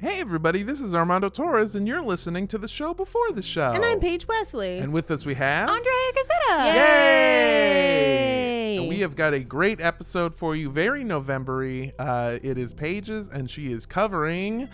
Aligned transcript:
Hey, 0.00 0.20
everybody, 0.20 0.62
this 0.62 0.80
is 0.80 0.94
Armando 0.94 1.28
Torres, 1.28 1.74
and 1.74 1.88
you're 1.88 2.00
listening 2.00 2.46
to 2.48 2.58
the 2.58 2.68
show 2.68 2.94
before 2.94 3.32
the 3.32 3.42
show. 3.42 3.72
And 3.72 3.84
I'm 3.84 3.98
Paige 3.98 4.28
Wesley. 4.28 4.78
And 4.78 4.92
with 4.92 5.10
us, 5.10 5.26
we 5.26 5.34
have. 5.34 5.68
Andrea 5.68 6.12
Gazzetta. 6.14 6.74
Yay! 6.74 8.76
And 8.78 8.88
we 8.88 9.00
have 9.00 9.16
got 9.16 9.34
a 9.34 9.40
great 9.40 9.80
episode 9.80 10.36
for 10.36 10.54
you, 10.54 10.70
very 10.70 11.02
November 11.02 11.64
uh, 11.98 12.38
It 12.40 12.58
is 12.58 12.72
Paige's, 12.72 13.28
and 13.28 13.50
she 13.50 13.72
is 13.72 13.86
covering. 13.86 14.68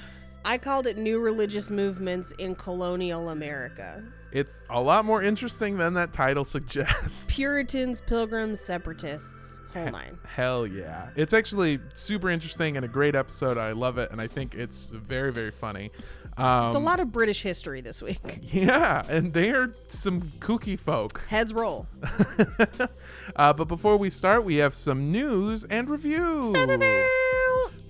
I 0.44 0.58
called 0.58 0.86
it 0.86 0.98
New 0.98 1.18
Religious 1.20 1.70
Movements 1.70 2.34
in 2.38 2.54
Colonial 2.54 3.30
America. 3.30 4.04
It's 4.30 4.66
a 4.68 4.78
lot 4.78 5.06
more 5.06 5.22
interesting 5.22 5.78
than 5.78 5.94
that 5.94 6.12
title 6.12 6.44
suggests. 6.44 7.24
Puritans, 7.30 8.02
Pilgrims, 8.02 8.60
Separatists. 8.60 9.58
Whole 9.74 9.90
nine. 9.90 10.18
Hell 10.26 10.66
yeah. 10.66 11.08
It's 11.16 11.32
actually 11.32 11.80
super 11.92 12.30
interesting 12.30 12.76
and 12.76 12.84
a 12.84 12.88
great 12.88 13.14
episode. 13.14 13.58
I 13.58 13.72
love 13.72 13.98
it, 13.98 14.10
and 14.10 14.20
I 14.20 14.26
think 14.28 14.54
it's 14.54 14.86
very, 14.86 15.32
very 15.32 15.50
funny. 15.50 15.90
Um, 16.36 16.66
It's 16.68 16.76
a 16.76 16.80
lot 16.80 17.00
of 17.00 17.12
British 17.12 17.42
history 17.42 17.80
this 17.80 18.00
week. 18.00 18.20
Yeah, 18.52 19.04
and 19.08 19.32
they 19.32 19.50
are 19.50 19.72
some 19.88 20.22
kooky 20.38 20.78
folk. 20.78 21.24
Heads 21.28 21.52
roll. 21.52 21.86
uh, 23.36 23.52
but 23.52 23.64
before 23.66 23.96
we 23.96 24.10
start, 24.10 24.44
we 24.44 24.56
have 24.56 24.74
some 24.74 25.10
news 25.10 25.64
and 25.64 25.88
review. 25.88 26.52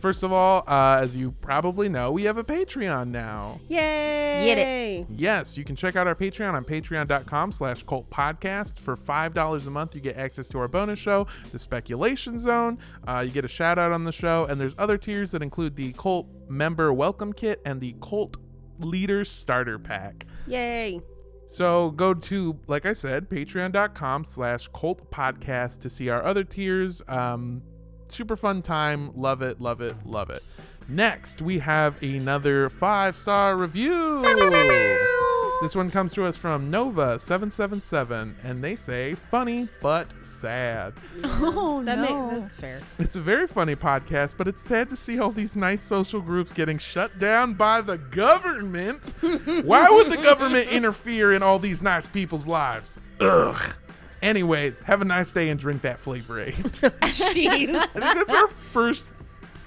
First 0.04 0.22
of 0.22 0.34
all, 0.34 0.64
uh, 0.66 0.98
as 1.00 1.16
you 1.16 1.30
probably 1.40 1.88
know, 1.88 2.12
we 2.12 2.24
have 2.24 2.36
a 2.36 2.44
Patreon 2.44 3.08
now. 3.08 3.58
Yay! 3.70 4.44
Get 4.44 4.58
it. 4.58 5.06
Yes, 5.08 5.56
you 5.56 5.64
can 5.64 5.76
check 5.76 5.96
out 5.96 6.06
our 6.06 6.14
Patreon 6.14 6.52
on 6.52 6.62
patreon.com 6.62 7.52
slash 7.52 7.82
cult 7.84 8.10
podcast. 8.10 8.78
For 8.78 8.96
$5 8.96 9.66
a 9.66 9.70
month, 9.70 9.94
you 9.94 10.02
get 10.02 10.18
access 10.18 10.46
to 10.50 10.58
our 10.58 10.68
bonus 10.68 10.98
show, 10.98 11.26
The 11.52 11.58
Speculation 11.58 12.38
Zone. 12.38 12.76
Uh, 13.08 13.20
you 13.20 13.30
get 13.30 13.46
a 13.46 13.48
shout 13.48 13.78
out 13.78 13.92
on 13.92 14.04
the 14.04 14.12
show, 14.12 14.44
and 14.44 14.60
there's 14.60 14.74
other 14.76 14.98
tiers 14.98 15.30
that 15.30 15.40
include 15.40 15.74
the 15.74 15.94
cult 15.94 16.26
member 16.50 16.92
welcome 16.92 17.32
kit 17.32 17.62
and 17.64 17.80
the 17.80 17.96
cult 18.02 18.36
leader 18.80 19.24
starter 19.24 19.78
pack. 19.78 20.26
Yay! 20.46 21.00
So 21.46 21.92
go 21.92 22.12
to, 22.12 22.58
like 22.66 22.84
I 22.84 22.92
said, 22.92 23.30
patreon.com 23.30 24.26
slash 24.26 24.68
cult 24.74 25.10
podcast 25.10 25.80
to 25.80 25.88
see 25.88 26.10
our 26.10 26.22
other 26.22 26.44
tiers. 26.44 27.00
Um, 27.08 27.62
super 28.08 28.36
fun 28.36 28.62
time. 28.62 29.10
Love 29.16 29.42
it, 29.42 29.60
love 29.60 29.80
it, 29.80 29.94
love 30.04 30.30
it. 30.30 30.42
Next, 30.88 31.40
we 31.40 31.58
have 31.60 32.02
another 32.02 32.68
five 32.68 33.16
star 33.16 33.56
review. 33.56 34.22
This 35.62 35.74
one 35.74 35.90
comes 35.90 36.12
to 36.14 36.24
us 36.26 36.36
from 36.36 36.70
Nova777, 36.70 38.34
and 38.42 38.62
they 38.62 38.76
say, 38.76 39.14
funny 39.30 39.68
but 39.80 40.08
sad. 40.20 40.92
Oh 41.24 41.82
That 41.86 41.98
no. 42.00 42.26
makes 42.28 42.40
that's 42.40 42.54
fair. 42.56 42.80
It's 42.98 43.16
a 43.16 43.20
very 43.20 43.46
funny 43.46 43.76
podcast, 43.76 44.34
but 44.36 44.46
it's 44.48 44.62
sad 44.62 44.90
to 44.90 44.96
see 44.96 45.18
all 45.18 45.30
these 45.30 45.56
nice 45.56 45.82
social 45.82 46.20
groups 46.20 46.52
getting 46.52 46.76
shut 46.76 47.18
down 47.18 47.54
by 47.54 47.80
the 47.80 47.96
government. 47.96 49.14
Why 49.64 49.88
would 49.88 50.10
the 50.10 50.18
government 50.22 50.68
interfere 50.68 51.32
in 51.32 51.42
all 51.42 51.58
these 51.58 51.82
nice 51.82 52.06
people's 52.06 52.46
lives? 52.46 52.98
Ugh. 53.20 53.74
Anyways, 54.24 54.80
have 54.80 55.02
a 55.02 55.04
nice 55.04 55.30
day 55.32 55.50
and 55.50 55.60
drink 55.60 55.82
that 55.82 56.00
flavor 56.00 56.40
aid. 56.40 56.54
Jeez. 56.54 57.74
I 57.74 57.86
think 57.86 57.92
that's 57.92 58.32
our 58.32 58.48
first 58.70 59.04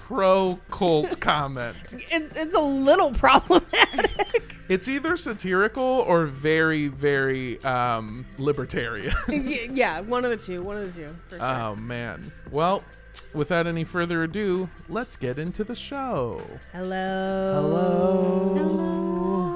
pro 0.00 0.58
cult 0.70 1.20
comment. 1.20 1.76
it's 1.92 2.36
it's 2.36 2.54
a 2.54 2.60
little 2.60 3.12
problematic. 3.12 4.54
It's 4.68 4.86
either 4.86 5.16
satirical 5.16 5.82
or 5.82 6.26
very, 6.26 6.88
very 6.88 7.58
um, 7.64 8.26
libertarian. 8.36 9.14
Y- 9.26 9.70
yeah, 9.72 10.00
one 10.00 10.26
of 10.26 10.30
the 10.30 10.36
two. 10.36 10.62
One 10.62 10.76
of 10.76 10.92
the 10.94 11.00
two. 11.00 11.16
For 11.28 11.36
sure. 11.36 11.42
oh, 11.46 11.74
man. 11.76 12.30
Well, 12.50 12.84
without 13.32 13.66
any 13.66 13.84
further 13.84 14.24
ado, 14.24 14.68
let's 14.90 15.16
get 15.16 15.38
into 15.38 15.64
the 15.64 15.74
show. 15.74 16.42
Hello. 16.74 17.54
Hello. 17.54 18.54
Hello. 18.58 19.47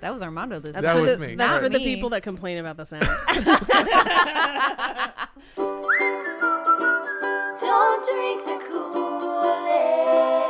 That 0.00 0.12
was 0.12 0.22
Armando 0.22 0.58
this 0.60 0.74
That's 0.74 0.84
That 0.84 0.96
for 0.96 1.02
was 1.02 1.12
the, 1.12 1.18
me. 1.18 1.34
That's 1.34 1.52
Not 1.52 1.62
for 1.62 1.68
the 1.68 1.78
people 1.78 2.10
that 2.10 2.22
complain 2.22 2.58
about 2.58 2.76
the 2.76 2.86
sound. 2.86 3.02
Don't 7.60 8.04
drink 8.06 8.44
the 8.44 8.58
Kool-Aid. 8.68 10.49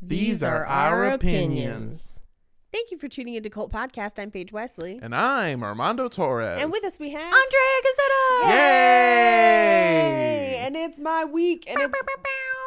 These 0.00 0.42
are 0.42 0.64
our 0.64 1.04
opinions. 1.06 2.20
Thank 2.72 2.90
you 2.90 2.98
for 2.98 3.08
tuning 3.08 3.34
into 3.34 3.50
Cult 3.50 3.72
Podcast. 3.72 4.22
I'm 4.22 4.30
Paige 4.30 4.52
Wesley. 4.52 5.00
And 5.02 5.14
I'm 5.14 5.62
Armando 5.64 6.08
Torres. 6.08 6.60
And 6.62 6.70
with 6.70 6.84
us 6.84 6.98
we 7.00 7.10
have 7.10 7.20
Andrea 7.22 7.80
Gazzetta. 7.84 8.48
Yay! 8.50 10.56
And 10.66 10.76
it's 10.76 10.98
my 10.98 11.24
week, 11.24 11.64
and 11.68 11.78
it's 11.80 11.98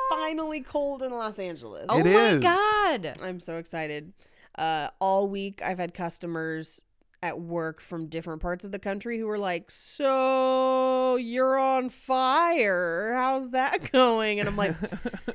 finally 0.09 0.61
cold 0.61 1.03
in 1.03 1.11
Los 1.11 1.37
Angeles. 1.39 1.85
Oh 1.87 1.99
It 1.99 2.05
my 2.05 2.09
is. 2.09 2.41
god. 2.41 3.17
I'm 3.21 3.39
so 3.39 3.57
excited. 3.57 4.11
Uh, 4.57 4.89
all 4.99 5.27
week, 5.29 5.61
I've 5.63 5.77
had 5.77 5.93
customers 5.93 6.83
at 7.23 7.39
work 7.39 7.81
from 7.81 8.07
different 8.07 8.41
parts 8.41 8.65
of 8.65 8.71
the 8.71 8.79
country 8.79 9.19
who 9.19 9.27
were 9.27 9.37
like, 9.37 9.69
"So 9.69 11.17
you're 11.17 11.57
on 11.57 11.89
fire? 11.89 13.13
How's 13.15 13.51
that 13.51 13.91
going?" 13.91 14.39
And 14.39 14.49
I'm 14.49 14.57
like, 14.57 14.75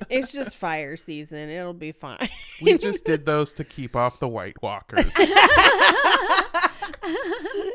"It's 0.08 0.32
just 0.32 0.56
fire 0.56 0.97
season. 0.97 1.48
It'll 1.48 1.72
be 1.72 1.92
fine." 1.92 2.28
we 2.60 2.76
just 2.78 3.04
did 3.04 3.24
those 3.24 3.52
to 3.54 3.64
keep 3.64 3.94
off 3.94 4.19
the 4.19 4.28
White 4.28 4.60
Walkers. 4.62 5.14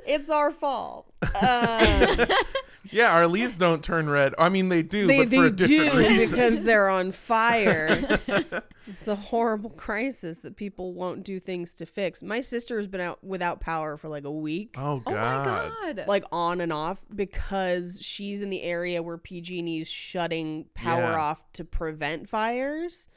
It's 0.06 0.30
our 0.30 0.52
fault. 0.52 1.12
Um, 1.22 1.30
yeah, 2.92 3.12
our 3.12 3.28
leaves 3.28 3.58
don't 3.58 3.84
turn 3.84 4.10
red. 4.10 4.34
I 4.38 4.50
mean, 4.50 4.70
they 4.70 4.82
do, 4.84 5.08
they 5.08 5.20
but 5.20 5.30
they 5.30 5.38
for 5.38 5.46
a 5.46 5.52
different 5.52 5.92
do 5.94 5.98
reason. 6.00 6.30
because 6.38 6.64
they're 6.64 6.90
on 6.90 7.12
fire. 7.12 7.88
it's 8.88 9.08
a 9.08 9.16
horrible 9.16 9.70
crisis 9.72 10.40
that 10.40 10.56
people 10.56 10.94
won't 10.94 11.24
do 11.24 11.40
things 11.40 11.72
to 11.74 11.86
fix. 11.86 12.22
My 12.24 12.42
sister 12.42 12.78
has 12.78 12.88
been 12.88 13.02
out 13.02 13.24
without 13.24 13.60
power 13.62 13.98
for 13.98 14.08
like 14.10 14.26
a 14.26 14.32
week. 14.32 14.76
oh, 14.78 15.02
Oh 15.06 15.12
my 15.12 15.72
god. 15.94 16.06
like 16.08 16.24
on 16.32 16.62
and 16.62 16.74
off 16.74 17.00
because 17.14 18.00
she's 18.02 18.42
in 18.42 18.50
the 18.50 18.64
area 18.64 19.02
where 19.04 19.18
PG&E's 19.18 19.88
shutting 19.88 20.66
power 20.74 21.02
Yeah. 21.02 21.16
off 21.20 21.44
to 21.54 21.64
prevent 21.66 22.28
fires. 22.28 23.08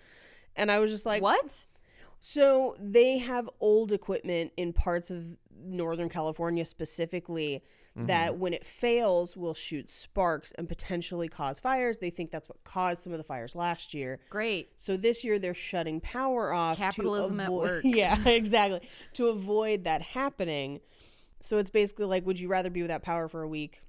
And 0.57 0.71
I 0.71 0.79
was 0.79 0.91
just 0.93 1.05
like, 1.07 1.23
what? 1.23 1.65
So 2.21 2.75
they 2.79 3.19
have 3.19 3.51
old 3.61 3.93
equipment 3.93 4.53
in 4.57 4.73
parts 4.73 5.11
of 5.11 5.25
Northern 5.63 6.09
California 6.09 6.65
specifically 6.65 7.63
Mm-hmm. 7.97 8.07
that 8.09 8.39
when 8.39 8.53
it 8.53 8.67
fails 8.67 9.37
will 9.37 9.55
shoot 9.55 9.89
sparks 9.89 10.51
and 10.59 10.69
potentially 10.69 11.29
cause 11.29 11.61
fires. 11.61 11.99
They 11.99 12.11
think 12.11 12.33
that's 12.33 12.49
what 12.49 12.65
caused 12.65 13.05
some 13.05 13.13
of 13.13 13.19
the 13.19 13.23
fires 13.23 13.55
last 13.55 13.95
year. 13.95 14.19
Great. 14.31 14.73
So 14.79 14.97
this 14.97 15.23
year 15.23 15.39
they're 15.39 15.55
shutting 15.55 16.01
power 16.01 16.53
off. 16.53 16.77
to 16.77 16.83
Capitalism 16.83 17.39
at 17.39 17.53
work. 17.53 17.85
Yeah, 17.85 18.19
exactly. 18.29 18.81
to 19.13 19.29
avoid 19.29 19.85
that 19.85 20.03
happening. 20.03 20.81
So 21.41 21.59
it's 21.59 21.71
basically 21.71 22.07
like, 22.07 22.27
would 22.27 22.41
you 22.41 22.49
rather 22.49 22.69
be 22.69 22.83
without 22.83 23.03
power 23.05 23.29
for 23.29 23.43
a 23.43 23.49
week 23.49 23.85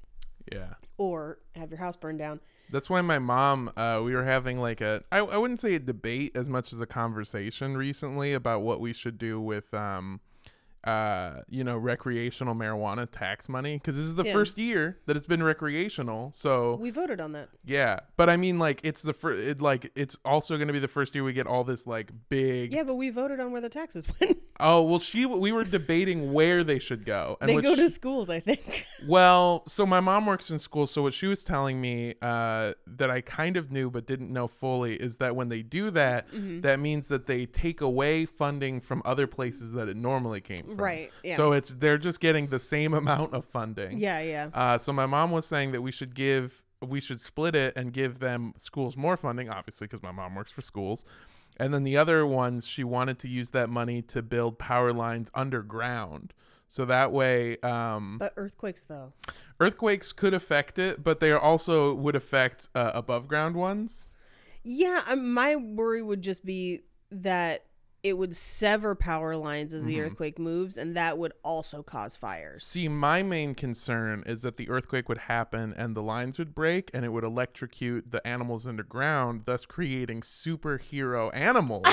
Yeah. 0.52 0.76
or 1.00 1.40
have 1.56 1.72
your 1.72 1.80
house 1.80 1.96
burned 1.97 2.20
down? 2.20 2.42
That's 2.72 2.92
why 2.92 3.02
my 3.02 3.18
mom, 3.18 3.72
uh, 3.76 4.02
we 4.06 4.14
were 4.14 4.24
having 4.26 4.59
like 4.59 4.82
a, 4.82 5.03
I, 5.12 5.18
I 5.18 5.38
wouldn't 5.38 5.59
say 5.62 5.74
a 5.74 5.80
debate 5.80 6.38
as 6.38 6.47
much 6.47 6.72
as 6.74 6.80
a 6.80 6.86
conversation 6.86 7.76
recently 7.76 8.34
about 8.34 8.61
what 8.61 8.79
we 8.79 8.94
should 8.94 9.18
do 9.18 9.41
with, 9.41 9.73
um, 9.73 10.20
uh, 10.85 11.41
you 11.49 11.64
know, 11.64 11.78
recreational 11.78 12.53
marijuana 12.55 13.08
tax 13.09 13.49
money 13.49 13.78
because 13.78 13.96
this 13.96 14.05
is 14.05 14.16
the 14.16 14.26
Yeah. 14.26 14.34
first 14.34 14.58
year 14.58 14.97
that 15.08 15.17
it's 15.17 15.26
been 15.26 15.41
recreational. 15.43 16.32
So 16.34 16.76
We 16.76 16.91
voted 16.91 17.20
on 17.20 17.32
that. 17.34 17.49
yeah, 17.64 17.99
but 18.17 18.29
I 18.29 18.37
mean, 18.37 18.59
like, 18.59 18.82
it's 18.84 19.02
the 19.02 19.14
first, 19.14 19.43
it, 19.43 19.61
like, 19.61 19.91
it's 19.96 20.17
also 20.23 20.58
going 20.58 20.67
to 20.67 20.73
be 20.73 20.79
the 20.79 20.87
first 20.87 21.16
year 21.16 21.23
we 21.23 21.34
get 21.34 21.47
all 21.47 21.64
this 21.64 21.87
like 21.87 22.11
big. 22.29 22.73
Yeah, 22.73 22.84
but 22.84 22.96
we 22.96 23.09
voted 23.09 23.40
on 23.40 23.52
where 23.52 23.61
the 23.61 23.70
taxes 23.70 24.08
went. 24.20 24.37
Oh 24.59 24.84
well, 24.84 24.99
she, 24.99 25.26
we 25.26 25.52
were 25.52 25.64
debating 25.66 26.32
where 26.32 26.64
they 26.64 26.79
should 26.79 27.03
go, 27.05 27.37
and 27.41 27.49
they 27.49 27.61
go 27.61 27.76
to 27.76 27.90
schools, 27.90 28.29
I 28.29 28.40
think. 28.40 28.85
Well, 29.08 29.64
so 29.67 29.85
my 29.85 29.99
mom 29.99 30.26
works 30.26 30.49
in 30.49 30.58
school, 30.58 30.87
so 30.87 31.03
what 31.03 31.14
she 31.14 31.28
was 31.28 31.43
telling 31.43 31.79
me 31.79 32.16
uh, 32.23 32.73
that 32.87 33.11
I 33.11 33.22
kind 33.22 33.55
of 33.55 33.72
knew 33.72 33.91
but 33.91 34.08
didn't 34.08 34.32
know 34.34 34.47
fully 34.47 34.96
is 34.96 35.17
that 35.17 35.35
when 35.35 35.49
they 35.49 35.61
do 35.61 35.91
that, 35.91 36.26
Mm-hmm. 36.32 36.61
that 36.61 36.79
means 36.79 37.08
that 37.09 37.28
they 37.28 37.46
take 37.46 37.82
away 37.82 38.26
funding 38.26 38.79
from 38.79 39.02
other 39.05 39.28
places 39.28 39.73
that 39.73 39.87
it 39.90 39.96
normally 39.96 40.41
came 40.41 40.58
from. 40.66 40.74
Right, 40.77 41.11
yeah. 41.23 41.35
So 41.35 41.51
it's 41.53 41.69
they're 41.69 41.97
just 41.97 42.19
getting 42.19 42.47
the 42.47 42.59
same 42.59 42.93
amount 42.93 43.33
of 43.33 43.45
funding. 43.45 43.99
yeah, 43.99 44.22
yeah. 44.22 44.49
Uh, 44.53 44.77
so 44.77 44.91
my 44.93 45.05
mom 45.05 45.31
was 45.31 45.45
saying 45.45 45.72
that 45.72 45.81
we 45.81 45.91
should 45.91 46.13
give 46.16 46.63
we 46.85 46.99
should 46.99 47.19
split 47.22 47.55
it 47.55 47.73
and 47.75 47.93
give 47.93 48.19
them 48.19 48.53
schools 48.57 48.95
more 48.97 49.17
funding, 49.17 49.49
obviously 49.49 49.87
because 49.87 50.03
my 50.03 50.11
mom 50.11 50.35
works 50.35 50.51
for 50.51 50.61
schools. 50.61 51.03
And 51.57 51.73
then 51.73 51.83
the 51.83 51.95
other 51.97 52.25
ones, 52.27 52.67
she 52.67 52.83
wanted 52.83 53.17
to 53.19 53.27
use 53.29 53.51
that 53.51 53.69
money 53.69 54.01
to 54.03 54.22
build 54.22 54.59
power 54.59 54.91
lines 54.91 55.31
underground. 55.33 56.33
So 56.67 56.83
that 56.85 57.11
way, 57.11 57.57
um, 57.59 58.17
But 58.17 58.33
earthquakes, 58.35 58.83
though. 58.83 59.13
earthquakes 59.59 60.11
could 60.11 60.33
affect 60.33 60.77
it, 60.79 61.03
but 61.03 61.19
they 61.19 61.31
also 61.31 61.93
would 61.93 62.16
affect 62.16 62.69
uh, 62.75 62.91
above 62.93 63.27
ground 63.27 63.55
ones. 63.55 64.13
Yeah, 64.63 65.01
um, 65.07 65.33
my 65.33 65.55
worry 65.55 66.01
would 66.01 66.22
just 66.22 66.43
be 66.43 66.81
that 67.11 67.66
it 68.05 68.19
would 68.19 68.35
sever 68.35 68.93
power 68.93 69.35
lines 69.35 69.73
as 69.73 69.81
Mm-hmm. 69.81 69.90
the 69.90 70.02
earthquake 70.02 70.37
moves, 70.37 70.78
and 70.78 70.96
that 70.96 71.17
would 71.17 71.34
also 71.43 71.81
cause 71.81 72.16
fires. 72.16 72.63
See, 72.63 72.87
my 72.87 73.23
main 73.23 73.55
concern 73.55 74.22
is 74.28 74.43
that 74.43 74.57
the 74.57 74.69
earthquake 74.69 75.09
would 75.09 75.17
happen 75.17 75.73
and 75.75 75.96
the 75.96 76.03
lines 76.03 76.37
would 76.37 76.53
break 76.53 76.91
and 76.93 77.03
it 77.03 77.09
would 77.09 77.23
electrocute 77.23 78.11
the 78.11 78.25
animals 78.28 78.67
underground, 78.67 79.41
thus 79.46 79.66
creating 79.66 80.22
superhero 80.22 81.31
animals. 81.34 81.87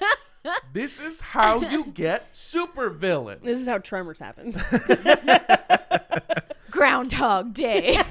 this 0.72 0.98
is 1.00 1.20
how 1.20 1.60
you 1.60 1.84
get 1.84 2.32
supervillains. 2.32 3.42
This 3.42 3.60
is 3.60 3.68
how 3.68 3.76
tremors 3.78 4.20
happened. 4.20 4.54
Groundhog 6.70 7.52
Day. 7.52 7.98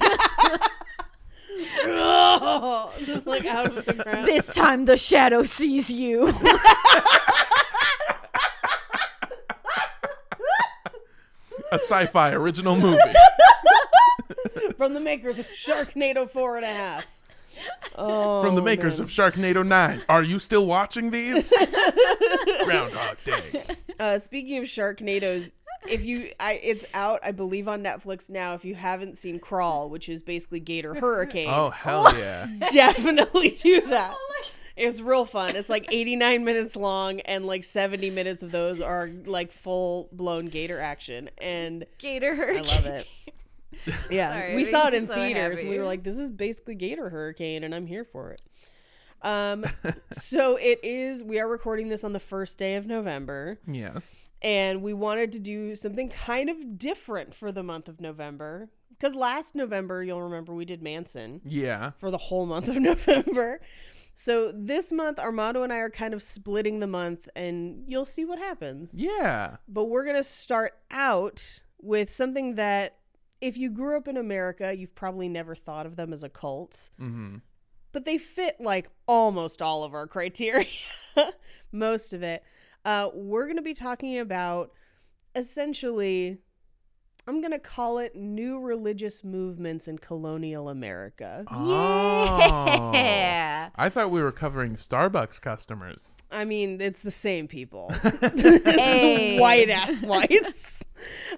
oh, 1.84 2.92
just 3.06 3.26
like 3.28 3.46
out 3.46 3.76
of 3.78 3.86
the 3.86 3.94
ground. 3.94 4.26
this 4.26 4.54
time 4.54 4.86
the 4.86 4.98
shadow 4.98 5.44
sees 5.44 5.90
you. 5.90 6.34
A 11.72 11.76
sci-fi 11.76 12.32
original 12.34 12.76
movie. 12.76 13.00
From 14.78 14.94
the 14.94 15.00
makers 15.00 15.40
of 15.40 15.48
Sharknado 15.48 16.30
four 16.30 16.58
and 16.58 16.66
a 16.66 16.70
half. 16.74 17.06
Oh, 17.96 18.42
From 18.42 18.56
the 18.56 18.62
makers 18.62 18.98
man. 18.98 19.04
of 19.04 19.10
Sharknado 19.10 19.66
9. 19.66 20.02
Are 20.10 20.24
you 20.24 20.40
still 20.40 20.66
watching 20.66 21.12
these? 21.12 21.54
Groundhog 22.66 23.18
Day. 23.24 23.64
Uh, 24.00 24.18
speaking 24.20 24.58
of 24.58 24.64
Sharknadoes, 24.66 25.52
if 25.92 26.06
you, 26.06 26.32
I, 26.40 26.54
it's 26.64 26.86
out, 26.94 27.20
I 27.24 27.32
believe, 27.32 27.68
on 27.68 27.84
Netflix 27.84 28.30
now. 28.30 28.54
If 28.56 28.66
you 28.66 28.76
haven't 28.76 29.18
seen 29.18 29.40
Crawl, 29.40 29.90
which 29.90 30.10
is 30.10 30.22
basically 30.24 30.60
Gator 30.60 30.96
Hurricane, 30.96 31.50
Oh, 31.50 31.70
hell 31.70 32.18
yeah. 32.18 32.48
definitely 32.72 33.50
do 33.50 33.82
that. 33.90 34.16
It's 34.78 35.02
real 35.02 35.26
fun. 35.26 35.56
It's 35.56 35.70
like 35.70 35.86
89 35.92 36.44
minutes 36.46 36.76
long, 36.76 37.20
and 37.22 37.46
like 37.46 37.64
70 37.64 38.10
minutes 38.10 38.42
of 38.42 38.52
those 38.52 38.82
are 38.82 39.10
like 39.26 39.52
full 39.52 40.10
blown 40.14 40.46
gator 40.48 40.80
action, 40.80 41.30
and 41.40 41.86
Gator 41.98 42.32
I 42.32 42.36
hurricane. 42.36 42.64
love 42.66 42.86
it. 42.86 43.08
Yeah, 44.12 44.30
Sorry, 44.40 44.56
we 44.56 44.64
saw 44.64 44.90
it 44.90 44.94
in 44.94 45.08
so 45.08 45.16
theaters. 45.16 45.60
and 45.60 45.70
We 45.70 45.80
were 45.80 45.86
like, 45.86 46.04
"This 46.04 46.18
is 46.20 46.30
basically 46.30 46.76
Gator 46.76 47.10
Hurricane," 47.10 47.64
and 47.64 47.74
I'm 47.74 47.88
here 47.88 48.04
for 48.06 48.32
it. 48.32 48.42
Um, 49.24 49.66
so 50.12 50.56
it 50.58 50.80
is. 50.84 51.24
We 51.24 51.40
are 51.40 51.48
recording 51.48 51.90
this 51.90 52.04
on 52.04 52.14
the 52.14 52.20
first 52.20 52.60
day 52.60 52.76
of 52.76 52.86
November, 52.86 53.58
Yes. 53.68 54.16
And 54.42 54.82
we 54.82 54.94
wanted 54.94 55.32
to 55.34 55.40
do 55.40 55.76
something 55.76 56.10
kind 56.10 56.50
of 56.50 56.78
different 56.78 57.34
for 57.36 57.52
the 57.52 57.64
month 57.64 57.88
of 57.88 58.00
November. 58.02 58.70
Because 58.90 59.16
last 59.16 59.56
November, 59.56 60.04
you'll 60.04 60.22
remember 60.22 60.54
we 60.54 60.66
did 60.66 60.82
Manson 60.84 61.42
Yeah. 61.44 61.92
for 61.98 62.12
the 62.12 62.18
whole 62.18 62.46
month 62.46 62.68
of 62.68 62.76
November. 62.80 63.60
So 64.14 64.52
this 64.54 64.92
month, 64.92 65.18
Armando 65.20 65.64
and 65.64 65.74
I 65.74 65.78
are 65.78 65.90
kind 65.90 66.14
of 66.14 66.22
splitting 66.22 66.80
the 66.80 66.88
month, 66.88 67.28
and 67.36 67.84
you'll 67.88 68.06
see 68.06 68.26
what 68.26 68.38
happens. 68.38 68.92
Yeah. 68.94 69.56
But 69.68 69.86
we're 69.86 70.04
going 70.04 70.18
to 70.18 70.24
start 70.24 70.74
out 70.92 71.60
with 71.82 72.12
something 72.12 72.56
that, 72.56 72.98
if 73.40 73.58
you 73.58 73.72
grew 73.72 73.98
up 73.98 74.08
in 74.08 74.18
America, 74.18 74.76
you've 74.78 74.94
probably 74.94 75.28
never 75.30 75.56
thought 75.56 75.86
of 75.88 75.96
them 75.96 76.14
as 76.14 76.22
a 76.24 76.30
cult, 76.30 76.90
Mm-hmm. 77.02 77.38
but 77.94 78.06
they 78.06 78.20
fit 78.20 78.58
like 78.60 78.90
almost 79.08 79.62
all 79.64 79.84
of 79.84 79.96
our 79.96 80.06
criteria, 80.06 80.68
most 81.72 82.14
of 82.14 82.22
it. 82.22 82.44
Uh, 82.84 83.10
we're 83.14 83.46
going 83.46 83.58
to 83.58 83.62
be 83.62 83.74
talking 83.74 84.20
about 84.20 84.72
essentially. 85.36 86.38
I'm 87.28 87.40
going 87.40 87.52
to 87.52 87.60
call 87.60 88.00
it 88.00 88.16
new 88.16 88.60
religious 88.60 89.24
movements 89.24 89.88
in 89.88 90.00
colonial 90.00 90.70
America. 90.70 91.46
Oh. 91.52 92.92
Yeah. 92.96 93.70
I 93.76 93.90
thought 93.90 94.10
we 94.10 94.24
were 94.24 94.32
covering 94.32 94.74
Starbucks 94.74 95.40
customers. 95.40 96.10
I 96.32 96.46
mean, 96.46 96.82
it's 96.82 97.04
the 97.04 97.12
same 97.12 97.48
people. 97.48 97.92
Hey. 98.34 99.38
white 99.40 99.70
ass 99.70 100.02
whites. 100.02 100.84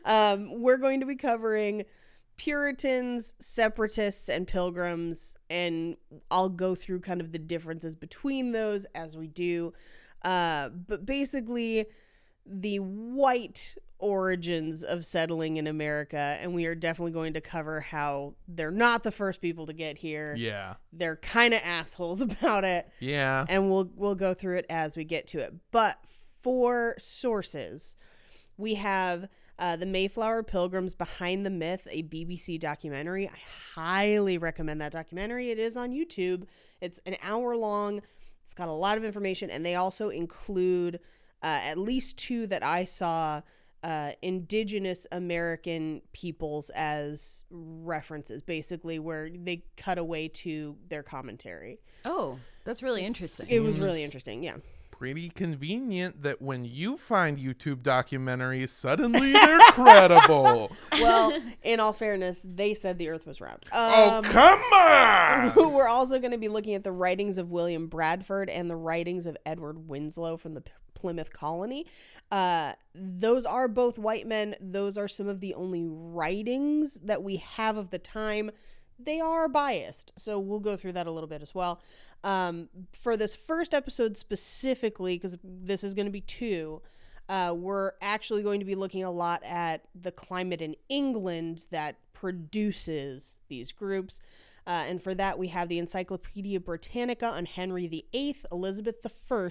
um, 0.05 0.61
we're 0.61 0.77
going 0.77 1.01
to 1.01 1.05
be 1.05 1.17
covering 1.17 1.83
Puritans, 2.37 3.33
separatists, 3.39 4.29
and 4.29 4.47
pilgrims, 4.47 5.35
and 5.49 5.97
I'll 6.31 6.49
go 6.49 6.75
through 6.75 7.01
kind 7.01 7.19
of 7.21 7.31
the 7.33 7.39
differences 7.39 7.93
between 7.93 8.53
those 8.53 8.85
as 8.95 9.17
we 9.17 9.27
do. 9.27 9.73
Uh, 10.23 10.69
but 10.69 11.05
basically, 11.05 11.85
the 12.45 12.77
white 12.79 13.75
origins 13.99 14.83
of 14.83 15.05
settling 15.05 15.57
in 15.57 15.65
America, 15.67 16.37
and 16.41 16.53
we 16.53 16.65
are 16.65 16.75
definitely 16.75 17.11
going 17.13 17.33
to 17.33 17.41
cover 17.41 17.79
how 17.79 18.35
they're 18.47 18.71
not 18.71 19.03
the 19.03 19.11
first 19.11 19.39
people 19.41 19.65
to 19.65 19.73
get 19.73 19.97
here. 19.97 20.35
Yeah. 20.37 20.75
They're 20.91 21.15
kind 21.15 21.53
of 21.53 21.61
assholes 21.63 22.19
about 22.29 22.65
it 22.65 22.89
Yeah. 22.99 23.45
and 23.47 23.69
we'll 23.71 23.89
we'll 23.95 24.15
go 24.15 24.33
through 24.33 24.57
it 24.57 24.65
as 24.69 24.97
we 24.97 25.03
get 25.05 25.27
to 25.27 25.39
it. 25.39 25.53
But 25.71 25.97
for 26.41 26.95
sources, 26.99 27.95
we 28.57 28.75
have 28.75 29.29
uh, 29.57 29.77
the 29.77 29.85
Mayflower 29.85 30.43
Pilgrims 30.43 30.95
Behind 30.95 31.45
the 31.45 31.49
Myth, 31.49 31.87
a 31.89 32.03
BBC 32.03 32.59
documentary. 32.59 33.29
I 33.29 33.37
highly 33.75 34.37
recommend 34.37 34.81
that 34.81 34.91
documentary. 34.91 35.51
It 35.51 35.59
is 35.59 35.77
on 35.77 35.91
YouTube. 35.91 36.43
It's 36.81 36.99
an 37.05 37.15
hour 37.21 37.55
long. 37.55 38.01
It's 38.43 38.53
got 38.53 38.67
a 38.67 38.73
lot 38.73 38.97
of 38.97 39.03
information, 39.03 39.49
and 39.49 39.65
they 39.65 39.75
also 39.75 40.09
include 40.09 40.99
uh, 41.41 41.59
at 41.63 41.77
least 41.77 42.17
two 42.17 42.47
that 42.47 42.63
I 42.63 42.85
saw. 42.85 43.41
Uh, 43.83 44.13
indigenous 44.21 45.05
American 45.11 46.01
peoples 46.13 46.71
as 46.73 47.43
references, 47.51 48.41
basically, 48.41 48.97
where 48.97 49.29
they 49.29 49.65
cut 49.75 49.97
away 49.97 50.29
to 50.29 50.77
their 50.87 51.03
commentary. 51.03 51.81
Oh, 52.05 52.39
that's 52.63 52.81
really 52.81 53.05
interesting. 53.05 53.47
It 53.49 53.59
was 53.59 53.77
really 53.77 54.01
interesting, 54.01 54.41
yeah. 54.41 54.55
Pretty 54.97 55.29
convenient 55.29 56.21
that 56.23 56.41
when 56.41 56.65
you 56.65 56.97
find 56.97 57.37
YouTube 57.37 57.77
documentaries, 57.77 58.69
suddenly 58.69 59.33
they're 59.33 59.59
credible. 59.71 60.71
Well, 60.93 61.37
in 61.63 61.79
all 61.79 61.93
fairness, 61.93 62.41
they 62.45 62.73
said 62.73 62.99
the 62.99 63.09
Earth 63.09 63.25
was 63.25 63.41
round. 63.41 63.63
oh, 63.73 64.17
Um, 64.17 64.23
come 64.23 64.59
on! 64.59 65.53
we're 65.73 65.87
also 65.87 66.19
going 66.19 66.31
to 66.31 66.37
be 66.37 66.47
looking 66.47 66.73
at 66.75 66.83
the 66.83 66.91
writings 66.91 67.37
of 67.37 67.49
William 67.51 67.87
Bradford 67.87 68.49
and 68.49 68.69
the 68.69 68.75
writings 68.75 69.25
of 69.25 69.35
Edward 69.45 69.89
Winslow 69.89 70.37
from 70.37 70.53
the 70.53 70.63
Plymouth 70.93 71.33
Colony. 71.33 71.85
Uh, 72.31 72.73
those 72.95 73.45
are 73.45 73.67
both 73.67 73.97
white 73.97 74.27
men. 74.27 74.55
Those 74.61 74.97
are 74.97 75.07
some 75.07 75.27
of 75.27 75.39
the 75.39 75.53
only 75.55 75.85
writings 75.87 76.99
that 77.03 77.23
we 77.23 77.37
have 77.37 77.77
of 77.77 77.89
the 77.89 77.99
time. 77.99 78.51
They 78.99 79.19
are 79.19 79.49
biased, 79.49 80.13
so 80.17 80.39
we'll 80.39 80.59
go 80.59 80.77
through 80.77 80.93
that 80.93 81.07
a 81.07 81.11
little 81.11 81.27
bit 81.27 81.41
as 81.41 81.53
well. 81.53 81.81
Um, 82.23 82.69
for 82.93 83.17
this 83.17 83.35
first 83.35 83.73
episode 83.73 84.15
specifically, 84.15 85.15
because 85.17 85.37
this 85.43 85.83
is 85.83 85.93
going 85.93 86.05
to 86.05 86.11
be 86.11 86.21
two, 86.21 86.81
uh, 87.29 87.53
we're 87.55 87.91
actually 88.01 88.43
going 88.43 88.59
to 88.59 88.65
be 88.65 88.75
looking 88.75 89.03
a 89.03 89.11
lot 89.11 89.41
at 89.43 89.85
the 89.95 90.11
climate 90.11 90.61
in 90.61 90.75
England 90.89 91.65
that 91.71 91.95
produces 92.13 93.37
these 93.49 93.71
groups. 93.71 94.21
Uh, 94.65 94.85
and 94.87 95.01
for 95.01 95.13
that, 95.13 95.37
we 95.37 95.49
have 95.49 95.67
the 95.67 95.79
Encyclopedia 95.79 96.59
Britannica 96.59 97.25
on 97.25 97.45
Henry 97.45 97.87
VIII, 97.87 98.37
Elizabeth 98.51 99.05
I, 99.29 99.49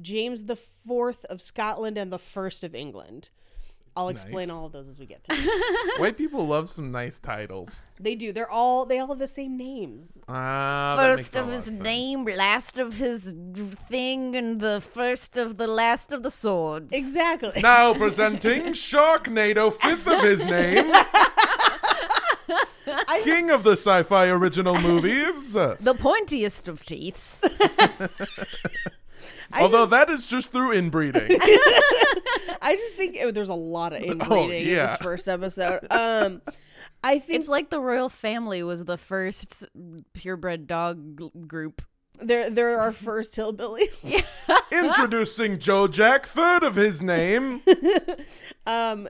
James 0.00 0.42
IV 0.42 1.24
of 1.30 1.40
Scotland, 1.40 1.96
and 1.96 2.12
the 2.12 2.18
First 2.18 2.64
of 2.64 2.74
England. 2.74 3.30
I'll 3.96 4.08
explain 4.08 4.48
Nice. 4.48 4.54
all 4.56 4.66
of 4.66 4.72
those 4.72 4.88
as 4.88 4.98
we 4.98 5.06
get 5.06 5.22
through. 5.24 5.36
White 5.98 6.16
people 6.18 6.46
love 6.46 6.68
some 6.68 6.90
nice 6.90 7.20
titles. 7.20 7.82
they 8.00 8.16
do. 8.16 8.32
They're 8.32 8.50
all 8.50 8.84
they 8.86 8.98
all 8.98 9.06
have 9.08 9.18
the 9.20 9.26
same 9.28 9.56
names. 9.56 10.18
Ah, 10.28 10.96
that 10.98 11.10
makes 11.16 11.28
First 11.28 11.36
a 11.36 11.40
of 11.40 11.46
lot 11.46 11.54
his 11.54 11.64
sense. 11.66 11.80
name, 11.80 12.24
last 12.24 12.78
of 12.80 12.96
his 12.98 13.34
thing, 13.88 14.34
and 14.34 14.60
the 14.60 14.80
first 14.80 15.36
of 15.38 15.58
the 15.58 15.68
last 15.68 16.12
of 16.12 16.22
the 16.24 16.30
swords. 16.30 16.92
Exactly. 16.92 17.62
Now 17.62 17.94
presenting 18.04 18.72
Sharknado, 18.72 19.72
fifth 19.72 20.08
of 20.08 20.20
his 20.22 20.44
name. 20.44 20.92
King 23.22 23.50
of 23.50 23.62
the 23.64 23.72
sci-fi 23.72 24.26
original 24.28 24.78
movies. 24.80 25.52
The 25.54 25.94
pointiest 25.98 26.68
of 26.68 26.82
teeths. 26.84 27.40
I 29.54 29.60
Although 29.60 29.86
that 29.86 30.10
is 30.10 30.26
just 30.26 30.52
through 30.52 30.72
inbreeding. 30.72 31.38
I 32.60 32.76
just 32.76 32.94
think 32.94 33.16
oh, 33.22 33.30
there's 33.30 33.48
a 33.48 33.54
lot 33.54 33.92
of 33.92 34.02
inbreeding 34.02 34.62
in 34.62 34.68
yeah. 34.68 34.86
this 34.86 34.96
first 34.96 35.28
episode. 35.28 35.86
Um, 35.90 36.42
I 37.04 37.20
think 37.20 37.38
it's 37.38 37.48
like 37.48 37.70
the 37.70 37.80
royal 37.80 38.08
family 38.08 38.62
was 38.64 38.84
the 38.84 38.98
first 38.98 39.66
purebred 40.12 40.66
dog 40.66 41.18
g- 41.18 41.30
group. 41.46 41.82
they're 42.20 42.50
they're 42.50 42.80
our 42.80 42.92
first 42.92 43.36
hillbillies. 43.36 44.24
Introducing 44.72 45.60
Joe 45.60 45.86
Jack, 45.86 46.26
third 46.26 46.64
of 46.64 46.74
his 46.74 47.00
name. 47.00 47.62
Um, 48.66 49.08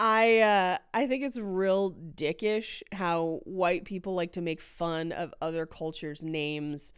I 0.00 0.40
uh, 0.40 0.78
I 0.92 1.06
think 1.06 1.22
it's 1.22 1.38
real 1.38 1.92
dickish 1.92 2.82
how 2.90 3.40
white 3.44 3.84
people 3.84 4.14
like 4.14 4.32
to 4.32 4.40
make 4.40 4.60
fun 4.60 5.12
of 5.12 5.32
other 5.40 5.66
cultures' 5.66 6.24
names 6.24 6.92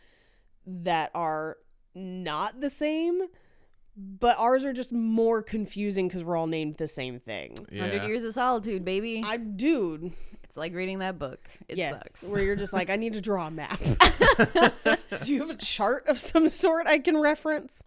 that 0.67 1.11
are 1.15 1.59
not 1.95 2.61
the 2.61 2.71
same, 2.71 3.23
but 3.97 4.39
ours 4.39 4.65
are 4.65 4.73
just 4.73 4.93
more 4.93 5.43
confusing 5.43 6.09
because 6.09 6.25
we're 6.25 6.37
all 6.37 6.47
named 6.47 6.77
the 6.77 6.89
same 6.89 7.21
thing. 7.21 7.57
Hundred 7.79 8.05
Years 8.05 8.25
of 8.25 8.35
Solitude, 8.35 8.85
baby. 8.85 9.23
I 9.25 9.37
dude, 9.37 10.13
it's 10.43 10.57
like 10.57 10.75
reading 10.75 11.01
that 11.01 11.19
book. 11.19 11.49
It 11.69 11.79
yes, 11.79 11.99
sucks. 11.99 12.23
where 12.25 12.43
you're 12.43 12.57
just 12.57 12.73
like, 12.73 12.91
I 12.91 12.97
need 12.97 13.15
to 13.15 13.21
draw 13.21 13.47
a 13.47 13.51
map. 13.51 13.81
Do 15.23 15.33
you 15.33 15.41
have 15.41 15.51
a 15.51 15.57
chart 15.57 16.07
of 16.09 16.19
some 16.19 16.49
sort 16.49 16.87
I 16.87 16.99
can 16.99 17.17
reference? 17.17 17.83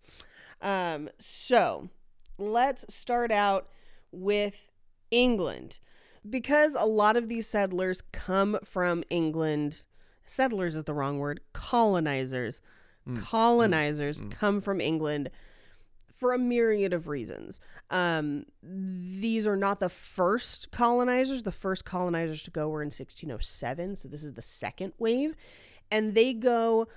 Um, 0.62 1.10
so 1.20 1.90
let's 2.38 2.94
start 2.94 3.32
out 3.32 3.70
with 4.12 4.70
England. 5.12 5.80
Because 6.30 6.76
a 6.78 6.86
lot 6.86 7.16
of 7.16 7.30
these 7.30 7.48
settlers 7.48 8.02
come 8.12 8.60
from 8.64 9.04
England, 9.10 9.86
settlers 10.26 10.76
is 10.76 10.84
the 10.84 10.94
wrong 10.94 11.20
word, 11.20 11.40
colonizers. 11.54 12.62
Colonizers 13.16 14.22
come 14.30 14.60
from 14.60 14.82
England 14.82 15.30
for 16.18 16.34
a 16.34 16.38
myriad 16.38 16.94
of 16.94 17.08
reasons. 17.08 17.60
Um, 17.92 18.46
these 18.64 19.46
are 19.46 19.56
not 19.56 19.80
the 19.80 19.90
first 19.90 20.72
colonizers. 20.72 21.44
The 21.44 21.52
first 21.52 21.86
colonizers 21.86 22.44
to 22.44 22.52
go 22.52 22.68
were 22.70 22.82
in 22.82 22.88
1607. 22.88 23.96
So 23.96 24.08
this 24.08 24.24
is 24.24 24.34
the 24.34 24.42
second 24.42 24.94
wave. 24.98 25.36
And 25.92 26.16
they 26.16 26.34
go 26.34 26.88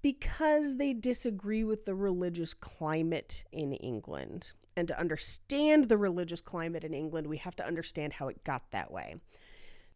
because 0.00 0.76
they 0.76 0.94
disagree 0.94 1.64
with 1.64 1.84
the 1.84 1.94
religious 1.94 2.54
climate 2.54 3.44
in 3.52 3.72
England. 3.74 4.52
And 4.76 4.88
to 4.88 4.98
understand 4.98 5.88
the 5.88 5.98
religious 5.98 6.40
climate 6.40 6.84
in 6.84 6.94
England, 6.94 7.26
we 7.26 7.38
have 7.38 7.56
to 7.56 7.66
understand 7.66 8.14
how 8.14 8.28
it 8.28 8.42
got 8.44 8.70
that 8.70 8.90
way. 8.90 9.16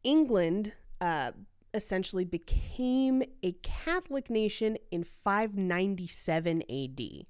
England 0.02 0.72
uh, 1.00 1.32
essentially 1.74 2.24
became 2.24 3.22
a 3.42 3.52
Catholic 3.62 4.30
nation 4.30 4.78
in 4.90 5.04
597 5.04 6.62
AD. 6.70 7.26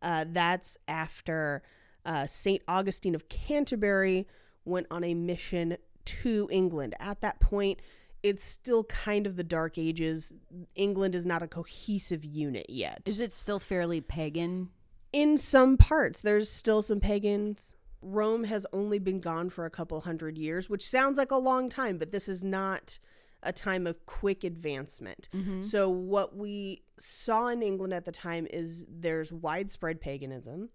Uh, 0.00 0.24
that's 0.28 0.76
after 0.88 1.62
uh, 2.04 2.26
St. 2.26 2.62
Augustine 2.66 3.14
of 3.14 3.28
Canterbury 3.28 4.26
went 4.64 4.86
on 4.90 5.04
a 5.04 5.14
mission 5.14 5.76
to 6.04 6.48
England. 6.50 6.94
At 6.98 7.20
that 7.20 7.40
point, 7.40 7.80
it's 8.22 8.44
still 8.44 8.84
kind 8.84 9.26
of 9.26 9.36
the 9.36 9.44
Dark 9.44 9.78
Ages. 9.78 10.32
England 10.74 11.14
is 11.14 11.26
not 11.26 11.42
a 11.42 11.48
cohesive 11.48 12.24
unit 12.24 12.66
yet. 12.68 13.02
Is 13.06 13.20
it 13.20 13.32
still 13.32 13.58
fairly 13.58 14.00
pagan? 14.00 14.70
In 15.12 15.36
some 15.36 15.76
parts, 15.76 16.20
there's 16.20 16.50
still 16.50 16.82
some 16.82 17.00
pagans. 17.00 17.74
Rome 18.00 18.44
has 18.44 18.66
only 18.72 18.98
been 18.98 19.20
gone 19.20 19.50
for 19.50 19.64
a 19.64 19.70
couple 19.70 20.00
hundred 20.00 20.38
years, 20.38 20.70
which 20.70 20.86
sounds 20.86 21.18
like 21.18 21.30
a 21.30 21.36
long 21.36 21.68
time, 21.68 21.98
but 21.98 22.10
this 22.10 22.28
is 22.28 22.42
not 22.42 22.98
a 23.42 23.52
time 23.52 23.86
of 23.86 24.04
quick 24.06 24.44
advancement. 24.44 25.28
So, 25.60 25.88
what 25.88 26.36
we 26.36 26.82
saw 26.98 27.48
in 27.48 27.62
England 27.62 27.92
at 27.92 28.04
the 28.04 28.12
time 28.12 28.46
is 28.50 28.84
there's 28.88 29.32
widespread 29.32 30.00
paganism. 30.00 30.70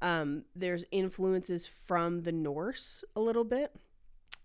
Um, 0.00 0.44
there's 0.54 0.84
influences 0.90 1.66
from 1.66 2.22
the 2.22 2.32
Norse 2.32 3.04
a 3.16 3.20
little 3.20 3.44
bit. 3.44 3.72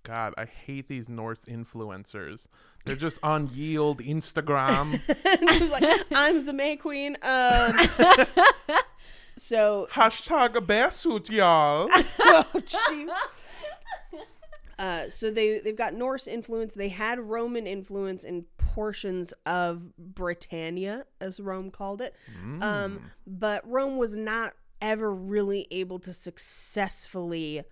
God, 0.03 0.33
I 0.37 0.43
hate 0.45 0.89
these 0.89 1.07
Norse 1.07 1.45
influencers. 1.45 2.47
They're 2.83 2.95
just 2.97 3.19
on 3.23 3.47
Yield, 3.53 3.99
Instagram. 4.01 4.99
Like, 5.69 6.01
I'm 6.13 6.45
the 6.45 6.53
May 6.53 6.75
Queen. 6.75 7.17
Um, 7.21 7.71
so 9.37 9.87
Hashtag 9.91 10.55
a 10.55 10.61
bear 10.61 10.91
suit, 10.91 11.29
y'all. 11.29 11.87
oh. 12.19 12.45
Uh, 14.83 15.07
so 15.07 15.31
they 15.31 15.59
they've 15.59 15.77
got 15.77 15.93
Norse 15.93 16.27
influence. 16.27 16.73
They 16.73 16.89
had 16.89 17.17
Roman 17.17 17.65
influence 17.65 18.25
in 18.25 18.43
portions 18.57 19.33
of 19.45 19.95
Britannia, 19.97 21.05
as 21.21 21.39
Rome 21.39 21.71
called 21.71 22.01
it. 22.01 22.13
Um, 22.61 23.11
but 23.25 23.65
Rome 23.65 23.95
was 23.97 24.17
not 24.17 24.55
ever 24.81 25.13
really 25.13 25.67
able 25.71 25.99
to 25.99 26.11
successfully 26.11 27.63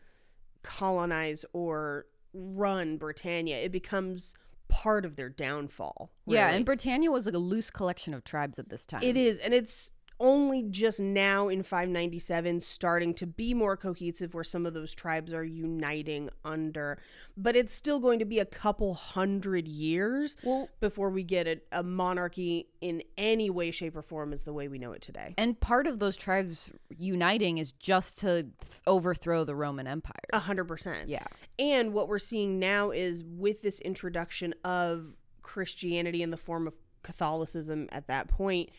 colonize 0.64 1.44
or 1.52 2.06
run 2.34 2.96
Britannia. 2.96 3.58
It 3.58 3.74
becomes 3.74 4.34
part 4.70 5.04
of 5.04 5.18
their 5.18 5.28
downfall. 5.28 6.12
Yeah, 6.26 6.48
and 6.52 6.64
Britannia 6.66 7.12
was 7.12 7.26
like 7.26 7.36
a 7.36 7.40
loose 7.40 7.70
collection 7.70 8.14
of 8.14 8.24
tribes 8.24 8.58
at 8.58 8.70
this 8.70 8.86
time. 8.86 9.04
It 9.04 9.18
is, 9.18 9.38
and 9.40 9.54
it's 9.54 9.92
only 10.22 10.64
just 10.64 11.00
now 11.00 11.50
in 11.50 11.64
597 11.64 12.60
starting 12.62 13.14
to 13.16 13.26
be 13.28 13.54
more 13.54 13.76
cohesive 13.76 14.34
where 14.34 14.44
some 14.44 14.66
of 14.66 14.74
those 14.74 14.94
tribes 14.94 15.34
are 15.34 15.44
uniting 15.44 16.30
under 16.46 16.98
but 17.36 17.56
it's 17.56 17.74
still 17.74 18.00
going 18.00 18.20
to 18.20 18.26
be 18.26 18.38
a 18.40 18.46
couple 18.46 18.94
hundred 18.94 19.68
years 19.68 20.38
Well- 20.44 20.70
before 20.80 21.10
we 21.10 21.24
get 21.24 21.48
a, 21.48 21.60
a 21.72 21.84
monarchy 21.84 22.68
in 22.82 23.02
any 23.18 23.50
way 23.50 23.72
shape 23.72 23.96
or 23.98 24.02
form 24.02 24.32
as 24.32 24.44
the 24.44 24.54
way 24.54 24.68
we 24.68 24.78
know 24.78 24.92
it 24.94 25.02
today 25.02 25.34
And 25.38 25.60
part 25.60 25.88
of 25.88 26.00
those 26.00 26.16
tribes 26.16 26.70
uniting 26.98 27.58
is 27.58 27.72
just 27.74 28.20
to 28.20 28.44
th- 28.44 28.54
overthrow 28.88 29.44
the 29.44 29.56
Roman 29.56 29.88
Empire. 29.88 30.14
a 30.32 30.40
hundred 30.40 30.66
percent 30.66 31.10
yeah. 31.10 31.26
And 31.60 31.94
what 31.94 32.08
we're 32.08 32.20
seeing 32.20 32.60
now 32.60 32.92
is 32.92 33.24
with 33.24 33.62
this 33.62 33.80
introduction 33.80 34.54
of 34.64 35.16
Christianity 35.42 36.22
in 36.24 36.30
the 36.32 36.38
form 36.38 36.68
of 36.68 36.74
Catholicism 37.04 37.88
at 37.92 38.08
that 38.08 38.28
point, 38.28 38.70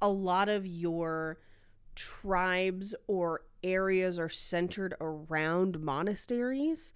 a 0.00 0.08
lot 0.08 0.48
of 0.48 0.66
your 0.66 1.38
tribes 1.94 2.94
or 3.06 3.42
areas 3.62 4.18
are 4.18 4.28
centered 4.28 4.94
around 5.00 5.80
monasteries 5.80 6.92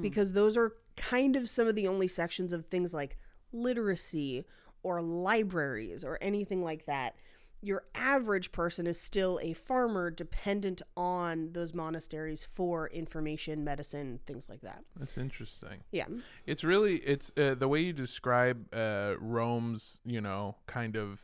because 0.00 0.34
those 0.34 0.56
are 0.56 0.74
kind 0.96 1.34
of 1.34 1.48
some 1.48 1.66
of 1.66 1.74
the 1.74 1.88
only 1.88 2.06
sections 2.06 2.52
of 2.52 2.66
things 2.66 2.94
like 2.94 3.18
literacy 3.52 4.44
or 4.84 5.02
libraries 5.02 6.04
or 6.04 6.18
anything 6.20 6.62
like 6.62 6.86
that. 6.86 7.16
Your 7.60 7.84
average 7.94 8.52
person 8.52 8.86
is 8.86 9.00
still 9.00 9.40
a 9.42 9.54
farmer 9.54 10.10
dependent 10.10 10.82
on 10.96 11.48
those 11.52 11.74
monasteries 11.74 12.44
for 12.44 12.88
information, 12.90 13.64
medicine, 13.64 14.20
things 14.26 14.48
like 14.48 14.60
that. 14.60 14.84
That's 14.96 15.16
interesting. 15.16 15.82
Yeah. 15.90 16.06
It's 16.46 16.62
really 16.62 16.96
it's 16.96 17.32
uh, 17.36 17.54
the 17.58 17.66
way 17.66 17.80
you 17.80 17.92
describe 17.94 18.72
uh, 18.72 19.14
Rome's, 19.18 20.00
you 20.04 20.20
know, 20.20 20.56
kind 20.66 20.96
of 20.96 21.20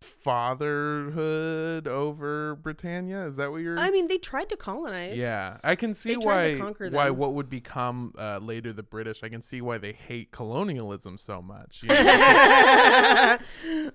fatherhood 0.00 1.86
over 1.88 2.54
Britannia. 2.56 3.26
Is 3.26 3.36
that 3.36 3.50
what 3.50 3.58
you're? 3.58 3.78
I 3.78 3.90
mean, 3.90 4.08
they 4.08 4.18
tried 4.18 4.48
to 4.50 4.56
colonize. 4.56 5.18
yeah, 5.18 5.58
I 5.64 5.74
can 5.74 5.94
see 5.94 6.14
They 6.14 6.20
tried 6.20 6.50
to 6.52 6.58
why 6.58 6.60
conquer 6.64 6.90
why 6.90 7.10
what 7.10 7.34
would 7.34 7.48
become 7.50 8.14
uh, 8.18 8.38
later 8.38 8.72
the 8.72 8.82
British. 8.82 9.22
I 9.22 9.28
can 9.28 9.42
see 9.42 9.60
why 9.60 9.78
they 9.78 9.92
hate 9.92 10.30
colonialism 10.30 11.18
so 11.18 11.42
much. 11.42 11.82
you 11.82 11.88
know? 11.88 13.38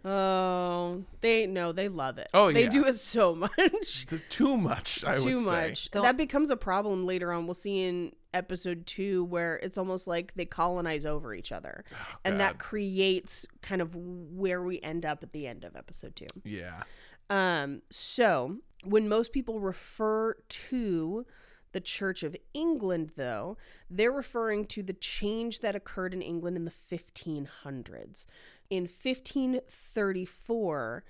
oh, 0.06 1.04
they 1.22 1.46
no, 1.48 1.72
they 1.72 1.88
love 1.90 2.18
it. 2.18 2.30
Oh, 2.34 2.52
they 2.52 2.64
yeah. 2.64 2.70
do 2.70 2.86
it 2.86 2.96
so 2.96 3.36
much. 3.58 4.06
T- 4.08 4.20
too 4.30 4.58
much. 4.58 5.04
I 5.06 5.14
Too 5.16 5.36
would 5.36 5.40
much. 5.46 5.92
Don't- 5.92 6.04
That 6.04 6.18
becomes 6.18 6.50
a 6.52 6.58
problem 6.58 7.06
later 7.06 7.32
on. 7.32 7.46
We'll 7.48 7.54
see 7.54 7.82
in 7.84 8.14
episode 8.34 8.86
two 8.86 9.24
where 9.26 9.58
it's 9.58 9.78
almost 9.78 10.08
like 10.08 10.34
they 10.36 10.46
colonize 10.46 11.06
over 11.06 11.34
each 11.34 11.52
other, 11.52 11.84
and 12.26 12.40
that 12.40 12.60
creates 12.60 13.46
kind 13.62 13.82
of 13.82 13.96
where 13.96 14.62
we 14.62 14.80
end 14.82 15.06
up 15.06 15.24
at 15.24 15.34
the 15.34 15.48
end 15.48 15.64
of 15.64 15.76
episode 15.76 16.16
two. 16.16 16.28
Yeah. 16.44 16.84
Um, 17.30 17.82
so 17.90 18.58
when 18.84 19.08
most 19.08 19.32
people 19.32 19.60
refer 19.60 20.36
to 20.50 21.26
the 21.72 21.82
Church 21.82 22.24
of 22.24 22.36
England, 22.54 23.12
though, 23.16 23.58
they're 23.90 24.12
referring 24.12 24.66
to 24.66 24.84
the 24.84 24.94
change 24.94 25.62
that 25.62 25.76
occurred 25.76 26.14
in 26.14 26.22
England 26.22 26.56
in 26.56 26.66
the 26.66 26.72
1500s. 26.72 28.28
In 28.70 28.84
1534, 28.84 31.04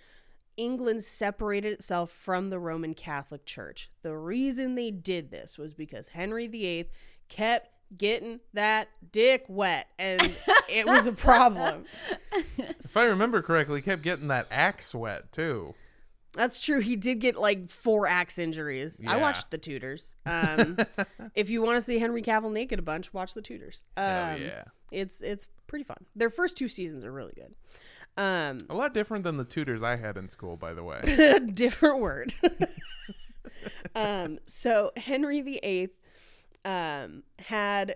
England 0.56 1.04
separated 1.04 1.74
itself 1.74 2.12
from 2.12 2.50
the 2.50 2.60
Roman 2.60 2.94
Catholic 2.94 3.46
Church. 3.46 3.90
The 4.02 4.16
reason 4.16 4.76
they 4.76 4.92
did 4.92 5.32
this 5.32 5.58
was 5.58 5.74
because 5.74 6.10
Henry 6.10 6.48
VIII 6.48 6.90
kept 7.34 7.70
getting 7.98 8.40
that 8.54 8.90
dick 9.12 9.46
wet, 9.48 9.88
and 10.00 10.22
it 10.70 10.86
was 10.86 11.08
a 11.08 11.12
problem. 11.12 11.86
If 12.86 12.98
I 12.98 13.06
remember 13.06 13.42
correctly, 13.42 13.80
he 13.80 13.84
kept 13.84 14.04
getting 14.04 14.28
that 14.28 14.46
axe 14.52 14.94
wet 14.94 15.32
too. 15.32 15.74
That's 16.34 16.60
true. 16.64 16.80
He 16.80 16.96
did 16.96 17.20
get 17.20 17.36
like 17.36 17.70
four 17.70 18.08
axe 18.08 18.38
injuries. 18.38 19.00
I 19.08 19.18
watched 19.18 19.50
the 19.52 19.58
Tudors. 19.58 20.16
Um, 20.26 20.78
if 21.36 21.50
you 21.50 21.62
want 21.62 21.78
to 21.78 21.82
see 21.82 21.98
Henry 22.00 22.22
Cavill 22.22 22.52
naked 22.52 22.78
a 22.80 22.82
bunch, 22.82 23.14
watch 23.14 23.34
the 23.34 23.42
Tudors. 23.42 23.84
Um, 23.98 24.04
Hell 24.06 24.40
yeah. 24.40 24.64
It's 24.92 25.22
it's 25.22 25.48
pretty 25.68 25.86
fun. 25.86 25.98
Their 26.16 26.30
first 26.30 26.58
two 26.58 26.68
seasons 26.68 27.04
are 27.06 27.12
really 27.12 27.34
good. 27.36 27.56
Um, 28.16 28.60
A 28.70 28.76
lot 28.76 28.94
different 28.94 29.24
than 29.24 29.38
the 29.38 29.46
tutors 29.46 29.82
I 29.82 29.96
had 29.96 30.18
in 30.18 30.30
school, 30.30 30.56
by 30.58 30.74
the 30.74 30.84
way. 30.84 31.40
different 31.54 32.00
word. 32.00 32.34
um, 33.96 34.40
so 34.46 34.92
Henry 34.98 35.42
VIII 35.42 35.90
um, 36.66 37.24
had 37.40 37.96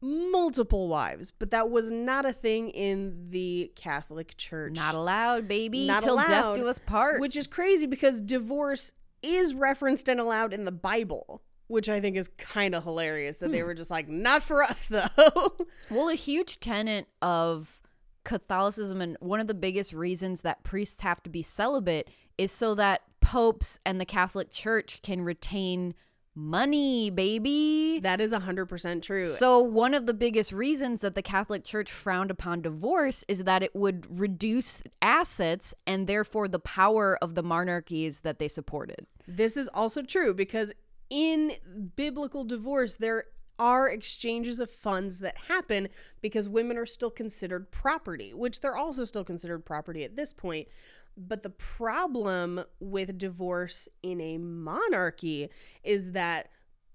multiple 0.00 0.88
wives, 0.88 1.32
but 1.38 1.50
that 1.50 1.70
was 1.70 1.90
not 1.90 2.24
a 2.26 2.32
thing 2.32 2.68
in 2.70 3.30
the 3.30 3.72
Catholic 3.74 4.36
Church. 4.36 4.74
Not 4.74 4.94
allowed, 4.94 5.48
baby. 5.48 5.86
Not 5.86 6.02
till 6.02 6.16
death 6.16 6.28
allowed, 6.28 6.54
do 6.54 6.68
us 6.68 6.78
part. 6.78 7.20
Which 7.20 7.36
is 7.36 7.46
crazy 7.46 7.86
because 7.86 8.20
divorce 8.20 8.92
is 9.22 9.54
referenced 9.54 10.08
and 10.08 10.20
allowed 10.20 10.52
in 10.52 10.64
the 10.66 10.72
Bible, 10.72 11.42
which 11.68 11.88
I 11.88 12.00
think 12.00 12.16
is 12.16 12.28
kind 12.36 12.74
of 12.74 12.84
hilarious 12.84 13.38
that 13.38 13.50
they 13.50 13.60
Hmm. 13.60 13.66
were 13.66 13.74
just 13.74 13.90
like, 13.90 14.06
not 14.08 14.42
for 14.42 14.62
us 14.62 14.84
though. 14.90 15.56
Well, 15.90 16.10
a 16.10 16.14
huge 16.14 16.60
tenet 16.60 17.06
of 17.22 17.80
Catholicism 18.24 19.00
and 19.00 19.16
one 19.20 19.40
of 19.40 19.46
the 19.46 19.54
biggest 19.54 19.92
reasons 19.94 20.42
that 20.42 20.62
priests 20.64 21.00
have 21.00 21.22
to 21.22 21.30
be 21.30 21.42
celibate 21.42 22.10
is 22.36 22.52
so 22.52 22.74
that 22.74 23.02
popes 23.20 23.80
and 23.86 23.98
the 24.00 24.04
Catholic 24.04 24.50
Church 24.50 25.00
can 25.02 25.22
retain 25.22 25.94
money, 26.34 27.10
baby. 27.10 28.00
That 28.00 28.20
is 28.20 28.32
100% 28.32 29.02
true. 29.02 29.26
So, 29.26 29.58
one 29.58 29.94
of 29.94 30.06
the 30.06 30.14
biggest 30.14 30.52
reasons 30.52 31.00
that 31.02 31.14
the 31.14 31.22
Catholic 31.22 31.64
Church 31.64 31.90
frowned 31.90 32.30
upon 32.30 32.62
divorce 32.62 33.24
is 33.28 33.44
that 33.44 33.62
it 33.62 33.74
would 33.74 34.18
reduce 34.18 34.82
assets 35.00 35.74
and 35.86 36.06
therefore 36.06 36.48
the 36.48 36.58
power 36.58 37.18
of 37.22 37.34
the 37.34 37.42
monarchies 37.42 38.20
that 38.20 38.38
they 38.38 38.48
supported. 38.48 39.06
This 39.26 39.56
is 39.56 39.68
also 39.72 40.02
true 40.02 40.34
because 40.34 40.72
in 41.10 41.52
biblical 41.96 42.44
divorce, 42.44 42.96
there 42.96 43.24
are 43.58 43.88
exchanges 43.88 44.58
of 44.58 44.70
funds 44.70 45.20
that 45.20 45.36
happen 45.48 45.88
because 46.20 46.48
women 46.48 46.76
are 46.76 46.86
still 46.86 47.10
considered 47.10 47.70
property, 47.70 48.34
which 48.34 48.60
they're 48.60 48.76
also 48.76 49.04
still 49.04 49.24
considered 49.24 49.64
property 49.64 50.02
at 50.02 50.16
this 50.16 50.32
point. 50.32 50.66
But 51.16 51.42
the 51.42 51.50
problem 51.50 52.64
with 52.80 53.18
divorce 53.18 53.88
in 54.02 54.20
a 54.20 54.38
monarchy 54.38 55.50
is 55.82 56.12
that 56.12 56.48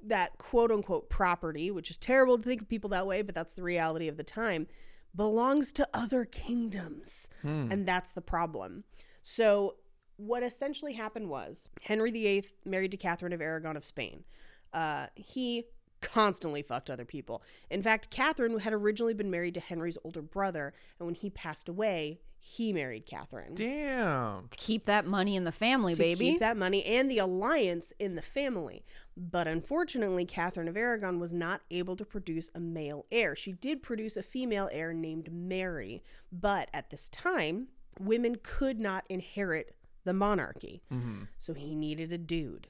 that 0.05 0.37
quote 0.37 0.71
unquote 0.71 1.09
property, 1.09 1.71
which 1.71 1.89
is 1.89 1.97
terrible 1.97 2.37
to 2.37 2.43
think 2.43 2.61
of 2.61 2.69
people 2.69 2.89
that 2.91 3.07
way, 3.07 3.21
but 3.21 3.35
that's 3.35 3.53
the 3.53 3.63
reality 3.63 4.07
of 4.07 4.17
the 4.17 4.23
time, 4.23 4.67
belongs 5.15 5.71
to 5.73 5.87
other 5.93 6.25
kingdoms. 6.25 7.27
And 7.71 7.85
that's 7.87 8.11
the 8.11 8.21
problem. 8.21 8.83
So, 9.21 9.75
what 10.17 10.43
essentially 10.43 10.93
happened 10.93 11.29
was 11.29 11.69
Henry 11.81 12.11
VIII 12.11 12.45
married 12.65 12.91
to 12.91 12.97
Catherine 12.97 13.31
of 13.31 13.41
Aragon 13.41 13.77
of 13.77 13.85
Spain. 13.85 14.25
Uh, 14.73 15.07
he 15.15 15.63
constantly 16.01 16.61
fucked 16.61 16.89
other 16.89 17.05
people. 17.05 17.43
In 17.69 17.81
fact, 17.81 18.09
Catherine 18.09 18.59
had 18.59 18.73
originally 18.73 19.13
been 19.13 19.31
married 19.31 19.53
to 19.55 19.59
Henry's 19.59 19.97
older 20.03 20.21
brother, 20.21 20.73
and 20.99 21.05
when 21.05 21.15
he 21.15 21.29
passed 21.29 21.69
away, 21.69 22.19
he 22.41 22.71
married 22.71 23.05
Catherine. 23.05 23.55
Damn. 23.55 24.47
To 24.47 24.57
keep 24.57 24.85
that 24.85 25.05
money 25.05 25.35
in 25.35 25.43
the 25.43 25.51
family, 25.51 25.93
baby. 25.93 26.13
to 26.13 26.19
baby. 26.19 26.31
keep 26.31 26.39
that 26.39 26.57
money 26.57 26.83
and 26.85 27.11
the 27.11 27.17
alliance 27.17 27.91
in 27.99 28.15
the 28.15 28.21
family. 28.21 28.85
But 29.17 29.47
unfortunately, 29.47 30.25
Catherine 30.25 30.69
of 30.69 30.77
Aragon 30.77 31.19
was 31.19 31.33
not 31.33 31.61
able 31.69 31.97
to 31.97 32.05
produce 32.05 32.49
a 32.55 32.59
male 32.59 33.05
heir. 33.11 33.35
She 33.35 33.51
did 33.51 33.83
produce 33.83 34.15
a 34.15 34.23
female 34.23 34.69
heir 34.71 34.93
named 34.93 35.29
Mary, 35.31 36.01
but 36.31 36.69
at 36.73 36.89
this 36.89 37.09
time, 37.09 37.67
women 37.99 38.37
could 38.41 38.79
not 38.79 39.05
inherit 39.09 39.75
the 40.05 40.13
monarchy. 40.13 40.81
Mm-hmm. 40.91 41.23
So 41.37 41.53
he 41.53 41.75
needed 41.75 42.13
a 42.13 42.17
dude. 42.17 42.67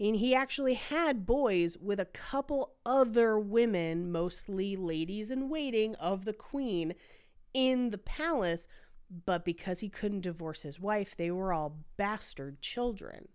And 0.00 0.16
he 0.16 0.34
actually 0.34 0.74
had 0.74 1.26
boys 1.26 1.76
with 1.78 2.00
a 2.00 2.06
couple 2.06 2.74
other 2.84 3.38
women, 3.38 4.10
mostly 4.10 4.74
ladies 4.74 5.30
in 5.30 5.48
waiting 5.48 5.94
of 5.96 6.24
the 6.24 6.32
queen, 6.32 6.94
in 7.54 7.90
the 7.90 7.98
palace. 7.98 8.66
But 9.26 9.44
because 9.44 9.80
he 9.80 9.88
couldn't 9.88 10.22
divorce 10.22 10.62
his 10.62 10.80
wife, 10.80 11.14
they 11.16 11.30
were 11.30 11.52
all 11.52 11.78
bastard 11.96 12.60
children, 12.60 13.28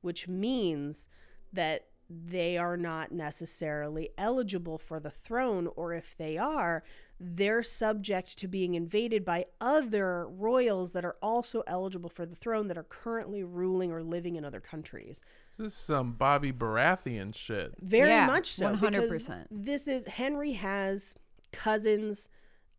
which 0.00 0.26
means 0.26 1.08
that 1.52 1.86
they 2.10 2.58
are 2.58 2.76
not 2.76 3.12
necessarily 3.12 4.10
eligible 4.18 4.78
for 4.78 5.00
the 5.00 5.10
throne, 5.10 5.68
or 5.76 5.94
if 5.94 6.16
they 6.16 6.36
are, 6.36 6.82
they're 7.18 7.62
subject 7.62 8.36
to 8.38 8.48
being 8.48 8.74
invaded 8.74 9.24
by 9.24 9.46
other 9.60 10.28
royals 10.28 10.92
that 10.92 11.04
are 11.04 11.16
also 11.22 11.62
eligible 11.66 12.10
for 12.10 12.26
the 12.26 12.34
throne 12.34 12.68
that 12.68 12.76
are 12.76 12.82
currently 12.82 13.42
ruling 13.42 13.92
or 13.92 14.02
living 14.02 14.36
in 14.36 14.44
other 14.44 14.60
countries. 14.60 15.22
This 15.62 15.72
is 15.72 15.78
some 15.78 16.12
Bobby 16.12 16.52
Baratheon 16.52 17.34
shit. 17.34 17.74
Very 17.80 18.08
Yeah, 18.10 18.26
much 18.26 18.52
so. 18.54 18.74
100%. 18.74 18.80
because 18.80 19.30
This 19.50 19.88
is 19.88 20.06
Henry 20.06 20.52
has 20.52 21.14
cousins, 21.52 22.28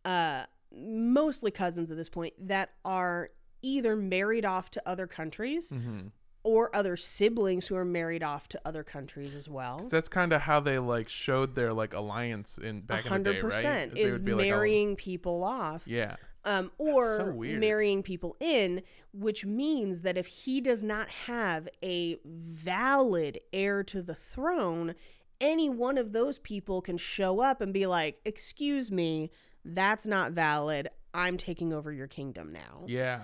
uh, 0.04 0.44
mostly 0.76 1.50
cousins 1.50 1.90
at 1.90 1.96
this 1.96 2.08
point, 2.08 2.34
that 2.38 2.70
are 2.84 3.30
either 3.62 3.96
married 3.96 4.44
off 4.44 4.70
to 4.72 4.82
other 4.86 5.06
countries 5.06 5.70
Mm-hmm. 5.70 6.08
or 6.42 6.74
other 6.76 6.96
siblings 6.96 7.66
who 7.68 7.76
are 7.76 7.84
married 7.86 8.22
off 8.22 8.48
to 8.48 8.60
other 8.66 8.82
countries 8.84 9.34
as 9.34 9.48
well. 9.48 9.78
that's 9.90 10.08
kind 10.08 10.32
of 10.34 10.42
how 10.42 10.60
they 10.60 10.78
like 10.78 11.08
showed 11.08 11.54
their 11.54 11.72
like 11.72 11.94
alliance 11.94 12.58
in 12.58 12.82
back 12.82 12.98
in 12.98 13.04
the 13.04 13.08
day, 13.08 13.08
hundred 13.08 13.42
right? 13.44 13.50
percent 13.54 13.96
is 13.96 14.12
would 14.12 14.24
be 14.26 14.34
like, 14.34 14.44
oh, 14.46 14.48
marrying 14.50 14.96
people 14.96 15.42
off, 15.42 15.82
yeah. 15.86 16.16
Um, 16.44 16.70
or 16.78 17.16
so 17.16 17.32
marrying 17.32 18.02
people 18.02 18.36
in, 18.40 18.82
which 19.12 19.44
means 19.44 20.02
that 20.02 20.18
if 20.18 20.26
he 20.26 20.60
does 20.60 20.82
not 20.82 21.08
have 21.08 21.68
a 21.82 22.18
valid 22.24 23.40
heir 23.52 23.82
to 23.84 24.02
the 24.02 24.14
throne, 24.14 24.94
any 25.40 25.68
one 25.68 25.98
of 25.98 26.12
those 26.12 26.38
people 26.38 26.80
can 26.80 26.96
show 26.96 27.40
up 27.40 27.60
and 27.60 27.72
be 27.72 27.86
like, 27.86 28.20
"Excuse 28.24 28.90
me, 28.90 29.30
that's 29.64 30.06
not 30.06 30.32
valid. 30.32 30.88
I'm 31.12 31.36
taking 31.36 31.72
over 31.72 31.92
your 31.92 32.08
kingdom 32.08 32.52
now." 32.52 32.84
Yeah. 32.86 33.22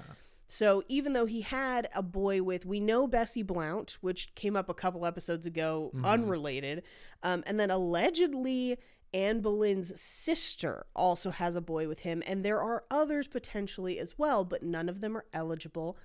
So 0.52 0.83
even 0.88 1.12
though 1.12 1.26
he 1.26 1.42
had 1.42 1.88
a 1.94 2.02
boy 2.02 2.42
with, 2.42 2.66
we 2.66 2.80
know 2.80 3.06
Bessie 3.06 3.44
Blount, 3.44 3.98
which 4.00 4.35
came 4.35 4.56
up 4.56 4.68
a 4.68 4.74
couple 4.74 5.06
episodes 5.06 5.46
ago, 5.46 5.92
unrelated, 6.02 6.83
um, 7.22 7.44
and 7.46 7.61
then 7.61 7.70
allegedly 7.70 8.76
Anne 9.12 9.40
Boleyn's 9.40 10.01
sister 10.01 10.87
also 10.94 11.31
has 11.31 11.57
a 11.57 11.61
boy 11.61 11.88
with 11.88 12.01
him, 12.01 12.23
and 12.27 12.44
there 12.44 12.61
are 12.61 12.85
others 12.90 13.27
potentially 13.27 13.99
as 13.99 14.18
well, 14.18 14.44
but 14.44 14.62
none 14.62 14.88
of 14.88 15.01
them 15.01 15.16
are 15.16 15.25
eligible 15.33 15.96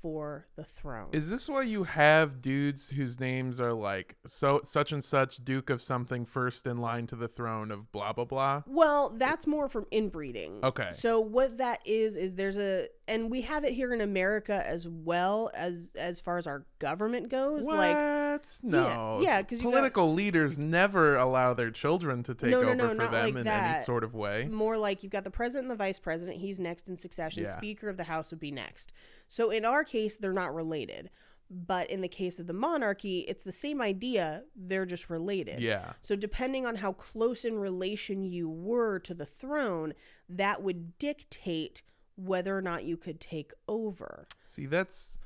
for 0.00 0.46
the 0.56 0.64
throne. 0.64 1.08
Is 1.12 1.28
this 1.28 1.48
why 1.48 1.62
you 1.62 1.84
have 1.84 2.40
dudes 2.40 2.90
whose 2.90 3.18
names 3.18 3.60
are 3.60 3.72
like 3.72 4.16
so 4.26 4.60
such 4.64 4.92
and 4.92 5.02
such 5.02 5.44
Duke 5.44 5.70
of 5.70 5.82
something 5.82 6.24
first 6.24 6.66
in 6.66 6.78
line 6.78 7.06
to 7.08 7.16
the 7.16 7.28
throne 7.28 7.70
of 7.70 7.90
blah 7.90 8.12
blah 8.12 8.24
blah? 8.24 8.62
Well, 8.66 9.10
that's 9.16 9.46
more 9.46 9.68
from 9.68 9.86
inbreeding. 9.90 10.60
Okay. 10.62 10.88
So 10.90 11.20
what 11.20 11.58
that 11.58 11.80
is 11.84 12.16
is 12.16 12.34
there's 12.34 12.58
a 12.58 12.88
and 13.08 13.30
we 13.30 13.40
have 13.42 13.64
it 13.64 13.72
here 13.72 13.92
in 13.92 14.00
America 14.00 14.62
as 14.66 14.86
well 14.88 15.50
as 15.54 15.90
as 15.96 16.20
far 16.20 16.38
as 16.38 16.46
our 16.46 16.64
government 16.78 17.28
goes. 17.28 17.64
What? 17.66 17.76
Like 17.76 18.42
no. 18.62 19.18
yeah, 19.20 19.42
'cause 19.42 19.58
you 19.58 19.64
got- 19.64 19.70
political 19.72 20.12
leaders 20.14 20.58
never 20.58 21.16
allow 21.16 21.54
their 21.54 21.70
children 21.70 22.22
to 22.24 22.34
take 22.34 22.50
No, 22.50 22.60
no, 22.60 22.68
over 22.68 22.74
no, 22.76 22.88
for 22.90 23.10
them 23.10 23.34
like 23.34 23.34
in 23.36 23.46
any 23.48 23.82
sort 23.84 24.04
of 24.04 24.14
way. 24.14 24.46
more 24.50 24.78
like 24.78 25.02
you've 25.02 25.10
got 25.12 25.24
the 25.24 25.30
president 25.30 25.64
and 25.64 25.72
the 25.72 25.82
vice 25.84 25.98
president. 25.98 26.38
He's 26.38 26.58
next 26.60 26.88
in 26.88 26.96
succession. 26.96 27.42
Yeah. 27.44 27.56
Speaker 27.56 27.88
of 27.88 27.96
the 27.96 28.04
House 28.04 28.30
would 28.30 28.40
be 28.40 28.50
next. 28.52 28.92
So 29.26 29.50
in 29.50 29.64
our 29.64 29.82
case, 29.84 30.16
they're 30.16 30.32
not 30.32 30.54
related. 30.54 31.10
But 31.50 31.88
in 31.88 32.02
the 32.02 32.08
case 32.08 32.38
of 32.38 32.46
the 32.46 32.52
monarchy, 32.52 33.20
it's 33.20 33.42
the 33.42 33.52
same 33.52 33.80
idea. 33.80 34.42
They're 34.54 34.84
just 34.84 35.08
related. 35.08 35.60
Yeah. 35.62 35.94
So 36.02 36.14
depending 36.14 36.66
on 36.66 36.76
how 36.76 36.92
close 36.92 37.42
in 37.42 37.58
relation 37.58 38.22
you 38.22 38.50
were 38.50 38.98
to 38.98 39.14
the 39.14 39.24
throne, 39.24 39.94
that 40.28 40.62
would 40.62 40.98
dictate 40.98 41.80
whether 42.18 42.56
or 42.56 42.62
not 42.62 42.84
you 42.84 42.96
could 42.96 43.20
take 43.20 43.52
over. 43.68 44.26
See, 44.44 44.66
that's 44.66 45.18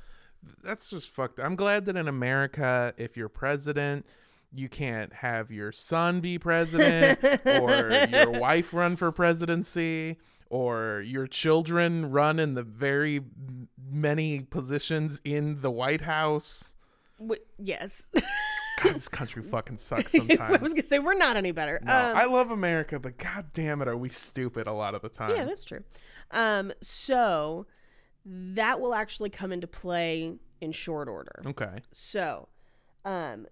that's 0.62 0.90
just 0.90 1.09
fucked. 1.09 1.40
I'm 1.40 1.57
glad 1.57 1.87
that 1.87 1.96
in 1.96 2.09
America, 2.09 2.94
if 2.96 3.16
you're 3.16 3.28
president, 3.28 4.07
you 4.52 4.68
can't 4.68 5.12
have 5.12 5.50
your 5.50 5.72
son 5.72 6.20
be 6.20 6.38
president 6.38 7.18
or 7.46 8.07
your 8.11 8.31
wife 8.31 8.74
run 8.74 8.96
for 8.96 9.11
presidency 9.11 10.18
or 10.50 11.02
your 11.07 11.26
children 11.26 12.11
run 12.11 12.38
in 12.38 12.55
the 12.55 12.62
very 12.62 13.22
many 13.90 14.40
positions 14.40 15.20
in 15.24 15.62
the 15.62 15.70
White 15.70 16.02
House. 16.02 16.74
Yes. 17.59 18.11
God, 18.83 18.95
this 18.95 19.09
country 19.09 19.42
fucking 19.42 19.79
sucks 19.79 20.12
sometimes. 20.12 20.40
I 20.40 20.62
was 20.62 20.73
gonna 20.73 20.85
say 20.85 20.99
we're 20.99 21.14
not 21.14 21.37
any 21.37 21.53
better. 21.53 21.81
No, 21.83 21.92
Um, 21.92 22.16
I 22.16 22.25
love 22.27 22.51
America, 22.51 22.99
but 22.99 23.18
god 23.18 23.47
damn 23.55 23.81
it, 23.83 23.88
are 23.88 23.97
we 23.97 24.09
stupid 24.09 24.66
a 24.66 24.73
lot 24.73 24.95
of 24.95 25.03
the 25.03 25.09
time? 25.09 25.37
Yeah, 25.37 25.45
that's 25.45 25.64
true. 25.64 25.83
Um, 26.31 26.73
so 26.81 27.66
that 28.25 28.81
will 28.81 28.95
actually 28.95 29.31
come 29.31 29.53
into 29.53 29.66
play 29.66 30.35
in 30.61 30.73
short 30.73 31.09
order. 31.09 31.42
okay. 31.47 31.79
So, 31.90 32.49
um, 33.05 33.47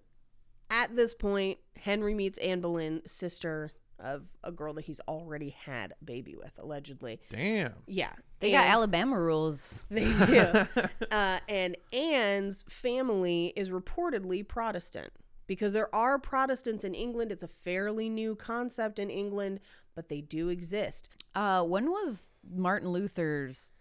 at 0.69 0.95
this 0.95 1.13
point, 1.13 1.59
Henry 1.75 2.13
meets 2.13 2.37
Anne 2.37 2.61
Boleyn, 2.61 3.01
sister 3.05 3.71
of 4.03 4.23
a 4.43 4.51
girl 4.51 4.73
that 4.73 4.85
he's 4.85 4.99
already 5.07 5.49
had 5.49 5.93
a 6.01 6.05
baby 6.05 6.35
with, 6.35 6.51
allegedly. 6.57 7.19
Damn. 7.29 7.73
Yeah, 7.87 8.13
They 8.39 8.51
got 8.51 8.65
Alabama 8.65 9.19
rules. 9.19 9.85
They 9.91 10.11
do. 10.25 10.67
uh, 11.11 11.39
and 11.47 11.77
Anne's 11.93 12.63
family 12.69 13.53
is 13.55 13.69
reportedly 13.69 14.47
Protestant 14.47 15.11
because 15.47 15.73
there 15.73 15.93
are 15.93 16.17
Protestants 16.17 16.83
in 16.83 16.93
England. 16.95 17.31
It's 17.31 17.43
a 17.43 17.47
fairly 17.47 18.09
new 18.09 18.35
concept 18.35 18.99
in 18.99 19.09
England, 19.09 19.59
but 19.95 20.09
they 20.09 20.21
do 20.21 20.49
exist. 20.49 21.09
Uh, 21.35 21.63
when 21.63 21.89
was 21.89 22.29
Martin 22.49 22.89
Luther's 22.89 23.73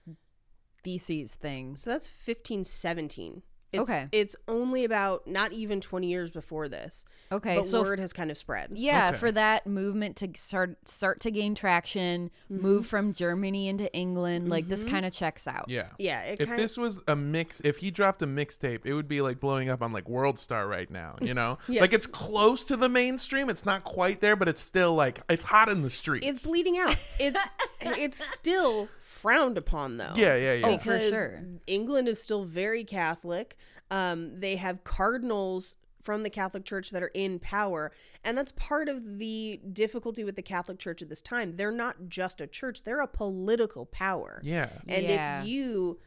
theses 0.82 1.34
thing? 1.34 1.76
So 1.76 1.90
that's 1.90 2.06
1517. 2.06 3.42
It's, 3.72 3.80
Okay. 3.88 4.08
It's 4.12 4.36
only 4.48 4.84
about 4.84 5.26
not 5.26 5.52
even 5.52 5.80
20 5.80 6.06
years 6.08 6.30
before 6.30 6.68
this. 6.68 7.04
Okay, 7.32 7.56
but 7.56 7.66
so 7.66 7.80
f- 7.80 7.86
word 7.86 8.00
has 8.00 8.12
kind 8.12 8.30
of 8.30 8.36
spread. 8.36 8.70
Yeah, 8.74 9.10
Okay. 9.10 9.18
for 9.18 9.32
that 9.32 9.66
movement 9.66 10.16
to 10.16 10.28
start 10.34 10.76
start 10.88 11.20
to 11.20 11.30
gain 11.30 11.54
traction, 11.54 12.30
Mm-hmm. 12.50 12.62
move 12.62 12.86
from 12.86 13.12
Germany 13.12 13.68
into 13.68 13.92
England, 13.94 14.48
like 14.48 14.66
this 14.68 14.82
kind 14.82 15.06
of 15.06 15.12
checks 15.12 15.46
out. 15.46 15.66
Yeah. 15.68 15.86
Yeah. 15.98 16.22
It 16.22 16.40
If 16.40 16.48
kind 16.48 16.58
this 16.60 16.76
was 16.76 17.02
a 17.06 17.14
mix, 17.14 17.60
if 17.64 17.76
he 17.78 17.90
dropped 17.92 18.22
a 18.22 18.26
mixtape, 18.26 18.80
it 18.84 18.92
would 18.94 19.06
be 19.08 19.20
like 19.20 19.38
blowing 19.38 19.68
up 19.68 19.82
on 19.82 19.92
like 19.92 20.08
World 20.08 20.38
Star 20.38 20.66
right 20.66 20.90
now. 20.90 21.14
You 21.20 21.34
know, 21.34 21.58
Yeah. 21.68 21.80
like 21.82 21.92
it's 21.92 22.06
close 22.08 22.64
to 22.64 22.76
the 22.76 22.88
mainstream. 22.88 23.48
It's 23.48 23.64
not 23.64 23.84
quite 23.84 24.20
there, 24.20 24.34
but 24.34 24.48
it's 24.48 24.60
still 24.60 24.94
like 24.96 25.20
it's 25.30 25.44
hot 25.44 25.68
in 25.68 25.82
the 25.82 25.90
streets. 25.90 26.26
it's 26.26 26.44
bleeding 26.46 26.78
out. 26.78 26.96
It's 27.20 27.40
it's 27.80 28.24
still 28.34 28.88
frowned 29.20 29.58
upon 29.58 29.96
though. 29.98 30.12
Yeah, 30.16 30.36
yeah, 30.36 30.54
yeah. 30.54 30.66
Oh, 30.68 30.78
for 30.78 30.98
sure. 30.98 31.42
England 31.66 32.08
is 32.08 32.22
still 32.22 32.44
very 32.44 32.84
Catholic. 32.84 33.56
Um, 33.90 34.38
they 34.40 34.56
have 34.56 34.84
cardinals 34.84 35.76
from 36.02 36.22
the 36.22 36.30
Catholic 36.30 36.64
Church 36.64 36.90
that 36.90 37.02
are 37.02 37.08
in 37.14 37.38
power, 37.38 37.92
and 38.24 38.38
that's 38.38 38.52
part 38.52 38.88
of 38.88 39.18
the 39.18 39.60
difficulty 39.72 40.24
with 40.24 40.34
the 40.36 40.42
Catholic 40.42 40.78
Church 40.78 41.02
at 41.02 41.08
this 41.08 41.20
time. 41.20 41.56
They're 41.56 41.70
not 41.70 42.08
just 42.08 42.40
a 42.40 42.46
church; 42.46 42.84
they're 42.84 43.00
a 43.00 43.06
political 43.06 43.84
power. 43.86 44.40
yeah. 44.42 44.70
And 44.88 45.04
Yeah. 45.06 45.42
if 45.42 45.46
you 45.48 45.98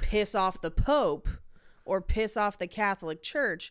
piss 0.00 0.34
off 0.34 0.60
the 0.62 0.70
Pope 0.70 1.28
or 1.84 2.00
piss 2.00 2.36
off 2.38 2.56
the 2.58 2.66
Catholic 2.66 3.22
Church, 3.22 3.70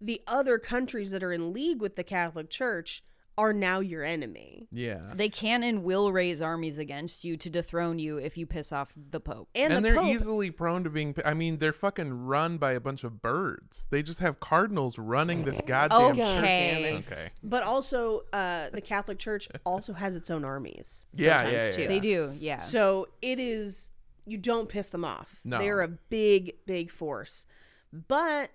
the 0.00 0.20
other 0.26 0.58
countries 0.58 1.10
that 1.12 1.22
are 1.22 1.32
in 1.32 1.52
league 1.54 1.80
with 1.80 1.96
the 1.96 2.04
Catholic 2.04 2.50
Church 2.50 3.02
are 3.36 3.52
now 3.52 3.80
your 3.80 4.04
enemy. 4.04 4.68
Yeah. 4.70 5.12
They 5.14 5.28
can 5.28 5.62
and 5.62 5.82
will 5.82 6.12
raise 6.12 6.40
armies 6.40 6.78
against 6.78 7.24
you 7.24 7.36
to 7.38 7.50
dethrone 7.50 7.98
you 7.98 8.18
if 8.18 8.38
you 8.38 8.46
piss 8.46 8.72
off 8.72 8.92
the 9.10 9.20
Pope. 9.20 9.48
And, 9.54 9.72
and 9.72 9.84
the 9.84 9.90
they're 9.90 10.00
Pope, 10.00 10.06
easily 10.14 10.50
prone 10.50 10.84
to 10.84 10.90
being 10.90 11.14
i 11.24 11.34
mean 11.34 11.58
they're 11.58 11.72
fucking 11.72 12.26
run 12.26 12.58
by 12.58 12.72
a 12.72 12.80
bunch 12.80 13.04
of 13.04 13.20
birds 13.20 13.86
they 13.90 14.02
just 14.02 14.20
have 14.20 14.38
cardinals 14.40 14.98
running 14.98 15.44
this 15.44 15.60
goddamn 15.66 16.16
church 16.16 16.24
Okay. 16.38 16.94
okay 17.06 17.30
but 17.42 17.62
also 17.62 18.22
uh, 18.32 18.70
the 18.72 18.80
Catholic 18.80 19.18
Church 19.18 19.48
also 19.64 19.92
has 19.92 20.16
its 20.16 20.30
own 20.30 20.44
armies. 20.44 21.04
Yeah, 21.12 21.38
sometimes, 21.38 21.52
yeah, 21.52 21.64
yeah, 21.64 21.70
too. 21.70 21.82
yeah. 21.82 21.88
They 21.88 22.00
do, 22.00 22.32
yeah. 22.38 22.58
So 22.58 23.08
it 23.22 23.38
is 23.40 23.90
you 24.26 24.38
don't 24.38 24.68
piss 24.68 24.86
them 24.88 25.04
off. 25.04 25.40
No. 25.44 25.58
They're 25.58 25.80
a 25.82 25.88
big, 25.88 26.54
big 26.66 26.90
force. 26.90 27.46
But 27.92 28.50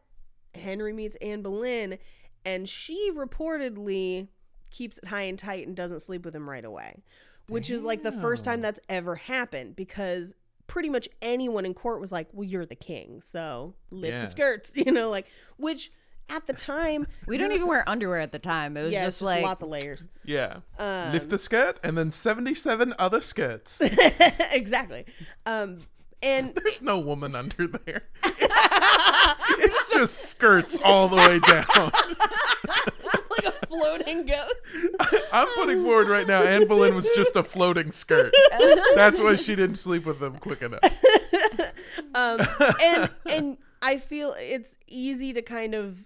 Henry 0.56 0.94
meets 0.94 1.16
Anne 1.18 1.42
Boleyn, 1.42 1.98
and 2.44 2.68
she 2.68 3.12
reportedly 3.14 4.28
keeps 4.72 4.98
it 4.98 5.06
high 5.06 5.24
and 5.24 5.38
tight 5.40 5.66
and 5.68 5.76
doesn't 5.76 6.02
sleep 6.02 6.26
with 6.26 6.36
him 6.36 6.50
right 6.50 6.66
away. 6.66 7.04
Which 7.48 7.72
is 7.72 7.84
like 7.84 8.04
the 8.04 8.12
first 8.12 8.46
time 8.46 8.62
that's 8.62 8.80
ever 8.90 9.16
happened 9.16 9.76
because 9.76 10.36
pretty 10.68 10.90
much 10.90 11.10
anyone 11.22 11.66
in 11.66 11.74
court 11.74 12.00
was 12.00 12.12
like, 12.12 12.28
Well, 12.32 12.48
you're 12.48 12.66
the 12.66 12.76
king, 12.76 13.22
so 13.22 13.74
lift 13.90 14.14
Yeah. 14.14 14.22
the 14.22 14.28
skirts, 14.28 14.74
you 14.76 14.92
know, 14.92 15.10
like 15.10 15.28
which 15.58 15.92
at 16.32 16.46
the 16.46 16.54
time 16.54 17.08
we 17.26 17.38
don't 17.38 17.52
even 17.54 17.66
wear 17.66 17.84
underwear 17.90 18.20
at 18.20 18.32
the 18.32 18.38
time. 18.38 18.78
It 18.78 18.84
was 18.84 18.94
yeah, 18.94 19.06
just, 19.06 19.18
just 19.18 19.26
like 19.26 19.44
lots 19.44 19.64
of 19.64 19.70
layers. 19.70 20.08
yeah 20.24 20.58
Um, 20.78 21.12
lift 21.12 21.32
the 21.32 21.40
skirt 21.40 21.80
and 21.84 21.98
then 21.98 22.12
77 22.12 22.94
other 23.00 23.20
skirts 23.22 23.82
exactly. 24.52 25.06
Um 25.48 25.80
and 26.22 26.54
there's 26.64 26.84
no 26.84 27.00
woman 27.00 27.34
under 27.34 27.66
there 27.66 28.04
it's, 28.26 29.66
it's 29.66 29.94
just 29.94 30.18
skirts 30.30 30.78
all 30.84 31.08
the 31.08 31.16
way 31.16 31.40
down 31.40 31.92
it's 33.14 33.19
like 33.46 33.54
a 33.62 33.66
floating 33.68 34.26
ghost. 34.26 34.56
i'm 35.34 35.48
putting 35.56 35.84
forward 35.84 36.08
right 36.08 36.28
now 36.28 36.42
anne 36.44 36.68
boleyn 36.68 36.96
was 36.96 37.08
just 37.16 37.36
a 37.36 37.44
floating 37.44 37.92
skirt 37.92 38.34
that's 38.96 39.20
why 39.20 39.36
she 39.36 39.56
didn't 39.56 39.76
sleep 39.78 40.06
with 40.06 40.20
them 40.20 40.38
quick 40.38 40.62
enough 40.62 40.80
um, 42.16 42.40
and 42.82 43.10
and 43.30 43.58
I 43.82 43.98
feel 43.98 44.36
it's 44.38 44.78
easy 44.88 45.32
to 45.34 45.42
kind 45.42 45.74
of 45.74 46.06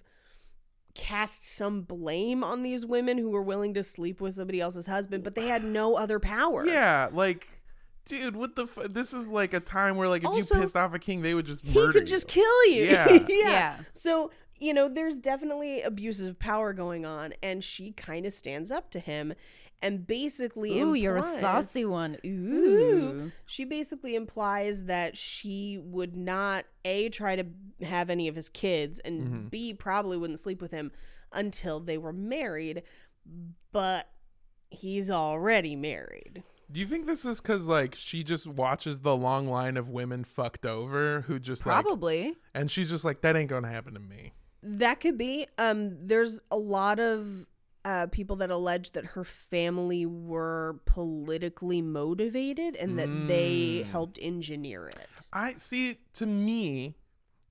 cast 0.96 1.44
some 1.44 1.82
blame 1.82 2.44
on 2.44 2.62
these 2.62 2.86
women 2.86 3.18
who 3.18 3.30
were 3.32 3.42
willing 3.42 3.74
to 3.74 3.82
sleep 3.84 4.22
with 4.22 4.36
somebody 4.36 4.62
else's 4.62 4.86
husband, 4.86 5.24
but 5.24 5.34
they 5.34 5.48
had 5.48 5.64
no 5.64 5.96
other 5.96 6.20
power. 6.20 6.66
yeah 6.68 7.10
like 7.12 7.48
dude 8.06 8.36
what 8.36 8.56
the 8.56 8.64
f- 8.64 8.78
this 8.92 9.14
is 9.14 9.28
like 9.28 9.54
a 9.54 9.60
time 9.60 9.96
where 9.96 10.08
like 10.08 10.22
if 10.24 10.28
Also, 10.30 10.56
you 10.56 10.62
pissed 10.62 10.76
off 10.76 10.94
a 10.94 11.00
king 11.00 11.22
they 11.24 11.34
would 11.34 11.46
just 11.48 11.64
murder. 11.66 11.72
he 11.80 11.80
murder 11.88 12.00
could 12.00 12.08
just 12.08 12.36
you. 12.36 12.44
kill 12.44 12.74
you. 12.76 12.84
Yeah. 12.86 13.20
Yeah. 13.30 13.78
So 13.94 14.30
you 14.64 14.74
know, 14.74 14.88
there's 14.88 15.18
definitely 15.18 15.82
abuses 15.82 16.28
of 16.28 16.40
power 16.40 16.72
going 16.74 17.06
on, 17.06 17.34
and 17.44 17.64
she 17.64 17.92
kind 17.92 18.26
of 18.26 18.34
stands 18.34 18.72
up 18.72 18.90
to 18.92 19.00
him, 19.00 19.34
and 19.82 20.08
basically, 20.08 20.80
Ooh, 20.80 20.94
you're 20.94 21.18
a 21.18 21.22
saucy 21.22 21.84
one. 21.84 22.18
Ooh. 22.26 22.30
Ooh. 22.30 23.32
She 23.46 23.66
basically 23.66 24.16
implies 24.16 24.86
that 24.86 25.18
she 25.18 25.78
would 25.84 26.16
not 26.16 26.64
a 26.86 27.10
try 27.10 27.36
to 27.36 27.46
have 27.82 28.10
any 28.10 28.30
of 28.30 28.36
his 28.36 28.48
kids 28.48 29.00
and 29.00 29.22
Mm-hmm. 29.22 29.48
b 29.50 29.74
probably 29.74 30.16
wouldn't 30.18 30.40
sleep 30.40 30.62
with 30.62 30.72
him 30.72 30.92
until 31.34 31.82
they 31.82 31.98
were 31.98 32.14
married, 32.14 32.84
but 33.74 34.08
he's 34.70 35.10
already 35.10 35.76
married. 35.76 36.44
Do 36.72 36.80
you 36.80 36.86
think 36.86 37.06
this 37.06 37.26
is 37.26 37.42
because 37.42 37.66
like 37.68 37.94
she 37.96 38.24
just 38.24 38.48
watches 38.48 39.02
the 39.02 39.16
long 39.16 39.48
line 39.48 39.76
of 39.78 39.90
women 39.90 40.24
fucked 40.24 40.66
over 40.66 41.22
who 41.28 41.40
just 41.40 41.66
like, 41.66 41.84
Probably. 41.84 42.36
and 42.56 42.72
she's 42.72 42.90
just 42.90 43.04
like, 43.06 43.22
that 43.22 43.36
ain't 43.36 43.50
gonna 43.50 43.68
happen 43.70 43.94
to 43.94 44.00
me. 44.00 44.32
That 44.64 45.00
could 45.02 45.18
be. 45.18 45.46
Um, 45.58 45.98
there's 46.08 46.42
a 46.50 46.58
lot 46.58 47.00
of 47.00 47.46
uh, 47.86 48.08
people 48.08 48.38
that 48.38 48.50
allege 48.50 48.92
that 48.94 49.04
her 49.08 49.26
family 49.26 50.06
were 50.06 50.80
politically 50.86 51.82
motivated 51.82 52.76
and 52.78 52.98
that 52.98 53.10
they 53.28 53.84
Mm. 53.84 53.86
helped 53.88 54.18
engineer 54.22 54.88
it. 54.88 55.10
I 55.34 55.54
see. 55.54 55.98
To 56.14 56.26
me, 56.26 56.96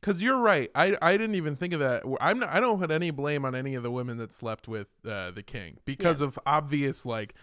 because 0.01 0.23
you're 0.23 0.39
right. 0.39 0.71
I 0.75 0.97
I 1.03 1.13
didn't 1.19 1.35
even 1.35 1.57
think 1.57 1.75
of 1.75 1.81
that. 1.81 2.03
I'm 2.21 2.39
not, 2.39 2.49
I 2.49 2.61
don't 2.61 2.79
put 2.79 2.91
any 2.91 3.11
blame 3.11 3.45
on 3.45 3.55
any 3.55 3.75
of 3.75 3.83
the 3.83 3.91
women 3.91 4.17
that 4.19 4.33
slept 4.33 4.67
with 4.69 4.91
uh, 5.07 5.33
the 5.33 5.43
king 5.43 5.79
because 5.85 6.21
of 6.23 6.39
obvious 6.47 7.05
like. 7.05 7.35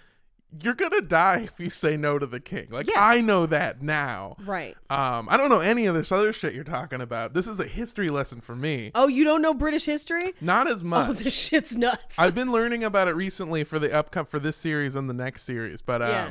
You're 0.63 0.73
gonna 0.73 1.01
die 1.01 1.41
if 1.41 1.59
you 1.59 1.69
say 1.69 1.95
no 1.95 2.17
to 2.17 2.25
the 2.25 2.39
king. 2.39 2.67
Like 2.71 2.87
Yeah. 2.89 2.95
I 2.97 3.21
know 3.21 3.45
that 3.45 3.81
now. 3.83 4.35
Right. 4.45 4.75
Um, 4.89 5.27
I 5.29 5.37
don't 5.37 5.49
know 5.49 5.59
any 5.59 5.85
of 5.85 5.93
this 5.93 6.11
other 6.11 6.33
shit 6.33 6.55
you're 6.55 6.63
talking 6.63 7.01
about. 7.01 7.33
This 7.33 7.47
is 7.47 7.59
a 7.59 7.65
history 7.65 8.09
lesson 8.09 8.41
for 8.41 8.55
me. 8.55 8.91
Oh, 8.95 9.07
you 9.07 9.23
don't 9.23 9.41
know 9.43 9.53
British 9.53 9.85
history? 9.85 10.33
Not 10.41 10.67
as 10.67 10.83
much. 10.83 11.09
Oh, 11.09 11.13
this 11.13 11.33
shit's 11.35 11.75
nuts. 11.75 12.17
I've 12.17 12.33
been 12.33 12.51
learning 12.51 12.83
about 12.83 13.07
it 13.07 13.13
recently 13.13 13.63
for 13.63 13.77
the 13.77 13.89
upcom 13.89 14.27
for 14.27 14.39
this 14.39 14.57
series 14.57 14.95
and 14.95 15.07
the 15.09 15.13
next 15.13 15.43
series. 15.43 15.81
But 15.83 16.01
um, 16.01 16.09
Yeah. 16.09 16.29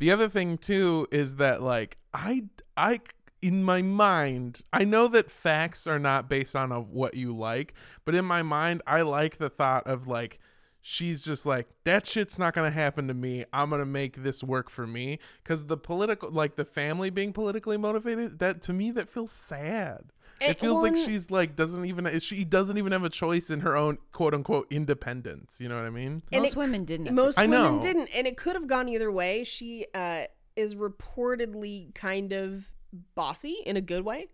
the 0.00 0.10
other 0.10 0.28
thing 0.28 0.58
too 0.58 1.06
is 1.12 1.36
that 1.36 1.62
like 1.62 1.96
I 2.12 2.44
I 2.76 3.00
in 3.40 3.62
my 3.62 3.82
mind 3.82 4.62
I 4.72 4.84
know 4.84 5.06
that 5.08 5.30
facts 5.30 5.86
are 5.86 5.98
not 6.00 6.28
based 6.28 6.56
on 6.56 6.72
of 6.72 6.90
what 6.90 7.14
you 7.14 7.32
like, 7.36 7.74
but 8.04 8.16
in 8.16 8.24
my 8.24 8.42
mind 8.42 8.82
I 8.86 9.02
like 9.02 9.36
the 9.38 9.48
thought 9.50 9.86
of 9.86 10.08
like 10.08 10.40
she's 10.86 11.24
just 11.24 11.46
like 11.46 11.66
that 11.84 12.06
shit's 12.06 12.38
not 12.38 12.52
gonna 12.52 12.70
happen 12.70 13.08
to 13.08 13.14
me 13.14 13.42
i'm 13.54 13.70
gonna 13.70 13.86
make 13.86 14.22
this 14.22 14.44
work 14.44 14.68
for 14.68 14.86
me 14.86 15.18
because 15.42 15.64
the 15.64 15.78
political 15.78 16.30
like 16.30 16.56
the 16.56 16.64
family 16.64 17.08
being 17.08 17.32
politically 17.32 17.78
motivated 17.78 18.38
that 18.38 18.60
to 18.60 18.70
me 18.74 18.90
that 18.90 19.08
feels 19.08 19.32
sad 19.32 20.04
Eh, 20.42 20.50
it 20.50 20.60
feels 20.60 20.82
like 20.82 20.94
she's 20.94 21.30
like 21.30 21.56
doesn't 21.56 21.86
even 21.86 22.20
she 22.20 22.44
doesn't 22.44 22.76
even 22.76 22.92
have 22.92 23.02
a 23.04 23.08
choice 23.08 23.48
in 23.48 23.60
her 23.60 23.74
own 23.76 23.96
quote 24.12 24.34
unquote 24.34 24.66
independence 24.70 25.58
you 25.58 25.70
know 25.70 25.76
what 25.76 25.84
i 25.86 25.90
mean 25.90 26.22
And 26.32 26.42
Most 26.42 26.52
it- 26.52 26.58
women 26.58 26.84
didn't. 26.84 27.06
at 27.08 27.14
Most 27.14 27.38
I 27.38 27.46
women 27.46 27.76
know. 27.76 27.82
didn't, 27.82 28.10
and 28.14 28.26
it 28.26 28.36
could 28.36 28.54
have 28.54 28.66
gone 28.66 28.86
either 28.90 29.10
way. 29.10 29.44
She 29.44 29.86
uh, 29.94 30.24
is 30.54 30.74
reportedly 30.74 31.94
kind 31.94 32.32
of 32.32 32.68
bossy 33.14 33.58
in 33.64 33.76
a 33.76 33.80
good 33.80 34.04
way. 34.04 34.28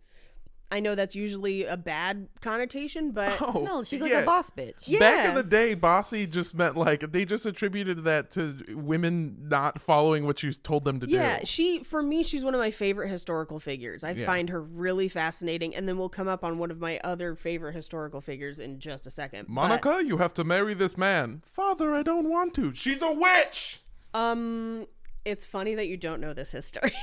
I 0.72 0.80
know 0.80 0.94
that's 0.94 1.16
usually 1.16 1.64
a 1.64 1.76
bad 1.76 2.28
connotation, 2.40 3.10
but 3.10 3.40
oh 3.42 3.64
no, 3.66 3.82
she's 3.82 4.00
like 4.00 4.12
yeah. 4.12 4.20
a 4.20 4.24
boss 4.26 4.50
bitch. 4.50 4.86
Yeah. 4.86 4.98
Back 5.00 5.28
in 5.28 5.34
the 5.34 5.42
day, 5.42 5.74
bossy 5.74 6.26
just 6.26 6.54
meant 6.54 6.76
like 6.76 7.12
they 7.12 7.24
just 7.24 7.44
attributed 7.46 8.04
that 8.04 8.30
to 8.32 8.56
women 8.70 9.36
not 9.48 9.80
following 9.80 10.26
what 10.26 10.42
you 10.42 10.52
told 10.52 10.84
them 10.84 11.00
to 11.00 11.06
do. 11.06 11.12
yeah, 11.12 11.40
do. 11.40 11.46
she 11.46 11.82
for 11.82 12.02
me 12.02 12.22
she's 12.22 12.44
one 12.44 12.54
of 12.54 12.60
my 12.60 12.70
favorite 12.70 13.08
historical 13.08 13.58
figures. 13.58 14.04
I 14.04 14.12
Yeah. 14.12 14.26
find 14.26 14.48
her 14.50 14.60
really 14.62 15.08
fascinating, 15.08 15.74
and 15.74 15.88
then 15.88 15.98
we'll 15.98 16.08
come 16.08 16.28
up 16.28 16.44
on 16.44 16.58
one 16.58 16.70
of 16.70 16.78
my 16.78 17.00
other 17.02 17.34
favorite 17.34 17.74
historical 17.74 18.20
figures 18.20 18.60
in 18.60 18.78
just 18.78 19.06
a 19.06 19.10
second. 19.10 19.46
But, 19.48 19.52
Monica, 19.52 20.02
you 20.04 20.18
have 20.18 20.34
to 20.34 20.44
marry 20.44 20.74
this 20.74 20.96
man. 20.96 21.42
Father, 21.44 21.94
I 21.94 22.02
don't 22.02 22.28
want 22.28 22.54
to. 22.54 22.72
She's 22.74 23.02
a 23.02 23.10
witch. 23.12 23.80
um, 24.14 24.86
it's 25.24 25.44
funny 25.44 25.74
that 25.74 25.86
you 25.86 25.96
don't 25.96 26.20
know 26.20 26.32
this 26.32 26.50
history. 26.50 26.92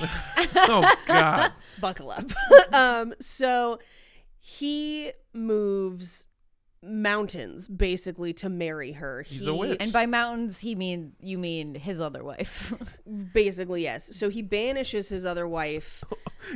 oh 0.56 0.92
God. 1.06 1.52
buckle 1.80 2.10
up. 2.10 2.30
um, 2.72 3.14
so 3.20 3.78
he 4.40 5.12
moves 5.32 6.26
mountains 6.82 7.66
basically 7.66 8.32
to 8.32 8.48
marry 8.48 8.92
her. 8.92 9.22
He's 9.22 9.42
he, 9.42 9.48
a 9.48 9.54
witch. 9.54 9.76
And 9.80 9.92
by 9.92 10.06
mountains, 10.06 10.60
he 10.60 10.74
mean 10.74 11.12
you 11.20 11.36
mean 11.38 11.74
his 11.74 12.00
other 12.00 12.22
wife. 12.22 12.72
Basically, 13.32 13.82
yes. 13.82 14.16
So 14.16 14.28
he 14.28 14.42
banishes 14.42 15.08
his 15.08 15.24
other 15.24 15.46
wife. 15.46 16.04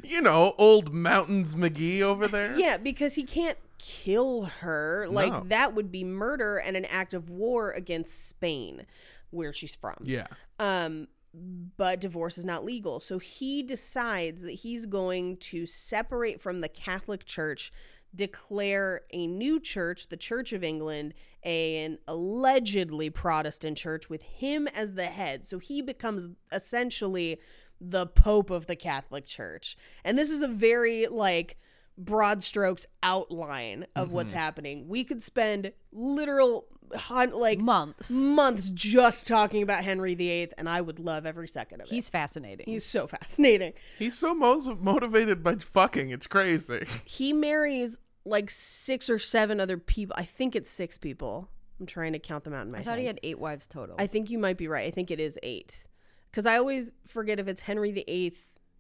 You 0.05 0.21
know, 0.21 0.55
old 0.59 0.93
Mountains 0.93 1.57
McGee 1.57 2.03
over 2.03 2.29
there. 2.29 2.55
yeah, 2.59 2.77
because 2.77 3.15
he 3.15 3.25
can't 3.25 3.59
kill 3.79 4.43
her. 4.61 5.07
Like 5.11 5.33
No. 5.33 5.41
that 5.49 5.75
would 5.75 5.91
be 5.91 6.05
murder 6.05 6.57
and 6.59 6.77
an 6.77 6.85
act 6.85 7.15
of 7.15 7.29
war 7.29 7.73
against 7.73 8.29
Spain, 8.29 8.87
where 9.31 9.53
she's 9.53 9.75
from. 9.75 9.97
Yeah. 10.03 10.29
Um, 10.61 11.09
but 11.35 12.01
divorce 12.01 12.39
is 12.39 12.45
not 12.45 12.65
legal. 12.65 13.01
So 13.01 13.19
he 13.19 13.63
decides 13.63 14.43
that 14.43 14.53
he's 14.53 14.87
going 14.87 15.39
to 15.39 15.67
separate 15.67 16.41
from 16.41 16.61
the 16.61 16.69
Catholic 16.69 17.25
Church, 17.25 17.73
declare 18.15 19.03
a 19.13 19.27
new 19.27 19.59
church, 19.59 20.09
the 20.09 20.17
Church 20.17 20.53
of 20.53 20.63
England, 20.63 21.15
an 21.43 21.99
allegedly 22.07 23.09
Protestant 23.11 23.79
church 23.79 24.11
with 24.11 24.23
him 24.23 24.69
as 24.69 24.95
the 24.95 25.07
head. 25.07 25.47
So 25.47 25.59
he 25.59 25.81
becomes 25.81 26.29
essentially 26.53 27.41
the 27.81 28.07
Pope 28.07 28.51
of 28.51 28.67
the 28.67 28.77
Catholic 28.77 29.27
Church. 29.27 29.77
And 30.05 30.19
this 30.19 30.31
is 30.31 30.43
a 30.43 30.49
very 30.49 31.07
like 31.07 31.59
broad 31.99 32.43
strokes 32.43 32.87
outline 33.03 33.87
of 33.97 34.13
what's 34.13 34.31
mm-hmm. 34.31 34.39
happening. 34.39 34.89
We 34.89 35.05
could 35.05 35.23
spend 35.23 35.73
literal 35.93 36.67
hun- 36.95 37.33
like 37.33 37.59
Months. 37.59 38.11
months 38.11 38.71
just 38.71 39.27
talking 39.27 39.63
about 39.63 39.85
Henry 39.85 40.15
VIII, 40.15 40.51
and 40.59 40.69
I 40.69 40.81
would 40.81 40.99
love 40.99 41.27
every 41.27 41.49
second 41.49 41.81
of 41.81 41.87
it. 41.89 41.91
He's 41.91 42.09
fascinating. 42.09 42.67
He's 42.67 42.85
so 42.85 43.07
fascinating. 43.07 43.73
He's 43.99 44.19
so 44.19 44.35
mo- 44.35 44.77
motivated 44.81 45.43
by 45.43 45.57
fucking. 45.57 46.11
It's 46.11 46.27
crazy. 46.27 46.87
He 47.05 47.33
marries 47.33 47.99
like 48.25 48.51
six 48.51 49.11
or 49.11 49.19
seven 49.19 49.61
other 49.61 49.77
people. 49.79 50.15
I 50.19 50.25
think 50.25 50.55
it's 50.57 50.71
six 50.71 50.97
people. 50.99 51.49
I'm 51.81 51.87
trying 51.87 52.13
to 52.13 52.19
count 52.19 52.45
them 52.45 52.55
out 52.55 52.63
in 52.67 52.69
my 52.73 52.79
head. 52.79 52.87
I 52.87 52.91
head. 52.91 52.91
thought 52.93 52.99
he 53.01 53.07
had 53.07 53.21
eight 53.23 53.39
wives 53.39 53.67
total. 53.67 53.97
I 53.99 54.07
think 54.07 54.31
you 54.31 54.39
might 54.39 54.57
be 54.57 54.69
right. 54.69 54.87
I 54.87 54.91
think 54.91 55.11
it 55.11 55.19
is 55.19 55.39
eight. 55.43 55.87
Because 56.31 56.47
I 56.47 56.57
always 56.57 56.95
forget 57.09 57.41
if 57.41 57.49
it's 57.49 57.63
Henry 57.63 57.91
VIII. 57.91 58.35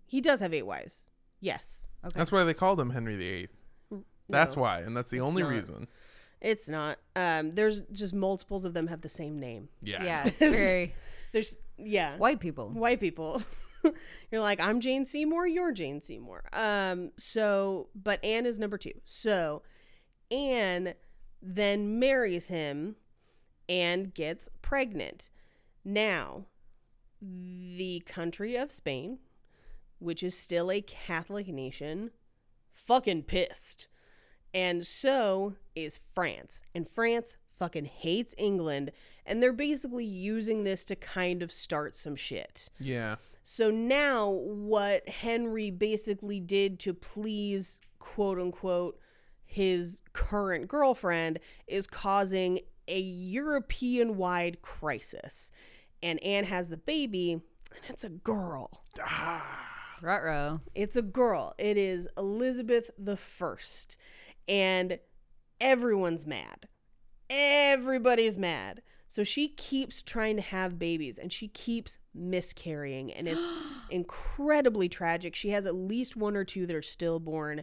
He 0.07 0.21
does 0.21 0.41
have 0.41 0.55
eight 0.55 0.63
wives. 0.67 1.07
Yes. 1.41 1.87
okay. 2.05 2.17
That's 2.17 2.31
why 2.31 2.45
they 2.45 2.55
called 2.55 2.79
him 2.79 2.91
Henry 2.91 3.17
VIII. 3.17 3.49
That's 4.29 4.55
No, 4.57 4.63
why, 4.63 4.81
and 4.81 4.97
that's 4.97 5.11
the 5.11 5.21
only 5.21 5.43
not. 5.43 5.49
reason. 5.51 5.89
It's 6.43 6.69
not. 6.69 6.99
Um, 7.15 7.55
there's 7.55 7.83
just 7.93 8.13
multiples 8.13 8.65
of 8.65 8.75
them 8.75 8.89
have 8.89 9.01
the 9.01 9.09
same 9.09 9.39
name. 9.39 9.69
Yeah. 9.81 10.03
yeah, 10.03 10.23
it's 10.27 10.39
very 10.39 10.95
There's 11.33 11.57
yeah. 11.79 12.17
white 12.19 12.41
people. 12.41 12.71
white 12.71 13.01
people. 13.01 13.43
You're 14.31 14.41
like, 14.41 14.61
I'm 14.61 14.81
Jane 14.81 15.05
Seymour, 15.05 15.47
you're 15.49 15.73
Jane 15.73 16.01
Seymour. 16.01 16.45
Um, 16.53 17.11
so 17.17 17.89
but 17.95 18.25
Anne 18.25 18.47
is 18.47 18.59
number 18.59 18.79
two. 18.79 18.93
So 19.05 19.63
Anne 20.31 20.95
then 21.41 21.99
marries 21.99 22.47
him 22.47 22.95
and 23.69 24.15
gets 24.15 24.49
pregnant. 24.63 25.31
Now, 25.85 26.47
the 27.21 28.03
country 28.07 28.55
of 28.57 28.71
Spain, 28.71 29.19
which 29.99 30.23
is 30.23 30.37
still 30.39 30.71
a 30.71 30.81
Catholic 30.81 31.49
nation, 31.49 32.11
fucking 32.73 33.25
pissed. 33.25 33.89
And 34.55 34.87
so 34.87 35.55
is 35.75 35.99
France. 36.15 36.63
And 36.75 36.89
France 36.89 37.37
fucking 37.59 37.87
hates 37.87 38.35
England. 38.39 38.93
And 39.25 39.43
they're 39.43 39.53
basically 39.53 40.05
using 40.05 40.65
this 40.65 40.85
to 40.87 40.97
kind 40.97 41.43
of 41.43 41.53
start 41.53 41.97
some 41.97 42.17
shit. 42.17 42.69
Yeah. 42.81 43.17
So 43.45 43.71
now, 43.71 44.31
what 44.31 45.09
Henry 45.09 45.71
basically 45.71 46.41
did 46.41 46.79
to 46.81 46.95
please, 46.95 47.81
quote 47.99 48.39
unquote, 48.39 48.99
his 49.45 50.03
current 50.13 50.69
girlfriend 50.69 51.39
is 51.67 51.87
causing 51.87 52.61
a 52.89 52.99
European 52.99 54.17
wide 54.17 54.63
crisis. 54.63 55.51
And 56.03 56.23
Anne 56.23 56.45
has 56.45 56.69
the 56.69 56.77
baby, 56.77 57.33
and 57.33 57.43
it's 57.89 58.05
a 58.05 58.09
girl. 58.09 58.71
Ah. 59.01 59.69
Ruh-roh. 60.03 60.61
It's 60.75 60.97
a 60.97 61.03
girl. 61.03 61.55
It 61.59 61.77
is 61.77 62.09
Elizabeth 62.19 62.91
the 62.99 63.17
First, 63.17 63.97
and 64.49 64.99
everyone's 65.61 66.27
mad. 66.27 66.69
Everybody's 67.31 68.37
mad. 68.37 68.83
So 69.09 69.25
she 69.25 69.49
keeps 69.49 70.01
trying 70.01 70.37
to 70.37 70.43
have 70.43 70.79
babies, 70.79 71.19
and 71.19 71.31
she 71.31 71.49
keeps 71.49 71.99
miscarrying, 72.15 73.13
and 73.13 73.29
it's 73.29 73.47
incredibly 73.91 74.89
tragic. 74.89 75.35
She 75.35 75.51
has 75.51 75.67
at 75.67 75.75
least 75.75 76.17
one 76.17 76.35
or 76.37 76.45
two 76.45 76.67
that 76.67 76.75
are 76.75 76.83
stillborn. 76.83 77.63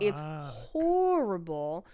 It's 0.00 0.20
horrible. 0.20 1.86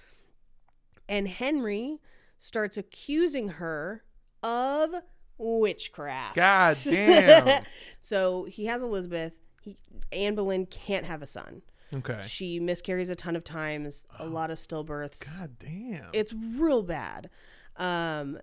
And 1.08 1.26
Henry 1.28 1.98
starts 2.38 2.76
accusing 2.76 3.48
her 3.48 4.04
of 4.42 4.94
witchcraft. 5.38 6.34
God 6.34 6.76
damn. 6.84 7.64
so 8.02 8.44
he 8.44 8.66
has 8.66 8.82
Elizabeth. 8.82 9.32
He, 9.62 9.78
Anne 10.12 10.34
Boleyn 10.34 10.66
can't 10.66 11.06
have 11.06 11.22
a 11.22 11.26
son. 11.26 11.62
Okay. 11.92 12.22
She 12.26 12.60
miscarries 12.60 13.10
a 13.10 13.16
ton 13.16 13.34
of 13.36 13.44
times, 13.44 14.06
a 14.18 14.26
lot 14.26 14.50
of 14.50 14.58
stillbirths. 14.58 15.38
God 15.38 15.56
damn. 15.58 16.10
It's 16.12 16.32
real 16.32 16.82
bad. 16.82 17.30
Um, 17.76 18.38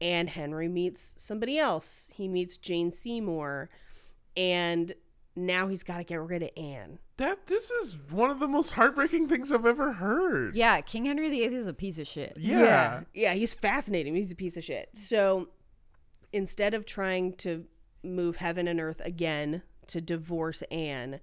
and 0.00 0.28
Henry 0.28 0.68
meets 0.68 1.14
somebody 1.16 1.58
else. 1.58 2.10
He 2.12 2.28
meets 2.28 2.56
Jane 2.58 2.90
Seymour, 2.92 3.70
and 4.36 4.92
now 5.34 5.68
he's 5.68 5.82
got 5.82 5.98
to 5.98 6.04
get 6.04 6.20
rid 6.20 6.42
of 6.42 6.50
Anne. 6.56 6.98
that 7.16 7.46
this 7.46 7.70
is 7.70 7.96
one 8.10 8.30
of 8.30 8.40
the 8.40 8.48
most 8.48 8.72
heartbreaking 8.72 9.28
things 9.28 9.50
I've 9.52 9.64
ever 9.64 9.92
heard. 9.92 10.54
Yeah, 10.56 10.80
King 10.82 11.06
Henry 11.06 11.30
VIII 11.30 11.54
is 11.54 11.66
a 11.66 11.72
piece 11.72 11.98
of 11.98 12.06
shit. 12.06 12.36
Yeah. 12.38 12.60
yeah, 12.60 13.00
yeah, 13.14 13.34
he's 13.34 13.54
fascinating. 13.54 14.14
He's 14.14 14.30
a 14.30 14.36
piece 14.36 14.56
of 14.56 14.64
shit. 14.64 14.90
So 14.94 15.48
instead 16.32 16.74
of 16.74 16.84
trying 16.84 17.34
to 17.36 17.64
move 18.02 18.36
heaven 18.36 18.66
and 18.68 18.80
earth 18.80 19.00
again 19.04 19.62
to 19.86 20.00
divorce 20.00 20.62
Anne, 20.70 21.20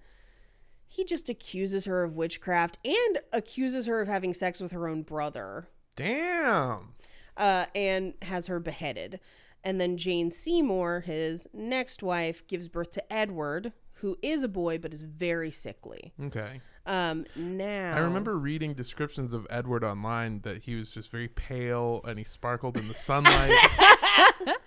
he 0.90 1.06
just 1.06 1.30
accuses 1.30 1.86
her 1.86 2.04
of 2.04 2.16
witchcraft 2.16 2.78
and 2.84 3.20
accuses 3.32 3.86
her 3.86 4.02
of 4.02 4.08
having 4.10 4.34
sex 4.34 4.60
with 4.60 4.72
her 4.74 4.88
own 4.88 5.04
brother. 5.04 5.68
Damn. 5.96 6.96
uh, 7.38 7.68
and 7.76 8.14
has 8.24 8.48
her 8.48 8.60
beheaded. 8.60 9.20
And 9.64 9.80
then 9.80 9.98
Jane 9.98 10.30
Seymour, 10.32 11.02
his 11.02 11.48
next 11.54 12.02
wife, 12.02 12.46
gives 12.48 12.68
birth 12.70 12.92
to 12.92 13.14
Edward, 13.14 13.74
who 13.96 14.18
is 14.22 14.44
a 14.44 14.48
boy 14.48 14.78
but 14.78 14.94
is 14.94 15.02
very 15.04 15.52
sickly. 15.52 16.14
Okay. 16.22 16.62
Um, 16.86 17.26
now 17.36 17.94
I 17.96 18.00
remember 18.00 18.38
reading 18.38 18.74
descriptions 18.74 19.32
of 19.34 19.46
Edward 19.50 19.84
online 19.84 20.40
that 20.42 20.64
he 20.64 20.76
was 20.76 20.90
just 20.90 21.12
very 21.12 21.28
pale 21.28 22.02
and 22.08 22.18
he 22.18 22.24
sparkled 22.24 22.78
in 22.78 22.88
the 22.88 22.94
sunlight. 22.96 23.54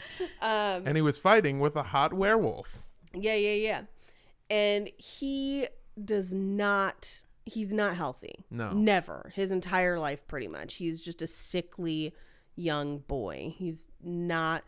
Um, 0.40 0.82
and 0.86 0.96
he 0.96 1.02
was 1.02 1.18
fighting 1.18 1.58
with 1.60 1.76
a 1.76 1.82
hot 1.84 2.12
werewolf. 2.12 2.82
Yeah, 3.14 3.34
yeah, 3.34 3.54
yeah. 3.54 3.80
And 4.50 4.90
he 4.98 5.68
does 6.02 6.32
not. 6.32 7.22
He's 7.44 7.72
not 7.72 7.96
healthy. 7.96 8.44
No. 8.50 8.72
never. 8.72 9.32
His 9.34 9.50
entire 9.50 9.98
life, 9.98 10.26
pretty 10.28 10.48
much. 10.48 10.74
He's 10.74 11.00
just 11.00 11.22
a 11.22 11.26
sickly 11.26 12.14
young 12.54 12.98
boy. 12.98 13.54
He's 13.56 13.88
not. 14.02 14.62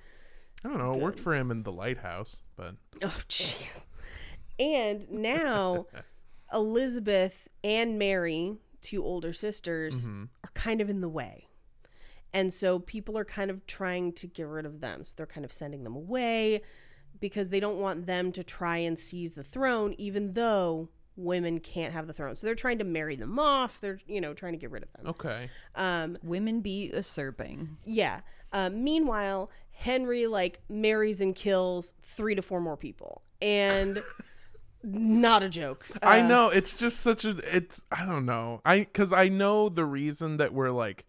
I 0.65 0.69
don't 0.69 0.79
know. 0.79 0.93
It 0.93 1.01
worked 1.01 1.21
for 1.21 1.35
him 1.35 1.51
in 1.51 1.63
the 1.63 1.73
lighthouse, 1.73 2.43
but 2.57 2.75
Oh, 3.03 3.17
jeez. 3.29 3.81
And 4.59 5.09
now 5.11 5.87
Elizabeth 6.55 7.49
and 7.63 7.99
Mary, 7.99 8.57
two 8.81 9.05
older 9.05 9.33
sisters, 9.33 10.07
mm-hmm. 10.07 10.25
are 10.43 10.51
kind 10.55 10.81
of 10.81 10.89
in 10.89 11.01
the 11.01 11.09
way. 11.09 11.47
And 12.33 12.53
so 12.53 12.81
people 12.81 13.17
are 13.17 13.25
kind 13.25 13.51
of 13.51 13.65
trying 13.67 14.13
to 14.15 14.27
get 14.27 14.49
rid 14.49 14.67
of 14.67 14.81
them. 14.81 15.05
So 15.05 15.15
they're 15.17 15.27
kind 15.27 15.45
of 15.45 15.53
sending 15.53 15.85
them 15.85 15.95
away 15.95 16.63
because 17.21 17.51
they 17.51 17.61
don't 17.61 17.79
want 17.79 18.07
them 18.07 18.33
to 18.33 18.43
try 18.43 18.79
and 18.79 18.99
seize 18.99 19.35
the 19.35 19.45
throne, 19.45 19.95
even 19.99 20.33
though 20.33 20.89
women 21.17 21.61
can't 21.61 21.93
have 21.93 22.07
the 22.07 22.13
throne. 22.13 22.35
So 22.37 22.47
they're 22.47 22.55
trying 22.55 22.79
to 22.79 22.85
marry 22.85 23.17
them 23.17 23.39
off. 23.39 23.81
They're, 23.81 24.01
you 24.07 24.21
know, 24.21 24.35
trying 24.35 24.53
to 24.53 24.59
get 24.59 24.71
rid 24.71 24.83
of 24.83 24.93
them. 24.93 25.07
okay. 25.09 25.49
Um, 25.75 26.17
Women 26.23 26.61
be 26.61 26.91
usurping. 26.93 27.77
yeah. 27.85 28.21
Um, 28.53 28.85
meanwhile, 28.85 29.51
Henry 29.73 30.27
like 30.29 30.61
marries 30.69 31.21
and 31.21 31.35
kills 31.35 31.95
three 32.03 32.35
to 32.37 32.43
four 32.43 32.61
more 32.61 32.77
people, 32.77 33.23
and 33.43 34.01
not 34.85 35.43
a 35.43 35.49
joke. 35.49 35.87
I 36.03 36.21
Uh, 36.21 36.27
know 36.29 36.49
it's 36.51 36.75
just 36.75 37.01
such 37.01 37.25
a 37.25 37.37
it's 37.57 37.85
I 37.91 38.07
don't 38.07 38.27
know. 38.27 38.61
I 38.65 38.85
cuz 38.85 39.13
I 39.13 39.29
know 39.29 39.69
the 39.69 39.85
reason 39.85 40.37
that 40.37 40.53
we're 40.55 40.71
like 40.71 41.05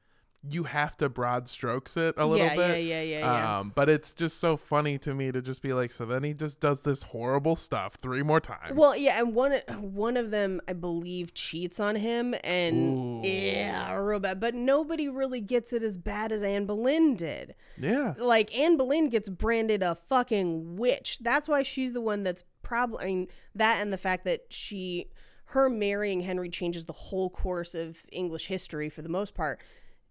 you 0.50 0.64
have 0.64 0.96
to 0.98 1.10
broad 1.10 1.50
strokes 1.50 1.98
it 1.98 2.14
a 2.18 2.26
little 2.26 2.46
Yeah, 2.46 2.56
bit. 2.56 2.84
yeah, 2.84 3.02
yeah, 3.02 3.20
yeah, 3.20 3.20
yeah. 3.20 3.60
Um 3.60 3.72
but 3.76 3.90
it's 3.90 4.14
just 4.14 4.40
so 4.40 4.58
funny 4.58 4.98
to 5.00 5.14
me 5.14 5.32
to 5.32 5.42
just 5.42 5.62
be 5.62 5.74
like 5.74 5.92
so 5.92 6.06
then 6.06 6.24
he 6.24 6.34
just 6.34 6.60
does 6.60 6.84
this 6.84 7.02
horrible 7.04 7.56
stuff 7.56 7.96
three 7.96 8.22
more 8.24 8.40
times. 8.40 8.74
Well, 8.76 8.96
yeah, 8.96 9.20
and 9.20 9.34
one 9.34 9.54
one 9.80 10.18
of 10.18 10.32
them, 10.32 10.62
I 10.68 10.74
believe, 10.74 11.34
cheats 11.34 11.80
on 11.80 11.96
him, 11.96 12.36
and 12.44 12.98
Ooh. 12.98 13.28
yeah, 13.28 13.94
real 13.96 14.20
bad. 14.20 14.40
But 14.40 14.54
nobody 14.56 15.10
really 15.10 15.42
gets 15.42 15.74
it 15.74 15.82
as 15.84 15.98
bad 15.98 16.32
as 16.32 16.44
Anne 16.44 16.66
Boleyn 16.66 17.16
did. 17.16 17.56
yeah. 17.78 18.14
Like 18.18 18.56
Anne 18.58 18.78
Boleyn 18.78 19.10
gets 19.10 19.30
branded 19.30 19.82
a 19.84 19.96
fucking 19.96 20.76
witch. 20.76 21.20
That's 21.22 21.48
why 21.48 21.64
she's 21.64 21.94
the 21.94 22.02
one 22.02 22.24
that's 22.24 22.44
probably. 22.62 23.04
I 23.04 23.06
mean, 23.06 23.28
that 23.56 23.82
and 23.82 23.92
the 23.92 23.98
fact 23.98 24.26
that 24.26 24.42
she, 24.50 25.10
her 25.46 25.70
marrying 25.70 26.22
Henry 26.22 26.50
changes 26.50 26.86
the 26.86 26.94
whole 26.94 27.30
course 27.30 27.74
of 27.76 27.98
English 28.12 28.48
history 28.48 28.90
for 28.90 29.02
the 29.02 29.10
most 29.10 29.34
part. 29.34 29.60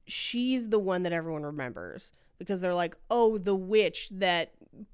She's 0.07 0.69
the 0.69 0.79
one 0.79 1.03
that 1.05 1.13
everyone 1.13 1.43
remembers 1.45 2.13
because 2.39 2.61
they're 2.61 2.75
like, 2.75 2.97
oh, 3.11 3.39
the 3.39 3.55
witch 3.55 4.09
that 4.13 4.53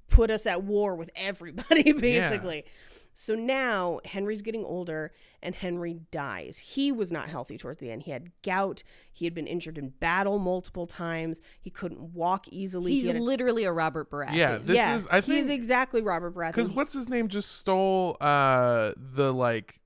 put 0.09 0.29
us 0.31 0.45
at 0.45 0.63
war 0.63 0.95
with 0.95 1.09
everybody, 1.15 1.91
basically. 1.91 2.65
So 3.13 3.35
now 3.35 3.99
Henry's 4.05 4.41
getting 4.41 4.63
older 4.63 5.11
and 5.43 5.53
Henry 5.53 5.99
dies. 6.11 6.57
He 6.57 6.91
was 6.91 7.11
not 7.11 7.27
healthy 7.27 7.57
towards 7.57 7.79
the 7.79 7.91
end. 7.91 8.03
He 8.03 8.11
had 8.11 8.31
gout. 8.41 8.83
He 9.11 9.25
had 9.25 9.33
been 9.33 9.47
injured 9.47 9.77
in 9.77 9.89
battle 9.89 10.39
multiple 10.39 10.87
times. 10.87 11.41
He 11.59 11.69
couldn't 11.69 12.13
walk 12.13 12.47
easily. 12.49 12.93
He's 12.93 13.03
he 13.03 13.07
had 13.07 13.17
a- 13.17 13.23
literally 13.23 13.65
a 13.65 13.71
Robert 13.71 14.09
Baratheon. 14.09 14.35
Yeah, 14.35 14.59
this 14.59 14.77
yeah, 14.77 14.95
is 14.95 15.07
I 15.11 15.19
think 15.19 15.41
he's 15.41 15.49
exactly 15.49 16.01
Robert 16.01 16.33
Baratheon. 16.33 16.53
cuz 16.53 16.69
what's 16.69 16.93
his 16.93 17.09
name 17.09 17.27
just 17.27 17.51
stole 17.51 18.15
uh 18.21 18.91
the 18.95 19.33
like 19.33 19.80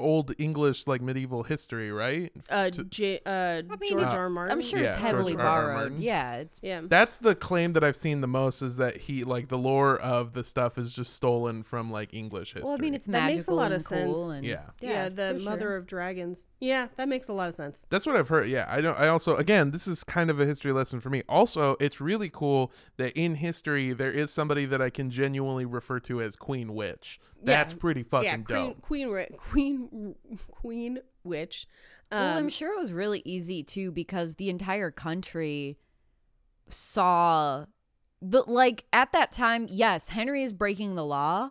old 0.00 0.34
English 0.38 0.86
like 0.86 1.00
medieval 1.02 1.42
history, 1.44 1.92
right? 1.92 2.32
Uh, 2.48 2.70
To- 2.70 2.84
J- 2.84 3.20
uh, 3.24 3.30
I 3.30 3.62
mean, 3.62 3.78
George 3.88 4.02
Uh, 4.12 4.16
R. 4.16 4.18
R. 4.22 4.30
Martin. 4.30 4.52
I'm 4.52 4.60
sure 4.62 4.80
Yeah, 4.80 4.86
it's 4.86 4.96
heavily 4.96 5.36
R. 5.36 5.40
R. 5.40 5.74
borrowed. 5.74 5.98
Yeah, 6.00 6.34
it's 6.36 6.60
Yeah. 6.62 6.80
That's 6.84 7.18
the 7.18 7.34
claim 7.34 7.74
that 7.74 7.84
I've 7.84 7.96
seen 7.96 8.20
the 8.20 8.26
most 8.26 8.62
is 8.62 8.76
that 8.78 8.96
he 8.96 9.22
like 9.24 9.48
the 9.48 9.58
lore 9.58 9.96
of 9.98 10.32
the 10.32 10.42
stuff 10.42 10.78
is 10.78 10.92
just 10.92 11.14
stolen 11.14 11.62
from 11.62 11.90
like 11.90 12.12
English 12.14 12.54
history. 12.54 12.62
well, 12.64 12.74
I 12.74 12.78
mean, 12.78 12.94
it's 12.94 13.06
That 13.06 13.26
makes 13.32 13.46
a 13.46 13.52
lot 13.54 13.72
and 13.72 13.74
of 13.80 13.84
cool 13.86 14.28
sense. 14.30 14.38
and 14.38 14.46
Yeah. 14.46 14.62
Yeah, 14.80 15.08
the 15.08 15.40
mother 15.44 15.60
sure. 15.60 15.76
of 15.76 15.86
dragons. 15.86 16.46
Yeah, 16.60 16.88
that 16.96 17.08
makes 17.08 17.28
a 17.28 17.32
lot 17.32 17.48
of 17.48 17.54
sense. 17.54 17.86
That's 17.90 18.06
what 18.06 18.16
I've 18.16 18.28
heard. 18.28 18.48
Yeah, 18.48 18.66
I 18.68 18.80
don't. 18.80 18.98
I 18.98 19.08
also, 19.08 19.36
again, 19.36 19.70
this 19.70 19.86
is 19.86 20.04
kind 20.04 20.30
of 20.30 20.40
a 20.40 20.46
history 20.46 20.72
lesson 20.72 21.00
for 21.00 21.10
me. 21.10 21.22
Also, 21.28 21.76
it's 21.80 22.00
really 22.00 22.28
cool 22.30 22.72
that 22.96 23.12
in 23.18 23.36
history 23.36 23.92
there 23.92 24.10
is 24.10 24.30
somebody 24.30 24.64
that 24.66 24.80
I 24.82 24.90
can 24.90 25.10
genuinely 25.10 25.64
refer 25.64 26.00
to 26.00 26.20
as 26.22 26.36
Queen 26.36 26.74
Witch. 26.74 27.18
That's 27.42 27.72
Yeah. 27.72 27.78
pretty 27.78 28.02
fucking 28.02 28.24
yeah, 28.24 28.36
Queen, 28.36 28.66
dope. 28.68 28.82
Queen, 28.82 29.26
Queen, 29.38 30.14
Queen 30.50 30.98
Witch. 31.24 31.66
well, 32.12 32.36
I'm 32.38 32.44
Um, 32.44 32.48
sure 32.48 32.72
it 32.74 32.78
was 32.78 32.92
really 32.92 33.22
easy 33.24 33.62
too 33.62 33.90
because 33.92 34.36
the 34.36 34.48
entire 34.50 34.90
country 34.90 35.78
saw 36.68 37.66
the 38.20 38.42
like 38.46 38.84
at 38.92 39.12
that 39.12 39.32
time. 39.32 39.66
Yes, 39.70 40.08
Henry 40.08 40.42
is 40.42 40.52
breaking 40.52 40.94
the 40.94 41.04
law, 41.04 41.50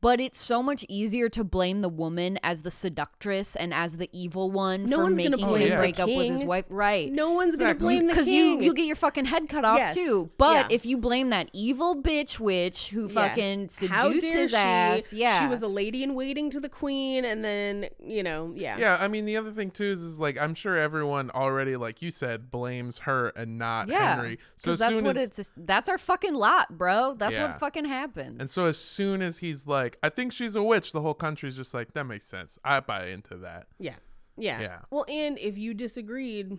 but 0.00 0.20
it's 0.20 0.40
so 0.40 0.62
much 0.62 0.84
easier 0.88 1.28
to 1.28 1.44
blame 1.44 1.80
the 1.82 1.88
woman 1.88 2.38
as 2.42 2.62
the 2.62 2.70
seductress 2.70 3.54
and 3.56 3.72
as 3.74 3.96
the 3.96 4.08
evil 4.12 4.50
one 4.50 4.84
No 4.86 4.96
for 4.98 5.02
one's 5.04 5.18
gonna 5.18 5.30
making 5.30 5.46
blame 5.46 5.62
him 5.62 5.70
the 5.70 5.76
break 5.76 5.98
up 6.00 6.08
with 6.08 6.30
his 6.30 6.44
wife. 6.44 6.64
Right. 6.68 7.10
no 7.12 7.32
one's 7.32 7.56
gonna 7.56 7.74
blame 7.74 8.06
the 8.06 8.12
because 8.12 8.28
you 8.28 8.60
you 8.60 8.74
get 8.74 8.86
your 8.86 8.96
fucking 8.96 9.26
head 9.26 9.48
cut 9.48 9.64
off 9.64 9.78
Yes. 9.78 9.94
too. 9.94 10.30
But 10.38 10.70
Yeah. 10.70 10.74
if 10.76 10.86
you 10.86 10.96
blame 10.98 11.30
that 11.30 11.50
evil 11.52 11.94
bitch 12.00 12.38
witch 12.40 12.88
who 12.90 13.08
fucking 13.08 13.70
How 13.88 14.02
seduced 14.04 14.26
his 14.26 14.50
she? 14.50 14.56
ass, 14.56 15.12
yeah, 15.12 15.40
she 15.40 15.46
was 15.46 15.62
a 15.62 15.68
lady 15.68 16.02
in 16.02 16.14
waiting 16.14 16.50
to 16.50 16.60
the 16.60 16.68
queen, 16.68 17.24
and 17.24 17.44
then 17.44 17.88
you 18.04 18.22
know, 18.22 18.52
yeah, 18.54 18.78
Yeah, 18.78 18.98
I 19.00 19.08
mean 19.08 19.24
the 19.24 19.36
other 19.36 19.50
thing 19.52 19.70
too 19.70 19.84
is, 19.84 20.00
is 20.02 20.18
like 20.18 20.38
I'm 20.40 20.54
sure 20.54 20.76
everyone 20.76 21.30
already, 21.30 21.76
like 21.76 22.02
you 22.02 22.10
said, 22.10 22.50
blames 22.50 23.00
her 23.00 23.28
and 23.36 23.58
not 23.58 23.88
yeah, 23.88 24.14
Henry. 24.16 24.38
So 24.56 24.72
as 24.72 24.78
that's 24.78 24.96
soon 24.96 25.04
what 25.04 25.16
as, 25.16 25.38
it's. 25.38 25.52
That's 25.56 25.88
our 25.88 25.98
fucking 25.98 26.34
lot, 26.34 26.76
bro. 26.76 27.14
That's 27.18 27.36
Yeah. 27.36 27.48
what 27.52 27.60
fucking 27.60 27.84
happens. 27.84 28.36
and 28.40 28.48
so 28.50 28.66
as 28.66 28.78
soon 28.78 29.22
as 29.22 29.38
he's 29.38 29.66
like, 29.66 29.89
I 30.02 30.08
think 30.08 30.32
she's 30.32 30.56
a 30.56 30.62
witch, 30.62 30.92
the 30.92 31.00
whole 31.00 31.14
country's 31.14 31.56
just 31.56 31.74
like, 31.74 31.92
that 31.92 32.04
makes 32.04 32.26
sense. 32.26 32.58
I 32.64 32.80
buy 32.80 33.06
into 33.06 33.36
that. 33.38 33.66
yeah, 33.78 33.96
yeah, 34.36 34.60
Yeah. 34.60 34.78
Well, 34.90 35.04
and 35.08 35.38
if 35.38 35.58
you 35.58 35.74
disagreed, 35.74 36.58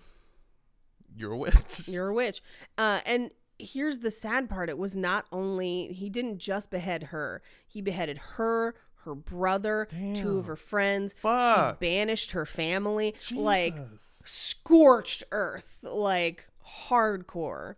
You're 1.15 1.33
a 1.33 1.37
witch. 1.37 1.87
you're 1.87 2.09
a 2.09 2.13
witch. 2.13 2.41
Uh, 2.77 3.01
and 3.05 3.31
here's 3.59 3.99
the 3.99 4.11
sad 4.11 4.49
part: 4.49 4.69
it 4.69 4.77
was 4.77 4.95
not 4.95 5.25
only 5.31 5.87
he 5.87 6.09
didn't 6.09 6.37
just 6.39 6.69
behead 6.69 7.03
her; 7.03 7.41
he 7.67 7.81
beheaded 7.81 8.17
her, 8.35 8.75
her 9.03 9.15
brother, 9.15 9.87
two 10.13 10.37
of 10.37 10.45
her 10.45 10.55
friends. 10.55 11.13
Fuck. 11.19 11.79
He 11.79 11.85
banished 11.89 12.31
her 12.31 12.45
family, 12.45 13.15
like 13.31 13.75
scorched 14.25 15.23
earth, 15.31 15.79
like 15.83 16.47
hardcore. 16.89 17.75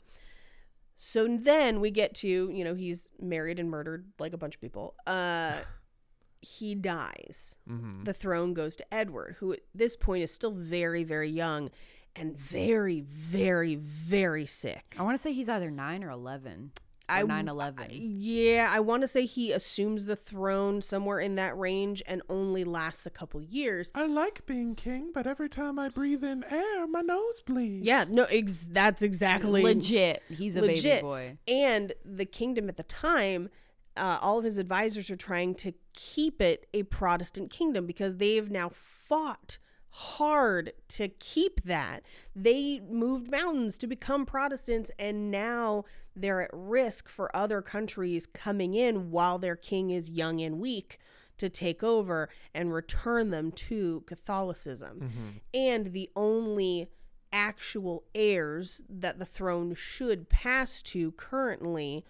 So 1.06 1.28
then 1.38 1.82
we 1.82 1.92
get 1.92 2.13
to, 2.16 2.28
you 2.28 2.63
know, 2.63 2.76
he's 2.76 3.10
married 3.20 3.60
and 3.60 3.70
murdered 3.70 4.06
like 4.20 4.32
a 4.32 4.38
bunch 4.38 4.56
of 4.56 4.62
people. 4.62 4.96
Uh 5.06 5.58
he 6.42 6.76
dies. 6.76 7.56
Mhm. 7.70 8.06
The 8.06 8.13
throne 8.13 8.54
goes 8.54 8.76
to 8.78 8.94
Edward, 8.94 9.36
who 9.39 9.54
at 9.54 9.60
this 9.76 9.96
point 9.96 10.24
is 10.24 10.32
still 10.34 10.52
very, 10.52 11.04
very 11.04 11.30
young 11.30 11.72
and 12.16 12.38
very, 12.38 13.02
very, 13.02 13.76
very 13.76 14.46
sick. 14.46 14.96
I 15.00 15.04
want 15.04 15.16
to 15.16 15.22
say 15.22 15.34
he's 15.34 15.50
either 15.50 15.72
nine 15.72 16.04
or 16.04 16.10
eleven. 16.10 16.72
I- 17.17 17.21
Or 17.23 17.28
nine 17.28 17.47
eleven. 17.47 17.88
Yeah, 17.91 18.69
I 18.71 18.80
want 18.80 19.02
to 19.02 19.08
say 19.08 19.26
he 19.26 19.52
assumes 19.52 20.06
the 20.06 20.15
throne 20.15 20.82
somewhere 20.82 21.19
in 21.19 21.36
that 21.36 21.58
range 21.58 22.02
and 22.06 22.21
only 22.30 22.63
lasts 22.63 23.06
a 23.06 23.10
couple 23.10 23.41
years. 23.41 23.91
I 23.95 24.06
like 24.06 24.45
being 24.45 24.76
king, 24.76 25.12
but 25.13 25.26
every 25.28 25.49
time 25.49 25.78
I 25.80 25.89
breathe 25.89 26.23
in 26.23 26.43
air, 26.52 26.88
my 26.88 27.02
nose 27.02 27.39
bleeds. 27.41 27.86
Yeah, 27.86 28.06
no, 28.10 28.23
ex- 28.26 28.67
that's 28.69 29.02
exactly 29.02 29.62
Legit, 29.63 30.21
he's 30.30 30.58
a 30.58 30.62
baby 30.62 30.76
legit. 30.76 31.02
boy. 31.02 31.38
And 31.47 31.93
the 32.04 32.26
kingdom 32.26 32.69
at 32.69 32.78
the 32.78 32.84
time, 32.84 33.49
uh, 33.95 34.17
all 34.21 34.39
of 34.39 34.43
his 34.43 34.58
advisors 34.58 35.10
are 35.10 35.15
trying 35.15 35.54
to 35.56 35.73
keep 35.93 36.41
it 36.41 36.67
a 36.73 36.84
Protestant 36.84 37.52
kingdom 37.52 37.86
because 37.86 38.17
they've 38.17 38.49
now 38.49 38.71
fought 38.73 39.58
hard 39.95 40.73
to 40.89 41.08
keep 41.08 41.62
that. 41.63 42.03
They 42.36 42.79
moved 42.79 43.29
mountains 43.29 43.77
to 43.79 43.88
become 43.88 44.25
Protestants, 44.25 44.91
and 44.97 45.29
now 45.32 45.86
they're 46.15 46.41
at 46.41 46.49
risk 46.53 47.08
for 47.10 47.36
other 47.36 47.62
countries 47.62 48.25
coming 48.25 48.73
in 48.73 49.12
while 49.12 49.38
their 49.39 49.56
king 49.56 49.89
is 49.91 50.10
young 50.10 50.41
and 50.41 50.60
weak 50.60 50.99
to 51.38 51.49
take 51.49 51.84
over 51.84 52.29
and 52.53 52.73
return 52.73 53.29
them 53.29 53.51
to 53.51 54.03
Catholicism. 54.08 55.41
And 55.53 55.93
the 55.93 56.10
only 56.15 56.89
actual 57.32 58.03
heirs 58.13 58.82
that 58.89 59.17
the 59.19 59.25
throne 59.25 59.73
should 59.75 60.29
pass 60.29 60.82
to 60.84 61.12
currently 61.13 62.03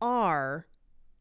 are 0.00 0.66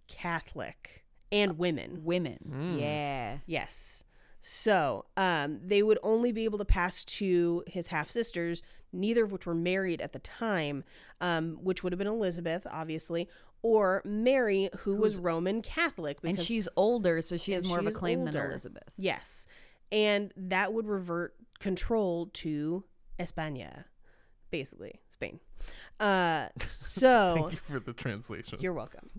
Catholic 0.07 1.03
and 1.31 1.57
women. 1.57 2.01
Women, 2.03 2.39
Mm. 2.49 2.79
yeah. 2.79 3.37
Yes. 3.45 4.03
So 4.47 5.05
um, 5.17 5.59
they 5.65 5.81
would 5.81 5.97
only 6.03 6.31
be 6.31 6.43
able 6.43 6.59
to 6.59 6.65
pass 6.65 7.03
to 7.05 7.63
his 7.65 7.87
half 7.87 8.11
sisters, 8.11 8.61
neither 8.93 9.23
of 9.23 9.31
which 9.31 9.47
were 9.47 9.55
married 9.55 10.01
at 10.01 10.13
the 10.13 10.19
time, 10.19 10.83
um, 11.19 11.57
which 11.63 11.83
would 11.83 11.91
have 11.91 11.97
been 11.97 12.05
Elizabeth, 12.05 12.67
obviously, 12.69 13.27
or 13.63 14.03
Mary, 14.05 14.69
who 14.81 14.97
was 14.97 15.19
Roman 15.19 15.63
Catholic. 15.63 16.19
And 16.21 16.33
because- 16.33 16.45
she's 16.45 16.69
older, 16.75 17.23
so 17.23 17.37
she 17.37 17.53
has 17.53 17.67
more 17.67 17.79
of 17.79 17.87
a 17.87 17.89
she's 17.89 17.97
claim 17.97 18.21
than. 18.21 18.37
Elizabeth. 18.37 18.83
Yes. 18.97 19.47
And 19.91 20.31
that 20.37 20.73
would 20.73 20.85
revert 20.85 21.33
control 21.57 22.27
to 22.33 22.83
España, 23.17 23.85
basically, 24.51 25.01
Spain. 25.09 25.39
Uh, 25.99 26.49
so 26.67 27.33
Thank 27.35 27.51
you 27.53 27.57
for 27.57 27.79
the 27.79 27.93
translation. 27.93 28.59
you're 28.61 28.73
welcome. 28.73 29.09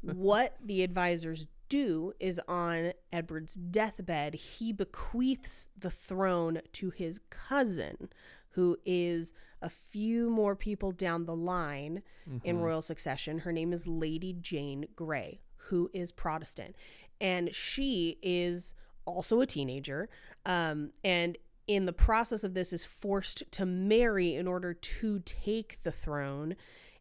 what 0.00 0.56
the 0.64 0.82
advisors 0.82 1.46
do 1.72 2.12
is 2.20 2.38
on 2.46 2.92
Edward's 3.10 3.54
deathbed, 3.54 4.34
he 4.34 4.74
bequeaths 4.74 5.68
the 5.78 5.90
throne 5.90 6.60
to 6.72 6.90
his 6.90 7.18
cousin, 7.30 8.10
who 8.50 8.76
is 8.84 9.32
a 9.62 9.70
few 9.70 10.28
more 10.28 10.54
people 10.54 10.92
down 10.92 11.24
the 11.24 11.34
line 11.34 12.02
in 12.44 12.58
royal 12.60 12.82
succession. 12.82 13.38
Her 13.38 13.52
name 13.52 13.72
is 13.72 13.86
Lady 13.86 14.36
Jane 14.38 14.84
Grey, 14.94 15.40
who 15.56 15.90
is 15.94 16.12
Protestant. 16.12 16.76
And 17.22 17.54
she 17.54 18.18
is 18.20 18.74
also 19.06 19.40
a 19.40 19.46
teenager. 19.46 20.10
Um, 20.44 20.90
and 21.02 21.38
in 21.66 21.86
the 21.86 21.92
process 21.94 22.44
of 22.44 22.52
this 22.52 22.74
is 22.74 22.84
forced 22.84 23.50
to 23.52 23.64
marry 23.64 24.34
in 24.34 24.46
order 24.46 24.74
to 24.74 25.20
take 25.20 25.78
the 25.84 25.92
throne 25.92 26.54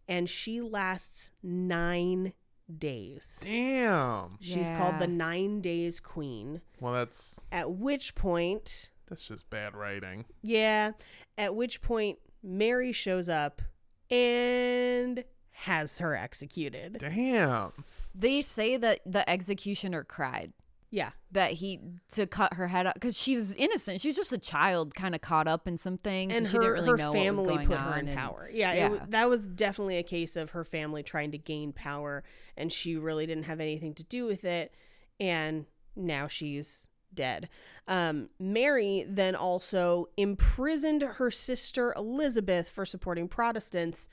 and 0.07 0.29
she 0.29 0.59
lasts 0.59 1.31
nine 1.41 2.33
days 2.79 3.41
Damn. 3.43 4.37
she's 4.41 4.69
called 4.71 4.99
the 4.99 5.07
nine 5.07 5.61
days 5.61 5.99
queen 5.99 6.61
Well, 6.79 6.93
that's 6.93 7.41
at 7.51 7.71
which 7.71 8.15
point 8.15 8.89
that's 9.07 9.27
just 9.27 9.49
bad 9.49 9.75
writing. 9.75 10.25
yeah 10.43 10.91
at 11.37 11.55
which 11.55 11.81
point 11.81 12.19
mary 12.43 12.91
shows 12.91 13.29
up 13.29 13.61
and 14.09 15.23
has 15.51 15.99
her 15.99 16.15
executed 16.15 16.97
Damn. 16.99 17.71
They 18.15 18.41
say 18.41 18.77
that 18.77 18.99
the 19.05 19.27
executioner 19.29 20.03
cried 20.03 20.53
yeah 20.91 21.11
that 21.31 21.53
he 21.53 21.79
to 22.09 22.27
cut 22.27 22.55
her 22.55 22.67
head 22.67 22.85
off 22.85 22.93
because 22.95 23.17
she 23.17 23.33
was 23.33 23.55
innocent. 23.55 24.01
She 24.01 24.09
was 24.09 24.17
just 24.17 24.33
a 24.33 24.37
child, 24.37 24.93
kind 24.93 25.15
of 25.15 25.21
caught 25.21 25.47
up 25.47 25.67
in 25.67 25.77
some 25.77 25.97
things, 25.97 26.33
and 26.33 26.39
and, 26.39 26.47
she 26.47 26.53
didn't 26.53 26.73
really 26.73 26.89
her 26.89 26.97
know 26.97 27.13
what 27.13 27.17
was 27.17 27.25
family 27.25 27.55
going 27.55 27.67
put 27.67 27.77
her 27.77 27.99
in 27.99 28.07
and- 28.09 28.17
power 28.17 28.49
yeah, 28.51 28.73
yeah. 28.73 28.93
It, 28.93 29.11
that 29.11 29.29
was 29.29 29.47
definitely 29.47 29.97
a 29.97 30.03
case 30.03 30.35
of 30.35 30.51
her 30.51 30.63
family 30.63 31.03
trying 31.03 31.31
to 31.31 31.37
gain 31.37 31.71
power 31.71 32.23
and 32.57 32.71
she 32.71 32.97
really 32.97 33.25
didn't 33.25 33.45
have 33.45 33.59
anything 33.59 33.93
to 33.95 34.03
do 34.03 34.25
with 34.25 34.43
it 34.43 34.73
and 35.19 35.65
now 35.95 36.27
she's 36.27 36.89
dead 37.13 37.49
um, 37.87 38.29
mary 38.39 39.05
then 39.07 39.35
also 39.35 40.09
imprisoned 40.17 41.01
her 41.01 41.31
sister 41.31 41.93
elizabeth 41.95 42.69
for 42.69 42.85
supporting 42.85 43.27
protestants 43.27 44.07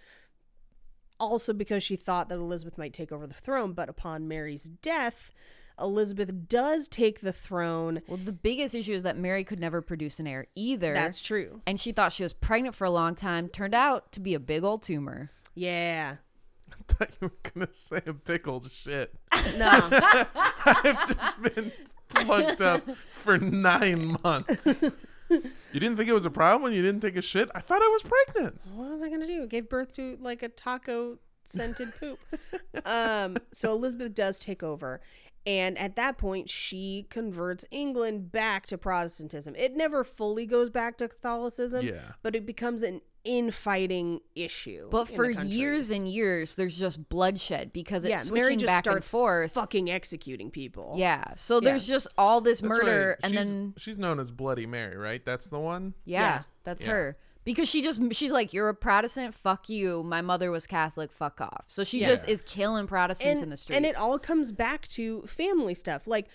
also 1.20 1.52
because 1.52 1.82
she 1.82 1.96
thought 1.96 2.28
that 2.28 2.36
elizabeth 2.36 2.78
might 2.78 2.92
take 2.92 3.12
over 3.12 3.26
the 3.26 3.34
throne 3.34 3.72
but 3.72 3.88
upon 3.88 4.28
mary's 4.28 4.64
death 4.64 5.32
elizabeth 5.80 6.48
does 6.48 6.88
take 6.88 7.20
the 7.20 7.32
throne 7.32 8.00
Well, 8.08 8.18
the 8.18 8.32
biggest 8.32 8.74
issue 8.74 8.92
is 8.92 9.02
that 9.04 9.16
Mary 9.16 9.44
could 9.44 9.60
never 9.60 9.80
produce 9.82 10.18
an 10.20 10.26
heir 10.26 10.46
either. 10.54 10.94
that's 10.94 11.20
true 11.20 11.60
and 11.66 11.78
she 11.78 11.92
thought 11.92 12.12
she 12.12 12.22
was 12.22 12.32
pregnant 12.32 12.74
for 12.74 12.84
a 12.84 12.90
long 12.90 13.14
time. 13.14 13.48
Turned 13.48 13.74
out 13.74 14.12
to 14.12 14.20
be 14.20 14.34
a 14.34 14.40
big 14.40 14.64
old 14.64 14.82
tumor. 14.82 15.30
yeah 15.54 16.16
I 16.72 16.92
thought 16.92 17.10
you 17.20 17.28
were 17.28 17.50
gonna 17.54 17.68
say 17.72 18.00
a 18.06 18.12
pickled 18.14 18.70
shit. 18.72 19.14
no 19.56 19.68
I've 20.64 21.06
just 21.08 21.42
been 21.54 21.72
plugged 22.08 22.62
up 22.62 22.83
for 23.10 23.38
nine 23.38 24.16
months. 24.24 24.83
You 25.31 25.79
didn't 25.79 25.96
think 25.98 26.08
it 26.08 26.14
was 26.14 26.24
a 26.24 26.31
problem 26.31 26.62
when 26.62 26.72
you 26.72 26.81
didn't 26.81 27.02
take 27.02 27.16
a 27.18 27.20
shit? 27.20 27.50
I 27.54 27.60
thought 27.60 27.83
I 27.83 27.88
was 27.88 28.02
pregnant. 28.02 28.58
what 28.74 28.88
was 28.92 29.02
I 29.02 29.10
gonna 29.10 29.26
do? 29.26 29.46
Gave 29.46 29.68
birth 29.68 29.92
to 29.96 30.16
like 30.22 30.42
a 30.42 30.48
taco 30.48 31.18
scented 31.44 31.88
poop. 32.00 32.18
um, 32.87 33.37
so 33.52 33.70
Elizabeth 33.72 34.14
does 34.14 34.38
take 34.38 34.62
over, 34.62 35.02
And 35.49 35.79
at 35.79 35.96
that 35.96 36.19
point, 36.19 36.51
she 36.51 37.07
converts 37.09 37.65
England 37.71 38.31
back 38.31 38.67
to 38.67 38.77
Protestantism. 38.77 39.55
It 39.57 39.75
never 39.75 40.05
fully 40.05 40.44
goes 40.44 40.69
back 40.69 40.99
to 40.99 41.09
Catholicism, 41.09 41.87
Yeah. 41.87 42.13
but 42.23 42.37
it 42.37 42.44
becomes 42.44 42.83
an 42.83 43.01
infighting 43.25 44.21
issue. 44.35 44.88
But 44.90 45.09
in 45.11 45.17
for 45.17 45.31
years 45.31 45.90
and 45.90 46.09
years, 46.09 46.55
there's 46.55 46.79
just 46.79 47.09
bloodshed 47.09 47.73
because 47.73 48.05
it's 48.05 48.11
yeah, 48.27 48.33
Mary 48.33 48.42
switching 48.44 48.59
just 48.61 48.67
back 48.67 48.87
and 48.87 49.03
forth. 49.05 49.53
fucking 49.53 49.90
executing 49.90 50.51
people. 50.51 50.94
Yeah. 50.99 51.25
So 51.37 51.57
Yeah. 51.57 51.71
there's 51.71 51.87
just 51.87 52.09
all 52.19 52.40
this 52.40 52.61
That's 52.61 52.69
murder, 52.69 53.09
right. 53.11 53.19
and 53.23 53.33
She's- 53.33 53.46
then 53.46 53.75
she's 53.79 53.99
known 53.99 54.21
as 54.21 54.31
Bloody 54.31 54.67
Mary, 54.67 54.96
right? 54.96 55.25
That's 55.25 55.49
the 55.49 55.59
one. 55.61 55.94
yeah, 56.05 56.21
Yeah. 56.21 56.42
that's 56.65 56.85
Yeah. 56.85 56.90
her. 56.90 57.19
Because 57.44 57.68
she 57.68 57.82
just 57.82 58.00
she's 58.12 58.32
like, 58.32 58.52
you're 58.52 58.68
a 58.68 58.74
Protestant, 58.74 59.32
fuck 59.34 59.68
you. 59.68 60.02
My 60.02 60.20
mother 60.20 60.50
was 60.50 60.66
Catholic, 60.66 61.10
fuck 61.10 61.40
off. 61.40 61.64
So 61.68 61.82
she 61.84 62.00
Yeah. 62.00 62.08
just 62.08 62.28
is 62.28 62.42
killing 62.42 62.86
Protestants 62.86 63.40
and, 63.40 63.44
in 63.44 63.50
the 63.50 63.56
streets. 63.56 63.76
and 63.76 63.86
it 63.86 63.96
all 63.96 64.18
comes 64.18 64.52
back 64.52 64.86
to 64.88 65.22
family 65.22 65.74
stuff. 65.74 66.06
Like, 66.06 66.28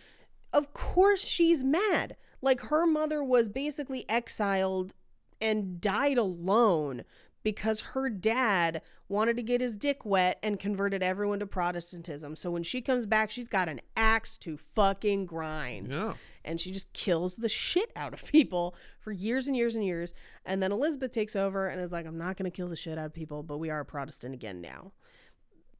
of 0.54 0.74
course 0.74 1.24
she's 1.28 1.64
mad. 1.64 2.16
Like 2.42 2.62
her 2.62 2.86
mother 2.88 3.24
was 3.24 3.48
basically 3.48 4.06
exiled 4.10 4.94
and 5.40 5.80
died 5.82 6.18
alone 6.18 7.04
because 7.44 7.82
her 7.82 8.10
dad 8.10 8.82
wanted 9.10 9.36
to 9.36 9.44
get 9.44 9.62
his 9.62 9.78
dick 9.78 10.06
wet 10.06 10.40
and 10.42 10.60
converted 10.60 11.04
everyone 11.04 11.40
to 11.40 11.46
Protestantism. 11.46 12.36
So 12.36 12.50
when 12.50 12.64
she 12.64 12.82
comes 12.82 13.06
back, 13.06 13.30
she's 13.30 13.50
got 13.50 13.70
an 13.70 13.82
axe 13.96 14.38
to 14.40 14.58
fucking 14.58 15.26
grind. 15.26 15.94
Yeah. 15.94 16.14
And 16.46 16.60
she 16.60 16.72
just 16.72 16.92
kills 16.94 17.36
the 17.36 17.50
shit 17.50 17.92
out 17.96 18.14
of 18.14 18.26
people 18.32 18.76
for 19.00 19.12
years 19.12 19.48
and 19.48 19.56
years 19.56 19.76
and 19.76 19.86
years. 19.86 20.14
And 20.46 20.64
then 20.64 20.72
Elizabeth 20.72 21.12
takes 21.12 21.36
over 21.36 21.68
and 21.68 21.82
is 21.82 21.92
like, 21.92 22.06
I'm 22.06 22.18
not 22.18 22.38
going 22.38 22.50
to 22.50 22.56
kill 22.56 22.70
the 22.70 22.76
shit 22.76 22.98
out 22.98 23.06
of 23.06 23.14
people, 23.14 23.44
but 23.44 23.58
we 23.58 23.70
are 23.70 23.82
a 23.82 23.86
Protestant 23.86 24.34
again 24.34 24.62
now. 24.62 24.94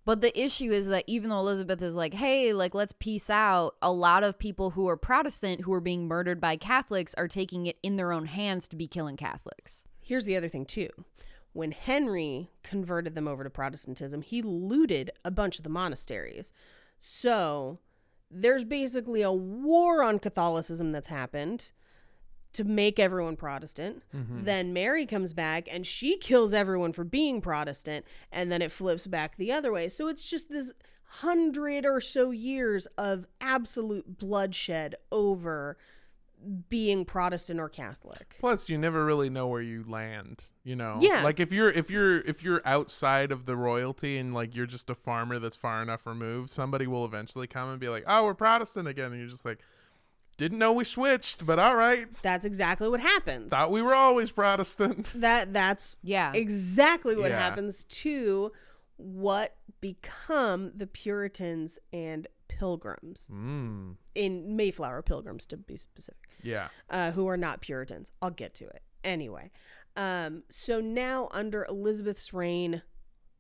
But 0.06 0.20
the 0.20 0.38
issue 0.38 0.72
is 0.72 0.88
that 0.88 1.06
even 1.08 1.30
though 1.30 1.40
Elizabeth 1.40 1.82
is 1.82 1.96
like, 1.96 2.14
hey, 2.14 2.52
like, 2.52 2.76
let's 2.76 2.94
peace 3.00 3.30
out, 3.30 3.76
a 3.82 3.92
lot 3.92 4.24
of 4.24 4.38
people 4.38 4.72
who 4.72 4.88
are 4.90 4.98
Protestant 4.98 5.62
who 5.62 5.72
are 5.72 5.80
being 5.80 6.08
murdered 6.08 6.42
by 6.42 6.58
Catholics 6.58 7.14
are 7.14 7.30
taking 7.30 7.68
it 7.68 7.78
in 7.82 7.96
their 7.96 8.12
own 8.12 8.26
hands 8.26 8.68
to 8.68 8.76
be 8.76 8.86
killing 8.86 9.16
Catholics. 9.16 9.86
Here's 10.02 10.26
the 10.26 10.36
other 10.36 10.50
thing, 10.50 10.66
too. 10.66 10.90
When 11.54 11.72
Henry 11.72 12.50
converted 12.64 13.16
them 13.16 13.28
over 13.28 13.44
to 13.44 13.50
Protestantism, 13.50 14.22
he 14.22 14.42
looted 14.42 15.12
a 15.24 15.32
bunch 15.32 15.58
of 15.58 15.64
the 15.64 15.70
monasteries. 15.70 16.52
So 16.98 17.80
there's 18.30 18.64
basically 18.64 19.22
a 19.22 19.32
war 19.32 20.04
on 20.04 20.20
Catholicism 20.20 20.92
that's 20.92 21.08
happened 21.08 21.72
to 22.54 22.64
make 22.64 23.00
everyone 23.00 23.36
Protestant. 23.36 24.04
Mm-hmm. 24.16 24.44
Then 24.46 24.74
Mary 24.74 25.06
comes 25.06 25.34
back 25.34 25.68
and 25.72 25.86
she 25.86 26.18
kills 26.18 26.54
everyone 26.54 26.94
for 26.94 27.04
being 27.04 27.42
Protestant, 27.42 28.06
and 28.32 28.52
then 28.52 28.62
it 28.62 28.72
flips 28.72 29.08
back 29.08 29.38
the 29.38 29.52
other 29.52 29.72
way. 29.72 29.90
So 29.90 30.08
it's 30.08 30.26
just 30.26 30.50
this 30.50 30.74
hundred 31.06 31.86
or 31.86 32.00
so 32.00 32.32
years 32.32 32.88
of 32.98 33.28
absolute 33.42 34.18
bloodshed 34.18 34.96
over 35.12 35.78
being 36.70 37.06
Protestant 37.06 37.60
or 37.60 37.70
Catholic. 37.70 38.36
Plus, 38.40 38.70
you 38.70 38.78
never 38.78 39.06
really 39.06 39.30
know 39.30 39.48
where 39.48 39.62
you 39.62 39.84
land. 39.88 40.44
You 40.64 40.76
know, 40.76 40.98
Yeah. 41.02 41.24
Like 41.24 41.40
if 41.40 41.52
you're 41.52 41.70
if 41.70 41.90
you're 41.90 42.20
if 42.22 42.44
you're 42.44 42.62
outside 42.66 43.32
of 43.32 43.46
the 43.46 43.56
royalty 43.56 44.18
and 44.18 44.34
like 44.34 44.56
you're 44.56 44.66
just 44.66 44.90
a 44.90 44.96
farmer 44.96 45.40
that's 45.40 45.56
far 45.58 45.82
enough 45.82 46.06
removed, 46.08 46.50
somebody 46.50 46.88
will 46.88 47.06
eventually 47.06 47.48
come 47.48 47.70
and 47.70 47.80
be 47.80 47.90
like, 47.90 48.04
"Oh, 48.08 48.24
we're 48.26 48.34
Protestant 48.34 48.88
again," 48.88 49.12
and 49.12 49.20
you're 49.20 49.30
just 49.30 49.44
like, 49.46 49.60
"Didn't 50.38 50.58
know 50.60 50.72
we 50.74 50.84
switched, 50.86 51.46
but 51.46 51.60
all 51.60 51.76
right. 51.76 52.08
That's 52.22 52.46
exactly 52.46 52.88
what 52.90 53.02
happens. 53.02 53.50
Thought 53.50 53.72
we 53.72 53.82
were 53.82 53.94
always 53.96 54.32
Protestant." 54.32 55.12
that 55.16 55.52
that's 55.54 55.96
Yeah. 56.02 56.32
exactly 56.34 57.16
what 57.16 57.32
Yeah. 57.32 57.40
happens 57.40 57.84
to 57.86 58.52
what 58.98 59.58
become 59.82 60.72
the 60.76 60.88
Puritans 60.88 61.78
and 61.92 62.28
Pilgrims 62.48 63.30
Mm. 63.34 63.96
in 64.16 64.56
Mayflower 64.56 65.02
Pilgrims 65.02 65.46
to 65.48 65.58
be 65.58 65.76
specific, 65.76 66.23
Yeah. 66.44 66.68
uh, 66.90 67.12
who 67.12 67.28
are 67.28 67.38
not 67.38 67.62
Puritans. 67.62 68.12
I'll 68.22 68.30
get 68.30 68.54
to 68.56 68.66
it 68.66 68.84
anyway. 69.04 69.52
Um, 69.96 70.44
so 70.50 70.80
now 70.80 71.30
under 71.32 71.66
Elizabeth's 71.66 72.34
reign, 72.34 72.82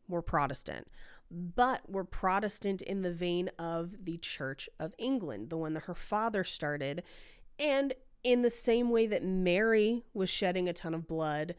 we're 0.08 0.22
Protestant, 0.22 0.88
but 1.32 1.82
we're 1.89 2.04
Protestant 2.04 2.82
in 2.82 3.01
the 3.01 3.12
vein 3.12 3.49
of 3.58 4.06
the 4.06 4.18
Church 4.18 4.70
of 4.80 4.93
England, 4.97 5.49
the 5.49 5.58
one 5.58 5.74
that 5.74 5.84
her 5.84 5.95
father 5.95 6.43
started, 6.43 7.04
and 7.58 7.93
in 8.24 8.41
the 8.41 8.51
same 8.51 8.89
way 8.89 9.08
that 9.08 9.24
Mary 9.24 10.04
was 10.14 10.30
shedding 10.30 10.70
a 10.70 10.74
ton 10.74 10.93
of 10.93 11.08
blood 11.08 11.56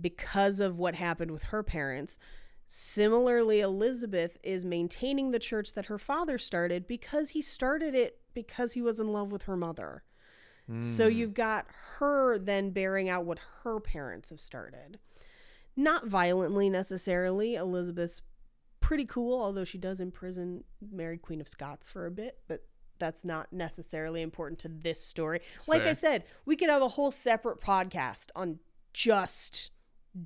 because 0.00 0.60
of 0.60 0.78
what 0.78 0.94
happened 0.94 1.30
with 1.30 1.44
her 1.44 1.62
parents. 1.62 2.18
Similarly, 2.66 3.60
Elizabeth 3.60 4.36
is 4.42 4.64
maintaining 4.64 5.30
the 5.30 5.38
church 5.38 5.72
that 5.72 5.86
her 5.86 5.98
father 5.98 6.38
started 6.38 6.86
because 6.86 7.30
he 7.30 7.40
started 7.42 7.94
it 7.94 8.20
because 8.34 8.72
he 8.72 8.82
was 8.82 9.00
in 9.00 9.12
love 9.12 9.32
with 9.32 9.44
her 9.44 9.56
mother. 9.56 10.02
So 10.82 11.06
you've 11.06 11.34
got 11.34 11.66
her 11.98 12.38
then 12.38 12.70
bearing 12.70 13.08
out 13.08 13.24
what 13.24 13.38
her 13.62 13.80
parents 13.80 14.28
have 14.30 14.40
started. 14.40 14.98
Not 15.76 16.06
violently 16.06 16.68
necessarily. 16.68 17.54
Elizabeth's 17.54 18.20
pretty 18.80 19.06
cool, 19.06 19.40
although 19.40 19.64
she 19.64 19.78
does 19.78 20.00
imprison 20.00 20.64
Mary 20.92 21.16
Queen 21.16 21.40
of 21.40 21.48
Scots 21.48 21.90
for 21.90 22.04
a 22.06 22.10
bit, 22.10 22.38
but 22.48 22.64
that's 22.98 23.24
not 23.24 23.52
necessarily 23.52 24.22
important 24.22 24.58
to 24.60 24.68
this 24.68 25.00
story. 25.02 25.40
like 25.66 25.82
I 25.82 25.92
said, 25.92 26.24
we 26.44 26.56
could 26.56 26.68
have 26.68 26.82
a 26.82 26.88
whole 26.88 27.10
separate 27.10 27.60
podcast 27.60 28.26
on 28.34 28.58
just 28.92 29.70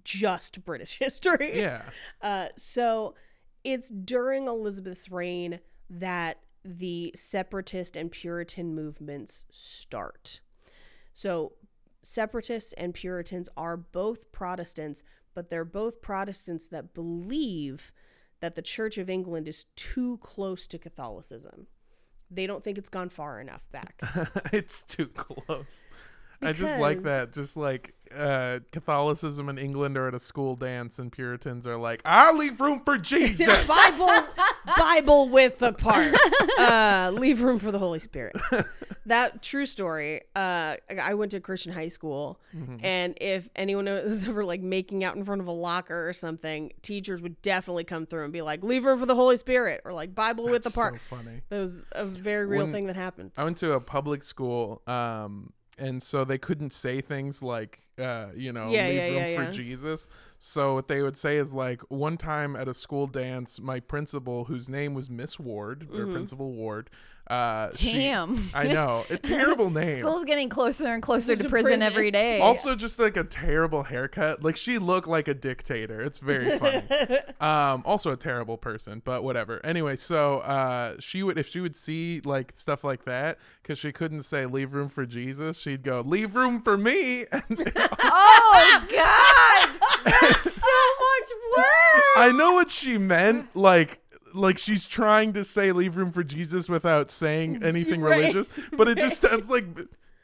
just 0.05 0.65
British 0.65 0.95
history. 0.99 1.59
Yeah. 1.61 1.83
Uh, 2.21 2.49
so 2.57 3.15
it's 3.63 3.91
during 3.91 4.47
Elizabeth's 4.49 5.11
reign 5.11 5.61
that 5.91 6.39
the 6.65 7.13
separatist 7.15 7.97
and 7.97 8.11
Puritan 8.11 8.75
movements 8.75 9.45
start. 9.51 10.41
So 11.13 11.53
separatists 12.03 12.73
and 12.75 12.95
Puritans 12.95 13.49
are 13.57 13.77
both 13.77 14.31
Protestants, 14.33 15.05
but 15.35 15.51
they're 15.51 15.65
both 15.65 16.03
Protestants 16.03 16.67
that 16.69 16.95
believe 16.95 17.93
that 18.41 18.55
the 18.55 18.63
Church 18.63 18.99
of 18.99 19.09
England 19.09 19.49
is 19.49 19.67
too 19.77 20.19
close 20.19 20.67
to 20.67 20.79
Catholicism. 20.79 21.69
They 22.31 22.47
don't 22.47 22.65
think 22.65 22.79
it's 22.79 22.89
gone 22.89 23.09
far 23.09 23.41
enough 23.41 23.67
back. 23.71 24.01
it's 24.53 24.83
too 24.83 25.07
close. 25.07 25.89
I 26.43 26.53
just 26.53 26.79
like 26.79 27.03
that. 27.05 27.33
Just 27.33 27.57
like 27.57 27.95
uh, 28.15 28.61
Catholicism 28.73 29.49
in 29.49 29.59
England 29.59 29.97
are 29.97 30.09
at 30.09 30.15
a 30.15 30.19
school 30.19 30.57
dance, 30.57 30.99
and 30.99 31.13
Puritans 31.13 31.67
are 31.67 31.77
like, 31.77 32.03
"I'll 32.05 32.37
leave 32.37 32.61
room 32.61 32.83
for 32.85 32.99
Jesus." 33.13 33.47
Bible, 33.69 34.27
Bible 35.01 35.29
with 35.29 35.59
the 35.59 35.73
part. 35.73 36.15
Uh, 36.59 37.11
leave 37.15 37.43
room 37.43 37.59
for 37.59 37.73
the 37.73 37.79
Holy 37.79 37.99
Spirit. 37.99 38.37
That 39.07 39.43
true 39.43 39.67
story. 39.67 40.21
Uh, 40.37 40.77
I 41.01 41.15
went 41.15 41.33
to 41.33 41.41
Christian 41.41 41.73
high 41.73 41.89
school, 41.89 42.39
and 42.83 43.19
if 43.21 43.49
anyone 43.57 43.87
was 44.05 44.23
ever 44.29 44.45
like 44.45 44.61
making 44.61 45.03
out 45.03 45.17
in 45.17 45.25
front 45.25 45.41
of 45.41 45.49
a 45.49 45.53
locker 45.53 46.09
or 46.09 46.13
something, 46.13 46.71
teachers 46.83 47.21
would 47.21 47.41
definitely 47.43 47.83
come 47.83 48.07
through 48.07 48.23
and 48.23 48.33
be 48.33 48.43
like, 48.43 48.63
"Leave 48.63 48.85
room 48.85 49.01
for 49.01 49.07
the 49.07 49.17
Holy 49.17 49.37
Spirit," 49.37 49.81
or 49.85 49.93
like 49.93 50.15
Bible 50.15 50.45
with 50.45 50.63
the 50.63 50.71
part. 50.71 50.95
So 50.95 51.17
funny. 51.17 51.41
That 51.49 51.59
was 51.59 51.83
a 51.93 52.05
very 52.05 52.47
real 52.47 52.63
When- 52.63 52.73
thing 52.73 52.87
that 52.87 52.95
happened. 52.97 53.33
I 53.37 53.43
went 53.43 53.57
to 53.59 53.73
a 53.73 53.81
public 53.81 54.23
school, 54.23 54.83
um, 54.87 55.53
and 55.79 56.03
so 56.03 56.25
they 56.25 56.39
couldn't 56.39 56.73
say 56.73 57.01
things 57.01 57.43
like, 57.43 57.81
uh, 57.99 58.27
you 58.35 58.53
know, 58.53 58.71
Yeah, 58.71 58.87
leave 58.89 58.97
yeah, 58.97 59.09
room 59.09 59.17
yeah, 59.29 59.47
for. 59.47 59.53
Jesus. 59.53 60.09
So 60.39 60.75
what 60.75 60.89
they 60.89 61.03
would 61.03 61.17
say 61.17 61.37
is 61.39 61.53
like, 61.53 61.81
one 61.89 62.17
time 62.17 62.57
at 62.57 62.69
a 62.69 62.75
school 62.75 63.07
dance, 63.07 63.61
my 63.61 63.81
principal, 63.81 64.45
whose 64.45 64.69
name 64.69 64.95
was 64.95 65.09
Miss 65.09 65.39
Ward, 65.39 65.89
or 65.93 66.01
Mm-hmm. 66.01 66.13
Principal 66.13 66.53
Ward, 66.53 66.91
uh, 67.29 67.71
she- 67.73 67.93
Damn. 67.93 68.51
I 68.55 68.67
know, 68.67 69.05
a 69.09 69.17
terrible 69.17 69.71
name. 69.71 70.01
School's 70.01 70.25
getting 70.25 70.49
closer 70.49 70.89
and 70.93 71.03
closer 71.03 71.35
to 71.37 71.43
To 71.45 71.49
prison, 71.49 71.71
prison. 71.79 71.83
every 71.83 72.11
day. 72.11 72.41
Also, 72.41 72.75
just 72.75 72.99
like 72.99 73.17
a 73.17 73.25
terrible 73.25 73.85
haircut. 73.85 74.43
Like 74.43 74.57
she 74.57 74.79
looked 74.79 75.09
like 75.09 75.29
a 75.29 75.35
dictator. 75.35 76.01
It's 76.01 76.19
very 76.19 76.59
funny. 76.59 76.83
um, 77.41 77.83
also 77.87 78.11
a 78.11 78.17
terrible 78.17 78.59
person, 78.59 79.01
but 79.05 79.23
whatever. 79.25 79.65
Anyway, 79.65 79.97
so 79.97 80.39
uh, 80.39 80.97
she 80.99 81.23
would 81.23 81.39
if 81.39 81.49
she 81.49 81.61
would 81.61 81.77
see 81.77 82.21
like 82.25 82.53
stuff 82.57 82.85
like 82.85 83.05
that 83.05 83.39
because 83.63 83.79
she 83.79 83.93
couldn't 83.93 84.23
say 84.23 84.45
leave 84.47 84.75
room 84.75 84.89
for 84.89 85.07
Jesus, 85.07 85.59
she'd 85.59 85.83
go 85.83 86.01
leave 86.05 86.37
room 86.37 86.61
for 86.63 86.77
me. 86.77 87.27
Oh 88.15 88.87
God, 88.91 89.69
that's 90.05 90.53
so 90.55 90.67
much 91.01 91.29
worse. 91.57 92.05
I 92.17 92.33
know 92.37 92.53
what 92.55 92.71
she 92.71 92.99
meant. 92.99 93.55
Like. 93.57 94.01
Like 94.35 94.59
she's 94.59 94.87
trying 94.87 95.33
to 95.35 95.45
say 95.45 95.73
leave 95.73 95.97
room 95.97 96.11
for 96.13 96.25
Jesus 96.25 96.69
without 96.69 97.11
saying 97.11 97.63
anything 97.65 98.01
Right. 98.01 98.19
religious, 98.19 98.49
but 98.77 98.89
it 98.89 98.99
just 98.99 99.21
sounds 99.21 99.51
like 99.51 99.65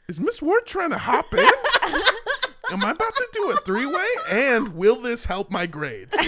is 0.07 0.19
Miss 0.19 0.41
Ward 0.41 0.65
trying 0.65 0.89
to 0.89 0.97
hop 0.97 1.31
in? 1.33 1.39
Am 2.71 2.83
I 2.85 2.91
about 2.91 3.15
to 3.15 3.27
do 3.33 3.51
a 3.51 3.55
three 3.57 3.85
way? 3.85 4.05
And 4.29 4.75
will 4.75 5.01
this 5.01 5.25
help 5.25 5.49
my 5.51 5.65
grades? 5.65 6.15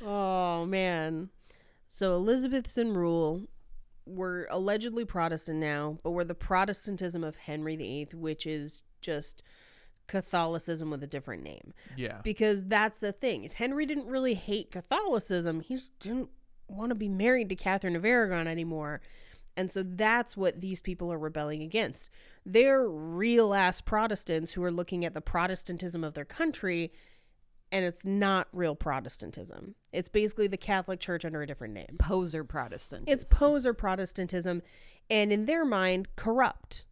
Oh 0.00 0.64
man. 0.64 1.30
So 1.86 2.14
Elizabeth's 2.14 2.78
in 2.78 2.94
rule. 2.94 3.42
We're 4.06 4.46
allegedly 4.48 5.04
Protestant 5.04 5.58
now, 5.58 5.98
but 6.02 6.12
we're 6.12 6.24
the 6.24 6.34
Protestantism 6.34 7.24
of 7.24 7.36
Henry 7.36 7.76
VIII, 7.76 8.08
which 8.14 8.46
is 8.46 8.84
just 9.02 9.42
Catholicism 10.06 10.90
with 10.90 11.02
a 11.02 11.06
different 11.06 11.42
name. 11.42 11.74
Yeah. 11.96 12.20
Because 12.22 12.64
that's 12.64 13.00
the 13.00 13.12
thing 13.12 13.44
is 13.44 13.54
Henry 13.54 13.84
didn't 13.86 14.06
really 14.06 14.34
hate 14.34 14.70
Catholicism. 14.70 15.60
He 15.60 15.74
just 15.76 15.98
didn't 15.98 16.30
want 16.68 16.90
to 16.90 16.94
be 16.94 17.08
married 17.08 17.48
to 17.48 17.56
Catherine 17.56 17.96
of 17.96 18.04
Aragon 18.04 18.46
anymore. 18.46 19.00
And 19.56 19.72
so 19.72 19.82
that's 19.82 20.36
what 20.36 20.60
these 20.60 20.80
people 20.80 21.12
are 21.12 21.18
rebelling 21.18 21.62
against. 21.62 22.10
They're 22.46 22.86
real 22.86 23.54
ass 23.54 23.80
Protestants 23.80 24.52
who 24.52 24.62
are 24.62 24.70
looking 24.70 25.04
at 25.04 25.14
the 25.14 25.20
Protestantism 25.20 26.04
of 26.04 26.14
their 26.14 26.24
country, 26.24 26.92
and 27.72 27.84
it's 27.84 28.04
not 28.04 28.46
real 28.52 28.76
Protestantism. 28.76 29.74
It's 29.92 30.08
basically 30.08 30.46
the 30.46 30.56
Catholic 30.56 31.00
Church 31.00 31.24
under 31.24 31.42
a 31.42 31.46
different 31.46 31.74
name. 31.74 31.96
Poser 31.98 32.44
Protestant. 32.44 33.04
It's 33.08 33.24
poser 33.24 33.74
Protestantism, 33.74 34.62
and 35.10 35.32
in 35.32 35.46
their 35.46 35.64
mind, 35.64 36.14
corrupt. 36.14 36.84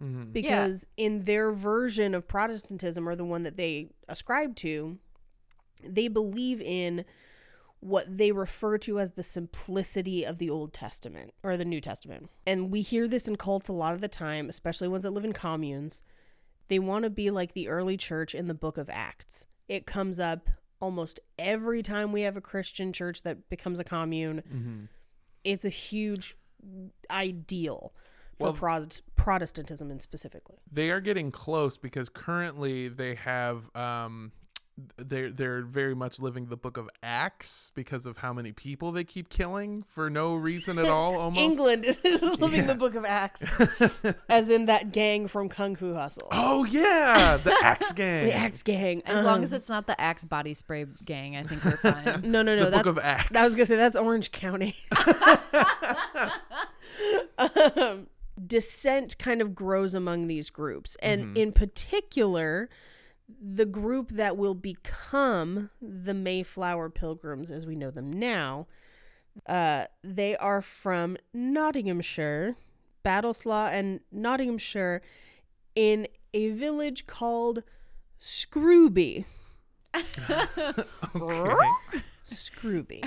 Mhm. 0.00 0.32
Because 0.32 0.86
in 0.96 1.24
their 1.24 1.52
version 1.52 2.14
of 2.14 2.28
Protestantism, 2.28 3.08
or 3.08 3.16
the 3.16 3.24
one 3.24 3.42
that 3.44 3.56
they 3.56 3.88
ascribe 4.08 4.54
to, 4.56 4.98
they 5.82 6.08
believe 6.08 6.60
in 6.60 7.04
what 7.82 8.16
they 8.16 8.30
refer 8.30 8.78
to 8.78 9.00
as 9.00 9.12
the 9.12 9.22
simplicity 9.24 10.22
of 10.24 10.38
the 10.38 10.48
Old 10.48 10.72
Testament 10.72 11.34
or 11.42 11.56
the 11.56 11.64
New 11.64 11.80
Testament. 11.80 12.30
And 12.46 12.70
we 12.70 12.80
hear 12.80 13.08
this 13.08 13.26
in 13.26 13.34
cults 13.36 13.68
a 13.68 13.72
lot 13.72 13.92
of 13.92 14.00
the 14.00 14.06
time, 14.08 14.48
especially 14.48 14.86
ones 14.86 15.02
that 15.02 15.10
live 15.10 15.24
in 15.24 15.32
communes. 15.32 16.02
They 16.68 16.78
want 16.78 17.02
to 17.02 17.10
be 17.10 17.30
like 17.30 17.54
the 17.54 17.68
early 17.68 17.96
church 17.96 18.34
in 18.36 18.46
the 18.46 18.54
book 18.54 18.78
of 18.78 18.88
Acts. 18.88 19.46
It 19.68 19.84
comes 19.84 20.20
up 20.20 20.48
almost 20.80 21.18
every 21.40 21.82
time 21.82 22.12
we 22.12 22.22
have 22.22 22.36
a 22.36 22.40
Christian 22.40 22.92
church 22.92 23.22
that 23.22 23.48
becomes 23.50 23.80
a 23.80 23.84
commune. 23.84 24.42
Mhm. 24.52 24.88
It's 25.44 25.64
a 25.64 25.68
huge 25.68 26.36
ideal 27.10 27.92
for 28.38 28.52
Well- 28.52 28.88
Protestantism 29.16 29.90
and 29.90 30.00
specifically. 30.02 30.58
they 30.70 30.90
are 30.90 31.00
getting 31.00 31.30
close 31.30 31.78
because 31.78 32.08
currently 32.08 32.88
they 32.88 33.14
have 33.16 33.74
um 33.76 34.32
they're 34.96 35.30
they're 35.30 35.62
very 35.62 35.94
much 35.94 36.20
living 36.20 36.46
the 36.46 36.56
book 36.56 36.76
of 36.76 36.88
acts 37.02 37.70
because 37.74 38.06
of 38.06 38.18
how 38.18 38.32
many 38.32 38.52
people 38.52 38.92
they 38.92 39.04
keep 39.04 39.28
killing 39.28 39.82
for 39.88 40.08
no 40.10 40.34
reason 40.34 40.78
at 40.78 40.86
all 40.86 41.16
almost 41.18 41.40
England 41.40 41.84
is 42.04 42.22
living 42.40 42.60
Yeah. 42.60 42.66
the 42.66 42.74
book 42.74 42.94
of 42.94 43.04
Acts, 43.04 43.42
as 44.28 44.48
in 44.50 44.66
that 44.66 44.92
gang 44.92 45.26
from 45.28 45.48
Kung 45.48 45.76
Fu 45.76 45.94
Hustle. 45.94 46.28
oh 46.32 46.64
yeah 46.64 47.36
the 47.36 47.54
axe 47.62 47.92
gang 47.92 48.26
the 48.26 48.32
Axe 48.34 48.62
gang. 48.62 49.02
as 49.06 49.24
long 49.24 49.42
as 49.42 49.52
Um, 49.52 49.56
it's 49.58 49.68
not 49.68 49.86
the 49.86 50.00
Axe 50.00 50.24
body 50.24 50.54
spray 50.54 50.86
gang, 51.04 51.36
I 51.36 51.42
think 51.44 51.64
we're 51.64 51.76
fine. 51.76 52.22
no, 52.24 52.42
no, 52.42 52.56
no. 52.56 52.64
the 52.66 52.70
that's 52.70 52.82
book 52.82 52.96
of 52.98 53.04
acts 53.04 53.36
I 53.36 53.42
was 53.44 53.54
gonna 53.56 53.66
say 53.66 53.76
that's 53.76 53.96
Orange 53.96 54.32
County. 54.32 54.76
um, 57.38 58.06
dissent 58.46 59.18
kind 59.18 59.40
of 59.40 59.54
grows 59.54 59.94
among 59.94 60.26
these 60.26 60.50
groups, 60.50 60.96
and 61.02 61.36
in 61.36 61.52
particular, 61.52 62.68
the 63.40 63.64
group 63.66 64.10
that 64.12 64.36
will 64.36 64.54
become 64.54 65.70
the 65.80 66.14
Mayflower 66.14 66.90
Pilgrims 66.90 67.50
as 67.50 67.66
we 67.66 67.74
know 67.76 67.90
them 67.90 68.12
now. 68.12 68.66
Uh, 69.46 69.86
they 70.04 70.36
are 70.36 70.60
from 70.60 71.16
Nottinghamshire, 71.32 72.56
Bassetlaw, 73.04 73.70
and 73.72 74.00
Nottinghamshire, 74.10 75.00
in 75.74 76.06
a 76.34 76.50
village 76.50 77.06
called 77.06 77.62
Scrooby. 78.18 79.24
okay. 81.16 81.70
Scrooby. 82.22 83.02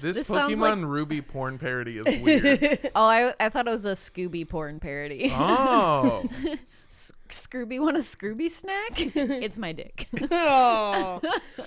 this, 0.00 0.18
This 0.18 0.26
sounds 0.26 0.54
pokemon 0.54 0.86
ruby 0.88 1.22
porn 1.22 1.58
parody 1.58 1.98
is 1.98 2.22
weird 2.22 2.90
oh, 2.94 3.04
I 3.06 3.34
I 3.40 3.48
thought 3.48 3.66
it 3.66 3.70
was 3.70 3.86
a 3.86 3.92
Scooby 3.92 4.48
porn 4.48 4.78
parody. 4.78 5.30
oh 5.34 6.24
S- 6.44 6.58
Scooby 6.92 7.80
want 7.80 7.96
a 7.96 8.00
Scooby 8.00 8.50
snack? 8.50 8.92
it's 9.16 9.58
my 9.58 9.72
dick. 9.72 10.08
oh. 10.30 11.20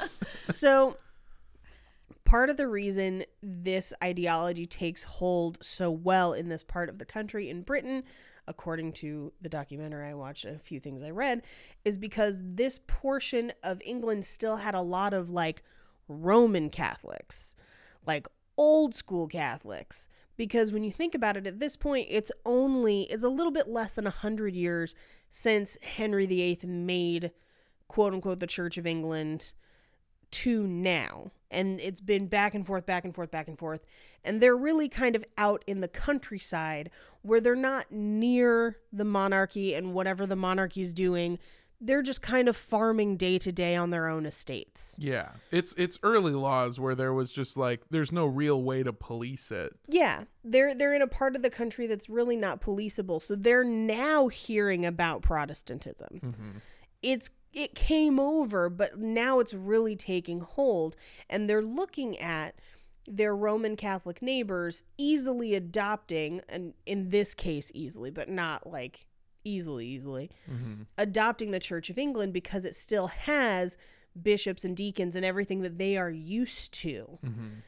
so 0.45 0.97
part 2.26 2.49
of 2.49 2.57
the 2.57 2.67
reason 2.67 3.23
this 3.41 3.93
ideology 4.03 4.65
takes 4.65 5.03
hold 5.03 5.57
so 5.61 5.89
well 5.89 6.34
in 6.34 6.49
this 6.49 6.63
part 6.63 6.89
of 6.89 6.97
the 6.97 7.05
country 7.05 7.49
in 7.49 7.61
Britain 7.61 8.03
according 8.47 8.91
to 8.91 9.32
the 9.41 9.49
documentary 9.49 10.07
I 10.07 10.13
watched 10.13 10.45
a 10.45 10.59
few 10.59 10.80
things 10.80 11.01
I 11.01 11.09
read 11.09 11.43
is 11.84 11.97
because 11.97 12.39
this 12.41 12.80
portion 12.86 13.53
of 13.63 13.82
England 13.86 14.26
still 14.26 14.57
had 14.57 14.76
a 14.76 14.82
lot 14.82 15.13
of 15.13 15.30
like 15.30 15.63
Roman 16.07 16.69
Catholics 16.69 17.55
like 18.05 18.28
old 18.57 18.93
school 18.93 19.28
Catholics 19.28 20.07
because 20.38 20.71
when 20.71 20.84
you 20.84 20.91
think 20.91 21.15
about 21.15 21.38
it 21.38 21.47
at 21.47 21.59
this 21.59 21.76
point 21.76 22.07
it's 22.09 22.32
only 22.45 23.03
it's 23.03 23.23
a 23.23 23.30
little 23.30 23.51
bit 23.51 23.67
less 23.67 23.93
than 23.93 24.05
100 24.05 24.55
years 24.55 24.95
since 25.38 25.77
Henry 25.81 26.25
VIII 26.25 26.59
made 26.63 27.31
quote 27.89 28.13
unquote 28.13 28.39
the 28.39 28.47
Church 28.47 28.77
of 28.77 28.88
England 28.88 29.51
to 30.31 30.65
now. 30.65 31.31
And 31.51 31.81
it's 31.81 31.99
been 31.99 32.27
back 32.27 32.55
and 32.55 32.65
forth, 32.65 32.86
back 32.86 33.03
and 33.03 33.13
forth, 33.13 33.31
back 33.31 33.49
and 33.49 33.59
forth. 33.59 33.86
And 34.23 34.39
they're 34.39 34.55
really 34.55 34.88
kind 34.88 35.13
of 35.13 35.25
out 35.38 35.61
in 35.67 35.81
the 35.81 35.89
countryside 35.89 36.89
where 37.21 37.41
they're 37.41 37.53
not 37.53 37.91
near 37.91 38.77
the 38.93 39.03
monarchy 39.03 39.73
and 39.73 39.93
whatever 39.93 40.25
the 40.25 40.38
monarchy 40.38 40.79
is 40.79 40.93
doing. 40.93 41.38
They're 41.86 42.01
just 42.01 42.21
kind 42.21 42.47
of 42.49 42.55
farming 42.57 43.17
day 43.17 43.38
to 43.39 43.51
day 43.51 43.75
on 43.75 43.89
their 43.91 44.07
own 44.09 44.25
estates. 44.25 44.95
yeah 44.99 45.29
it's 45.51 45.73
it's 45.77 45.99
early 46.03 46.33
laws 46.33 46.79
where 46.79 46.95
there 46.95 47.13
was 47.13 47.31
just 47.31 47.57
like 47.57 47.81
there's 47.91 48.11
no 48.11 48.25
real 48.25 48.63
way 48.63 48.83
to 48.83 48.91
police 48.93 49.51
it 49.51 49.73
Yeah, 49.88 50.23
they're 50.43 50.73
they're 50.75 50.93
in 50.95 51.01
a 51.01 51.07
part 51.07 51.36
of 51.36 51.41
the 51.41 51.49
country 51.49 51.88
that's 51.88 52.09
really 52.09 52.36
not 52.38 52.61
policeable. 52.61 53.19
So 53.19 53.36
they're 53.36 53.63
now 53.63 54.27
hearing 54.27 54.86
about 54.86 55.21
Protestantism. 55.21 56.19
Mhm. 56.23 56.61
It's 57.01 57.29
it 57.53 57.73
came 57.75 58.19
over, 58.19 58.69
but 58.69 58.99
now 58.99 59.39
it's 59.39 59.53
really 59.53 59.95
taking 59.95 60.41
hold 60.41 60.95
and 61.29 61.49
they're 61.49 61.61
looking 61.61 62.19
at 62.19 62.55
their 63.07 63.36
Roman 63.36 63.75
Catholic 63.75 64.21
neighbors 64.21 64.83
easily 64.97 65.53
adopting 65.53 66.41
and 66.49 66.73
in 66.86 67.09
this 67.11 67.33
case 67.36 67.71
easily, 67.75 68.09
but 68.09 68.27
not 68.27 68.65
like 68.67 69.05
easily 69.49 69.85
easily 69.87 70.29
Mhm. 70.51 70.87
adopting 70.97 71.51
the 71.51 71.59
Church 71.59 71.89
of 71.89 71.97
England 71.97 72.33
because 72.33 72.65
it 72.65 72.75
still 72.75 73.07
has 73.07 73.77
bishops 74.21 74.65
and 74.65 74.75
deacons 74.75 75.15
and 75.15 75.23
everything 75.25 75.61
that 75.61 75.77
they 75.77 75.95
are 75.95 76.09
used 76.11 76.73
to 76.73 77.19
Mhm. 77.23 77.61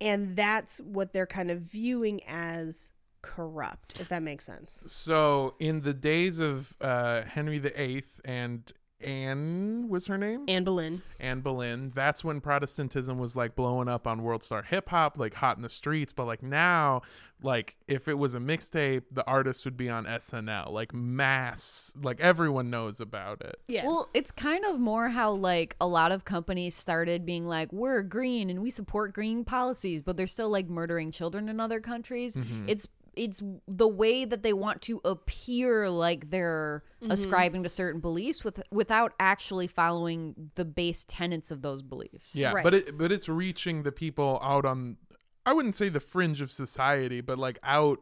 and 0.00 0.36
that's 0.36 0.78
what 0.80 1.12
they're 1.12 1.26
kind 1.26 1.50
of 1.50 1.62
viewing 1.62 2.20
as 2.26 2.90
corrupt 3.22 3.98
if 4.00 4.08
that 4.08 4.22
makes 4.22 4.44
sense 4.44 4.80
So, 4.86 5.54
in 5.58 5.80
the 5.80 5.92
days 5.94 6.38
of 6.38 6.76
uh, 6.80 7.22
Henry 7.22 7.58
VIII 7.58 8.04
and 8.24 8.72
Anne 9.00 9.88
was 9.88 10.06
her 10.06 10.18
name, 10.18 10.44
anne 10.48 10.64
boleyn 10.64 11.02
Anne 11.20 11.40
Boleyn. 11.40 11.92
That's 11.94 12.24
when 12.24 12.40
Protestantism 12.40 13.18
was 13.18 13.36
like 13.36 13.56
blowing 13.56 13.88
up 13.88 14.06
on 14.06 14.22
World 14.22 14.42
Star 14.42 14.62
Hip 14.62 14.88
Hop, 14.88 15.18
like 15.18 15.34
hot 15.34 15.56
in 15.56 15.62
the 15.62 15.68
streets. 15.68 16.12
But 16.12 16.26
like 16.26 16.42
now, 16.42 17.02
like 17.42 17.76
if 17.86 18.08
it 18.08 18.14
was 18.14 18.34
a 18.34 18.38
mixtape, 18.38 19.02
the 19.10 19.24
artist 19.26 19.64
would 19.64 19.76
be 19.76 19.88
on 19.88 20.04
SNL, 20.04 20.70
like 20.70 20.92
mass, 20.92 21.92
like 22.02 22.20
everyone 22.20 22.70
knows 22.70 23.00
about 23.00 23.40
it. 23.40 23.60
yeah 23.68 23.84
Well, 23.84 24.08
it's 24.14 24.30
kind 24.32 24.64
of 24.64 24.78
more 24.78 25.08
how 25.08 25.32
like 25.32 25.76
a 25.80 25.86
lot 25.86 26.12
of 26.12 26.24
companies 26.24 26.74
started 26.74 27.24
being 27.24 27.46
like, 27.46 27.72
we're 27.72 28.02
green 28.02 28.50
and 28.50 28.62
we 28.62 28.70
support 28.70 29.12
green 29.12 29.44
policies, 29.44 30.02
but 30.02 30.16
they're 30.16 30.26
still 30.26 30.50
like 30.50 30.68
murdering 30.68 31.10
children 31.10 31.48
in 31.48 31.60
other 31.60 31.80
countries. 31.80 32.36
Mm-hmm. 32.36 32.68
It's 32.68 32.88
it's 33.18 33.42
the 33.66 33.88
way 33.88 34.24
that 34.24 34.42
they 34.42 34.52
want 34.52 34.80
to 34.82 35.00
appear 35.04 35.90
like 35.90 36.30
they're 36.30 36.84
mm-hmm. 37.02 37.10
ascribing 37.10 37.64
to 37.64 37.68
certain 37.68 38.00
beliefs 38.00 38.44
with 38.44 38.62
without 38.70 39.12
actually 39.18 39.66
following 39.66 40.50
the 40.54 40.64
base 40.64 41.04
tenets 41.04 41.50
of 41.50 41.62
those 41.62 41.82
beliefs. 41.82 42.34
Yeah, 42.36 42.52
Right. 42.52 42.64
but 42.64 42.74
it 42.74 42.96
but 42.96 43.10
it's 43.12 43.28
reaching 43.28 43.82
the 43.82 43.92
people 43.92 44.38
out 44.42 44.64
on, 44.64 44.96
I 45.44 45.52
wouldn't 45.52 45.76
say 45.76 45.88
the 45.88 46.00
fringe 46.00 46.40
of 46.40 46.50
society, 46.50 47.20
but 47.20 47.38
like 47.38 47.58
out. 47.62 47.98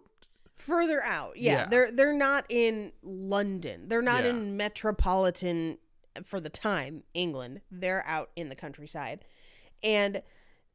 further 0.54 1.02
out 1.02 1.36
yeah, 1.36 1.52
Yeah. 1.52 1.66
they're 1.66 1.92
they're 1.92 2.12
not 2.16 2.46
in 2.48 2.92
london 3.02 3.88
they're 3.88 4.00
not 4.00 4.24
Yeah. 4.24 4.30
in 4.30 4.56
metropolitan 4.56 5.76
for 6.24 6.40
the 6.40 6.48
time 6.48 7.02
england 7.12 7.60
they're 7.70 8.02
out 8.06 8.30
in 8.36 8.48
the 8.48 8.54
countryside 8.56 9.26
and 9.82 10.22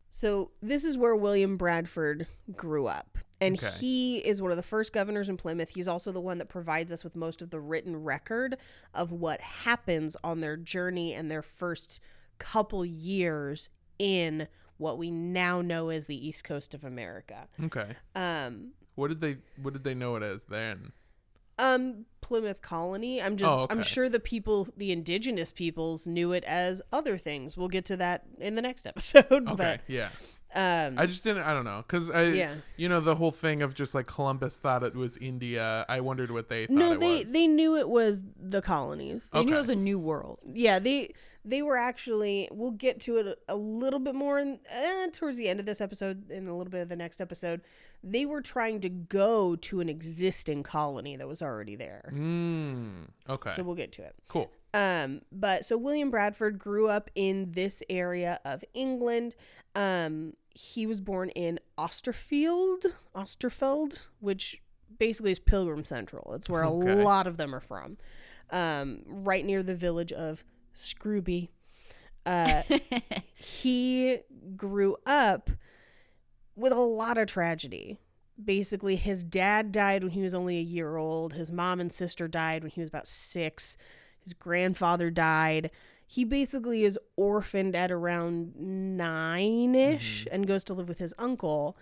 so 0.08 0.52
this 0.62 0.84
is 0.86 1.00
where 1.00 1.16
william 1.16 1.58
bradford 1.58 2.28
grew 2.56 2.86
up 2.86 3.18
and 3.42 3.58
Okay. 3.58 3.72
he 3.80 4.18
is 4.20 4.42
one 4.42 4.52
of 4.52 4.58
the 4.58 4.64
first 4.64 4.94
governors 4.94 5.28
in 5.28 5.36
plymouth 5.36 5.72
he's 5.72 5.88
also 5.88 6.12
the 6.12 6.22
one 6.22 6.38
that 6.38 6.48
provides 6.48 6.94
us 6.94 7.04
with 7.04 7.16
most 7.16 7.42
of 7.42 7.50
the 7.50 7.60
written 7.60 7.96
record 8.04 8.56
of 8.94 9.12
what 9.12 9.42
happens 9.42 10.16
on 10.24 10.40
their 10.40 10.56
journey 10.56 11.14
and 11.14 11.30
their 11.30 11.42
first 11.42 12.00
couple 12.38 12.86
years 12.86 13.70
in 14.00 14.48
what 14.78 14.98
we 14.98 15.12
now 15.12 15.62
know 15.62 15.90
as 15.90 16.06
the 16.06 16.28
east 16.28 16.44
coast 16.44 16.74
of 16.74 16.84
america 16.84 17.48
Okay, 17.64 17.90
um 18.16 18.72
what 18.96 19.08
did 19.10 19.20
they 19.22 19.38
what 19.62 19.74
did 19.74 19.84
they 19.84 19.94
know 19.94 20.16
it 20.16 20.24
as 20.24 20.46
then? 20.46 20.92
Um, 21.60 22.06
Plymouth 22.22 22.64
Colony. 22.64 23.22
I'm 23.22 23.38
just. 23.38 23.52
Oh, 23.52 23.60
okay. 23.62 23.74
I'm 23.76 23.84
sure 23.84 24.10
the 24.10 24.20
people, 24.20 24.68
the 24.78 24.92
indigenous 24.92 25.52
peoples, 25.52 26.08
knew 26.08 26.32
it 26.32 26.44
as 26.46 26.82
other 26.92 27.20
things. 27.20 27.56
We'll 27.56 27.68
get 27.68 27.86
to 27.86 27.98
that 27.98 28.24
in 28.40 28.56
the 28.56 28.64
next 28.64 28.86
episode. 28.88 29.48
Okay, 29.48 29.80
yeah, 29.88 30.10
Um, 30.54 30.96
I 31.00 31.06
just 31.06 31.24
didn't. 31.24 31.44
I 31.44 31.54
don't 31.54 31.64
know, 31.66 31.84
cause 31.88 32.10
I, 32.10 32.24
Yeah. 32.24 32.56
you 32.76 32.90
know, 32.90 33.00
the 33.00 33.16
whole 33.16 33.32
thing 33.32 33.62
of 33.62 33.74
just 33.74 33.96
like 33.96 34.08
Columbus 34.08 34.60
thought 34.60 34.84
it 34.84 34.96
was 34.96 35.16
India. 35.18 35.86
I 35.88 36.02
wondered 36.02 36.30
what 36.32 36.50
they 36.50 36.66
thought 36.68 36.76
no, 36.76 36.92
it 36.94 37.00
they 37.00 37.24
was. 37.24 37.32
they 37.32 37.48
knew 37.48 37.78
it 37.78 37.88
was 37.88 38.22
the 38.38 38.62
colonies. 38.62 39.30
They 39.32 39.46
knew 39.46 39.54
it 39.56 39.58
was 39.60 39.70
a 39.70 39.76
new 39.76 39.98
world. 39.98 40.40
Yeah, 40.54 40.80
they 40.80 41.14
they 41.46 41.62
were 41.62 41.78
actually. 41.78 42.50
We'll 42.52 42.72
get 42.72 43.00
to 43.02 43.18
it 43.18 43.28
a, 43.28 43.54
a 43.54 43.56
little 43.56 44.00
bit 44.00 44.14
more 44.14 44.40
in, 44.40 44.60
eh, 44.70 45.08
towards 45.14 45.38
the 45.38 45.48
end 45.48 45.60
of 45.60 45.66
this 45.66 45.80
episode, 45.82 46.30
and 46.30 46.48
a 46.48 46.54
little 46.54 46.70
bit 46.72 46.82
of 46.82 46.90
the 46.90 46.96
next 46.98 47.22
episode. 47.22 47.62
They 48.04 48.26
were 48.26 48.42
trying 48.42 48.82
to 48.82 48.90
go 48.90 49.56
to 49.56 49.80
an 49.80 49.88
existing 49.90 50.64
colony 50.64 51.16
that 51.16 51.28
was 51.28 51.42
already 51.42 51.76
there. 51.76 52.12
Mm, 52.14 53.08
okay. 53.30 53.52
So 53.56 53.64
we'll 53.64 53.76
get 53.76 53.92
to 53.94 54.04
it. 54.04 54.16
cool. 54.28 54.52
Um, 54.74 55.22
but 55.32 55.66
so 55.66 55.78
William 55.78 56.10
Bradford 56.12 56.58
grew 56.58 56.88
up 56.88 57.10
in 57.14 57.52
this 57.52 57.84
area 57.90 58.40
of 58.46 58.64
England. 58.74 59.36
Um, 59.76 60.34
he 60.54 60.86
was 60.86 61.00
born 61.00 61.30
in 61.30 61.60
Austerfield, 61.78 62.86
Osterfeld, 63.16 63.98
which 64.20 64.62
basically 65.00 65.32
is 65.32 65.40
Pilgrim 65.40 65.84
Central. 65.86 66.34
It's 66.34 66.50
where 66.50 66.64
Okay. 66.66 66.92
a 66.92 67.04
lot 67.04 67.28
of 67.28 67.38
them 67.38 67.56
are 67.56 67.60
from. 67.62 67.98
Um, 68.50 69.04
right 69.06 69.46
near 69.46 69.64
the 69.64 69.76
village 69.76 70.12
of 70.12 70.44
Scrooby. 70.74 71.50
Uh, 72.26 72.64
he 73.36 74.20
grew 74.56 74.98
up 75.06 75.50
with 76.56 76.72
a 76.74 76.80
lot 76.80 77.18
of 77.18 77.28
tragedy. 77.28 77.98
Basically, 78.44 78.96
his 78.96 79.24
dad 79.24 79.72
died 79.72 80.04
when 80.04 80.12
he 80.12 80.22
was 80.22 80.34
only 80.36 80.58
a 80.58 80.62
year 80.62 80.98
old. 80.98 81.34
His 81.34 81.52
mom 81.52 81.80
and 81.80 81.92
sister 81.92 82.28
died 82.28 82.64
when 82.64 82.72
he 82.72 82.82
was 82.82 82.90
about 82.90 83.08
six. 83.08 83.78
His 84.20 84.34
grandfather 84.34 85.10
died. 85.10 85.72
He 86.12 86.26
basically 86.26 86.84
is 86.84 87.00
orphaned 87.16 87.74
at 87.74 87.90
around 87.90 88.54
nine 88.58 89.76
ish 89.76 90.28
and 90.30 90.46
goes 90.46 90.64
to 90.66 90.74
live 90.74 90.90
with 90.90 91.00
his 91.00 91.14
uncle. 91.18 91.78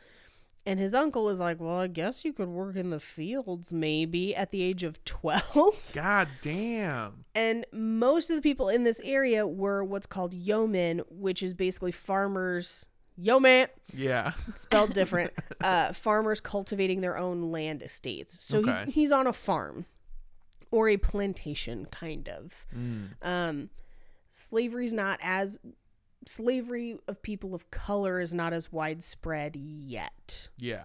And 0.67 0.79
his 0.79 0.93
uncle 0.93 1.29
is 1.29 1.39
like, 1.39 1.59
Well, 1.59 1.77
I 1.79 1.87
guess 1.87 2.23
you 2.23 2.31
could 2.31 2.47
work 2.49 2.75
in 2.75 2.91
the 2.91 2.99
fields 2.99 3.71
maybe 3.71 4.35
at 4.35 4.51
the 4.51 4.61
age 4.61 4.83
of 4.83 5.03
12. 5.05 5.91
God 5.93 6.27
damn. 6.43 7.25
And 7.33 7.65
most 7.71 8.29
of 8.29 8.35
the 8.35 8.41
people 8.43 8.69
in 8.69 8.83
this 8.83 9.01
area 9.03 9.47
were 9.47 9.83
what's 9.83 10.05
called 10.05 10.31
yeomen, 10.33 11.01
which 11.09 11.41
is 11.41 11.55
basically 11.55 11.91
farmers. 11.91 12.85
Yeoman, 13.17 13.67
Yeah. 13.95 14.33
spelled 14.53 14.93
different. 15.01 15.31
uh, 15.61 15.91
farmers 15.93 16.39
cultivating 16.39 17.01
their 17.01 17.17
own 17.17 17.41
land 17.51 17.81
estates. 17.81 18.43
So 18.43 18.59
Okay. 18.59 18.83
he, 18.85 18.91
he's 18.91 19.11
on 19.11 19.25
a 19.25 19.33
farm 19.33 19.87
or 20.69 20.87
a 20.87 20.97
plantation, 20.97 21.85
kind 21.87 22.29
of. 22.29 22.53
Mm. 22.77 23.07
Um, 23.23 23.69
slavery's 24.29 24.93
not 24.93 25.19
as 25.21 25.59
slavery 26.25 26.99
of 27.07 27.21
people 27.21 27.55
of 27.55 27.69
color 27.71 28.19
is 28.19 28.33
not 28.33 28.53
as 28.53 28.71
widespread 28.71 29.55
yet. 29.55 30.49
Yeah. 30.57 30.83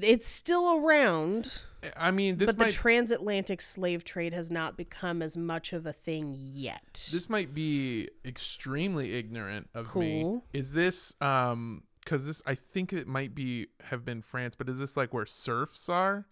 It's 0.00 0.26
still 0.26 0.76
around, 0.76 1.62
I 1.96 2.12
mean, 2.12 2.36
this 2.36 2.46
but 2.46 2.58
the 2.58 2.70
transatlantic 2.70 3.60
slave 3.60 4.04
trade 4.04 4.32
has 4.32 4.48
not 4.48 4.76
become 4.76 5.20
as 5.20 5.36
much 5.36 5.72
of 5.72 5.84
a 5.84 5.92
thing 5.92 6.36
yet. 6.38 7.08
this 7.10 7.28
might 7.28 7.52
be 7.52 8.08
extremely 8.24 9.14
ignorant 9.14 9.68
of 9.74 9.94
me. 9.96 10.42
Is 10.52 10.72
this 10.74 11.14
um 11.20 11.82
because 12.04 12.26
this 12.26 12.40
I 12.46 12.54
think 12.54 12.92
it 12.92 13.08
might 13.08 13.34
be 13.34 13.66
have 13.84 14.04
been 14.04 14.22
France, 14.22 14.54
but 14.56 14.68
is 14.68 14.78
this 14.78 14.96
like 14.96 15.12
where 15.12 15.26
serfs 15.26 15.88
are? 15.88 16.26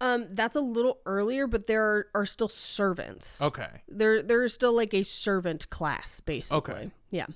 Um, 0.00 0.28
that's 0.30 0.56
a 0.56 0.60
little 0.60 0.98
earlier, 1.04 1.46
but 1.46 1.66
there 1.66 1.84
are, 1.84 2.06
are 2.14 2.26
still 2.26 2.48
servants. 2.48 3.42
Okay. 3.42 3.82
There 3.88 4.22
there 4.22 4.42
is 4.44 4.54
still 4.54 4.72
like 4.72 4.94
a 4.94 5.02
servant 5.02 5.68
class, 5.70 6.20
basically. 6.20 6.56
Okay. 6.58 6.90
Yeah. 7.10 7.26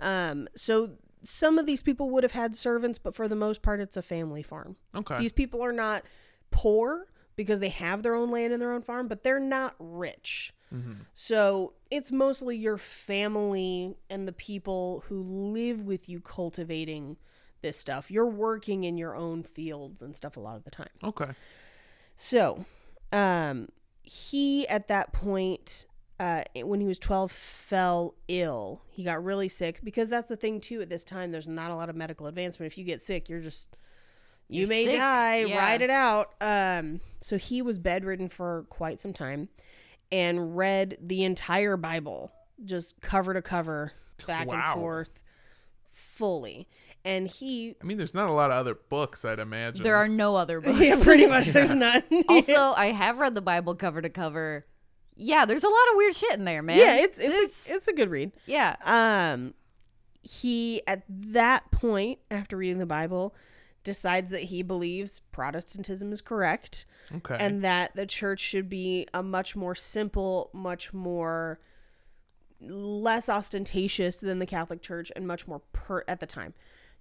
Um, 0.00 0.48
so 0.54 0.90
some 1.24 1.58
of 1.58 1.66
these 1.66 1.82
people 1.82 2.10
would 2.10 2.22
have 2.22 2.32
had 2.32 2.54
servants, 2.54 2.98
but 2.98 3.14
for 3.14 3.26
the 3.26 3.34
most 3.36 3.62
part, 3.62 3.80
it's 3.80 3.96
a 3.96 4.02
family 4.02 4.42
farm. 4.42 4.76
Okay. 4.94 5.18
These 5.18 5.32
people 5.32 5.62
are 5.64 5.72
not 5.72 6.04
poor 6.50 7.08
because 7.34 7.60
they 7.60 7.68
have 7.68 8.02
their 8.02 8.14
own 8.14 8.30
land 8.30 8.52
and 8.52 8.62
their 8.62 8.72
own 8.72 8.82
farm, 8.82 9.08
but 9.08 9.22
they're 9.24 9.40
not 9.40 9.74
rich. 9.78 10.52
Mhm. 10.72 10.98
So 11.14 11.74
it's 11.90 12.12
mostly 12.12 12.56
your 12.56 12.78
family 12.78 13.96
and 14.10 14.28
the 14.28 14.32
people 14.32 15.04
who 15.08 15.22
live 15.22 15.82
with 15.82 16.08
you 16.08 16.20
cultivating 16.20 17.16
this 17.62 17.76
stuff. 17.78 18.10
You're 18.10 18.26
working 18.26 18.84
in 18.84 18.98
your 18.98 19.16
own 19.16 19.42
fields 19.42 20.02
and 20.02 20.14
stuff 20.14 20.36
a 20.36 20.40
lot 20.40 20.56
of 20.56 20.64
the 20.64 20.70
time. 20.70 20.88
Okay. 21.02 21.30
So, 22.18 22.64
um, 23.12 23.68
he 24.02 24.66
at 24.68 24.88
that 24.88 25.12
point, 25.12 25.86
uh, 26.20 26.42
when 26.56 26.80
he 26.80 26.86
was 26.86 26.98
12, 26.98 27.30
fell 27.30 28.14
ill. 28.26 28.82
He 28.90 29.04
got 29.04 29.22
really 29.22 29.48
sick 29.48 29.80
because 29.84 30.08
that's 30.08 30.28
the 30.28 30.36
thing 30.36 30.60
too. 30.60 30.82
At 30.82 30.88
this 30.90 31.04
time, 31.04 31.30
there's 31.30 31.46
not 31.46 31.70
a 31.70 31.76
lot 31.76 31.88
of 31.88 31.94
medical 31.96 32.26
advancement. 32.26 32.70
If 32.72 32.76
you 32.76 32.84
get 32.84 33.00
sick, 33.00 33.28
you're 33.28 33.40
just 33.40 33.76
you 34.48 34.60
You're 34.60 34.68
may 34.68 34.84
sick, 34.86 34.96
die. 34.96 35.44
yeah. 35.44 35.58
Ride 35.58 35.82
it 35.82 35.90
out. 35.90 36.32
Um, 36.40 37.00
so 37.20 37.36
he 37.38 37.62
was 37.62 37.78
bedridden 37.78 38.28
for 38.28 38.64
quite 38.70 39.00
some 39.00 39.12
time, 39.12 39.48
and 40.10 40.56
read 40.56 40.96
the 41.00 41.22
entire 41.22 41.76
Bible, 41.76 42.32
just 42.64 43.00
cover 43.00 43.32
to 43.34 43.42
cover, 43.42 43.92
back 44.26 44.48
Wow. 44.48 44.72
and 44.72 44.80
forth, 44.80 45.20
fully. 45.90 46.66
And 47.04 47.26
he, 47.28 47.74
I 47.80 47.84
mean, 47.84 47.96
there's 47.96 48.12
not 48.14 48.28
a 48.28 48.32
lot 48.32 48.50
of 48.50 48.56
other 48.56 48.74
books, 48.74 49.24
I'd 49.24 49.38
imagine. 49.38 49.82
There 49.82 49.96
are 49.96 50.08
no 50.08 50.36
other 50.36 50.60
books. 50.62 50.80
yeah, 50.80 50.96
pretty 51.02 51.26
much. 51.26 51.46
There's 51.52 51.70
none. 51.70 52.02
also, 52.28 52.54
I 52.76 52.86
have 52.86 53.18
read 53.18 53.34
the 53.34 53.40
Bible 53.40 53.74
cover 53.74 54.02
to 54.02 54.10
cover. 54.10 54.66
Yeah, 55.16 55.44
there's 55.46 55.64
a 55.64 55.68
lot 55.68 55.88
of 55.92 55.96
weird 55.96 56.14
shit 56.14 56.32
in 56.38 56.44
there, 56.44 56.62
man. 56.62 56.78
yeah, 56.78 56.96
it's 56.96 57.18
it's 57.18 57.34
This- 57.34 57.70
a, 57.70 57.74
it's 57.74 57.88
a 57.88 57.92
good 57.92 58.10
read. 58.10 58.32
yeah. 58.46 58.76
Um, 58.84 59.54
he 60.22 60.82
at 60.86 61.02
that 61.08 61.70
point, 61.70 62.18
after 62.30 62.56
reading 62.56 62.78
the 62.78 62.86
Bible, 62.86 63.34
decides 63.84 64.30
that 64.32 64.42
he 64.42 64.62
believes 64.62 65.20
Protestantism 65.32 66.12
is 66.12 66.20
correct 66.20 66.84
Okay. 67.14 67.36
and 67.40 67.64
that 67.64 67.94
the 67.96 68.04
church 68.06 68.40
should 68.40 68.68
be 68.68 69.06
a 69.14 69.22
much 69.22 69.56
more 69.56 69.74
simple, 69.74 70.50
much 70.52 70.92
more 70.92 71.58
less 72.60 73.28
ostentatious 73.28 74.16
than 74.16 74.40
the 74.40 74.46
Catholic 74.46 74.82
Church 74.82 75.12
and 75.14 75.26
much 75.26 75.46
more 75.46 75.60
per 75.72 76.04
at 76.08 76.20
the 76.20 76.26
time 76.26 76.54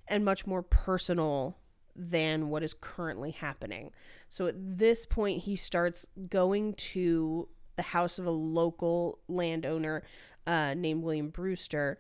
and 0.08 0.24
much 0.24 0.46
more 0.46 0.62
personal 0.62 1.58
than 1.96 2.50
what 2.50 2.64
is 2.64 2.76
currently 2.80 3.32
happening. 3.32 3.92
So 4.30 4.48
at 4.48 4.56
this 4.58 5.06
point 5.06 5.44
he 5.44 5.56
starts 5.56 6.06
going 6.30 6.74
to 6.74 7.48
the 7.76 7.82
house 7.82 8.20
of 8.20 8.26
a 8.26 8.32
local 8.32 9.20
landowner 9.28 10.04
uh, 10.46 10.74
named 10.76 11.04
William 11.04 11.30
Brewster 11.30 11.98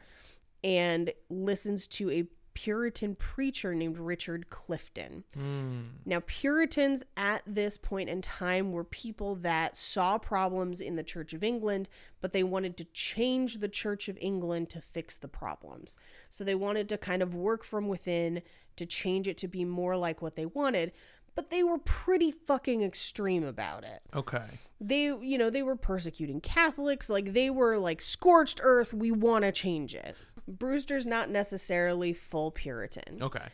and 0.63 1.11
listens 1.29 1.87
to 1.87 2.11
a 2.11 2.27
Puritan 2.57 3.13
preacher 3.13 3.75
named 3.75 3.99
Richard 3.99 4.49
Clifton. 4.49 5.23
Hmm. 5.35 5.81
Now, 6.07 6.23
Puritans 6.25 7.03
at 7.15 7.43
this 7.45 7.77
point 7.77 8.09
in 8.09 8.19
time 8.19 8.71
were 8.71 8.83
people 8.83 9.35
that 9.35 9.75
saw 9.75 10.17
problems 10.17 10.81
in 10.81 10.95
the 10.95 11.03
Church 11.03 11.33
of 11.33 11.43
England, 11.43 11.87
but 12.19 12.33
they 12.33 12.41
wanted 12.41 12.75
to 12.77 12.85
change 12.85 13.59
the 13.59 13.69
Church 13.69 14.09
of 14.09 14.17
England 14.19 14.71
to 14.71 14.81
fix 14.81 15.15
the 15.15 15.27
problems. 15.27 15.99
So 16.31 16.43
they 16.43 16.55
wanted 16.55 16.89
to 16.89 16.97
kind 16.97 17.21
of 17.21 17.35
work 17.35 17.63
from 17.63 17.87
within 17.87 18.41
to 18.77 18.87
change 18.87 19.27
it 19.27 19.37
to 19.37 19.47
be 19.47 19.63
more 19.63 19.95
like 19.95 20.23
what 20.23 20.35
they 20.35 20.47
wanted, 20.47 20.93
but 21.35 21.51
they 21.51 21.61
were 21.61 21.77
pretty 21.77 22.31
fucking 22.31 22.81
extreme 22.81 23.43
about 23.43 23.83
it. 23.83 24.01
okay. 24.15 24.45
They, 24.81 25.03
you 25.05 25.37
know, 25.37 25.51
they 25.51 25.61
were 25.61 25.75
persecuting 25.75 26.41
Catholics, 26.41 27.07
like 27.07 27.33
they 27.33 27.51
were 27.51 27.77
like 27.77 28.01
scorched 28.01 28.59
earth, 28.63 28.95
we 28.95 29.11
want 29.11 29.43
to 29.43 29.51
change 29.51 29.93
it. 29.93 30.15
Brewster's 30.47 31.05
not 31.05 31.29
necessarily 31.29 32.13
full 32.13 32.51
Puritan 32.51 33.21
Okay. 33.21 33.47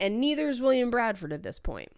and 0.00 0.20
neither 0.20 0.48
is 0.48 0.60
William 0.60 0.90
Bradford 0.90 1.32
at 1.32 1.42
this 1.42 1.58
point. 1.58 1.90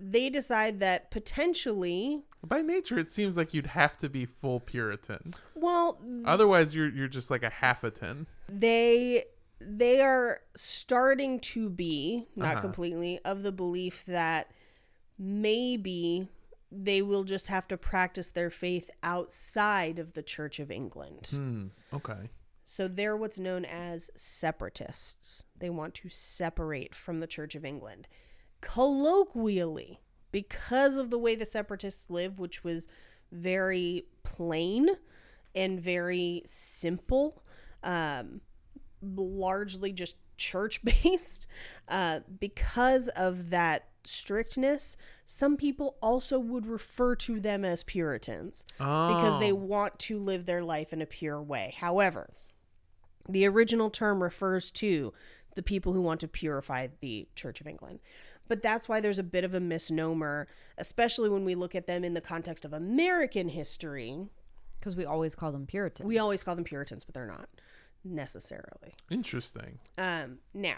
They 0.00 0.30
decide 0.30 0.78
that 0.80 1.10
potentially, 1.10 2.22
By 2.46 2.62
nature, 2.62 2.98
it 3.00 3.10
seems 3.10 3.36
like 3.36 3.52
you'd 3.52 3.66
have 3.66 3.96
to 3.98 4.08
be 4.08 4.26
full 4.26 4.60
Puritan. 4.60 5.34
well, 5.56 5.98
Otherwise, 6.24 6.72
you're 6.74 6.88
you're 6.88 7.08
just 7.08 7.30
like 7.30 7.42
a 7.42 7.50
half-a-ton. 7.50 8.26
they 8.48 9.24
they 9.60 10.00
are 10.00 10.40
starting 10.54 11.40
to 11.40 11.68
be 11.68 12.28
not 12.36 12.52
Uh-huh. 12.52 12.60
completely 12.60 13.18
of 13.24 13.42
the 13.42 13.50
belief 13.50 14.04
that 14.06 14.52
maybe 15.18 16.28
they 16.70 17.02
will 17.02 17.24
just 17.24 17.48
have 17.48 17.66
to 17.66 17.76
practice 17.76 18.28
their 18.28 18.50
faith 18.50 18.88
outside 19.02 19.98
of 19.98 20.12
the 20.12 20.22
Church 20.22 20.60
of 20.60 20.70
England. 20.70 21.26
Hmm. 21.30 21.66
Okay. 21.92 22.28
So 22.70 22.86
they're 22.86 23.16
what's 23.16 23.38
known 23.38 23.64
as 23.64 24.10
separatists. 24.14 25.42
They 25.58 25.70
want 25.70 25.94
to 25.94 26.10
separate 26.10 26.94
from 26.94 27.20
the 27.20 27.26
Church 27.26 27.54
of 27.54 27.64
England. 27.64 28.08
Colloquially, 28.60 30.00
because 30.32 30.98
of 30.98 31.08
the 31.08 31.16
way 31.16 31.34
the 31.34 31.46
separatists 31.46 32.10
live, 32.10 32.38
which 32.38 32.62
was 32.62 32.86
very 33.32 34.04
plain 34.22 34.90
and 35.54 35.80
very 35.80 36.42
simple, 36.44 37.42
um, 37.82 38.42
largely 39.00 39.90
just 39.90 40.16
church 40.36 40.84
based, 40.84 41.46
uh, 41.88 42.20
because 42.38 43.08
of 43.08 43.48
that 43.48 43.88
strictness, 44.04 44.98
some 45.24 45.56
people 45.56 45.96
also 46.02 46.38
would 46.38 46.66
refer 46.66 47.14
to 47.16 47.40
them 47.40 47.64
as 47.64 47.82
Puritans 47.82 48.66
because 48.76 49.40
they 49.40 49.52
Oh. 49.52 49.54
want 49.54 49.98
to 50.00 50.18
live 50.18 50.44
their 50.44 50.62
life 50.62 50.92
in 50.92 51.00
a 51.00 51.06
pure 51.06 51.40
way. 51.42 51.74
However, 51.78 52.28
the 53.28 53.46
original 53.46 53.90
term 53.90 54.22
refers 54.22 54.70
to 54.72 55.12
the 55.54 55.62
people 55.62 55.92
who 55.92 56.00
want 56.00 56.20
to 56.20 56.28
purify 56.28 56.88
the 57.00 57.28
Church 57.34 57.60
of 57.60 57.66
England. 57.66 58.00
But 58.46 58.62
that's 58.62 58.88
why 58.88 59.00
there's 59.00 59.18
a 59.18 59.24
bit 59.24 59.44
of 59.44 59.54
a 59.54 59.60
misnomer, 59.60 60.48
especially 60.78 61.28
when 61.28 61.44
we 61.44 61.54
look 61.54 61.74
at 61.74 61.86
them 61.86 62.04
in 62.04 62.14
the 62.14 62.20
context 62.20 62.64
of 62.64 62.72
American 62.72 63.48
history. 63.48 64.28
Because 64.78 64.96
we 64.96 65.04
always 65.04 65.34
call 65.34 65.52
them 65.52 65.66
Puritans. 65.66 66.06
We 66.06 66.18
always 66.18 66.44
call 66.44 66.54
them 66.54 66.64
Puritans, 66.64 67.04
but 67.04 67.14
they're 67.14 67.26
not 67.26 67.48
necessarily. 68.04 68.94
Interesting. 69.10 69.80
Um, 69.98 70.38
now, 70.54 70.76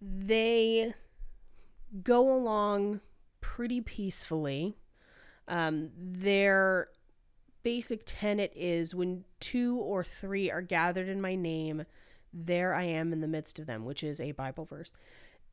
they 0.00 0.94
go 2.02 2.32
along 2.32 3.00
pretty 3.40 3.80
peacefully. 3.80 4.76
Um, 5.48 5.90
their 5.96 6.88
basic 7.66 8.02
tenet 8.06 8.52
is 8.54 8.94
when 8.94 9.24
two 9.40 9.76
or 9.78 10.04
three 10.04 10.48
are 10.48 10.62
gathered 10.62 11.08
in 11.08 11.20
my 11.20 11.34
name, 11.34 11.84
there 12.32 12.72
I 12.72 12.84
am 12.84 13.12
in 13.12 13.20
the 13.20 13.26
midst 13.26 13.58
of 13.58 13.66
them, 13.66 13.84
which 13.84 14.04
is 14.04 14.20
a 14.20 14.30
Bible 14.30 14.64
verse. 14.64 14.92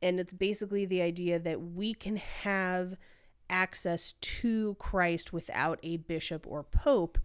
And 0.00 0.20
it's 0.20 0.32
basically 0.32 0.84
the 0.84 1.02
idea 1.02 1.40
that 1.40 1.60
we 1.60 1.92
can 1.92 2.14
have 2.14 2.94
access 3.50 4.12
to 4.20 4.76
Christ 4.78 5.32
without 5.32 5.80
a 5.82 5.96
bishop 5.96 6.46
or 6.46 6.62
pope 6.62 7.18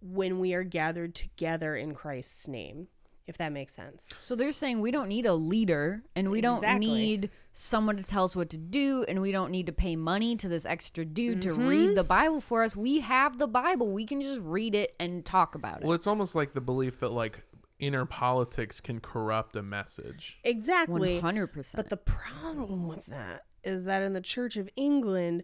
when 0.00 0.38
we 0.38 0.54
are 0.54 0.62
gathered 0.62 1.16
together 1.16 1.74
in 1.74 1.92
Christ's 1.92 2.46
name, 2.46 2.86
if 3.26 3.36
that 3.38 3.52
makes 3.52 3.74
sense. 3.74 4.10
So 4.18 4.34
they're 4.34 4.50
saying 4.52 4.80
we 4.80 4.90
don't 4.90 5.08
need 5.08 5.24
a 5.26 5.34
leader 5.34 6.02
and 6.16 6.30
we 6.30 6.40
don't 6.40 6.62
need 6.78 7.30
someone 7.52 7.96
to 7.96 8.02
tell 8.04 8.24
us 8.24 8.34
what 8.34 8.50
to 8.50 8.56
do 8.56 9.04
and 9.08 9.20
we 9.20 9.30
don't 9.32 9.50
need 9.50 9.66
to 9.66 9.72
pay 9.72 9.94
money 9.96 10.36
to 10.36 10.48
this 10.48 10.66
extra 10.66 11.04
dude 11.04 11.42
to 11.42 11.50
Mm-hmm. 11.50 11.66
read 11.66 11.94
the 11.96 12.04
Bible 12.04 12.40
for 12.40 12.62
us. 12.64 12.74
We 12.74 13.00
have 13.00 13.38
the 13.38 13.46
Bible. 13.46 13.92
We 13.92 14.04
can 14.06 14.20
just 14.20 14.40
read 14.40 14.74
it 14.74 14.94
and 14.98 15.24
talk 15.24 15.54
about 15.54 15.82
it. 15.82 15.84
Well, 15.84 15.94
it's 15.94 16.06
almost 16.06 16.34
like 16.34 16.52
the 16.52 16.60
belief 16.60 17.00
that 17.00 17.12
like 17.12 17.42
inner 17.78 18.04
politics 18.04 18.80
can 18.80 19.00
corrupt 19.00 19.56
a 19.56 19.62
message. 19.62 20.38
Exactly. 20.44 21.20
100%. 21.20 21.76
But 21.76 21.88
the 21.88 21.96
problem 21.96 22.86
with 22.88 23.06
that 23.06 23.44
is 23.64 23.84
that 23.84 24.02
in 24.02 24.12
the 24.12 24.20
Church 24.20 24.56
of 24.56 24.68
England, 24.76 25.42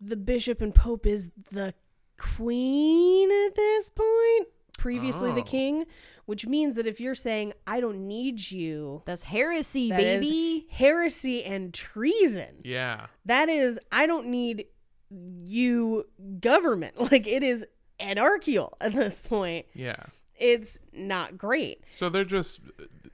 the 0.00 0.16
bishop 0.16 0.60
and 0.60 0.74
pope 0.74 1.06
is 1.06 1.30
the 1.50 1.74
queen 2.18 3.30
at 3.46 3.54
this 3.54 3.90
point, 3.90 4.48
previously 4.78 5.32
the 5.32 5.40
Oh. 5.40 5.44
king, 5.44 5.84
which 6.26 6.46
means 6.46 6.74
that 6.76 6.86
if 6.86 7.00
you're 7.00 7.14
saying, 7.14 7.52
I 7.66 7.80
don't 7.80 8.06
need 8.06 8.50
you, 8.50 9.02
That's 9.06 9.24
heresy, 9.24 9.90
that 9.90 10.00
is 10.00 10.20
baby. 10.20 10.66
heresy 10.70 11.44
and 11.44 11.72
treason. 11.72 12.56
Yeah. 12.64 13.06
That 13.24 13.48
is, 13.48 13.78
I 13.92 14.06
don't 14.06 14.26
need 14.28 14.66
you, 15.10 16.06
government. 16.40 16.94
Like 17.12 17.26
it 17.26 17.42
is 17.42 17.64
anarchical 18.00 18.76
at 18.80 18.92
this 18.92 19.20
point. 19.20 19.66
Yeah. 19.74 19.96
It's 20.38 20.78
not 20.92 21.38
great. 21.38 21.82
So 21.88 22.08
they're 22.08 22.24
just 22.24 22.60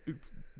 uh, 0.08 0.12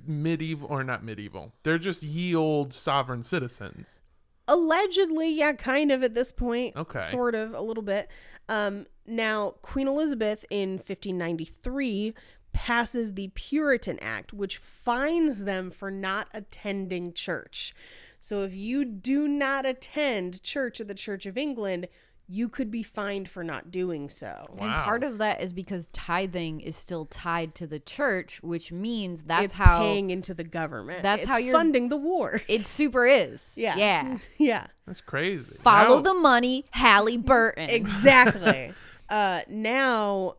medieval 0.07 0.69
or 0.69 0.85
not 0.85 1.03
medieval. 1.05 1.53
They're 1.63 1.79
just 1.79 2.03
ye 2.03 2.35
old 2.35 2.73
sovereign 2.75 3.23
citizens. 3.23 4.01
allegedly 4.49 5.31
yeah 5.33 5.53
kind 5.53 5.91
of 5.93 6.03
at 6.03 6.15
this 6.15 6.33
point 6.33 6.77
Okay. 6.77 7.01
sort 7.11 7.35
of 7.35 7.55
a 7.55 7.61
little 7.61 7.83
bit 7.83 8.09
um 8.49 8.87
now 9.07 9.55
queen 9.63 9.89
elizabeth 9.89 10.45
in 10.51 10.73
1593 10.73 12.15
passes 12.53 13.15
the 13.15 13.29
puritan 13.35 13.99
act 14.01 14.33
which 14.33 14.59
fines 14.59 15.45
them 15.45 15.71
for 15.71 15.91
not 15.91 16.29
attending 16.35 17.13
church. 17.13 17.75
So 18.19 18.43
if 18.43 18.55
you 18.55 18.85
do 18.85 19.27
not 19.27 19.67
attend 19.67 20.43
church 20.43 20.81
at 20.81 20.89
the 20.89 20.95
church 20.95 21.27
of 21.27 21.37
england 21.37 21.89
you 22.35 22.49
could 22.49 22.71
be 22.71 22.83
fined 22.83 23.29
for 23.29 23.45
not 23.45 23.71
doing 23.71 24.09
so 24.09 24.47
And 24.59 24.71
part 24.85 25.05
of 25.05 25.19
that 25.19 25.43
is 25.43 25.53
because 25.53 25.89
tithing 25.93 26.61
is 26.63 26.77
still 26.77 27.05
tied 27.05 27.55
to 27.57 27.67
the 27.67 27.79
church, 27.79 28.43
which 28.43 28.73
means 28.73 29.25
that's 29.25 29.41
how 29.41 29.45
it's 29.45 29.55
how 29.71 29.79
paying 29.81 30.09
into 30.11 30.33
the 30.33 30.45
government 30.45 31.03
That's 31.03 31.25
It's 31.25 31.31
how 31.31 31.37
you're- 31.37 31.53
funding 31.53 31.89
the 31.91 31.97
wars 31.99 32.41
it 32.49 32.63
super 32.79 33.05
is. 33.07 33.55
yeah 33.59 33.77
Yeah. 33.77 34.19
yeah 34.39 34.67
That's 34.87 35.01
crazy. 35.03 35.57
Follow 35.63 35.97
Now- 35.97 36.01
the 36.03 36.15
money, 36.15 36.65
Hallie 36.73 37.19
Burton. 37.19 37.69
Exactly. 37.81 38.73
uh, 39.11 39.41
now, 39.49 40.37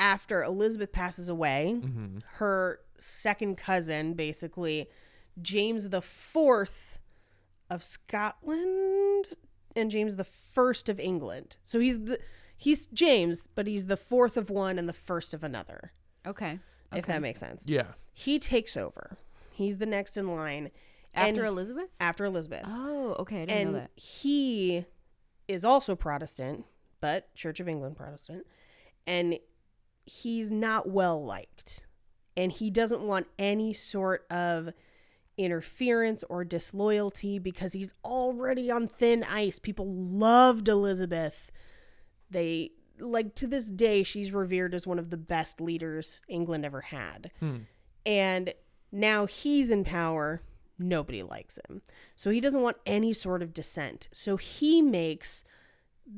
after 0.00 0.42
Elizabeth 0.44 0.92
passes 0.92 1.28
away, 1.28 1.74
Mm-hmm. 1.76 2.18
her 2.36 2.80
second 2.96 3.56
cousin, 3.56 4.14
basically, 4.14 4.88
James 5.42 5.90
the 5.90 6.00
Fourth 6.00 7.00
of 7.70 7.84
Scotland 7.84 9.30
and 9.76 9.90
James 9.90 10.16
the 10.16 10.24
First 10.24 10.88
of 10.88 10.98
England. 11.00 11.56
So 11.64 11.78
he's 11.80 11.98
the 12.04 12.18
he's 12.56 12.86
James, 12.88 13.48
but 13.54 13.66
he's 13.66 13.86
the 13.86 13.96
fourth 13.96 14.36
of 14.36 14.50
one 14.50 14.78
and 14.78 14.88
the 14.88 14.92
first 14.92 15.32
of 15.34 15.42
another. 15.44 15.92
Okay. 16.26 16.58
If 16.94 17.06
that 17.06 17.20
makes 17.22 17.40
sense. 17.40 17.64
Yeah. 17.66 17.88
He 18.14 18.38
takes 18.38 18.76
over. 18.76 19.16
He's 19.52 19.76
the 19.78 19.86
next 19.86 20.16
in 20.16 20.28
line 20.34 20.70
After 21.14 21.40
and- 21.42 21.48
Elizabeth? 21.48 21.88
after 22.00 22.24
Elizabeth 22.24 22.62
Oh, 22.66 23.14
okay. 23.20 23.42
I 23.42 23.44
didn't 23.46 23.58
and 23.60 23.72
know 23.72 23.78
that. 23.80 23.90
he 23.96 24.84
is 25.46 25.64
also 25.64 25.94
Protestant, 25.94 26.64
but 27.00 27.34
Church 27.34 27.60
of 27.60 27.68
England 27.68 27.96
Protestant, 27.96 28.46
and 29.06 29.38
he's 30.06 30.50
not 30.50 30.88
well 30.88 31.22
liked, 31.24 31.82
and 32.36 32.50
he 32.52 32.70
doesn't 32.70 33.02
want 33.02 33.26
any 33.38 33.72
sort 33.74 34.26
of 34.30 34.70
interference 35.38 36.22
or 36.28 36.44
disloyalty 36.44 37.38
because 37.38 37.72
he's 37.72 37.94
already 38.04 38.70
on 38.70 38.88
thin 38.88 39.24
ice. 39.24 39.58
People 39.58 39.86
loved 39.90 40.68
Elizabeth. 40.68 41.50
They 42.30 42.72
like 42.98 43.34
to 43.36 43.46
this 43.46 43.66
day 43.66 44.02
she's 44.02 44.32
revered 44.32 44.74
as 44.74 44.86
one 44.86 44.98
of 44.98 45.10
the 45.10 45.16
best 45.16 45.60
leaders 45.60 46.20
England 46.28 46.64
ever 46.64 46.82
had. 46.82 47.30
Hmm. 47.40 47.58
And 48.04 48.52
now 48.90 49.26
he's 49.26 49.70
in 49.70 49.84
power, 49.84 50.40
nobody 50.78 51.22
likes 51.22 51.58
him. 51.68 51.82
So 52.16 52.30
he 52.30 52.40
doesn't 52.40 52.62
want 52.62 52.78
any 52.84 53.12
sort 53.12 53.42
of 53.42 53.54
dissent. 53.54 54.08
So 54.12 54.36
he 54.36 54.82
makes 54.82 55.44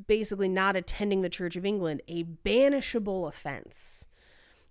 basically 0.07 0.49
not 0.49 0.75
attending 0.75 1.21
the 1.21 1.29
Church 1.29 1.55
of 1.55 1.65
England 1.65 2.01
a 2.07 2.23
banishable 2.23 3.27
offense. 3.27 4.05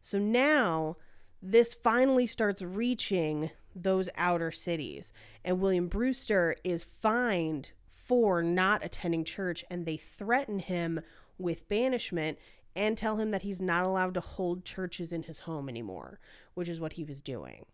So 0.00 0.18
now 0.18 0.96
this 1.42 1.74
finally 1.74 2.26
starts 2.26 2.62
reaching 2.62 3.50
those 3.74 4.08
outer 4.16 4.50
cities. 4.50 5.12
And 5.44 5.60
William 5.60 5.88
Brewster 5.88 6.56
is 6.64 6.82
fined 6.84 7.70
for 7.86 8.42
not 8.42 8.84
attending 8.84 9.24
church, 9.24 9.64
and 9.70 9.86
they 9.86 9.96
threaten 9.96 10.58
him 10.58 11.00
with 11.38 11.68
banishment 11.68 12.38
and 12.76 12.96
tell 12.96 13.16
him 13.16 13.30
that 13.30 13.42
he's 13.42 13.60
not 13.60 13.84
allowed 13.84 14.14
to 14.14 14.20
hold 14.20 14.64
churches 14.64 15.12
in 15.12 15.24
his 15.24 15.40
home 15.40 15.68
anymore, 15.68 16.20
which 16.54 16.68
is 16.68 16.80
what 16.80 16.94
he 16.94 17.04
was 17.04 17.20
doing. 17.20 17.66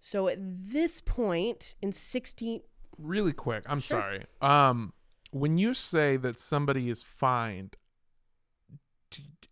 So 0.00 0.28
at 0.28 0.38
this 0.40 1.00
point 1.00 1.74
in 1.80 1.92
16 1.92 2.60
Really 2.98 3.32
quick. 3.32 3.64
I'm 3.66 3.80
sorry. 3.80 4.24
Um, 4.40 4.92
when 5.32 5.58
you 5.58 5.74
say 5.74 6.16
that 6.18 6.38
somebody 6.38 6.88
is 6.88 7.02
fined, 7.02 7.76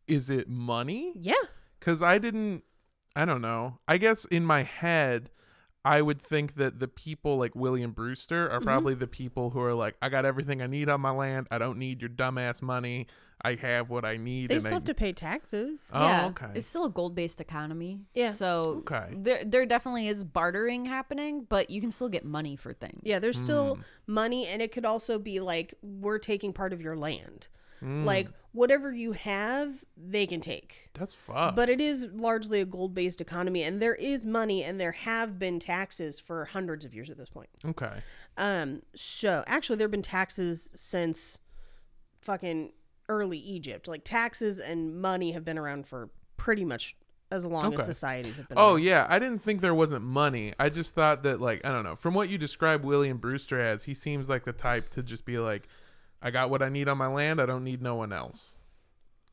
is 0.07 0.31
it 0.31 0.49
money? 0.49 1.13
yeah, 1.17 1.35
Because 1.79 2.03
I 2.03 2.19
didn't. 2.19 2.63
I 3.17 3.25
don't 3.25 3.43
know. 3.43 3.79
I 3.89 3.99
guess 3.99 4.25
in 4.27 4.45
my 4.45 4.63
head, 4.63 5.31
I 5.85 6.01
would 6.01 6.23
think 6.23 6.55
that 6.55 6.79
the 6.79 6.87
people 6.89 7.37
like 7.39 7.55
William 7.57 7.91
Brewster 7.93 8.47
Mm-hmm. 8.47 8.55
are 8.55 8.61
probably 8.61 8.95
the 8.95 9.09
people 9.09 9.51
who 9.51 9.61
are 9.61 9.75
like, 9.75 9.97
I 10.01 10.09
got 10.09 10.25
everything 10.25 10.63
I 10.63 10.67
need 10.69 10.89
on 10.89 11.01
my 11.01 11.11
land. 11.11 11.49
I 11.51 11.59
don't 11.59 11.79
need 11.79 12.01
your 12.01 12.11
dumbass 12.11 12.63
money. 12.63 13.09
I 13.45 13.57
have 13.57 13.91
what 13.91 14.05
I 14.05 14.17
need. 14.17 14.51
they 14.51 14.55
and 14.55 14.63
still 14.63 14.75
I, 14.75 14.77
have 14.77 14.85
to 14.85 14.95
pay 14.95 15.13
taxes. 15.13 15.91
Oh, 15.93 16.05
yeah, 16.05 16.27
okay. 16.27 16.47
it's 16.55 16.69
still 16.69 16.85
a 16.85 16.91
gold-based 16.91 17.41
economy. 17.41 17.99
Yeah. 18.15 18.31
So 18.31 18.85
Okay. 18.87 19.09
there, 19.17 19.43
there 19.45 19.67
definitely 19.67 20.07
is 20.07 20.23
bartering 20.23 20.85
happening, 20.85 21.47
but 21.49 21.69
you 21.69 21.81
can 21.81 21.91
still 21.91 22.09
get 22.09 22.25
money 22.25 22.55
for 22.55 22.73
things. 22.73 23.01
Yeah, 23.03 23.19
there's 23.19 23.39
still 23.41 23.75
Hmm. 23.75 23.81
money, 24.07 24.47
and 24.47 24.63
it 24.63 24.71
could 24.71 24.85
also 24.85 25.19
be 25.19 25.41
like 25.41 25.75
we're 25.83 26.19
taking 26.21 26.53
part 26.53 26.73
of 26.73 26.81
your 26.81 26.97
land. 26.97 27.49
Hmm. 27.83 28.05
Like 28.05 28.29
whatever 28.53 28.93
you 28.93 29.13
have, 29.13 29.83
they 29.97 30.27
can 30.27 30.41
take. 30.41 30.91
That's 30.95 31.15
fucked. 31.15 31.57
But 31.57 31.69
it 31.69 31.81
is 31.81 32.07
largely 32.13 32.61
a 32.61 32.65
gold 32.65 32.95
based 32.95 33.21
economy, 33.21 33.63
and 33.63 33.81
there 33.83 33.95
is 33.95 34.25
money, 34.25 34.63
and 34.63 34.81
there 34.81 34.93
have 34.93 35.39
been 35.39 35.59
taxes 35.59 36.21
for 36.21 36.45
hundreds 36.45 36.85
of 36.85 36.95
years 36.95 37.11
at 37.11 37.17
this 37.19 37.29
point. 37.31 37.49
okay. 37.65 38.03
Um, 38.37 38.83
so 38.95 39.43
actually, 39.47 39.77
there 39.77 39.87
have 39.87 39.91
been 39.91 40.03
taxes 40.03 40.71
since 40.75 41.39
fucking 42.21 42.73
early 43.09 43.39
Egypt. 43.39 43.89
Like 43.89 44.05
taxes 44.05 44.61
and 44.61 45.01
money 45.01 45.33
have 45.33 45.45
been 45.45 45.59
around 45.59 45.87
for 45.87 46.11
pretty 46.37 46.65
much 46.65 46.97
as 47.31 47.47
long 47.47 47.73
as 47.75 47.81
Okay. 47.81 47.87
societies 47.87 48.37
have 48.37 48.49
been. 48.49 48.59
Oh 48.59 48.75
around. 48.75 48.83
yeah, 48.85 49.07
I 49.09 49.19
didn't 49.19 49.39
think 49.41 49.61
there 49.61 49.75
wasn't 49.75 50.05
money. 50.05 50.53
I 50.59 50.69
just 50.69 50.95
thought 50.95 51.23
that 51.25 51.41
like 51.41 51.65
I 51.67 51.71
don't 51.71 51.85
know. 51.85 51.97
From 51.97 52.15
what 52.15 52.29
you 52.29 52.39
describe 52.39 52.85
William 52.85 53.17
Brewster 53.19 53.61
as, 53.61 53.85
he 53.85 53.95
seems 53.95 54.29
like 54.29 54.45
the 54.45 54.53
type 54.53 54.89
to 54.91 55.03
just 55.03 55.25
be 55.25 55.39
like, 55.39 55.67
I 56.23 56.31
got 56.31 56.51
what 56.51 56.63
I 56.63 56.69
need 56.69 56.89
on 56.89 56.97
my 56.99 57.09
land. 57.09 57.41
I 57.41 57.47
don't 57.47 57.65
need 57.65 57.83
no 57.83 57.97
one 57.97 58.13
else. 58.13 58.57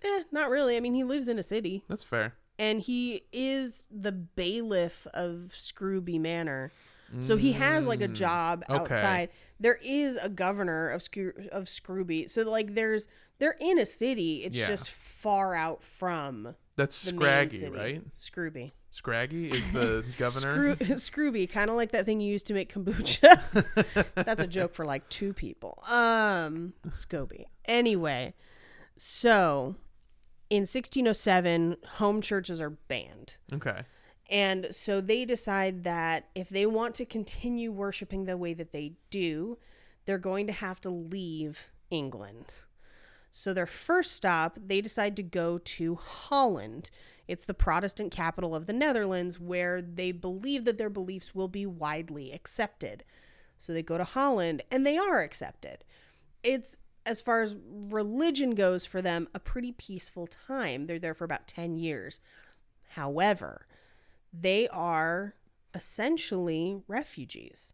Eh, 0.01 0.23
not 0.31 0.49
really. 0.49 0.75
I 0.77 0.79
mean, 0.79 0.93
he 0.95 1.03
lives 1.03 1.27
in 1.27 1.37
a 1.39 1.43
city. 1.43 1.83
That's 1.87 2.03
fair. 2.03 2.33
and 2.57 2.81
he 2.81 3.23
is 3.31 3.87
the 3.89 4.11
bailiff 4.11 5.07
of 5.13 5.51
Scrooby 5.55 6.19
Manor. 6.19 6.71
So 7.21 7.37
he 7.37 7.53
has 7.53 7.87
like 7.87 8.01
a 8.01 8.07
job 8.07 8.63
Mm, 8.69 8.81
okay. 8.81 8.93
outside. 8.95 9.29
There 9.59 9.79
is 9.83 10.15
a 10.17 10.29
governor 10.29 10.89
of 10.89 11.01
Scroo- 11.01 11.47
of 11.49 11.67
Scrooby. 11.67 12.27
So 12.29 12.43
like 12.49 12.75
there's 12.75 13.07
They're 13.39 13.55
in 13.59 13.79
a 13.79 13.85
city. 13.85 14.43
It's 14.43 14.57
Yeah. 14.57 14.67
just 14.67 14.89
far 14.91 15.55
out 15.55 15.81
from 15.81 16.55
That's 16.75 16.93
Scraggy, 16.95 17.67
right? 17.69 18.03
Scrooby. 18.15 18.73
Scraggy 18.91 19.51
is 19.51 19.71
the 19.71 20.03
governor. 20.17 20.75
Scroo- 20.75 20.99
Scrooby, 20.99 21.49
kind 21.49 21.69
of 21.69 21.75
like 21.75 21.91
that 21.91 22.05
thing 22.05 22.19
you 22.21 22.31
used 22.31 22.47
to 22.47 22.53
make 22.53 22.73
kombucha. 22.73 24.05
That's 24.15 24.41
a 24.41 24.47
joke 24.47 24.73
for 24.73 24.85
like 24.85 25.07
two 25.09 25.33
people. 25.33 25.83
Um, 25.89 26.73
Scoby. 26.89 27.45
Anyway, 27.65 28.33
so 28.97 29.75
in 30.49 30.61
1607, 30.61 31.77
home 31.97 32.21
churches 32.21 32.59
are 32.59 32.71
banned. 32.71 33.37
Okay. 33.53 33.83
And 34.29 34.67
so 34.71 35.01
they 35.01 35.25
decide 35.25 35.83
that 35.83 36.25
if 36.35 36.49
they 36.49 36.65
want 36.65 36.95
to 36.95 37.05
continue 37.05 37.71
worshiping 37.71 38.25
the 38.25 38.37
way 38.37 38.53
that 38.53 38.71
they 38.71 38.93
do, 39.09 39.57
they're 40.05 40.17
going 40.17 40.47
to 40.47 40.53
have 40.53 40.81
to 40.81 40.89
leave 40.89 41.67
England. 41.89 42.55
So 43.31 43.53
their 43.53 43.65
first 43.67 44.13
stop, 44.13 44.57
they 44.63 44.81
decide 44.81 45.15
to 45.17 45.23
go 45.23 45.59
to 45.59 45.95
Holland. 45.95 46.89
It's 47.29 47.45
the 47.45 47.53
Protestant 47.53 48.11
capital 48.11 48.55
of 48.55 48.65
the 48.65 48.73
Netherlands 48.73 49.39
where 49.39 49.83
they 49.83 50.11
believe 50.11 50.65
that 50.65 50.79
their 50.79 50.89
beliefs 50.89 51.35
will 51.35 51.47
be 51.47 51.63
widely 51.63 52.31
accepted. 52.31 53.03
So 53.59 53.71
they 53.71 53.83
go 53.83 53.99
to 53.99 54.03
Holland 54.03 54.63
and 54.71 54.83
they 54.83 54.97
are 54.97 55.21
accepted. 55.21 55.83
It's 56.41 56.77
as 57.05 57.21
far 57.21 57.43
as 57.43 57.55
religion 57.71 58.55
goes 58.55 58.87
for 58.87 58.99
them 58.99 59.27
a 59.35 59.39
pretty 59.39 59.71
peaceful 59.71 60.25
time. 60.25 60.87
They're 60.87 60.97
there 60.97 61.13
for 61.13 61.23
about 61.23 61.47
10 61.47 61.77
years. 61.77 62.19
However, 62.93 63.67
they 64.33 64.67
are 64.69 65.35
essentially 65.75 66.81
refugees. 66.87 67.73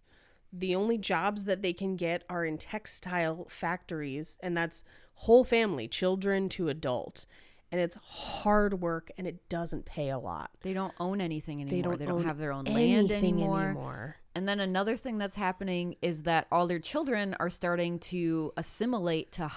The 0.51 0.76
only 0.76 0.97
jobs 0.97 1.45
that 1.45 1.62
they 1.62 1.72
can 1.72 1.95
get 1.95 2.26
are 2.30 2.43
in 2.43 2.58
textile 2.58 3.47
factories, 3.49 4.38
and 4.43 4.58
that's 4.58 4.84
whole 5.14 5.45
family, 5.45 5.88
children 5.88 6.49
to 6.49 6.68
adult. 6.68 7.26
And 7.72 7.82
it's 7.82 7.95
hard 7.95 8.80
work 8.82 9.11
and 9.18 9.28
it 9.28 9.49
doesn't 9.49 9.86
pay 9.86 10.09
a 10.09 10.20
lot. 10.20 10.51
They 10.61 10.72
don't 10.74 10.93
own 10.99 11.20
anything 11.20 11.61
anymore. 11.61 11.76
They 11.76 11.82
don't, 11.82 11.99
they 11.99 12.05
don't 12.05 12.24
have 12.24 12.38
their 12.38 12.53
own 12.53 12.66
land 12.66 13.11
anymore. 13.11 13.63
anymore. 13.63 14.16
And 14.34 14.47
then 14.47 14.59
another 14.59 14.95
thing 14.95 15.18
that's 15.18 15.36
happening 15.36 15.95
is 16.01 16.24
that 16.24 16.47
all 16.51 16.68
their 16.68 16.80
children 16.80 17.36
are 17.39 17.49
starting 17.49 17.99
to 17.99 18.53
assimilate 18.57 19.32
to 19.34 19.49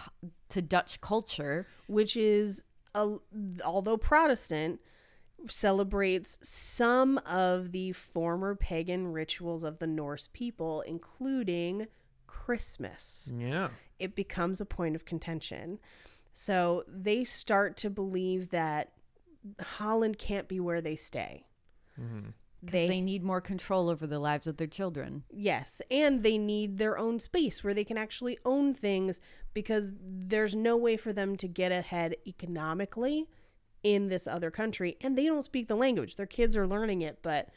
to 0.50 0.62
Dutch 0.62 1.00
culture. 1.00 1.66
which 1.86 2.16
is 2.16 2.64
a, 2.94 3.16
although 3.64 3.96
Protestant 3.98 4.80
celebrates 5.48 6.38
some 6.42 7.18
of 7.18 7.72
the 7.72 7.92
former 7.92 8.54
pagan 8.54 9.08
rituals 9.12 9.62
of 9.62 9.78
the 9.78 9.86
Norse 9.86 10.28
people 10.32 10.80
including 10.82 11.86
Christmas. 12.26 13.30
Yeah. 13.36 13.68
It 13.98 14.14
becomes 14.14 14.60
a 14.60 14.64
point 14.64 14.96
of 14.96 15.04
contention. 15.04 15.78
So 16.38 16.84
they 16.86 17.24
start 17.24 17.76
to 17.78 17.90
believe 17.90 18.50
that 18.50 18.92
Holland 19.60 20.18
can't 20.18 20.46
be 20.46 20.60
where 20.60 20.80
they 20.80 20.94
stay. 20.94 21.46
Mm-hmm. 22.00 22.28
Because 22.64 22.88
they, 22.88 23.00
need 23.00 23.24
more 23.24 23.40
control 23.40 23.88
over 23.88 24.06
the 24.06 24.20
lives 24.20 24.46
of 24.46 24.56
their 24.56 24.68
children. 24.68 25.24
Yes, 25.32 25.82
and 25.90 26.22
they 26.22 26.38
need 26.38 26.78
their 26.78 26.96
own 26.96 27.18
space 27.18 27.64
where 27.64 27.74
they 27.74 27.82
can 27.82 27.98
actually 27.98 28.38
own 28.44 28.72
things 28.72 29.18
because 29.52 29.90
there's 30.00 30.54
no 30.54 30.76
way 30.76 30.96
for 30.96 31.12
them 31.12 31.34
to 31.38 31.48
get 31.48 31.72
ahead 31.72 32.14
economically 32.24 33.26
in 33.82 34.06
this 34.06 34.28
other 34.28 34.52
country 34.52 34.96
and 35.00 35.18
they 35.18 35.26
don't 35.26 35.44
speak 35.44 35.66
the 35.66 35.74
language. 35.74 36.14
Their 36.14 36.26
kids 36.26 36.56
are 36.56 36.68
learning 36.68 37.02
it, 37.02 37.18
but 37.20 37.48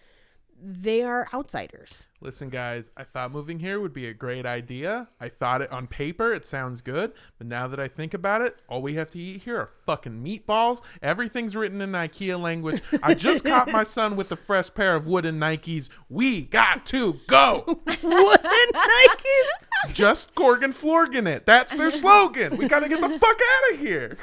they 0.64 1.02
are 1.02 1.28
outsiders. 1.34 2.06
Listen, 2.20 2.50
guys, 2.50 2.92
I 2.96 3.04
thought 3.04 3.32
moving 3.32 3.60
here 3.60 3.80
would 3.80 3.94
be 3.94 4.06
a 4.06 4.14
great 4.14 4.46
idea. 4.46 5.08
I 5.20 5.28
thought 5.28 5.62
it 5.62 5.72
on 5.72 5.88
paper, 5.88 6.34
it 6.34 6.46
sounds 6.46 6.82
good. 6.82 7.14
But 7.40 7.48
now 7.48 7.68
that 7.68 7.80
I 7.80 7.88
think 7.88 8.14
about 8.14 8.42
it, 8.42 8.58
all 8.68 8.82
we 8.82 8.94
have 8.94 9.10
to 9.12 9.20
eat 9.20 9.42
here 9.42 9.58
are 9.58 9.70
fucking 9.86 10.24
meatballs. 10.24 10.82
Everything's 11.02 11.56
written 11.56 11.82
in 11.82 11.94
IKEA 11.94 12.40
language. 12.40 12.82
I 13.02 13.16
just 13.16 13.44
caught 13.44 13.72
my 13.72 13.84
son 13.86 14.16
with 14.16 14.32
a 14.32 14.36
fresh 14.36 14.72
pair 14.74 14.96
of 14.96 15.08
wooden 15.08 15.40
Nikes. 15.40 15.90
We 16.10 16.46
got 16.46 16.86
to 16.88 17.20
go. 17.26 17.64
Wooden 18.04 18.72
Nikes. 18.74 19.48
Just 19.94 20.36
Gorgon 20.36 20.74
Florgan 20.74 21.26
it. 21.26 21.48
That's 21.48 21.74
their 21.74 21.90
slogan. 21.90 22.56
We 22.58 22.68
got 22.68 22.82
to 22.82 22.90
get 22.90 23.02
the 23.02 23.10
fuck 23.10 23.40
out 23.42 23.74
of 23.74 23.80
here. 23.80 24.18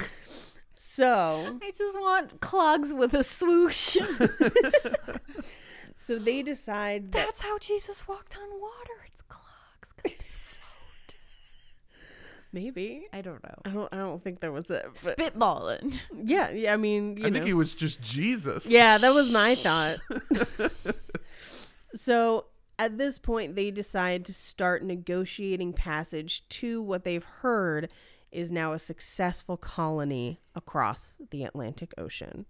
So, 0.73 1.57
I 1.61 1.71
just 1.71 1.99
want 1.99 2.39
clogs 2.39 2.93
with 2.93 3.13
a 3.13 3.23
swoosh. 3.23 3.97
So 6.01 6.17
they 6.17 6.41
decide 6.41 7.11
that 7.11 7.25
That's 7.25 7.41
how 7.41 7.57
Jesus 7.59 8.07
walked 8.07 8.37
on 8.37 8.49
water. 8.61 9.05
It's 9.07 9.21
clogs. 9.23 9.91
'cause 9.91 9.93
they 10.03 10.09
float. 10.11 11.15
maybe 12.53 13.05
I 13.11 13.21
don't 13.21 13.43
know. 13.43 13.55
I 13.65 13.69
don't 13.69 13.93
I 13.93 13.97
don't 13.97 14.23
think 14.23 14.39
that 14.41 14.53
was 14.53 14.69
it. 14.71 14.85
But 15.03 15.17
Spitballing. 15.17 15.99
yeah, 16.23 16.49
yeah, 16.51 16.73
I 16.73 16.77
mean, 16.77 17.17
you 17.17 17.25
I 17.25 17.29
know. 17.29 17.33
think 17.35 17.45
he 17.47 17.53
was 17.53 17.75
just 17.75 18.01
Jesus. 18.01 18.69
Yeah, 18.71 18.97
that 18.97 19.13
was 19.13 19.33
my 19.33 19.55
thought. 19.65 19.97
so 21.93 22.45
at 22.77 22.97
this 22.97 23.19
point, 23.19 23.55
they 23.55 23.71
decide 23.71 24.23
to 24.25 24.33
start 24.33 24.83
negotiating 24.83 25.73
passage 25.73 26.47
to 26.47 26.81
what 26.81 27.03
they've 27.03 27.23
heard 27.25 27.89
is 28.31 28.51
now 28.51 28.71
a 28.73 28.79
successful 28.79 29.57
colony 29.57 30.39
across 30.55 31.19
the 31.31 31.43
Atlantic 31.43 31.93
Ocean. 31.97 32.45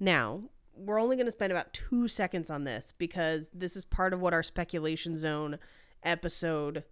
Now, 0.00 0.44
we're 0.76 1.00
only 1.00 1.16
going 1.16 1.26
to 1.26 1.32
spend 1.32 1.52
about 1.52 1.72
two 1.72 2.08
seconds 2.08 2.50
on 2.50 2.64
this 2.64 2.92
because 2.98 3.50
this 3.54 3.76
is 3.76 3.84
part 3.84 4.12
of 4.12 4.20
what 4.20 4.32
our 4.32 4.42
speculation 4.42 5.16
zone 5.16 5.58
episode 6.02 6.84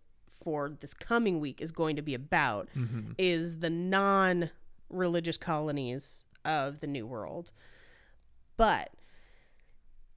for 0.43 0.71
this 0.81 0.95
coming 0.95 1.41
week 1.41 1.61
is 1.61 1.71
going 1.71 1.97
to 1.97 2.03
be 2.03 2.15
about 2.15 2.69
mm-hmm. 2.77 3.13
is 3.19 3.59
the 3.59 3.71
non-religious 3.71 5.37
colonies 5.37 6.25
of 6.45 6.81
the 6.81 6.87
new 6.87 7.07
world. 7.07 7.53
But 8.57 8.93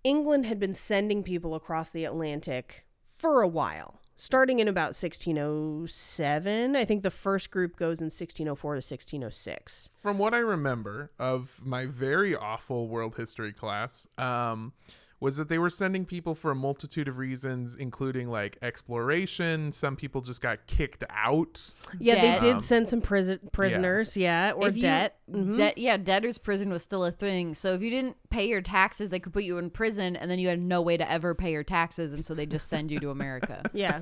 England 0.04 0.46
had 0.46 0.60
been 0.60 0.74
sending 0.74 1.24
people 1.24 1.56
across 1.56 1.90
the 1.90 2.06
Atlantic 2.06 2.86
for 3.06 3.42
a 3.42 3.48
while, 3.48 4.00
starting 4.16 4.60
in 4.60 4.68
about 4.68 4.96
1607. 4.96 6.76
I 6.76 6.86
think 6.86 7.04
the 7.04 7.12
first 7.12 7.52
group 7.52 7.76
goes 7.76 8.00
in 8.00 8.06
1604 8.06 8.74
to 8.74 8.78
1606. 8.78 9.90
From 10.02 10.18
what 10.18 10.34
I 10.34 10.40
remember 10.40 11.12
of 11.20 11.62
my 11.64 11.86
very 11.86 12.36
awful 12.36 12.88
world 12.88 13.16
history 13.16 13.54
class, 13.54 14.08
um, 14.18 14.74
was 15.20 15.38
that 15.38 15.48
they 15.48 15.58
were 15.58 15.70
sending 15.70 16.06
people 16.06 16.36
for 16.36 16.52
a 16.52 16.56
multitude 16.56 17.08
of 17.08 17.18
reasons, 17.18 17.76
including 17.76 18.28
like 18.30 18.58
exploration. 18.62 19.72
Some 19.72 19.96
people 19.96 20.22
just 20.22 20.42
got 20.42 20.68
kicked 20.68 21.04
out. 21.10 21.62
Yeah, 22.00 22.16
Debt. 22.16 22.42
they 22.42 22.52
did 22.54 22.62
send 22.62 22.90
some 22.90 23.02
prison 23.02 23.40
prisoners, 23.52 24.18
yeah, 24.18 24.52
or 24.52 24.68
If 24.68 24.76
you- 24.76 24.82
debt. 24.84 25.18
Mhm. 25.32 25.56
Debt, 25.58 25.78
yeah, 25.78 25.98
debtor's 25.98 26.38
prison 26.38 26.70
was 26.70 26.84
still 26.84 27.04
a 27.06 27.12
thing. 27.12 27.54
So 27.54 27.74
if 27.74 27.82
you 27.82 27.90
didn't 27.90 28.18
pay 28.30 28.48
your 28.48 28.62
taxes, 28.62 29.10
they 29.10 29.20
could 29.20 29.34
put 29.34 29.44
you 29.44 29.58
in 29.58 29.70
prison, 29.70 30.16
and 30.16 30.30
then 30.30 30.38
you 30.40 30.50
had 30.50 30.60
no 30.60 30.82
way 30.82 30.98
to 30.98 31.10
ever 31.10 31.34
pay 31.34 31.52
your 31.52 31.64
taxes, 31.64 32.14
and 32.14 32.24
so 32.24 32.34
they 32.36 32.46
just 32.46 32.68
send 32.68 32.92
you 32.92 33.00
to 33.00 33.10
America. 33.10 33.64
yeah. 33.74 34.02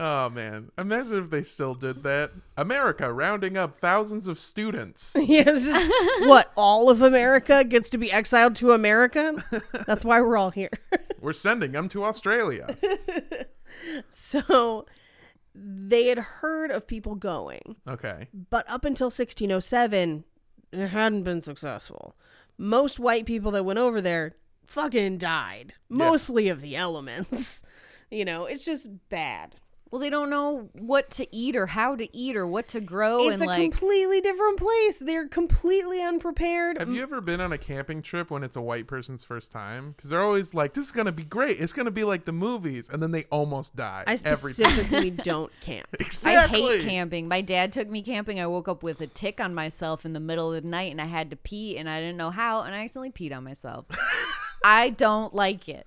Oh 0.00 0.30
man, 0.30 0.70
imagine 0.78 1.24
if 1.24 1.30
they 1.30 1.42
still 1.42 1.74
did 1.74 2.04
that. 2.04 2.30
America 2.56 3.12
rounding 3.12 3.56
up 3.56 3.78
thousands 3.78 4.28
of 4.28 4.38
students. 4.38 5.16
yeah, 5.20 5.42
just 5.42 5.92
what 6.20 6.52
all 6.56 6.88
of 6.88 7.02
America 7.02 7.64
gets 7.64 7.90
to 7.90 7.98
be 7.98 8.12
exiled 8.12 8.54
to 8.56 8.72
America. 8.72 9.42
That's 9.86 10.04
why 10.04 10.20
we're 10.20 10.36
all 10.36 10.50
here. 10.50 10.70
We're 11.20 11.32
sending 11.32 11.72
them 11.72 11.88
to 11.88 12.04
Australia. 12.04 12.76
so 14.08 14.86
they 15.52 16.06
had 16.06 16.18
heard 16.18 16.70
of 16.70 16.86
people 16.86 17.16
going. 17.16 17.74
Okay. 17.88 18.28
But 18.50 18.70
up 18.70 18.84
until 18.84 19.06
1607, 19.06 20.22
it 20.70 20.86
hadn't 20.86 21.24
been 21.24 21.40
successful. 21.40 22.14
Most 22.56 23.00
white 23.00 23.26
people 23.26 23.50
that 23.50 23.64
went 23.64 23.80
over 23.80 24.00
there 24.00 24.36
fucking 24.68 25.18
died, 25.18 25.74
mostly 25.88 26.48
of 26.48 26.60
the 26.60 26.76
elements. 26.76 27.62
You 28.12 28.24
know, 28.24 28.44
it's 28.44 28.64
just 28.64 28.88
bad. 29.08 29.56
Well, 29.90 30.00
they 30.00 30.10
don't 30.10 30.30
know 30.30 30.68
what 30.72 31.10
to 31.12 31.26
eat 31.34 31.56
or 31.56 31.66
how 31.66 31.96
to 31.96 32.16
eat 32.16 32.36
or 32.36 32.46
what 32.46 32.68
to 32.68 32.80
grow, 32.80 33.28
it's 33.28 33.34
and 33.34 33.42
a 33.42 33.46
like 33.46 33.60
completely 33.60 34.20
different 34.20 34.58
place. 34.58 34.98
They're 34.98 35.28
completely 35.28 36.02
unprepared. 36.02 36.78
Have 36.78 36.90
you 36.90 37.00
mm. 37.00 37.04
ever 37.04 37.20
been 37.20 37.40
on 37.40 37.52
a 37.52 37.58
camping 37.58 38.02
trip 38.02 38.30
when 38.30 38.44
it's 38.44 38.56
a 38.56 38.60
white 38.60 38.86
person's 38.86 39.24
first 39.24 39.50
time? 39.50 39.92
Because 39.96 40.10
they're 40.10 40.22
always 40.22 40.52
like, 40.52 40.74
"This 40.74 40.86
is 40.86 40.92
gonna 40.92 41.12
be 41.12 41.24
great. 41.24 41.60
It's 41.60 41.72
gonna 41.72 41.90
be 41.90 42.04
like 42.04 42.24
the 42.24 42.32
movies," 42.32 42.88
and 42.92 43.02
then 43.02 43.12
they 43.12 43.24
almost 43.30 43.76
die. 43.76 44.04
I 44.06 44.12
every 44.12 44.52
time. 44.52 44.70
specifically 44.70 45.10
don't 45.24 45.52
camp. 45.60 45.88
Exactly. 45.98 46.62
I 46.62 46.76
hate 46.78 46.84
camping. 46.84 47.28
My 47.28 47.40
dad 47.40 47.72
took 47.72 47.88
me 47.88 48.02
camping. 48.02 48.40
I 48.40 48.46
woke 48.46 48.68
up 48.68 48.82
with 48.82 49.00
a 49.00 49.06
tick 49.06 49.40
on 49.40 49.54
myself 49.54 50.04
in 50.04 50.12
the 50.12 50.20
middle 50.20 50.52
of 50.52 50.62
the 50.62 50.68
night, 50.68 50.90
and 50.90 51.00
I 51.00 51.06
had 51.06 51.30
to 51.30 51.36
pee, 51.36 51.76
and 51.78 51.88
I 51.88 52.00
didn't 52.00 52.16
know 52.16 52.30
how, 52.30 52.62
and 52.62 52.74
I 52.74 52.84
accidentally 52.84 53.10
peed 53.10 53.36
on 53.36 53.44
myself. 53.44 53.86
I 54.64 54.90
don't 54.90 55.34
like 55.34 55.68
it. 55.68 55.86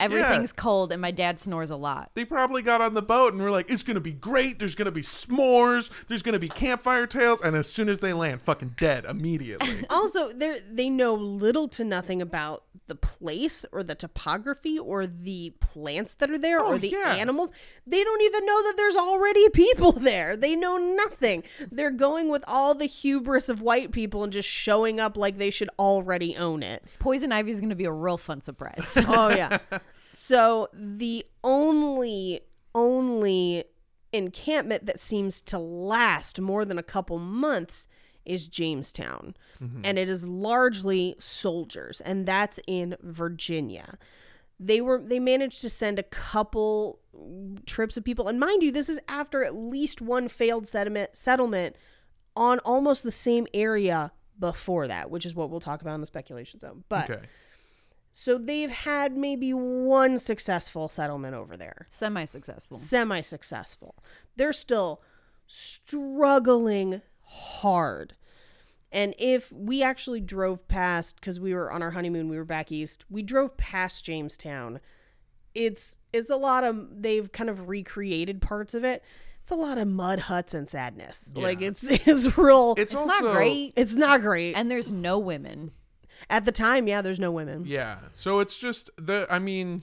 Everything's 0.00 0.52
cold 0.52 0.92
and 0.92 1.00
my 1.00 1.10
dad 1.10 1.40
snores 1.40 1.70
a 1.70 1.76
lot. 1.76 2.10
They 2.14 2.24
probably 2.24 2.62
got 2.62 2.80
on 2.80 2.94
the 2.94 3.02
boat 3.02 3.32
and 3.32 3.42
were 3.42 3.50
like, 3.50 3.70
"It's 3.70 3.82
gonna 3.82 4.00
be 4.00 4.12
great. 4.12 4.58
There's 4.58 4.74
gonna 4.74 4.90
be 4.90 5.02
s'mores. 5.02 5.90
There's 6.08 6.22
gonna 6.22 6.38
be 6.38 6.48
campfire 6.48 7.06
tales." 7.06 7.40
And 7.42 7.56
as 7.56 7.70
soon 7.70 7.88
as 7.88 8.00
they 8.00 8.12
land, 8.12 8.42
fucking 8.42 8.74
dead 8.76 9.04
immediately. 9.04 9.84
also 9.90 10.32
they 10.32 10.58
they 10.70 10.88
know 10.90 11.14
little 11.14 11.68
to 11.68 11.84
nothing 11.84 12.22
about 12.22 12.64
the 12.86 12.94
place 12.94 13.66
or 13.70 13.82
the 13.82 13.94
topography 13.94 14.78
or 14.78 15.06
the 15.06 15.52
plants 15.60 16.14
that 16.14 16.30
are 16.30 16.38
there 16.38 16.58
Oh, 16.60 16.72
or 16.74 16.78
the 16.78 16.88
yeah. 16.88 17.16
animals 17.16 17.52
they 17.86 18.02
don't 18.02 18.22
even 18.22 18.46
know 18.46 18.62
that 18.62 18.74
there's 18.78 18.96
already 18.96 19.46
people 19.52 19.92
there 19.92 20.38
they 20.38 20.56
know 20.56 20.78
nothing 20.78 21.42
they're 21.70 21.90
going 21.90 22.30
with 22.30 22.42
all 22.46 22.74
the 22.74 22.86
hubris 22.86 23.50
of 23.50 23.60
white 23.60 23.92
people 23.92 24.24
and 24.24 24.32
just 24.32 24.48
showing 24.48 24.98
up 25.00 25.18
like 25.18 25.36
they 25.36 25.50
should 25.50 25.68
already 25.78 26.34
own 26.36 26.62
it 26.62 26.82
Poison 26.98 27.30
ivy 27.30 27.50
is 27.50 27.60
going 27.60 27.68
to 27.68 27.76
be 27.76 27.84
a 27.84 27.92
real 27.92 28.16
fun 28.16 28.40
surprise. 28.40 28.90
oh 29.06 29.28
yeah 29.28 29.58
so 30.20 30.68
the 30.72 31.24
only 31.44 32.40
only 32.74 33.62
encampment 34.12 34.84
that 34.86 34.98
seems 34.98 35.40
to 35.42 35.60
last 35.60 36.40
more 36.40 36.64
than 36.64 36.76
a 36.76 36.82
couple 36.82 37.20
months 37.20 37.86
is 38.24 38.48
Jamestown. 38.48 39.36
Mm-hmm. 39.62 39.82
And 39.84 39.96
it 39.96 40.08
is 40.08 40.26
largely 40.26 41.14
soldiers 41.20 42.00
and 42.00 42.26
that's 42.26 42.58
in 42.66 42.96
Virginia. 43.00 43.96
They 44.58 44.80
were 44.80 45.00
they 45.00 45.20
managed 45.20 45.60
to 45.60 45.70
send 45.70 46.00
a 46.00 46.02
couple 46.02 46.98
trips 47.64 47.96
of 47.96 48.02
people. 48.02 48.26
And 48.26 48.40
mind 48.40 48.64
you 48.64 48.72
this 48.72 48.88
is 48.88 48.98
after 49.06 49.44
at 49.44 49.54
least 49.54 50.00
one 50.00 50.26
failed 50.26 50.66
settlement 50.66 51.14
settlement 51.14 51.76
on 52.34 52.58
almost 52.60 53.04
the 53.04 53.12
same 53.12 53.46
area 53.54 54.10
before 54.36 54.88
that 54.88 55.12
which 55.12 55.24
is 55.24 55.36
what 55.36 55.48
we'll 55.48 55.60
talk 55.60 55.80
about 55.80 55.94
in 55.94 56.00
the 56.00 56.08
speculation 56.08 56.58
zone. 56.58 56.82
But 56.88 57.08
Okay. 57.08 57.22
So 58.18 58.36
they've 58.36 58.72
had 58.72 59.16
maybe 59.16 59.54
one 59.54 60.18
successful 60.18 60.88
settlement 60.88 61.36
over 61.36 61.56
there. 61.56 61.86
Semi 61.88 62.24
successful. 62.24 62.76
Semi 62.76 63.20
successful. 63.20 63.94
They're 64.34 64.52
still 64.52 65.00
struggling 65.46 67.00
hard. 67.22 68.14
And 68.90 69.14
if 69.20 69.52
we 69.52 69.84
actually 69.84 70.20
drove 70.20 70.66
past 70.66 71.14
because 71.20 71.38
we 71.38 71.54
were 71.54 71.70
on 71.70 71.80
our 71.80 71.92
honeymoon, 71.92 72.28
we 72.28 72.36
were 72.36 72.44
back 72.44 72.72
east. 72.72 73.04
We 73.08 73.22
drove 73.22 73.56
past 73.56 74.04
Jamestown. 74.04 74.80
It's 75.54 76.00
it's 76.12 76.28
a 76.28 76.36
lot 76.36 76.64
of 76.64 77.00
they've 77.00 77.30
kind 77.30 77.48
of 77.48 77.68
recreated 77.68 78.42
parts 78.42 78.74
of 78.74 78.82
it. 78.82 79.04
It's 79.42 79.52
a 79.52 79.54
lot 79.54 79.78
of 79.78 79.86
mud 79.86 80.18
huts 80.18 80.54
and 80.54 80.68
sadness. 80.68 81.32
Like 81.36 81.62
it's 81.62 81.84
it's 81.88 82.36
real. 82.36 82.74
It's, 82.78 82.94
It's 82.94 83.00
also, 83.00 83.26
not 83.26 83.36
great. 83.36 83.74
it's 83.76 83.94
not 83.94 84.22
great. 84.22 84.54
And 84.54 84.68
there's 84.68 84.90
no 84.90 85.20
women. 85.20 85.70
At 86.30 86.44
the 86.44 86.52
time, 86.52 86.88
yeah, 86.88 87.02
there's 87.02 87.20
no 87.20 87.30
women. 87.30 87.64
Yeah. 87.66 87.98
So 88.12 88.40
it's 88.40 88.58
just 88.58 88.90
the. 88.96 89.26
I 89.30 89.38
mean, 89.38 89.82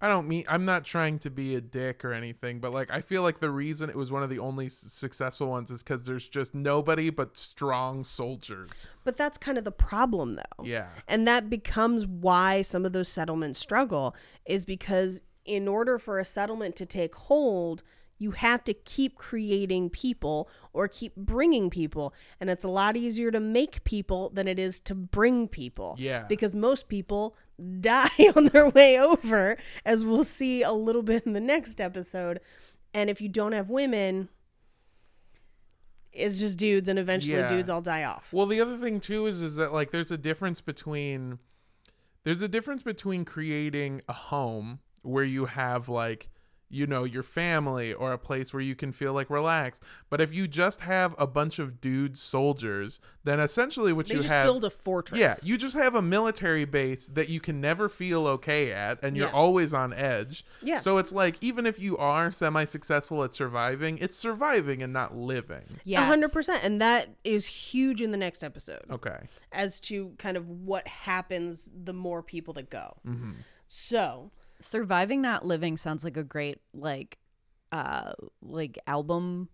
I 0.00 0.08
don't 0.08 0.26
mean. 0.26 0.44
I'm 0.48 0.64
not 0.64 0.84
trying 0.84 1.18
to 1.20 1.30
be 1.30 1.54
a 1.54 1.60
dick 1.60 2.04
or 2.04 2.12
anything, 2.12 2.60
but 2.60 2.72
like 2.72 2.90
I 2.90 3.00
feel 3.00 3.22
like 3.22 3.40
the 3.40 3.50
reason 3.50 3.90
it 3.90 3.96
was 3.96 4.10
one 4.10 4.22
of 4.22 4.30
the 4.30 4.38
only 4.38 4.66
s- 4.66 4.74
successful 4.74 5.48
ones 5.48 5.70
is 5.70 5.82
because 5.82 6.04
there's 6.04 6.28
just 6.28 6.54
nobody 6.54 7.10
but 7.10 7.36
strong 7.36 8.04
soldiers. 8.04 8.90
But 9.04 9.16
that's 9.16 9.38
kind 9.38 9.58
of 9.58 9.64
the 9.64 9.72
problem 9.72 10.36
though. 10.36 10.64
Yeah. 10.64 10.88
And 11.06 11.28
that 11.28 11.50
becomes 11.50 12.06
why 12.06 12.62
some 12.62 12.84
of 12.86 12.92
those 12.92 13.08
settlements 13.08 13.58
struggle 13.58 14.14
is 14.46 14.64
because 14.64 15.20
in 15.44 15.68
order 15.68 15.98
for 15.98 16.18
a 16.18 16.24
settlement 16.24 16.76
to 16.76 16.86
take 16.86 17.14
hold, 17.14 17.82
you 18.20 18.30
have 18.32 18.62
to 18.62 18.74
keep 18.74 19.16
creating 19.16 19.88
people 19.90 20.48
or 20.74 20.86
keep 20.86 21.16
bringing 21.16 21.70
people. 21.70 22.14
And 22.38 22.48
it's 22.50 22.62
a 22.62 22.68
lot 22.68 22.96
easier 22.96 23.30
to 23.30 23.40
make 23.40 23.82
people 23.84 24.28
than 24.28 24.46
it 24.46 24.58
is 24.58 24.78
to 24.80 24.94
bring 24.94 25.48
people. 25.48 25.96
Yeah. 25.98 26.24
Because 26.28 26.54
most 26.54 26.86
people 26.88 27.34
die 27.80 28.10
on 28.36 28.44
their 28.46 28.68
way 28.68 29.00
over, 29.00 29.56
as 29.86 30.04
we'll 30.04 30.22
see 30.24 30.62
a 30.62 30.70
little 30.72 31.02
bit 31.02 31.24
in 31.26 31.32
the 31.32 31.40
next 31.40 31.80
episode. 31.80 32.40
And 32.92 33.08
if 33.08 33.20
you 33.22 33.28
don't 33.28 33.52
have 33.52 33.70
women, 33.70 34.28
it's 36.12 36.38
just 36.38 36.58
dudes, 36.58 36.88
and 36.88 36.98
eventually 36.98 37.38
Yeah. 37.38 37.48
dudes 37.48 37.70
all 37.70 37.80
die 37.80 38.04
off. 38.04 38.32
Well, 38.32 38.46
the 38.46 38.60
other 38.60 38.76
thing 38.78 39.00
too 39.00 39.26
is 39.26 39.40
is 39.40 39.56
that 39.56 39.72
like 39.72 39.92
there's 39.92 40.10
a 40.10 40.18
difference 40.18 40.60
between 40.60 41.38
there's 42.24 42.42
a 42.42 42.48
difference 42.48 42.82
between 42.82 43.24
creating 43.24 44.02
a 44.08 44.12
home 44.12 44.80
where 45.02 45.24
you 45.24 45.46
have 45.46 45.88
like 45.88 46.28
you 46.70 46.86
know 46.86 47.04
your 47.04 47.22
family 47.22 47.92
or 47.92 48.12
a 48.12 48.18
place 48.18 48.52
where 48.52 48.62
you 48.62 48.74
can 48.76 48.92
feel 48.92 49.12
like 49.12 49.28
relaxed. 49.28 49.82
But 50.08 50.20
if 50.20 50.32
you 50.32 50.46
just 50.46 50.80
have 50.82 51.14
a 51.18 51.26
bunch 51.26 51.58
of 51.58 51.80
dudes 51.80 52.20
soldiers, 52.20 53.00
then 53.24 53.40
essentially 53.40 53.92
what 53.92 54.06
They 54.06 54.14
you 54.14 54.20
just 54.20 54.32
have 54.32 54.46
build 54.46 54.64
a 54.64 54.70
fortress. 54.70 55.18
Yeah, 55.20 55.34
you 55.42 55.58
just 55.58 55.76
have 55.76 55.94
a 55.94 56.02
military 56.02 56.64
base 56.64 57.08
that 57.08 57.28
you 57.28 57.40
can 57.40 57.60
never 57.60 57.88
feel 57.88 58.26
okay 58.26 58.72
at 58.72 59.02
and 59.02 59.16
you're 59.16 59.26
Yeah. 59.26 59.32
always 59.34 59.74
on 59.74 59.92
edge. 59.92 60.44
Yeah. 60.62 60.78
So 60.78 60.98
it's 60.98 61.12
like 61.12 61.36
even 61.40 61.66
if 61.66 61.78
you 61.78 61.96
are 61.98 62.30
semi-successful 62.30 63.24
at 63.24 63.34
surviving, 63.34 63.98
it's 63.98 64.16
surviving 64.16 64.82
and 64.82 64.92
not 64.92 65.14
living. 65.16 65.64
Yeah. 65.84 66.06
Hundred 66.06 66.32
percent, 66.32 66.62
and 66.64 66.80
that 66.80 67.08
is 67.24 67.46
huge 67.46 68.00
in 68.00 68.10
the 68.12 68.16
next 68.16 68.44
episode 68.44 68.82
Okay. 68.90 69.18
as 69.52 69.80
to 69.80 70.12
kind 70.18 70.36
of 70.36 70.48
what 70.48 70.86
happens 70.86 71.68
the 71.84 71.92
more 71.92 72.22
people 72.22 72.54
that 72.54 72.70
go. 72.70 72.96
Mm-hmm. 73.06 73.32
So 73.68 74.30
Surviving 74.60 75.20
Not 75.22 75.44
Living 75.44 75.76
sounds 75.76 76.04
like 76.04 76.16
a 76.16 76.24
great 76.24 76.58
like 76.74 77.18
uh 77.72 78.12
like 78.42 78.78
album 78.86 79.48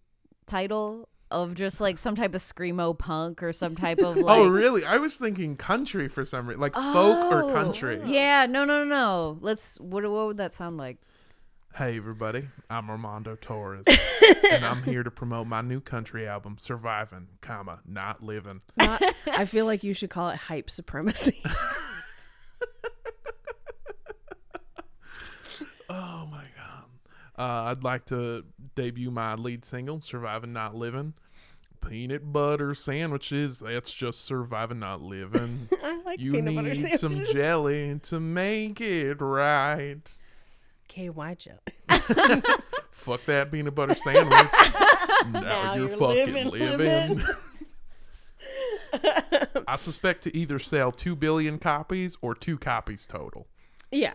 title 0.46 1.08
of 1.30 1.54
just 1.54 1.80
like 1.80 1.98
some 1.98 2.14
type 2.14 2.34
of 2.34 2.40
screamo 2.40 2.96
punk 2.96 3.42
or 3.42 3.52
some 3.52 3.74
type 3.74 3.98
of 3.98 4.16
like 4.16 4.38
oh, 4.38 4.48
really? 4.48 4.84
I 4.84 4.96
was 4.98 5.16
thinking 5.16 5.56
country 5.56 6.08
for 6.08 6.24
some 6.24 6.46
reason, 6.46 6.60
like 6.60 6.74
folk 6.74 7.32
or 7.32 7.44
Oh. 7.44 7.48
country. 7.50 8.00
Yeah, 8.04 8.46
no 8.46 8.64
no 8.64 8.84
no 8.84 8.84
no. 8.84 9.38
Let's 9.40 9.80
what 9.80 10.02
what 10.04 10.26
would 10.28 10.36
that 10.38 10.54
sound 10.54 10.76
like? 10.76 10.98
Hey, 11.74 11.98
everybody, 11.98 12.48
I'm 12.70 12.88
Armando 12.88 13.36
Torres, 13.38 13.84
and 14.50 14.64
I'm 14.64 14.82
here 14.82 15.02
to 15.02 15.10
promote 15.10 15.46
my 15.46 15.60
new 15.60 15.80
country 15.80 16.26
album, 16.26 16.56
Surviving, 16.58 17.26
comma, 17.42 17.80
Not 17.86 18.22
Living. 18.22 18.62
not, 18.78 19.02
I 19.26 19.44
feel 19.44 19.66
like 19.66 19.84
you 19.84 19.92
should 19.92 20.08
call 20.08 20.30
it 20.30 20.36
hype 20.36 20.70
supremacy. 20.70 21.42
Oh 25.88 26.28
my 26.30 26.44
god. 26.56 26.84
Uh, 27.38 27.70
I'd 27.70 27.84
like 27.84 28.06
to 28.06 28.44
debut 28.74 29.10
my 29.10 29.34
lead 29.34 29.64
single, 29.64 30.00
Surviving 30.00 30.52
Not 30.52 30.74
Living. 30.74 31.14
Peanut 31.86 32.32
butter 32.32 32.74
sandwiches, 32.74 33.60
that's 33.60 33.92
just 33.92 34.24
surviving 34.24 34.80
not 34.80 35.02
living. 35.02 35.68
I 35.84 36.00
like 36.02 36.18
you 36.20 36.32
peanut 36.32 36.56
butter 36.56 36.74
need 36.74 36.98
some 36.98 37.24
jelly 37.26 38.00
to 38.04 38.18
make 38.18 38.80
it 38.80 39.20
right. 39.20 40.00
KY 40.88 41.36
jelly. 41.38 41.60
Fuck 42.90 43.24
that 43.26 43.52
peanut 43.52 43.74
butter 43.74 43.94
sandwich. 43.94 44.32
now, 45.30 45.40
Now 45.40 45.74
you're, 45.74 45.88
you're 45.88 45.96
fucking 45.98 46.34
living, 46.34 46.50
living. 46.50 47.18
living. 47.18 47.24
I 49.68 49.76
suspect 49.76 50.22
to 50.24 50.36
either 50.36 50.58
sell 50.58 50.90
2 50.90 51.14
billion 51.14 51.58
copies 51.58 52.16
or 52.20 52.34
two 52.34 52.56
copies 52.58 53.06
total. 53.06 53.46
Yeah. 53.92 54.14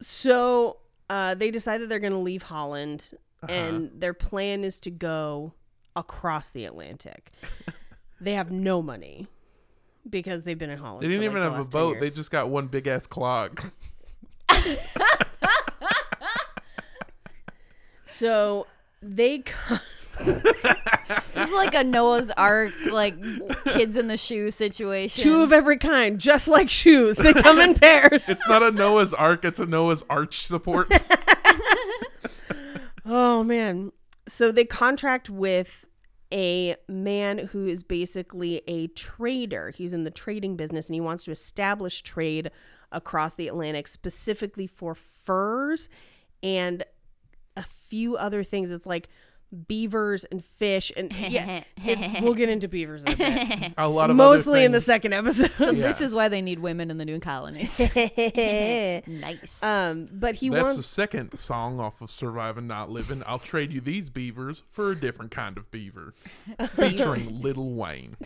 So 0.00 0.78
uh, 1.08 1.34
they 1.34 1.50
decide 1.50 1.80
that 1.80 1.88
they're 1.88 1.98
going 1.98 2.12
to 2.12 2.18
leave 2.18 2.42
Holland, 2.42 3.12
Uh-huh. 3.42 3.52
and 3.52 3.90
their 3.94 4.14
plan 4.14 4.64
is 4.64 4.80
to 4.80 4.90
go 4.90 5.52
across 5.96 6.50
the 6.50 6.64
Atlantic. 6.64 7.32
they 8.20 8.34
have 8.34 8.50
no 8.50 8.80
money 8.82 9.28
because 10.08 10.44
they've 10.44 10.58
been 10.58 10.70
in 10.70 10.78
Holland. 10.78 11.02
They 11.02 11.08
didn't 11.08 11.22
like, 11.22 11.30
even 11.30 11.42
the 11.42 11.50
have 11.50 11.66
a 11.66 11.68
boat. 11.68 12.00
They 12.00 12.10
just 12.10 12.30
got 12.30 12.48
one 12.48 12.66
big 12.68 12.86
ass 12.86 13.06
clog. 13.06 13.62
So 18.06 18.66
they 19.00 19.44
It's 21.34 21.52
like 21.52 21.74
a 21.74 21.82
Noah's 21.82 22.30
Ark 22.36 22.72
like 22.90 23.14
kids 23.64 23.96
in 23.96 24.08
the 24.08 24.16
shoe 24.16 24.50
situation. 24.50 25.22
two 25.22 25.42
of 25.42 25.52
every 25.52 25.78
kind, 25.78 26.20
just 26.20 26.46
like 26.48 26.68
shoes. 26.68 27.16
They 27.16 27.32
come 27.32 27.58
in 27.58 27.74
pairs. 27.80 28.28
It's 28.28 28.46
not 28.46 28.62
a 28.62 28.70
Noah's 28.70 29.14
Ark, 29.14 29.44
it's 29.44 29.58
a 29.58 29.66
Noah's 29.66 30.04
Arch 30.10 30.40
support. 30.46 30.92
Oh 33.06 33.42
man. 33.42 33.90
So 34.28 34.52
they 34.52 34.64
contract 34.64 35.28
with 35.28 35.84
a 36.32 36.76
man 36.88 37.38
who 37.38 37.66
is 37.66 37.82
basically 37.82 38.62
a 38.68 38.86
trader. 38.88 39.70
He's 39.70 39.92
in 39.92 40.04
the 40.04 40.12
trading 40.12 40.56
business 40.56 40.86
and 40.86 40.94
he 40.94 41.00
wants 41.00 41.24
to 41.24 41.32
establish 41.32 42.02
trade 42.02 42.52
across 42.92 43.34
the 43.34 43.48
Atlantic 43.48 43.88
specifically 43.88 44.68
for 44.68 44.94
furs 44.94 45.88
and 46.40 46.84
a 47.56 47.64
few 47.64 48.16
other 48.16 48.44
things. 48.44 48.70
It's 48.70 48.86
like 48.86 49.08
beavers 49.66 50.24
and 50.24 50.44
fish 50.44 50.92
and 50.96 51.12
yeah, 51.12 51.64
we'll 52.22 52.34
get 52.34 52.48
into 52.48 52.68
beavers 52.68 53.02
in 53.02 53.12
a 53.12 53.16
bit. 53.16 53.72
A 53.78 53.88
lot 53.88 54.10
of 54.10 54.14
other 54.20 54.30
Mostly 54.30 54.64
in 54.64 54.72
the 54.72 54.80
second 54.80 55.12
episode. 55.12 55.52
So 55.56 55.72
Yeah. 55.72 55.88
this 55.88 56.00
is 56.00 56.14
why 56.14 56.28
they 56.28 56.40
need 56.40 56.60
women 56.60 56.90
in 56.90 56.98
the 56.98 57.04
new 57.04 57.18
colonies. 57.18 57.78
nice. 59.06 59.62
um, 59.62 60.08
but 60.12 60.36
he 60.36 60.50
That's 60.50 60.76
the 60.76 60.82
second 60.82 61.38
song 61.38 61.80
off 61.80 62.00
of 62.00 62.10
Surviving 62.10 62.66
Not 62.68 62.90
Living. 62.90 63.22
I'll 63.26 63.38
trade 63.40 63.72
you 63.72 63.80
these 63.80 64.08
beavers 64.08 64.62
for 64.70 64.92
a 64.92 64.94
different 64.94 65.32
kind 65.32 65.58
of 65.58 65.70
beaver. 65.70 66.14
Featuring 66.70 67.40
Little 67.40 67.74
Wayne. 67.74 68.16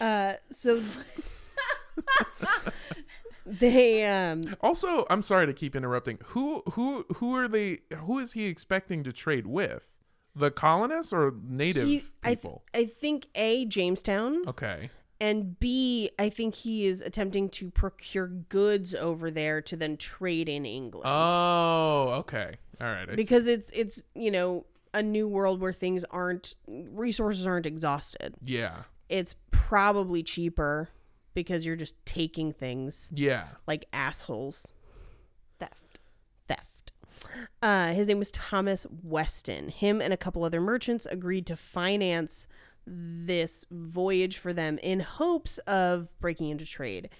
Uh, 0.00 0.34
so 0.50 0.80
they 3.44 4.06
um 4.06 4.42
Also, 4.60 5.06
I'm 5.10 5.22
sorry 5.22 5.46
to 5.46 5.52
keep 5.52 5.74
interrupting. 5.74 6.18
Who 6.28 6.62
who 6.72 7.04
who 7.16 7.34
are 7.34 7.48
they? 7.48 7.80
Who 8.04 8.18
is 8.18 8.32
he 8.32 8.46
expecting 8.46 9.04
to 9.04 9.12
trade 9.12 9.46
with? 9.46 9.82
The 10.38 10.50
colonists 10.50 11.12
or 11.12 11.34
native 11.46 11.86
he, 11.86 12.02
I, 12.22 12.28
th- 12.28 12.38
people? 12.38 12.62
I 12.74 12.84
think 12.84 13.26
a 13.34 13.64
Jamestown 13.66 14.42
okay. 14.46 14.90
and 15.20 15.58
B 15.58 16.10
I 16.18 16.28
think 16.30 16.54
he 16.54 16.86
is 16.86 17.00
attempting 17.00 17.48
to 17.50 17.70
procure 17.70 18.26
goods 18.28 18.94
over 18.94 19.30
there 19.30 19.60
to 19.62 19.76
then 19.76 19.96
trade 19.96 20.48
in 20.48 20.64
England. 20.64 21.04
Oh, 21.08 22.14
okay. 22.20 22.56
All 22.80 22.86
right. 22.86 23.08
I 23.08 23.12
see. 23.12 23.16
because 23.16 23.46
it's 23.46 23.70
it's 23.70 24.02
you 24.14 24.30
know 24.30 24.64
a 24.94 25.02
new 25.02 25.28
world 25.28 25.60
where 25.60 25.72
things 25.72 26.04
aren't 26.04 26.54
resources 26.66 27.46
aren't 27.46 27.66
exhausted. 27.66 28.34
yeah, 28.44 28.84
It's 29.08 29.34
probably 29.50 30.22
cheaper 30.22 30.88
because 31.34 31.66
you're 31.66 31.76
just 31.76 31.94
taking 32.06 32.52
things 32.52 33.10
yeah. 33.14 33.48
like 33.66 33.84
assholes. 33.92 34.72
Uh, 37.62 37.92
his 37.92 38.06
name 38.06 38.18
was 38.18 38.30
Thomas 38.30 38.86
Weston. 39.02 39.68
Him 39.68 40.00
and 40.00 40.12
a 40.12 40.16
couple 40.16 40.44
other 40.44 40.60
merchants 40.60 41.06
agreed 41.10 41.46
to 41.46 41.56
finance 41.56 42.46
this 42.86 43.66
voyage 43.70 44.38
for 44.38 44.52
them 44.52 44.78
in 44.78 45.00
hopes 45.00 45.58
of 45.58 46.10
breaking 46.20 46.50
into 46.50 46.64
trade. 46.64 47.10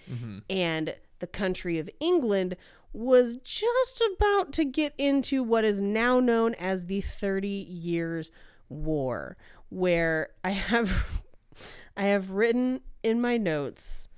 And 0.48 0.94
the 1.18 1.26
country 1.26 1.78
of 1.78 1.90
England 2.00 2.56
was 2.92 3.36
just 3.38 4.02
about 4.14 4.52
to 4.54 4.64
get 4.64 4.94
into 4.96 5.42
what 5.42 5.64
is 5.64 5.80
now 5.80 6.20
known 6.20 6.54
as 6.54 6.86
the 6.86 7.02
30 7.02 7.48
Years' 7.48 8.30
War, 8.70 9.36
where 9.68 10.30
I 10.42 10.50
have 10.50 11.22
I 11.96 12.04
have 12.04 12.30
written 12.30 12.80
in 13.02 13.20
my 13.20 13.36
notes 13.36 14.08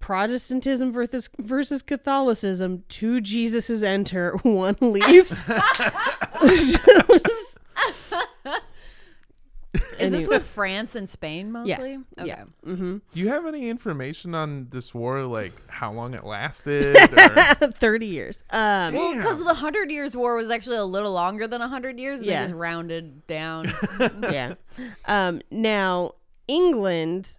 Protestantism 0.00 0.92
versus 0.92 1.28
versus 1.38 1.82
Catholicism. 1.82 2.84
Two 2.88 3.20
Jesuses 3.20 3.82
enter, 3.82 4.36
one 4.42 4.76
leaves. 4.80 5.32
Is 9.98 10.12
this 10.12 10.28
with 10.28 10.44
France 10.44 10.94
and 10.96 11.08
Spain 11.08 11.54
Yes. 11.64 11.78
mostly? 11.78 11.98
Okay. 12.18 12.28
Yeah. 12.28 12.44
Mm-hmm. 12.64 12.96
Do 13.12 13.20
you 13.20 13.28
have 13.28 13.46
any 13.46 13.68
information 13.68 14.34
on 14.34 14.68
this 14.70 14.94
war, 14.94 15.22
like 15.22 15.52
how 15.68 15.92
long 15.92 16.14
it 16.14 16.24
lasted? 16.24 16.96
Or... 17.16 17.72
Thirty 17.72 18.06
years. 18.06 18.44
Um, 18.50 18.92
Damn. 18.92 19.16
Because 19.16 19.42
the 19.42 19.54
Hundred 19.54 19.90
Years' 19.90 20.16
War 20.16 20.36
was 20.36 20.50
actually 20.50 20.76
a 20.76 20.84
little 20.84 21.12
longer 21.12 21.46
than 21.46 21.60
hundred 21.60 21.98
years. 21.98 22.22
Yeah. 22.22 22.40
They 22.40 22.44
just 22.48 22.54
rounded 22.54 23.26
down. 23.26 23.72
yeah. 24.22 24.54
Um, 25.06 25.40
now 25.50 26.12
England, 26.48 27.38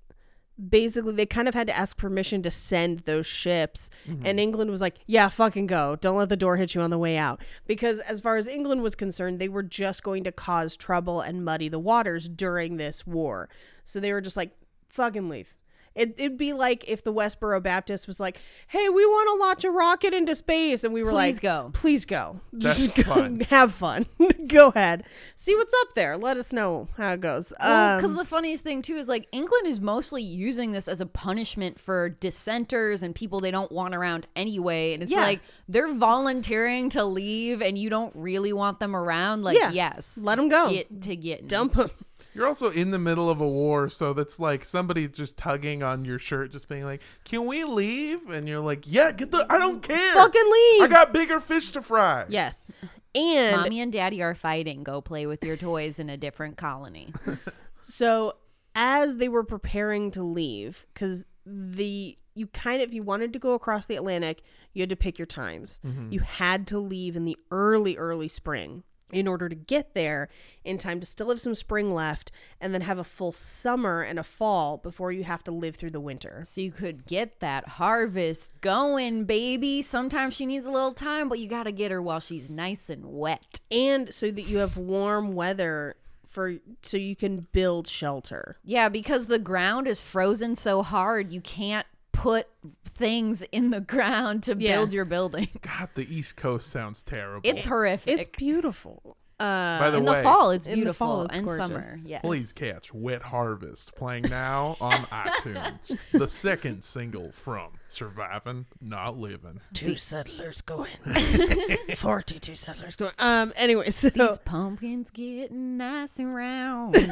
basically, 0.57 1.13
they 1.13 1.25
kind 1.25 1.47
of 1.47 1.53
had 1.53 1.67
to 1.67 1.77
ask 1.77 1.97
permission 1.97 2.41
to 2.43 2.51
send 2.51 2.99
those 2.99 3.25
ships, 3.25 3.89
and 4.05 4.23
mm-hmm. 4.23 4.39
England 4.39 4.71
was 4.71 4.81
like, 4.81 4.95
"Yeah, 5.05 5.29
fucking 5.29 5.67
go! 5.67 5.95
Don't 5.95 6.17
let 6.17 6.29
the 6.29 6.37
door 6.37 6.57
hit 6.57 6.75
you 6.75 6.81
on 6.81 6.89
the 6.89 6.97
way 6.97 7.17
out." 7.17 7.41
Because 7.65 7.99
as 7.99 8.21
far 8.21 8.37
as 8.37 8.47
England 8.47 8.83
was 8.83 8.95
concerned, 8.95 9.39
they 9.39 9.49
were 9.49 9.63
just 9.63 10.03
going 10.03 10.23
to 10.23 10.31
cause 10.31 10.75
trouble 10.75 11.21
and 11.21 11.45
muddy 11.45 11.69
the 11.69 11.79
waters 11.79 12.29
during 12.29 12.77
this 12.77 13.05
war, 13.05 13.49
so 13.83 13.99
they 13.99 14.13
were 14.13 14.21
just 14.21 14.37
like, 14.37 14.51
"Fucking 14.87 15.29
leave." 15.29 15.53
It, 15.97 16.13
it'd 16.17 16.37
be 16.37 16.53
like 16.53 16.87
if 16.87 17.03
the 17.03 17.11
Westboro 17.11 17.61
Baptist 17.61 18.07
was 18.07 18.19
like, 18.19 18.39
"Hey, 18.67 18.87
we 18.89 19.05
want 19.05 19.29
to 19.33 19.45
launch 19.45 19.63
a 19.63 19.71
rocket 19.71 20.13
into 20.13 20.35
space," 20.35 20.83
and 20.83 20.93
we 20.93 21.03
were 21.03 21.11
like, 21.11 21.27
Please 21.27 21.35
like, 21.35 21.41
go. 21.41 21.69
please 21.73 22.05
go, 22.05 22.39
That's 22.53 22.79
Just 22.83 22.95
go, 22.95 23.03
fun. 23.03 23.39
have 23.49 23.73
fun, 23.73 24.05
go 24.47 24.67
ahead, 24.69 25.03
see 25.35 25.55
what's 25.55 25.73
up 25.81 25.95
there. 25.95 26.17
Let 26.17 26.37
us 26.37 26.53
know 26.53 26.87
how 26.97 27.13
it 27.13 27.21
goes." 27.21 27.49
Because 27.49 28.03
Um, 28.11 28.15
the 28.15 28.25
funniest 28.25 28.63
thing 28.63 28.81
too 28.81 28.95
is 28.97 29.07
like 29.07 29.27
England 29.31 29.67
is 29.67 29.81
mostly 29.81 30.21
using 30.23 30.71
this 30.71 30.87
as 30.87 31.01
a 31.01 31.05
punishment 31.05 31.79
for 31.79 32.09
dissenters 32.09 33.01
and 33.03 33.15
people 33.15 33.39
they 33.39 33.51
don't 33.51 33.71
want 33.71 33.95
around 33.95 34.27
anyway. 34.35 34.93
And 34.93 35.01
it's 35.03 35.11
Yeah. 35.11 35.21
like 35.21 35.41
they're 35.67 35.93
volunteering 35.93 36.89
to 36.91 37.03
leave, 37.03 37.61
and 37.61 37.77
you 37.77 37.89
don't 37.89 38.13
really 38.15 38.53
want 38.53 38.79
them 38.79 38.95
around. 38.95 39.43
Like, 39.43 39.57
Yeah. 39.57 39.71
yes, 39.71 40.15
them 40.37 40.49
go. 40.49 40.69
Get 40.69 41.01
to 41.01 41.15
get 41.15 41.47
dump 41.47 41.77
'em. 41.77 41.89
You're 42.37 42.45
also 42.45 42.69
in 42.69 42.91
the 42.91 42.99
middle 42.99 43.31
of 43.31 43.41
a 43.41 43.47
war, 43.47 43.89
so 43.89 44.13
that's 44.13 44.39
like 44.39 44.63
somebody 44.63 45.07
just 45.07 45.37
tugging 45.37 45.81
on 45.81 46.05
your 46.05 46.19
shirt, 46.19 46.51
just 46.51 46.69
being 46.69 46.83
like, 46.83 47.01
"Can 47.23 47.47
we 47.47 47.63
leave?" 47.63 48.29
And 48.29 48.47
you're 48.47 48.59
like, 48.59 48.83
"Yeah, 48.85 49.11
get 49.11 49.31
the. 49.31 49.43
I 49.49 49.57
don't 49.57 49.81
mm, 49.81 49.87
care. 49.87 50.13
Fucking 50.13 50.51
leave. 50.51 50.83
I 50.83 50.87
got 50.87 51.13
bigger 51.13 51.39
fish 51.39 51.71
to 51.71 51.81
fry." 51.81 52.25
yes, 52.29 52.67
and 53.15 53.57
Mommy 53.57 53.81
and 53.81 53.91
Daddy 53.91 54.21
are 54.21 54.35
fighting. 54.35 54.83
Go 54.83 55.01
play 55.01 55.25
with 55.25 55.43
your 55.43 55.57
toys 55.57 55.97
in 55.97 56.11
a 56.11 56.17
different 56.17 56.57
colony. 56.57 57.11
So 57.79 58.35
as 58.75 59.17
they 59.17 59.29
were 59.29 59.43
preparing 59.43 60.11
to 60.11 60.23
leave, 60.23 60.85
because 60.93 61.25
the 61.45 62.17
you 62.35 62.47
kind 62.47 62.81
of 62.81 62.89
if 62.89 62.93
you 62.93 63.01
wanted 63.01 63.33
to 63.33 63.39
go 63.39 63.53
across 63.53 63.85
the 63.85 63.95
Atlantic, 63.95 64.43
you 64.73 64.81
had 64.81 64.89
to 64.89 64.95
pick 64.95 65.17
your 65.17 65.25
times. 65.25 65.79
Mm-hmm. 65.85 66.11
You 66.11 66.19
had 66.19 66.67
to 66.67 66.79
leave 66.79 67.15
in 67.15 67.23
the 67.23 67.37
early, 67.49 67.95
early 67.95 68.27
spring 68.27 68.83
in 69.11 69.27
order 69.27 69.47
to 69.47 69.55
get 69.55 69.93
there 69.93 70.29
in 70.63 70.77
time 70.77 70.99
to 70.99 71.05
still 71.05 71.29
have 71.29 71.39
some 71.39 71.55
spring 71.55 71.93
left 71.93 72.31
and 72.59 72.73
then 72.73 72.81
have 72.81 72.97
a 72.97 73.03
full 73.03 73.31
summer 73.31 74.01
and 74.01 74.19
a 74.19 74.23
fall 74.23 74.77
before 74.77 75.11
you 75.11 75.23
have 75.23 75.43
to 75.43 75.51
live 75.51 75.75
through 75.75 75.91
the 75.91 75.99
winter. 75.99 76.43
So 76.45 76.61
you 76.61 76.71
could 76.71 77.05
get 77.05 77.39
that 77.39 77.67
harvest 77.67 78.59
going, 78.61 79.23
baby. 79.23 79.81
Sometimes 79.81 80.35
she 80.35 80.45
needs 80.45 80.65
a 80.65 80.71
little 80.71 80.93
time, 80.93 81.29
but 81.29 81.39
you 81.39 81.47
got 81.47 81.63
to 81.63 81.71
get 81.71 81.91
her 81.91 82.01
while 82.01 82.19
she's 82.19 82.49
nice 82.49 82.89
and 82.89 83.05
wet. 83.05 83.61
And 83.71 84.13
so 84.13 84.29
that 84.31 84.43
you 84.43 84.57
have 84.57 84.75
warm 84.75 85.33
weather 85.33 85.95
for 86.27 86.55
so 86.81 86.97
you 86.97 87.15
can 87.15 87.47
build 87.51 87.87
shelter. 87.87 88.57
Yeah, 88.63 88.89
because 88.89 89.25
the 89.25 89.39
ground 89.39 89.87
is 89.87 90.01
frozen 90.01 90.55
so 90.55 90.83
hard, 90.83 91.31
you 91.31 91.41
can't 91.41 91.87
put 92.17 92.47
things 92.83 93.43
in 93.51 93.69
the 93.69 93.79
ground 93.81 94.41
to 94.43 94.55
Yeah. 94.57 94.77
build 94.77 94.91
your 94.93 95.05
buildings. 95.05 95.49
God, 95.61 95.89
the 95.93 96.11
East 96.13 96.35
Coast 96.35 96.67
sounds 96.69 97.03
terrible. 97.03 97.47
It's 97.47 97.65
horrific. 97.65 98.17
It's 98.19 98.27
beautiful. 98.35 99.15
Uh 99.39 99.77
By 99.79 99.91
the 99.91 99.97
in 99.97 100.05
way, 100.05 100.15
the 100.15 100.23
fall, 100.23 100.49
it's 100.49 100.65
in 100.65 100.71
the 100.71 100.75
beautiful, 100.77 101.07
fall, 101.07 101.25
it's 101.25 101.37
and 101.37 101.45
gorgeous. 101.45 101.67
summer. 101.67 101.83
Yes. 102.07 102.21
please 102.23 102.51
catch 102.53 102.91
"Wet 102.91 103.21
Harvest" 103.21 103.93
playing 103.95 104.23
now 104.29 104.77
on 104.81 104.93
iTunes. 105.11 105.95
The 106.11 106.27
second 106.27 106.83
single 106.83 107.31
from 107.31 107.73
"Surviving, 107.87 108.65
Not 108.81 109.15
Living." 109.15 109.59
two 109.73 109.95
settlers 109.95 110.61
going. 110.61 110.89
42 111.97 112.55
settlers 112.55 112.95
going. 112.95 113.11
Um 113.19 113.53
anyway, 113.55 113.91
so 113.91 114.09
These 114.09 114.39
pumpkins 114.39 115.11
getting 115.11 115.77
nice 115.77 116.17
and 116.17 116.33
round. 116.33 116.95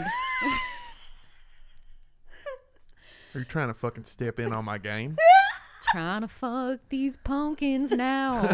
Are 3.35 3.39
you 3.39 3.45
trying 3.45 3.67
to 3.67 3.73
fucking 3.73 4.05
step 4.05 4.39
in 4.39 4.53
on 4.53 4.63
my 4.63 4.77
game? 4.77 5.17
Trying 5.91 6.21
to 6.21 6.27
fuck 6.29 6.79
these 6.89 7.17
pumpkins 7.17 7.91
now. 7.91 8.41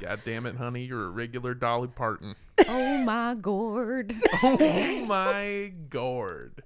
God 0.00 0.20
damn 0.24 0.46
it, 0.46 0.54
honey, 0.54 0.84
you're 0.84 1.06
a 1.06 1.10
regular 1.10 1.52
Dolly 1.52 1.88
Parton. 1.88 2.36
oh 2.68 2.98
my 2.98 3.34
gourd. 3.34 4.14
Oh 4.42 5.04
my 5.04 5.72
god. 5.90 6.62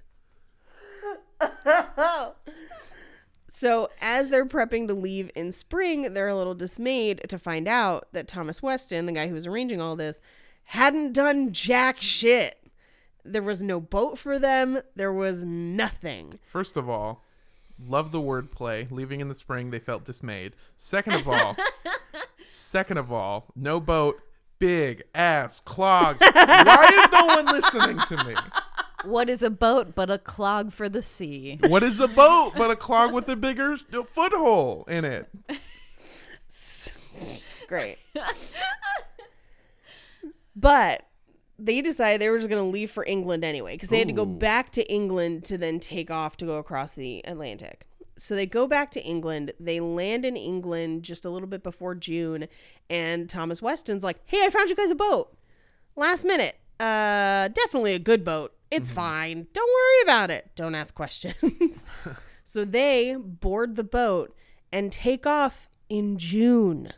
So, 3.47 3.89
as 3.99 4.29
they're 4.29 4.45
prepping 4.45 4.87
to 4.87 4.93
leave 4.93 5.31
in 5.35 5.51
spring, 5.51 6.13
they're 6.13 6.27
a 6.27 6.35
little 6.35 6.55
dismayed 6.55 7.25
to 7.29 7.39
find 7.39 7.67
out 7.67 8.07
that 8.13 8.27
Thomas 8.27 8.61
Weston, 8.61 9.05
the 9.05 9.11
guy 9.11 9.27
who 9.27 9.33
was 9.33 9.47
arranging 9.47 9.81
all 9.81 9.95
this, 9.95 10.21
hadn't 10.65 11.13
done 11.13 11.51
jack 11.51 11.97
shit. 11.99 12.66
There 13.31 13.43
was 13.43 13.61
no 13.61 13.79
boat 13.79 14.17
for 14.17 14.39
them, 14.39 14.81
there 14.95 15.13
was 15.13 15.43
nothing. 15.43 16.39
First 16.43 16.77
of 16.77 16.89
all, 16.89 17.23
love 17.79 18.11
the 18.11 18.21
wordplay. 18.21 18.89
Leaving 18.89 19.19
in 19.19 19.27
the 19.27 19.35
spring, 19.35 19.71
they 19.71 19.79
felt 19.79 20.05
dismayed. 20.05 20.53
Second 20.75 21.15
of 21.15 21.27
all, 21.27 21.55
second 22.47 22.97
of 22.97 23.11
all, 23.11 23.47
no 23.55 23.79
boat, 23.79 24.21
big 24.59 25.03
ass 25.13 25.59
clogs. 25.59 26.21
Why 26.21 26.89
is 26.93 27.11
no 27.11 27.25
one 27.25 27.45
listening 27.45 27.99
to 27.99 28.25
me? 28.25 28.35
What 29.03 29.29
is 29.29 29.41
a 29.41 29.49
boat 29.49 29.93
but 29.93 30.09
a 30.09 30.17
clog 30.17 30.71
for 30.71 30.89
the 30.89 31.01
sea? 31.01 31.59
What 31.67 31.83
is 31.83 31.99
a 31.99 32.07
boat 32.07 32.53
but 32.57 32.71
a 32.71 32.75
clog 32.75 33.13
with 33.13 33.29
a 33.29 33.35
bigger 33.35 33.77
foothole 33.77 34.87
in 34.89 35.05
it? 35.05 35.29
Great. 37.67 37.97
but 40.55 41.03
they 41.59 41.81
decided 41.81 42.21
they 42.21 42.29
were 42.29 42.37
just 42.37 42.49
going 42.49 42.63
to 42.63 42.69
leave 42.69 42.91
for 42.91 43.05
England 43.05 43.43
anyway 43.43 43.73
because 43.75 43.89
they 43.89 43.99
had 43.99 44.07
to 44.07 44.13
go 44.13 44.25
back 44.25 44.71
to 44.73 44.91
England 44.91 45.43
to 45.45 45.57
then 45.57 45.79
take 45.79 46.11
off 46.11 46.37
to 46.37 46.45
go 46.45 46.57
across 46.57 46.91
the 46.91 47.21
Atlantic. 47.25 47.87
So 48.17 48.35
they 48.35 48.45
go 48.45 48.67
back 48.67 48.91
to 48.91 49.03
England. 49.03 49.53
They 49.59 49.79
land 49.79 50.25
in 50.25 50.35
England 50.35 51.03
just 51.03 51.25
a 51.25 51.29
little 51.29 51.47
bit 51.47 51.63
before 51.63 51.95
June, 51.95 52.47
and 52.89 53.29
Thomas 53.29 53.61
Weston's 53.61 54.03
like, 54.03 54.19
"Hey, 54.25 54.43
I 54.43 54.49
found 54.49 54.69
you 54.69 54.75
guys 54.75 54.91
a 54.91 54.95
boat. 54.95 55.35
Last 55.95 56.25
minute. 56.25 56.57
Uh, 56.79 57.47
definitely 57.49 57.93
a 57.93 57.99
good 57.99 58.23
boat. 58.23 58.53
It's 58.69 58.91
fine. 58.91 59.47
Don't 59.53 59.69
worry 59.69 60.03
about 60.03 60.31
it. 60.31 60.51
Don't 60.55 60.75
ask 60.75 60.93
questions." 60.93 61.83
so 62.43 62.65
they 62.65 63.15
board 63.15 63.75
the 63.75 63.83
boat 63.83 64.35
and 64.71 64.91
take 64.91 65.25
off 65.25 65.69
in 65.89 66.17
June. 66.17 66.93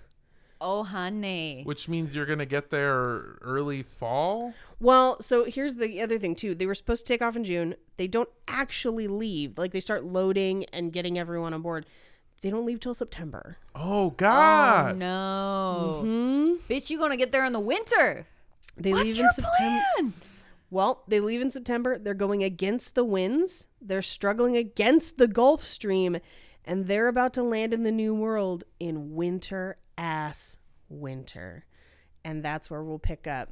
Oh, 0.61 0.83
honey. 0.83 1.61
Which 1.65 1.87
means 1.87 2.15
you're 2.15 2.25
gonna 2.25 2.45
get 2.45 2.69
there 2.69 3.37
early 3.41 3.81
fall. 3.83 4.53
Well, 4.79 5.21
so 5.21 5.45
here's 5.45 5.75
the 5.75 6.01
other 6.01 6.19
thing 6.19 6.35
too. 6.35 6.53
They 6.55 6.65
were 6.65 6.75
supposed 6.75 7.05
to 7.05 7.13
take 7.13 7.21
off 7.21 7.35
in 7.35 7.43
June. 7.43 7.75
They 7.97 8.07
don't 8.07 8.29
actually 8.47 9.07
leave. 9.07 9.57
Like 9.57 9.71
they 9.71 9.79
start 9.79 10.03
loading 10.03 10.65
and 10.73 10.91
getting 10.91 11.17
everyone 11.17 11.53
on 11.53 11.61
board. 11.61 11.85
they 12.41 12.49
don't 12.49 12.65
leave 12.65 12.79
till 12.79 12.93
September. 12.93 13.57
Oh 13.75 14.05
Oh 14.05 14.09
God. 14.11 14.95
no. 14.97 15.99
Hmm. 16.03 16.53
Bitch, 16.73 16.89
you 16.89 16.97
gonna 16.99 17.17
get 17.17 17.31
there 17.31 17.45
in 17.45 17.53
the 17.53 17.59
winter. 17.59 18.27
They 18.77 18.91
What's 18.91 19.03
leave 19.05 19.17
your 19.17 19.27
in 19.27 19.33
September. 19.33 19.81
plan? 19.97 20.13
Well, 20.71 21.03
they 21.07 21.19
leave 21.19 21.41
in 21.41 21.51
September. 21.51 21.97
They're 21.97 22.13
going 22.13 22.43
against 22.43 22.95
the 22.95 23.03
winds. 23.03 23.67
They're 23.81 24.01
struggling 24.01 24.55
against 24.55 25.17
the 25.17 25.27
Gulf 25.27 25.63
Stream, 25.65 26.17
and 26.63 26.85
they're 26.85 27.07
about 27.07 27.33
to 27.33 27.43
land 27.43 27.73
in 27.73 27.83
the 27.83 27.91
New 27.91 28.13
World 28.13 28.63
in 28.79 29.15
winter 29.15 29.77
ass 29.99 30.57
winter. 30.87 31.65
And 32.23 32.43
that's 32.43 32.69
where 32.69 32.83
we'll 32.83 32.99
pick 32.99 33.27
up 33.27 33.49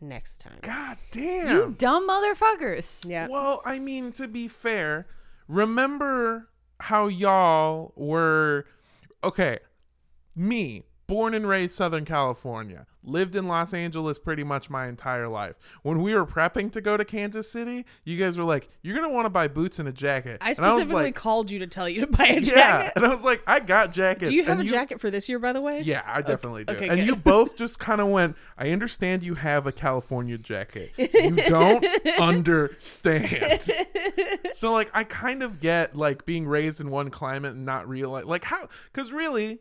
next 0.00 0.38
time. 0.38 0.58
God 0.60 0.98
damn. 1.10 1.48
You 1.48 1.74
dumb 1.78 2.08
motherfuckers. 2.08 3.08
Yeah. 3.08 3.28
Well, 3.28 3.62
I 3.64 3.78
mean, 3.78 4.12
to 4.12 4.28
be 4.28 4.48
fair, 4.48 5.06
remember 5.48 6.48
how 6.80 7.06
y'all 7.06 7.92
were 7.96 8.66
okay. 9.24 9.58
Me, 10.34 10.82
born 11.06 11.34
and 11.34 11.48
raised 11.48 11.74
Southern 11.74 12.04
California, 12.04 12.86
lived 13.04 13.36
in 13.36 13.46
Los 13.46 13.72
Angeles 13.72 14.18
pretty 14.18 14.42
much 14.42 14.68
my 14.68 14.88
entire 14.88 15.28
life. 15.28 15.56
When 15.82 16.02
we 16.02 16.14
were 16.14 16.26
prepping 16.26 16.72
to 16.72 16.80
go 16.80 16.96
to 16.96 17.04
Kansas 17.04 17.50
City, 17.50 17.86
you 18.04 18.16
guys 18.18 18.36
were 18.36 18.44
like, 18.44 18.68
"You're 18.82 18.96
gonna 18.96 19.12
want 19.12 19.26
to 19.26 19.30
buy 19.30 19.48
boots 19.48 19.78
and 19.78 19.88
a 19.88 19.92
jacket." 19.92 20.38
I 20.40 20.50
and 20.50 20.60
I 20.60 20.74
was 20.74 20.82
specifically 20.82 21.04
like, 21.04 21.14
called 21.14 21.50
you 21.50 21.60
to 21.60 21.66
tell 21.66 21.88
you 21.88 22.00
to 22.00 22.06
buy 22.06 22.26
a 22.26 22.40
"Yeah," 22.40 22.54
jacket. 22.54 22.92
and 22.96 23.04
I 23.04 23.08
was 23.08 23.22
like, 23.24 23.42
"I 23.46 23.60
got 23.60 23.92
jackets." 23.92 24.30
Do 24.30 24.34
you 24.34 24.44
have 24.44 24.58
and 24.58 24.68
a 24.68 24.70
jacket 24.70 25.00
for 25.00 25.10
this 25.10 25.28
year, 25.28 25.38
by 25.38 25.52
the 25.52 25.60
way? 25.60 25.80
Yeah, 25.82 26.02
I 26.06 26.22
definitely 26.22 26.64
do. 26.64 26.74
okay, 26.74 26.88
and 26.88 26.98
good. 26.98 27.06
you 27.06 27.16
both 27.16 27.56
just 27.56 27.78
kind 27.78 28.00
of 28.00 28.08
went, 28.08 28.36
I 28.58 28.70
understand 28.70 29.22
you 29.22 29.34
have 29.34 29.66
a 29.66 29.72
California 29.72 30.38
jacket. 30.38 30.92
You 30.96 31.36
don't 31.46 31.84
understand. 32.18 33.62
so 34.52 34.72
like 34.72 34.90
I 34.94 35.04
kind 35.04 35.42
of 35.42 35.60
get 35.60 35.96
like 35.96 36.24
being 36.26 36.46
raised 36.46 36.80
in 36.80 36.90
one 36.90 37.10
climate 37.10 37.52
and 37.52 37.64
not 37.64 37.88
realize 37.88 38.24
like 38.24 38.44
how 38.44 38.68
cuz 38.92 39.12
really 39.12 39.60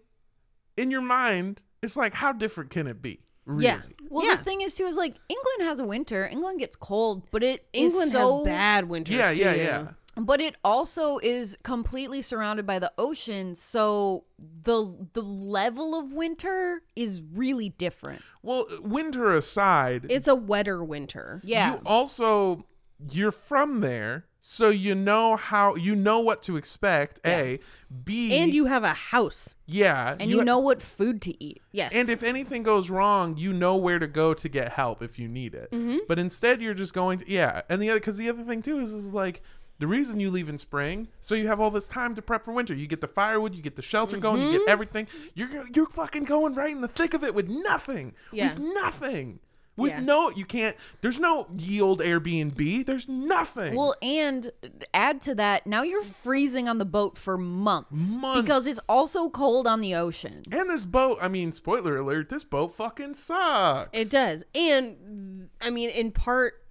in 0.77 0.91
your 0.91 1.01
mind 1.01 1.61
it's 1.81 1.95
like 1.95 2.13
how 2.13 2.31
different 2.31 2.71
can 2.71 2.87
it 2.87 3.01
be? 3.01 3.19
Really? 3.45 3.65
Yeah. 3.65 3.81
Well, 4.09 4.25
Yeah. 4.25 4.37
the 4.37 4.43
thing 4.43 4.61
is 4.61 4.73
too 4.75 4.85
is 4.85 4.97
like 4.97 5.15
England 5.29 5.69
has 5.69 5.79
a 5.79 5.85
winter. 5.85 6.27
England 6.27 6.59
gets 6.59 6.75
cold, 6.75 7.27
but 7.31 7.43
it 7.43 7.67
England 7.73 8.07
is 8.07 8.11
so, 8.11 8.37
has 8.39 8.45
bad 8.45 8.89
winters. 8.89 9.15
Yeah, 9.15 9.29
yeah, 9.31 9.53
yeah. 9.53 9.87
But 10.17 10.39
it 10.39 10.55
also 10.63 11.19
is 11.21 11.57
completely 11.61 12.21
surrounded 12.21 12.65
by 12.65 12.79
the 12.79 12.91
ocean, 12.97 13.53
so 13.53 14.23
the 14.39 15.07
the 15.13 15.21
level 15.21 15.93
of 15.99 16.13
winter 16.13 16.81
is 16.95 17.21
really 17.33 17.69
different. 17.69 18.21
Well, 18.41 18.65
winter 18.81 19.35
aside, 19.35 20.05
It's 20.09 20.27
a 20.27 20.35
wetter 20.35 20.83
winter. 20.83 21.41
Yeah. 21.43 21.73
you 21.73 21.81
also 21.85 22.65
you're 23.11 23.31
from 23.31 23.81
there, 23.81 24.25
so 24.47 24.69
you 24.69 24.93
know 24.93 25.35
how 25.35 25.73
you 25.73 25.95
know 25.95 26.19
what 26.19 26.43
to 26.43 26.55
expect. 26.55 27.19
A, 27.25 27.59
B, 28.03 28.37
And 28.37 28.53
you 28.53 28.65
have 28.65 28.83
a 28.83 28.93
house. 28.93 29.55
yeah, 29.65 30.15
and 30.19 30.29
you, 30.29 30.43
know 30.43 30.59
what 30.59 30.83
food 30.83 31.19
to 31.23 31.43
eat. 31.43 31.63
Yes. 31.71 31.91
And 31.95 32.09
if 32.09 32.21
anything 32.21 32.61
goes 32.61 32.91
wrong, 32.91 33.37
you 33.37 33.51
know 33.51 33.75
where 33.75 33.97
to 33.97 34.05
go 34.05 34.35
to 34.35 34.47
get 34.47 34.73
help 34.73 35.01
if 35.01 35.17
you 35.17 35.27
need 35.27 35.55
it. 35.55 35.71
Mm-hmm. 35.71 35.97
But 36.07 36.19
instead, 36.19 36.61
you're 36.61 36.75
just 36.75 36.93
going 36.93 37.19
to 37.19 37.31
yeah. 37.31 37.63
And 37.69 37.81
the 37.81 37.89
other 37.89 37.99
because 37.99 38.17
the 38.17 38.29
other 38.29 38.43
thing 38.43 38.61
too 38.61 38.77
is 38.77 38.93
is 38.93 39.15
like 39.15 39.41
the 39.79 39.87
reason 39.87 40.19
you 40.19 40.29
leave 40.29 40.47
in 40.47 40.59
spring, 40.59 41.07
so 41.19 41.33
you 41.33 41.47
have 41.47 41.59
all 41.59 41.71
this 41.71 41.87
time 41.87 42.13
to 42.13 42.21
prep 42.21 42.45
for 42.45 42.51
winter. 42.51 42.75
You 42.75 42.85
get 42.85 43.01
the 43.01 43.07
firewood, 43.07 43.55
you 43.55 43.63
get 43.63 43.75
the 43.75 43.81
shelter 43.81 44.17
going, 44.17 44.43
you 44.43 44.51
get 44.51 44.61
mm-hmm. 44.61 44.69
everything. 44.69 45.07
You're 45.33 45.67
you're 45.73 45.89
fucking 45.89 46.25
going 46.25 46.53
right 46.53 46.71
in 46.71 46.81
the 46.81 46.87
thick 46.87 47.15
of 47.15 47.23
it 47.23 47.33
with 47.33 47.49
nothing. 47.49 48.13
Yeah. 48.31 48.53
With 48.53 48.59
nothing. 48.59 49.39
With 49.77 49.91
Yeah. 49.91 49.99
no, 49.99 50.29
you 50.29 50.45
can't. 50.45 50.75
There's 51.01 51.19
no 51.19 51.47
yield 51.53 51.99
Airbnb. 51.99 52.85
There's 52.85 53.09
nothing. 53.09 53.75
Well, 53.75 53.93
and 54.01 54.51
add 54.93 55.19
to 55.21 55.35
that, 55.35 55.67
now 55.67 55.81
you're 55.81 56.01
freezing 56.01 56.69
on 56.69 56.77
the 56.77 56.85
boat 56.85 57.17
for 57.17 57.37
months, 57.37 58.15
Months. 58.15 58.41
because 58.41 58.67
it's 58.67 58.79
also 58.87 59.29
cold 59.29 59.67
on 59.67 59.81
the 59.81 59.93
ocean. 59.93 60.43
and 60.49 60.69
this 60.69 60.85
boat, 60.85 61.17
I 61.21 61.27
mean, 61.27 61.51
spoiler 61.51 61.97
alert, 61.97 62.29
this 62.29 62.45
boat 62.45 62.73
fucking 62.73 63.15
sucks. 63.15 63.89
It 63.91 64.09
does. 64.09 64.45
And 64.55 65.49
I 65.59 65.69
mean, 65.69 65.89
in 65.89 66.11
part, 66.11 66.63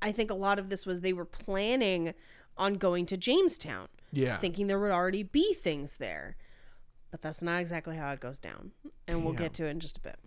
I 0.00 0.12
think 0.12 0.30
a 0.30 0.34
lot 0.34 0.60
of 0.60 0.68
this 0.68 0.86
was 0.86 1.00
they 1.00 1.12
were 1.12 1.24
planning 1.24 2.14
on 2.56 2.74
going 2.74 3.06
to 3.06 3.16
Jamestown, 3.16 3.88
yeah. 4.12 4.36
thinking 4.36 4.68
there 4.68 4.78
would 4.78 4.92
already 4.92 5.24
be 5.24 5.52
things 5.54 5.96
there. 5.96 6.36
But 7.10 7.22
that's 7.22 7.42
not 7.42 7.60
exactly 7.60 7.96
how 7.96 8.12
it 8.12 8.20
goes 8.20 8.38
down. 8.38 8.70
And 9.08 9.24
we'll 9.24 9.34
get 9.34 9.52
to 9.54 9.66
it 9.66 9.70
in 9.70 9.80
just 9.80 9.98
a 9.98 10.00
bit. 10.00 10.18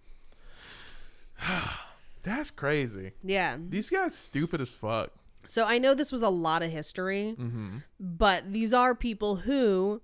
That's 2.26 2.52
crazy. 2.52 3.12
Yeah. 3.24 3.58
These 3.70 3.90
guys 3.90 4.16
stupid 4.16 4.60
as 4.60 4.74
fuck. 4.76 5.12
So 5.46 5.64
I 5.64 5.78
know 5.78 5.94
this 5.94 6.12
was 6.12 6.24
a 6.24 6.30
lot 6.30 6.64
of 6.64 6.72
history, 6.72 7.36
mm-hmm. 7.40 7.78
but 8.00 8.52
these 8.52 8.74
are 8.74 8.96
people 8.96 9.36
who 9.38 10.02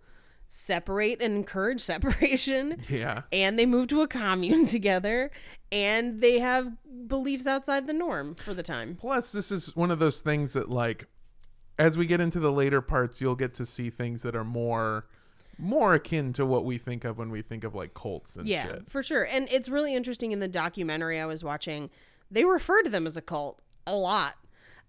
separate 0.48 1.22
and 1.22 1.36
encourage 1.36 1.82
separation. 1.94 2.82
Yeah. 2.88 3.24
And 3.32 3.58
they 3.58 3.66
move 3.66 3.88
to 3.90 4.02
a 4.02 4.08
commune 4.08 4.66
together, 4.78 5.32
and 5.72 6.22
they 6.22 6.40
have 6.40 6.72
beliefs 7.08 7.48
outside 7.48 7.88
the 7.88 7.94
norm 7.94 8.36
for 8.36 8.54
the 8.54 8.64
time. 8.64 8.98
Plus, 9.00 9.32
this 9.32 9.52
is 9.52 9.76
one 9.76 9.90
of 9.92 10.00
those 10.00 10.22
things 10.22 10.54
that, 10.54 10.70
like, 10.70 11.08
as 11.80 11.98
we 11.98 12.06
get 12.06 12.22
into 12.22 12.40
the 12.40 12.52
later 12.52 12.82
parts, 12.82 13.20
you'll 13.20 13.36
get 13.36 13.54
to 13.56 13.66
see 13.66 13.90
things 13.90 14.22
that 14.22 14.36
are 14.36 14.44
more, 14.44 15.08
more 15.58 15.96
akin 15.96 16.34
to 16.34 16.46
what 16.46 16.66
we 16.66 16.78
think 16.78 17.04
of 17.06 17.18
when 17.18 17.32
we 17.32 17.42
think 17.42 17.64
of 17.64 17.74
like 17.74 17.94
cults 17.96 18.36
and 18.36 18.46
Yeah, 18.48 18.68
shit. 18.68 18.92
for 18.92 19.02
sure. 19.02 19.24
And 19.24 19.48
it's 19.50 19.68
really 19.70 19.96
interesting 19.96 20.32
in 20.32 20.40
the 20.40 20.48
documentary 20.48 21.20
I 21.20 21.26
was 21.26 21.44
watching, 21.44 21.90
they 22.32 22.46
refer 22.46 22.82
to 22.82 22.90
them 22.90 23.06
as 23.06 23.18
a 23.18 23.22
cult 23.22 23.62
a 23.86 23.96
lot. 23.96 24.36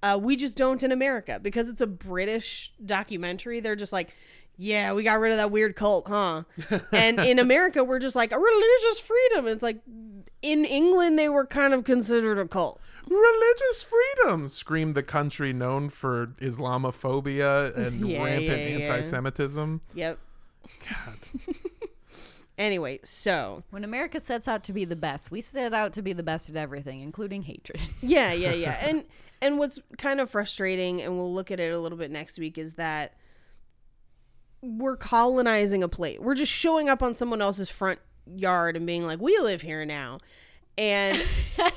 Uh, 0.03 0.19
we 0.21 0.37
just 0.37 0.57
don't 0.57 0.83
in 0.83 0.91
America 0.91 1.39
because 1.41 1.69
it's 1.69 1.81
a 1.81 1.87
British 1.87 2.73
documentary. 2.85 3.61
They're 3.61 3.77
just 3.77 3.93
like, 3.93 4.11
yeah, 4.57 4.93
we 4.93 5.03
got 5.03 5.21
rid 5.21 5.33
of 5.33 5.39
that 5.39 5.51
weird 5.51 5.77
cult, 5.77 6.09
huh? 6.09 6.43
and 6.93 7.19
in 7.21 7.39
America, 7.39 7.85
we're 7.85 7.99
just 7.99 8.17
like 8.17 8.33
a 8.33 8.39
religious 8.39 8.99
freedom. 8.99 9.47
It's 9.47 9.63
like 9.63 9.81
in 10.43 10.65
England, 10.65 11.19
they 11.19 11.29
were 11.29 11.47
kind 11.47 11.73
of 11.73 11.85
considered 11.85 12.39
a 12.39 12.47
cult. 12.49 12.81
Religious 13.09 13.83
freedom, 13.85 14.49
screamed 14.49 14.95
the 14.95 15.03
country 15.03 15.53
known 15.53 15.89
for 15.89 16.29
Islamophobia 16.41 17.77
and 17.77 18.01
Yeah, 18.09 18.23
rampant 18.25 18.49
yeah, 18.61 18.67
yeah. 18.69 18.93
anti-Semitism. 18.93 19.81
Yep. 19.95 20.19
God, 20.89 21.19
Anyway, 22.63 23.01
so 23.03 23.65
When 23.71 23.83
America 23.83 24.21
sets 24.21 24.47
out 24.47 24.63
to 24.65 24.73
be 24.73 24.85
the 24.85 24.95
best, 24.95 25.33
we 25.33 25.41
set 25.41 25.75
out 25.75 25.93
to 25.95 26.03
be 26.03 26.13
the 26.13 26.23
best 26.23 26.49
at 26.49 26.55
everything, 26.55 27.01
including 27.01 27.43
hatred. 27.43 27.81
yeah 28.01 28.33
yeah 28.33 28.53
yeah. 28.53 28.79
And 28.81 29.05
and 29.41 29.59
what's 29.59 29.81
kind 29.99 30.21
of 30.21 30.31
frustrating 30.31 31.03
and 31.03 31.19
we'll 31.19 31.35
look 31.35 31.51
at 31.51 31.59
it 31.59 31.73
a 31.73 31.81
little 31.81 31.99
bit 31.99 32.13
next 32.13 32.39
week 32.39 32.59
is 32.59 32.75
that 32.75 33.15
we're 34.61 34.97
colonizing 34.97 35.83
a 35.83 35.89
plate 35.89 36.23
we're 36.23 36.37
just 36.37 36.53
showing 36.53 36.89
up 36.89 37.03
on 37.03 37.17
someone 37.17 37.43
else's 37.43 37.69
front 37.69 37.99
yard 38.33 38.77
and 38.77 38.87
being 38.87 39.05
like 39.05 39.21
we 39.21 39.37
live 39.39 39.61
here 39.61 39.85
now. 39.85 40.21
And 40.79 41.21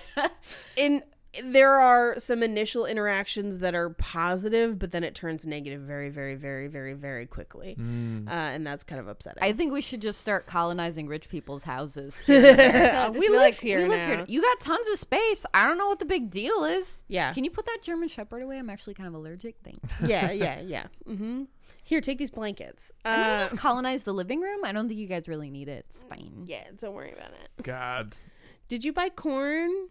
in 0.78 1.02
there 1.44 1.80
are 1.80 2.20
some 2.20 2.44
initial 2.44 2.86
interactions 2.86 3.60
that 3.60 3.76
are 3.76 3.90
positive 3.90 4.80
but 4.80 4.92
then 4.92 5.04
it 5.04 5.16
turns 5.16 5.46
negative 5.46 5.82
very 5.82 6.10
very 6.10 6.36
very 6.36 6.68
very 6.68 6.94
very 6.94 7.26
quickly 7.26 7.76
uh, 7.80 8.32
and 8.32 8.66
that's 8.66 8.84
kind 8.84 9.00
of 9.00 9.08
upsetting 9.08 9.42
I 9.42 9.54
think 9.54 9.72
we 9.74 9.82
should 9.82 10.02
just 10.02 10.22
start 10.22 10.48
colonizing 10.48 11.08
rich 11.08 11.30
people's 11.30 11.64
houses. 11.64 12.16
Here 12.26 12.40
in 12.40 12.46
America. 12.46 13.14
Just 13.14 13.20
We 13.20 13.30
live 13.30 13.40
like, 13.42 13.60
here 13.60 13.80
we 13.80 13.86
live 13.86 14.00
now." 14.00 14.08
here. 14.08 14.26
You 14.28 14.42
got 14.42 14.60
tons 14.60 14.88
of 14.90 14.98
space. 14.98 15.46
I 15.54 15.68
don't 15.68 15.78
know 15.78 15.88
what 15.88 16.00
the 16.00 16.06
big 16.06 16.32
deal 16.32 16.64
is. 16.64 17.04
Yeah. 17.08 17.34
Can 17.34 17.44
you 17.44 17.52
put 17.52 17.66
that 17.66 17.80
German 17.82 18.08
Shepherd 18.08 18.42
away? 18.42 18.58
I'm 18.58 18.70
actually 18.70 18.94
kind 18.94 19.08
of 19.08 19.14
allergic. 19.14 19.56
Thanks. 19.64 19.80
yeah 20.06 20.32
yeah 20.46 20.62
yeah 20.62 20.88
mm-hmm. 21.08 21.44
here 21.84 22.02
take 22.02 22.18
these 22.18 22.32
blankets 22.32 22.92
I'm 23.04 23.20
gonna 23.20 23.34
uh, 23.34 23.40
just 23.40 23.58
colonize 23.58 24.04
the 24.04 24.14
living 24.14 24.42
room. 24.42 24.64
I 24.64 24.72
don't 24.72 24.88
think 24.88 25.00
you 25.00 25.08
guys 25.08 25.28
really 25.28 25.50
need 25.50 25.68
it. 25.68 25.86
It's 25.90 26.04
fine. 26.04 26.44
yeah 26.46 26.64
don't 26.80 26.94
worry 26.94 27.12
about 27.12 27.32
it 27.32 27.64
God. 27.64 28.18
Did 28.68 28.84
you 28.84 28.94
buy 28.94 29.10
corn? 29.10 29.90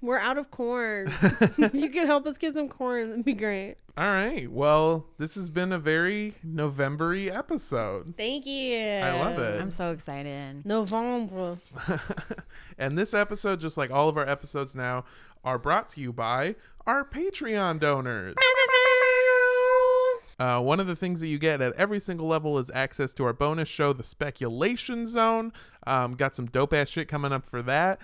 We're 0.00 0.18
out 0.18 0.38
of 0.38 0.50
corn. 0.50 1.12
you 1.72 1.90
could 1.90 2.06
help 2.06 2.26
us 2.26 2.38
get 2.38 2.54
some 2.54 2.68
corn. 2.68 3.10
That'd 3.10 3.24
be 3.24 3.32
great. 3.32 3.76
All 3.96 4.04
right. 4.04 4.50
Well, 4.50 5.06
this 5.18 5.34
has 5.36 5.48
been 5.48 5.72
a 5.72 5.78
very 5.78 6.34
November-y 6.42 7.30
episode. 7.34 8.14
Thank 8.16 8.44
you. 8.44 8.78
I 8.78 9.18
love 9.18 9.38
it. 9.38 9.60
I'm 9.60 9.70
so 9.70 9.90
excited. 9.90 10.66
November. 10.66 11.58
and 12.78 12.98
this 12.98 13.14
episode, 13.14 13.60
just 13.60 13.78
like 13.78 13.90
all 13.90 14.08
of 14.08 14.18
our 14.18 14.28
episodes 14.28 14.74
now, 14.74 15.04
are 15.44 15.58
brought 15.58 15.88
to 15.90 16.00
you 16.00 16.12
by 16.12 16.56
our 16.86 17.04
Patreon 17.04 17.80
donors. 17.80 18.34
Uh, 20.38 20.60
one 20.60 20.78
of 20.78 20.86
the 20.86 20.96
things 20.96 21.20
that 21.20 21.28
you 21.28 21.38
get 21.38 21.62
at 21.62 21.72
every 21.74 21.98
single 21.98 22.26
level 22.26 22.58
is 22.58 22.70
access 22.74 23.14
to 23.14 23.24
our 23.24 23.32
bonus 23.32 23.68
show, 23.68 23.94
The 23.94 24.04
Speculation 24.04 25.08
Zone. 25.08 25.52
Um, 25.86 26.14
got 26.14 26.34
some 26.34 26.46
dope 26.46 26.74
ass 26.74 26.90
shit 26.90 27.08
coming 27.08 27.32
up 27.32 27.46
for 27.46 27.62
that. 27.62 27.98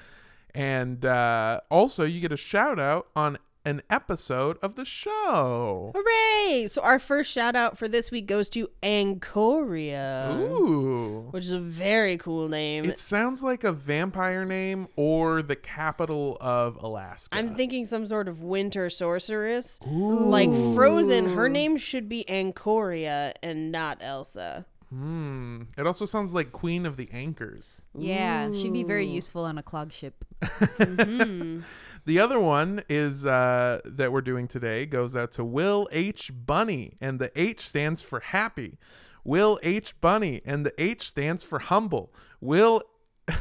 And 0.55 1.05
uh, 1.05 1.61
also, 1.70 2.05
you 2.05 2.20
get 2.20 2.33
a 2.33 2.37
shout 2.37 2.79
out 2.79 3.09
on 3.16 3.39
an 3.65 3.81
episode 3.89 4.59
of 4.62 4.74
the 4.74 4.85
show. 4.85 5.93
Hooray! 5.95 6.66
So 6.66 6.83
our 6.83 6.99
first 6.99 7.31
shout 7.31 7.55
out 7.55 7.79
for 7.79 7.87
this 7.87 8.11
week 8.11 8.27
goes 8.27 8.49
to 8.51 8.69
Ancoria, 8.83 10.37
Ooh. 10.37 11.29
which 11.31 11.45
is 11.45 11.53
a 11.53 11.61
very 11.61 12.19
cool 12.19 12.49
name. 12.49 12.85
It 12.85 12.99
sounds 12.99 13.43
like 13.43 13.62
a 13.65 13.73
vampire 13.73 14.45
name 14.45 14.89
or 14.97 15.43
the 15.43 15.57
capital 15.57 16.37
of 16.41 16.77
Alaska. 16.83 17.37
I'm 17.37 17.55
thinking 17.55 17.87
some 17.87 18.07
sort 18.07 18.29
of 18.29 18.43
winter 18.43 18.91
sorceress. 18.91 19.79
Like 19.87 20.51
Frozen, 20.51 21.35
her 21.35 21.49
name 21.49 21.77
should 21.77 22.09
be 22.09 22.24
Ancoria 22.29 23.33
and 23.43 23.70
not 23.70 23.99
Elsa. 24.01 24.66
Hmm. 24.93 25.62
It 25.78 25.86
also 25.86 26.05
sounds 26.05 26.35
like 26.35 26.52
Queen 26.52 26.85
of 26.85 26.98
the 26.98 27.09
Anchors. 27.12 27.86
Yeah, 27.97 28.52
she'd 28.52 28.74
be 28.74 28.85
very 28.85 29.06
useful 29.06 29.43
on 29.47 29.56
a 29.56 29.62
clog 29.62 29.90
ship. 29.93 30.23
Mhm. 30.43 31.62
The 32.05 32.19
other 32.19 32.40
one 32.40 32.82
is 32.89 33.24
uh, 33.24 33.81
that 33.85 34.10
we're 34.12 34.23
doing 34.23 34.48
today 34.48 34.86
goes 34.86 35.14
out 35.14 35.31
to 35.32 35.44
Will 35.44 35.89
H. 35.93 36.32
Bunny, 36.35 36.94
and 37.01 37.20
the 37.20 37.31
H 37.40 37.60
stands 37.60 38.02
for 38.02 38.19
happy. 38.19 38.77
Will 39.24 39.60
H. 39.62 39.98
Bunny, 40.01 40.43
and 40.44 40.66
the 40.66 40.74
H 40.82 41.02
stands 41.09 41.44
for 41.44 41.60
humble. 41.60 42.12
Will 42.40 42.82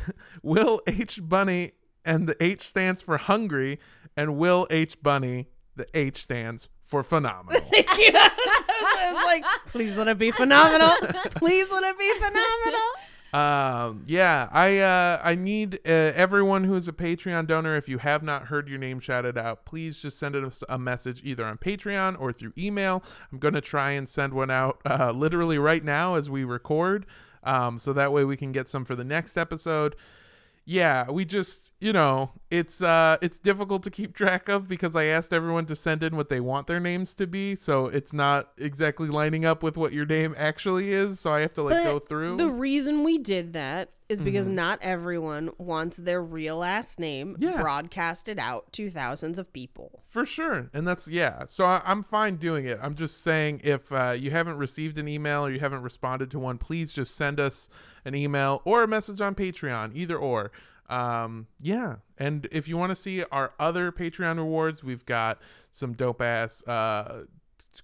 Will 0.44 0.80
H. 0.86 1.20
Bunny, 1.28 1.72
and 2.06 2.30
the 2.30 2.36
H 2.42 2.62
stands 2.62 3.02
for 3.02 3.18
hungry, 3.18 3.80
and 4.16 4.38
Will 4.38 4.68
H. 4.70 5.02
Bunny, 5.02 5.48
the 5.76 5.88
H 5.94 6.24
stands 6.24 6.70
for 6.84 7.04
phenomenal. 7.04 7.62
I 7.74 9.14
was 9.14 9.26
like, 9.26 9.46
please 9.68 9.96
let 9.96 10.08
it 10.08 10.18
be 10.18 10.32
phenomenal. 10.32 10.94
Please 11.36 11.68
let 11.70 11.84
it 11.84 11.98
be 11.98 12.14
phenomenal. 12.16 12.82
Um, 13.34 14.04
yeah, 14.08 14.50
I 14.52 14.80
uh, 14.80 15.22
I 15.24 15.36
need 15.36 15.76
uh, 15.86 15.92
everyone 16.16 16.66
who 16.66 16.76
is 16.76 16.90
a 16.90 16.92
Patreon 16.92 17.48
donor. 17.48 17.78
If 17.78 17.88
you 17.88 17.98
have 18.00 18.24
not 18.24 18.48
heard 18.48 18.68
your 18.68 18.78
name 18.78 19.00
shouted 19.00 19.38
out, 19.38 19.64
please 19.64 20.00
just 20.00 20.20
send 20.20 20.36
us 20.36 20.66
a 20.68 20.78
message 20.78 21.22
either 21.24 21.46
on 21.46 21.58
Patreon 21.58 22.20
or 22.20 22.34
through 22.34 22.52
email. 22.58 23.04
I'm 23.32 23.40
gonna 23.40 23.62
try 23.62 23.92
and 23.92 24.08
send 24.08 24.34
one 24.34 24.52
out 24.52 24.82
uh, 24.86 25.12
literally 25.12 25.58
right 25.58 25.84
now 25.84 26.16
as 26.16 26.30
we 26.30 26.44
record, 26.44 27.06
um, 27.44 27.78
so 27.78 27.94
that 27.94 28.12
way 28.12 28.26
we 28.26 28.36
can 28.36 28.52
get 28.52 28.68
some 28.68 28.84
for 28.84 28.98
the 28.98 29.06
next 29.06 29.38
episode. 29.38 29.96
Yeah, 30.66 31.10
we 31.10 31.26
just 31.26 31.74
you 31.80 31.92
know 31.92 32.32
it's 32.52 32.82
uh 32.84 33.18
it's 33.22 33.40
difficult 33.40 33.82
to 33.84 33.90
keep 33.90 34.16
track 34.16 34.48
of 34.48 34.68
because 34.68 34.96
I 34.96 35.06
asked 35.06 35.34
everyone 35.34 35.66
to 35.66 35.76
send 35.76 36.04
in 36.04 36.16
what 36.16 36.30
they 36.30 36.40
want 36.40 36.68
their 36.68 36.80
names 36.80 37.14
to 37.16 37.26
be, 37.28 37.56
so 37.56 37.88
it's 37.88 38.14
not 38.14 38.52
exactly 38.58 39.08
lining 39.10 39.44
up 39.44 39.64
with 39.64 39.76
what 39.76 39.92
your 39.92 40.06
name 40.06 40.36
actually 40.38 40.92
is. 40.92 41.20
So 41.20 41.34
I 41.34 41.42
have 41.42 41.54
to 41.56 41.64
like 41.64 41.76
But 41.76 41.84
go 41.84 42.00
through. 42.00 42.38
The 42.38 42.50
reason 42.50 43.04
we 43.04 43.18
did 43.18 43.54
that 43.54 43.90
is 44.08 44.20
because 44.20 44.48
Mhm. 44.50 44.52
not 44.54 44.80
everyone 44.82 45.52
wants 45.58 45.96
their 45.98 46.22
real 46.22 46.58
last 46.58 47.00
name 47.00 47.38
Yeah. 47.40 47.62
broadcasted 47.62 48.38
out 48.38 48.72
to 48.74 48.90
thousands 48.92 49.40
of 49.40 49.52
people. 49.54 50.04
For 50.10 50.26
sure. 50.26 50.70
And 50.74 50.86
that's, 50.86 51.08
yeah. 51.08 51.46
So 51.46 51.64
I, 51.66 51.82
I'm 51.86 52.04
fine 52.04 52.36
doing 52.36 52.66
it. 52.66 52.78
I'm 52.84 52.96
just 52.96 53.22
saying 53.24 53.62
if 53.64 53.90
uh, 53.90 54.14
you 54.20 54.30
haven't 54.32 54.58
received 54.58 54.98
an 54.98 55.08
email 55.08 55.46
or 55.46 55.50
you 55.52 55.62
haven't 55.62 55.82
responded 55.84 56.30
to 56.32 56.40
one, 56.40 56.58
please 56.58 56.92
just 56.92 57.16
send 57.16 57.40
us 57.40 57.70
an 58.06 58.16
email 58.16 58.62
or 58.66 58.84
a 58.84 58.88
message 58.88 59.22
on 59.22 59.36
Patreon, 59.36 59.96
either 59.96 60.18
or. 60.18 60.52
Um, 60.90 61.48
yeah. 61.62 61.96
And 62.18 62.48
if 62.52 62.68
you 62.68 62.78
want 62.78 62.92
to 62.92 62.96
see 62.96 63.24
our 63.32 63.54
other 63.60 63.92
Patreon 63.92 64.38
rewards, 64.38 64.84
we've 64.84 65.06
got 65.06 65.40
some 65.72 65.94
dope 65.94 66.22
ass, 66.22 66.68
uh, 66.68 67.24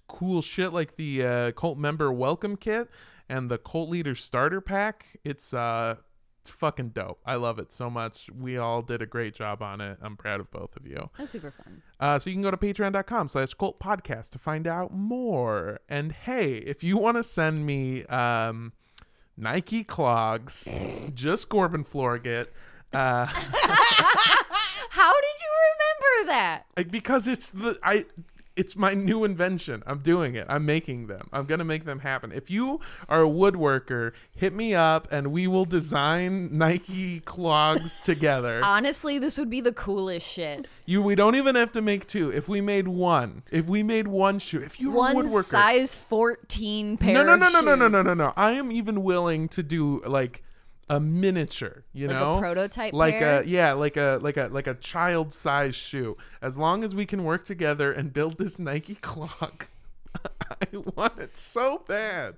cool 0.06 0.42
shit 0.42 0.72
like 0.72 0.96
the 0.96 1.24
uh, 1.24 1.52
cult 1.52 1.78
member 1.78 2.12
welcome 2.12 2.56
kit 2.56 2.90
and 3.28 3.50
the 3.50 3.58
cult 3.58 3.88
leader 3.88 4.14
starter 4.14 4.60
pack. 4.60 5.06
It's, 5.24 5.54
uh, 5.54 5.96
it's 6.42 6.50
fucking 6.50 6.90
dope. 6.90 7.18
I 7.24 7.36
love 7.36 7.58
it 7.58 7.72
so 7.72 7.88
much. 7.88 8.28
We 8.38 8.58
all 8.58 8.82
did 8.82 9.02
a 9.02 9.06
great 9.06 9.34
job 9.34 9.62
on 9.62 9.80
it. 9.80 9.98
I'm 10.02 10.16
proud 10.16 10.40
of 10.40 10.50
both 10.50 10.76
of 10.76 10.86
you. 10.86 11.08
That's 11.16 11.30
super 11.30 11.50
fun. 11.50 11.82
Uh, 11.98 12.18
so 12.18 12.30
you 12.30 12.36
can 12.36 12.42
go 12.42 12.50
to 12.50 12.56
patreon.com 12.56 13.28
slash 13.28 13.54
cult 13.54 13.80
podcast 13.80 14.30
to 14.30 14.38
find 14.38 14.66
out 14.66 14.92
more. 14.92 15.80
And 15.88 16.12
hey, 16.12 16.54
if 16.54 16.84
you 16.84 16.96
want 16.96 17.16
to 17.16 17.22
send 17.22 17.64
me 17.64 18.04
um, 18.04 18.72
Nike 19.38 19.84
clogs, 19.84 20.68
just 21.14 21.48
Corbin 21.48 21.84
Florget, 21.84 22.52
uh, 22.92 23.26
How 24.90 25.12
did 25.14 25.36
you 25.40 25.52
remember 25.70 26.32
that? 26.32 26.64
like, 26.76 26.90
because 26.90 27.28
it's 27.28 27.50
the 27.50 27.78
I 27.82 28.04
it's 28.58 28.74
my 28.74 28.92
new 28.92 29.24
invention. 29.24 29.82
I'm 29.86 30.00
doing 30.00 30.34
it. 30.34 30.44
I'm 30.48 30.66
making 30.66 31.06
them. 31.06 31.28
I'm 31.32 31.46
gonna 31.46 31.64
make 31.64 31.84
them 31.84 32.00
happen. 32.00 32.32
If 32.32 32.50
you 32.50 32.80
are 33.08 33.22
a 33.22 33.28
woodworker, 33.28 34.12
hit 34.34 34.52
me 34.52 34.74
up 34.74 35.06
and 35.12 35.28
we 35.28 35.46
will 35.46 35.64
design 35.64 36.56
Nike 36.56 37.20
clogs 37.20 38.00
together. 38.04 38.60
Honestly, 38.64 39.18
this 39.18 39.38
would 39.38 39.48
be 39.48 39.60
the 39.60 39.72
coolest 39.72 40.26
shit. 40.26 40.66
You 40.86 41.00
we 41.02 41.14
don't 41.14 41.36
even 41.36 41.54
have 41.54 41.70
to 41.72 41.82
make 41.82 42.08
two. 42.08 42.30
If 42.32 42.48
we 42.48 42.60
made 42.60 42.88
one, 42.88 43.44
if 43.50 43.66
we 43.66 43.84
made 43.84 44.08
one 44.08 44.40
shoe, 44.40 44.60
if 44.60 44.80
you're 44.80 44.92
a 44.92 45.14
woodworker. 45.14 45.32
One 45.32 45.42
size 45.44 45.94
14 45.94 46.96
pair 46.96 47.14
no, 47.14 47.22
no, 47.22 47.36
no, 47.36 47.48
no, 47.48 47.60
no, 47.60 47.74
no, 47.76 47.88
no, 47.88 48.02
no, 48.02 48.14
no. 48.14 48.32
I 48.36 48.52
am 48.52 48.72
even 48.72 49.04
willing 49.04 49.48
to 49.50 49.62
do 49.62 50.02
like 50.04 50.42
a 50.88 50.98
miniature. 51.00 51.84
You 51.92 52.08
Like 52.08 52.16
a 52.16 52.20
know, 52.20 52.38
prototype 52.38 52.92
like 52.92 53.18
pair? 53.18 53.40
a 53.40 53.46
yeah, 53.46 53.72
like 53.72 53.96
a 53.96 54.18
like 54.22 54.36
a 54.36 54.48
like 54.50 54.66
a 54.66 54.74
child 54.74 55.32
size 55.34 55.74
shoe. 55.74 56.16
As 56.40 56.56
long 56.56 56.84
as 56.84 56.94
we 56.94 57.06
can 57.06 57.24
work 57.24 57.44
together 57.44 57.92
and 57.92 58.12
build 58.12 58.38
this 58.38 58.58
Nike 58.58 58.94
clock, 59.00 59.68
I 60.50 60.66
want 60.94 61.18
it 61.18 61.36
so 61.36 61.82
bad. 61.86 62.36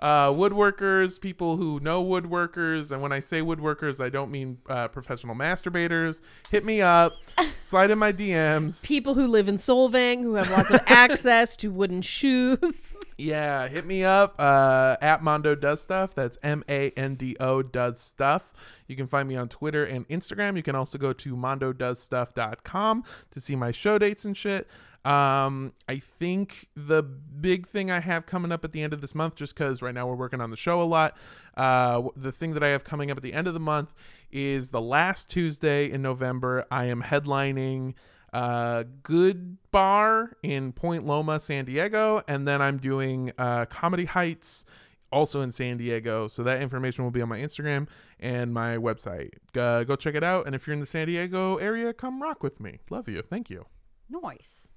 Uh, 0.00 0.28
woodworkers, 0.28 1.20
people 1.20 1.58
who 1.58 1.78
know 1.80 2.02
woodworkers, 2.02 2.90
and 2.90 3.02
when 3.02 3.12
I 3.12 3.20
say 3.20 3.42
woodworkers, 3.42 4.02
I 4.02 4.08
don't 4.08 4.30
mean 4.30 4.58
uh, 4.68 4.88
professional 4.88 5.34
masturbators. 5.34 6.22
Hit 6.50 6.64
me 6.64 6.80
up, 6.80 7.12
slide 7.62 7.90
in 7.90 7.98
my 7.98 8.12
DMs. 8.12 8.82
People 8.82 9.14
who 9.14 9.26
live 9.26 9.48
in 9.48 9.56
Solvang 9.56 10.22
who 10.22 10.34
have 10.34 10.50
lots 10.50 10.70
of 10.70 10.80
access 10.86 11.54
to 11.58 11.70
wooden 11.70 12.00
shoes. 12.00 12.96
Yeah, 13.18 13.68
hit 13.68 13.84
me 13.84 14.02
up 14.02 14.34
uh, 14.38 14.96
at 15.02 15.22
Mondo 15.22 15.54
Does 15.54 15.82
Stuff. 15.82 16.14
That's 16.14 16.38
M 16.42 16.64
A 16.70 16.90
N 16.92 17.16
D 17.16 17.36
O 17.38 17.62
Does 17.62 18.00
Stuff. 18.00 18.54
You 18.86 18.96
can 18.96 19.06
find 19.06 19.28
me 19.28 19.36
on 19.36 19.48
Twitter 19.48 19.84
and 19.84 20.08
Instagram. 20.08 20.56
You 20.56 20.62
can 20.62 20.74
also 20.74 20.96
go 20.96 21.12
to 21.12 21.36
mondodoesstuff.com 21.36 23.04
to 23.32 23.40
see 23.40 23.54
my 23.54 23.70
show 23.70 23.98
dates 23.98 24.24
and 24.24 24.36
shit. 24.36 24.66
Um, 25.04 25.72
I 25.88 25.98
think 25.98 26.68
the 26.76 27.02
big 27.02 27.66
thing 27.66 27.90
I 27.90 28.00
have 28.00 28.26
coming 28.26 28.52
up 28.52 28.64
at 28.64 28.72
the 28.72 28.82
end 28.82 28.92
of 28.92 29.00
this 29.00 29.14
month, 29.14 29.34
just 29.34 29.54
because 29.54 29.80
right 29.80 29.94
now 29.94 30.06
we're 30.06 30.14
working 30.14 30.40
on 30.40 30.50
the 30.50 30.56
show 30.56 30.82
a 30.82 30.84
lot, 30.84 31.16
uh, 31.56 32.02
the 32.16 32.32
thing 32.32 32.52
that 32.54 32.62
I 32.62 32.68
have 32.68 32.84
coming 32.84 33.10
up 33.10 33.16
at 33.16 33.22
the 33.22 33.32
end 33.32 33.46
of 33.46 33.54
the 33.54 33.60
month 33.60 33.94
is 34.30 34.70
the 34.70 34.80
last 34.80 35.30
Tuesday 35.30 35.90
in 35.90 36.02
November. 36.02 36.66
I 36.70 36.86
am 36.86 37.02
headlining 37.02 37.94
uh, 38.32 38.84
Good 39.02 39.56
Bar 39.70 40.36
in 40.42 40.72
Point 40.72 41.06
Loma, 41.06 41.40
San 41.40 41.64
Diego, 41.64 42.22
and 42.28 42.46
then 42.46 42.60
I'm 42.60 42.76
doing 42.76 43.32
uh, 43.38 43.64
Comedy 43.66 44.04
Heights 44.04 44.64
also 45.12 45.40
in 45.40 45.50
San 45.50 45.78
Diego. 45.78 46.28
So 46.28 46.42
that 46.44 46.62
information 46.62 47.04
will 47.04 47.10
be 47.10 47.22
on 47.22 47.28
my 47.28 47.38
Instagram 47.38 47.88
and 48.20 48.52
my 48.52 48.76
website. 48.76 49.30
Uh, 49.56 49.84
go 49.84 49.96
check 49.96 50.14
it 50.14 50.22
out. 50.22 50.46
And 50.46 50.54
if 50.54 50.66
you're 50.66 50.74
in 50.74 50.80
the 50.80 50.86
San 50.86 51.06
Diego 51.06 51.56
area, 51.56 51.92
come 51.92 52.22
rock 52.22 52.42
with 52.42 52.60
me. 52.60 52.78
Love 52.90 53.08
you. 53.08 53.22
Thank 53.22 53.50
you. 53.50 53.66
Nice. 54.08 54.68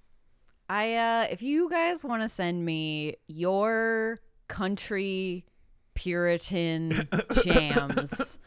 I 0.70 0.96
uh 0.96 1.28
if 1.30 1.42
you 1.42 1.70
guys 1.70 2.04
want 2.04 2.22
to 2.22 2.30
send 2.30 2.66
me 2.66 3.16
your 3.28 4.22
country 4.48 5.46
Puritan 5.94 7.08
jams 7.44 8.40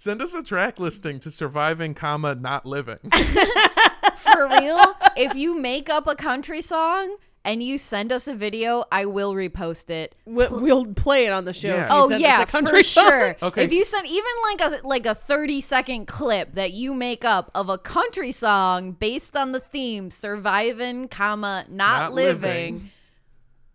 Send 0.00 0.22
us 0.22 0.32
a 0.32 0.44
track 0.44 0.78
listing 0.78 1.18
to 1.18 1.30
surviving, 1.30 1.92
comma 1.92 2.36
not 2.36 2.64
living. 2.64 2.98
for 4.16 4.46
real, 4.46 4.94
if 5.16 5.34
you 5.34 5.58
make 5.58 5.90
up 5.90 6.06
a 6.06 6.14
country 6.14 6.62
song 6.62 7.16
and 7.48 7.62
you 7.62 7.78
send 7.78 8.12
us 8.12 8.28
a 8.28 8.34
video, 8.34 8.84
I 8.92 9.06
will 9.06 9.32
repost 9.32 9.88
it. 9.88 10.14
We'll, 10.26 10.60
we'll 10.60 10.84
play 10.92 11.24
it 11.26 11.32
on 11.32 11.46
the 11.46 11.54
show. 11.54 11.68
Yeah. 11.68 11.84
If 11.84 11.88
you 11.90 11.96
Oh 11.96 12.02
send 12.08 12.14
us 12.16 12.20
yeah, 12.20 12.42
a 12.42 12.46
country 12.46 12.80
for 12.80 12.82
song. 12.82 13.08
sure. 13.08 13.36
Okay. 13.42 13.64
If 13.64 13.72
you 13.72 13.84
send 13.84 14.06
even 14.06 14.32
like 14.52 14.60
a 14.82 14.86
like 14.86 15.06
a 15.06 15.14
30 15.14 15.60
second 15.62 16.06
clip 16.06 16.52
that 16.52 16.72
you 16.72 16.92
make 16.92 17.24
up 17.24 17.50
of 17.54 17.70
a 17.70 17.78
country 17.78 18.32
song 18.32 18.92
based 18.92 19.34
on 19.34 19.52
the 19.52 19.60
theme 19.60 20.10
surviving, 20.10 21.08
comma, 21.08 21.64
not, 21.70 22.02
Not 22.02 22.12
living, 22.12 22.42
living. 22.74 22.90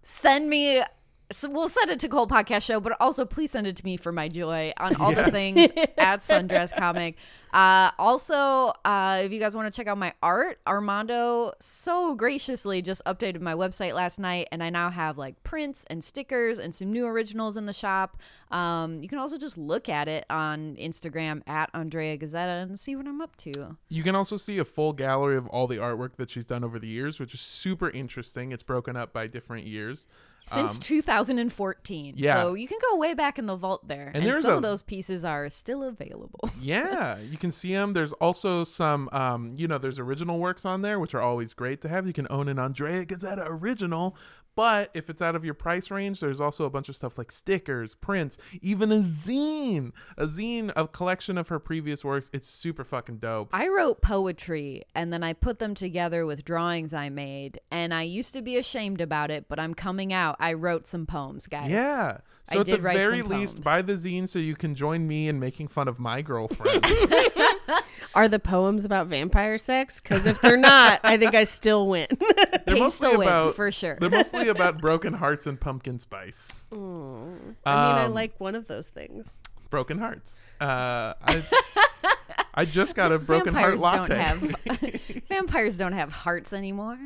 send 0.01 0.49
me 0.49 0.83
so 1.31 1.49
we'll 1.49 1.67
send 1.69 1.89
it 1.89 1.99
to 2.01 2.09
Cult 2.09 2.29
Podcast 2.29 2.63
Show, 2.63 2.79
but 2.79 2.95
also 2.99 3.25
please 3.25 3.49
send 3.49 3.65
it 3.65 3.75
to 3.77 3.85
me 3.85 3.97
for 3.97 4.11
my 4.11 4.27
joy 4.27 4.71
on 4.77 4.95
all 4.97 5.13
the 5.15 5.31
things 5.31 5.71
at 5.97 6.19
Sundress 6.19 6.75
Comic. 6.77 7.15
Uh, 7.53 7.91
also, 7.99 8.73
uh, 8.83 9.21
if 9.23 9.31
you 9.31 9.39
guys 9.39 9.55
want 9.55 9.71
to 9.71 9.75
check 9.77 9.87
out 9.87 9.97
my 9.97 10.11
art, 10.23 10.59
Armando 10.65 11.53
so 11.59 12.15
graciously 12.15 12.81
just 12.81 13.03
updated 13.05 13.41
my 13.41 13.53
website 13.53 13.93
last 13.93 14.19
night, 14.19 14.47
and 14.51 14.63
I 14.63 14.69
now 14.71 14.89
have 14.89 15.17
like 15.19 15.41
prints 15.43 15.85
and 15.89 16.03
stickers 16.03 16.57
and 16.57 16.73
some 16.73 16.91
new 16.91 17.05
originals 17.05 17.55
in 17.55 17.67
the 17.67 17.73
shop. 17.73 18.17
Um, 18.49 19.01
you 19.03 19.07
can 19.09 19.19
also 19.19 19.37
just 19.37 19.57
look 19.57 19.87
at 19.87 20.07
it 20.07 20.25
on 20.29 20.75
Instagram 20.77 21.41
at 21.47 21.69
Andrea 21.73 22.17
Gazzetta 22.17 22.63
and 22.63 22.79
see 22.79 22.95
what 22.95 23.07
I'm 23.07 23.21
up 23.21 23.35
to. 23.37 23.77
You 23.89 24.03
can 24.03 24.15
also 24.15 24.35
see 24.37 24.57
a 24.57 24.63
full 24.63 24.93
gallery 24.93 25.37
of 25.37 25.47
all 25.47 25.67
the 25.67 25.77
artwork 25.77 26.15
that 26.17 26.29
she's 26.31 26.45
done 26.45 26.63
over 26.63 26.79
the 26.79 26.87
years, 26.87 27.19
which 27.19 27.33
is 27.33 27.41
super 27.41 27.89
interesting. 27.91 28.51
It's 28.51 28.63
broken 28.63 28.95
up 28.95 29.13
by 29.13 29.27
different 29.27 29.67
years. 29.67 30.07
Since 30.41 30.75
Um, 30.75 30.81
2014. 30.81 32.15
yeah. 32.17 32.41
So 32.41 32.53
you 32.53 32.67
can 32.67 32.77
go 32.91 32.97
way 32.97 33.13
back 33.13 33.39
in 33.39 33.45
the 33.45 33.55
vault 33.55 33.87
there. 33.87 34.11
And 34.13 34.23
And, 34.25 34.41
some 34.43 34.51
a- 34.51 34.55
of 34.57 34.61
those 34.61 34.83
pieces 34.83 35.23
are 35.23 35.49
still 35.49 35.83
available. 35.83 36.49
yeah, 36.61 37.17
you 37.19 37.37
can 37.43 37.51
see 37.51 37.73
them. 37.73 37.91
There's 37.91 38.13
also 38.13 38.63
some, 38.63 39.09
um, 39.11 39.53
you 39.57 39.67
know, 39.67 39.77
there's 39.77 39.99
original 39.99 40.39
works 40.39 40.63
on 40.65 40.81
there, 40.81 40.97
which 40.97 41.13
are 41.13 41.21
always 41.21 41.53
great 41.53 41.81
to 41.81 41.89
have. 41.89 42.07
You 42.07 42.13
can 42.13 42.25
own 42.29 42.47
an 42.47 42.57
Andrea 42.57 43.05
Gazzetta 43.05 43.45
original 43.47 44.15
But 44.55 44.91
if 44.93 45.09
it's 45.09 45.21
out 45.21 45.35
of 45.35 45.43
your 45.43 45.55
price 45.55 45.89
range, 45.89 46.19
there's 46.19 46.39
also 46.39 46.65
a 46.65 46.69
bunch 46.69 46.87
of 46.87 46.95
stuff 46.95 47.17
like 47.17 47.31
stickers, 47.31 47.95
prints, 47.95 48.37
even 48.61 48.91
a 48.91 48.97
zine. 48.99 49.91
A 50.15 50.25
zine, 50.25 50.71
a 50.75 50.87
collection 50.87 51.39
of 51.39 51.47
her 51.47 51.57
previous 51.59 52.05
works. 52.05 52.29
It's 52.33 52.47
super 52.47 52.83
fucking 52.83 53.17
dope. 53.17 53.49
I 53.51 53.67
wrote 53.67 54.01
poetry 54.01 54.83
and 54.93 55.11
then 55.11 55.23
I 55.23 55.33
put 55.33 55.57
them 55.57 55.73
together 55.73 56.25
with 56.25 56.45
drawings 56.45 56.93
I 56.93 57.09
made. 57.09 57.59
And 57.71 57.93
I 57.93 58.03
used 58.03 58.33
to 58.33 58.41
be 58.43 58.57
ashamed 58.57 59.01
about 59.01 59.31
it, 59.31 59.45
but 59.47 59.59
I'm 59.59 59.73
coming 59.73 60.13
out. 60.13 60.35
I 60.39 60.53
wrote 60.53 60.85
some 60.85 61.07
poems, 61.07 61.47
guys. 61.47 61.71
Yeah. 61.71 62.19
I 62.49 62.53
So 62.53 62.59
at 62.59 62.67
the 62.67 62.77
very 62.77 63.23
least, 63.23 63.63
buy 63.63 63.81
the 63.81 63.93
zine 63.93 64.29
so 64.29 64.37
you 64.37 64.55
can 64.55 64.75
join 64.75 65.07
me 65.07 65.27
in 65.29 65.39
making 65.39 65.69
fun 65.69 65.87
of 65.87 65.99
my 65.99 66.21
girlfriend. 66.21 66.85
Are 68.15 68.27
the 68.27 68.39
poems 68.39 68.85
about 68.85 69.07
vampire 69.07 69.57
sex? 69.57 69.99
Because 69.99 70.25
if 70.25 70.39
they're 70.41 70.55
not, 70.57 70.99
I 71.03 71.17
think 71.17 71.33
I 71.33 71.45
still 71.45 71.87
win. 71.87 72.07
They're 72.19 72.59
Paige 72.75 72.79
mostly 72.79 73.07
still 73.09 73.17
wins 73.19 73.27
about 73.29 73.55
for 73.55 73.71
sure. 73.71 73.97
they're 73.99 74.09
mostly 74.09 74.47
about 74.49 74.79
broken 74.79 75.13
hearts 75.13 75.47
and 75.47 75.59
pumpkin 75.59 75.99
spice. 75.99 76.61
I 76.71 76.75
mean, 76.75 77.55
I 77.65 78.03
Um, 78.05 78.13
like 78.13 78.39
one 78.39 78.55
of 78.55 78.67
those 78.67 78.87
things. 78.87 79.25
broken 79.69 79.97
hearts. 79.97 80.41
Uh, 80.61 81.13
I 81.21 81.43
I 82.55 82.65
just 82.65 82.95
got 82.95 83.11
a 83.11 83.17
broken 83.19 83.53
heart 83.53 83.79
vampires 83.79 83.81
latte. 83.81 84.09
don't 84.09 84.19
have 84.19 85.21
vampires 85.27 85.75
don't 85.77 85.93
have 85.93 86.11
hearts 86.11 86.53
anymore. 86.53 86.97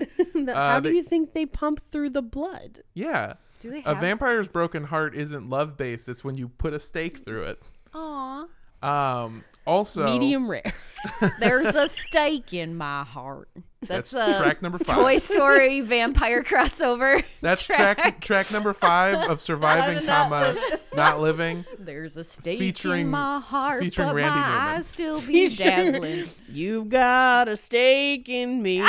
How 0.48 0.80
do 0.82 0.90
they- 0.90 0.96
you 0.98 1.04
think 1.04 1.34
they 1.34 1.46
pump 1.46 1.82
through 1.92 2.10
the 2.12 2.22
blood? 2.22 2.84
yeah, 2.94 3.34
Do 3.62 3.70
they 3.72 3.80
a 3.80 3.94
have? 3.94 4.00
vampire's 4.00 4.50
broken 4.50 4.84
heart 4.84 5.16
isn't 5.16 5.50
love 5.50 5.78
based. 5.78 6.10
It's 6.10 6.24
when 6.24 6.36
you 6.36 6.50
put 6.50 6.74
a 6.74 6.80
stake 6.80 7.24
through 7.26 7.44
it. 7.44 7.62
Aw, 7.94 8.46
Um, 8.84 9.44
also, 9.68 10.06
Medium 10.06 10.50
rare. 10.50 10.74
there's 11.40 11.76
a 11.76 11.90
stake 11.90 12.54
in 12.54 12.76
my 12.76 13.04
heart. 13.04 13.50
That's, 13.82 14.10
That's 14.10 14.40
a 14.40 14.42
track 14.42 14.62
number 14.64 14.80
five. 14.80 14.96
Toy 14.96 15.18
Story 15.20 15.82
vampire 15.82 16.42
crossover. 16.44 17.24
That's 17.42 17.62
track 17.62 18.22
track 18.22 18.52
number 18.52 18.74
five 18.74 19.30
of 19.30 19.40
surviving, 19.50 20.04
comma 20.06 20.56
not 20.96 21.20
living. 21.22 21.64
There's 21.78 22.18
a 22.18 22.24
stake 22.24 22.58
Featuring- 22.58 23.02
in 23.06 23.12
my 23.12 23.40
heart, 23.40 23.82
featuring 23.84 24.08
but 24.10 24.16
Randy 24.16 24.40
my 24.40 24.48
Newman. 24.48 24.62
eyes 24.78 24.88
still 24.88 25.22
be 25.22 25.50
dazzling. 25.50 26.26
You've 26.50 26.90
got 26.90 27.48
a 27.48 27.56
stake 27.56 28.28
in 28.30 28.64
me. 28.64 28.82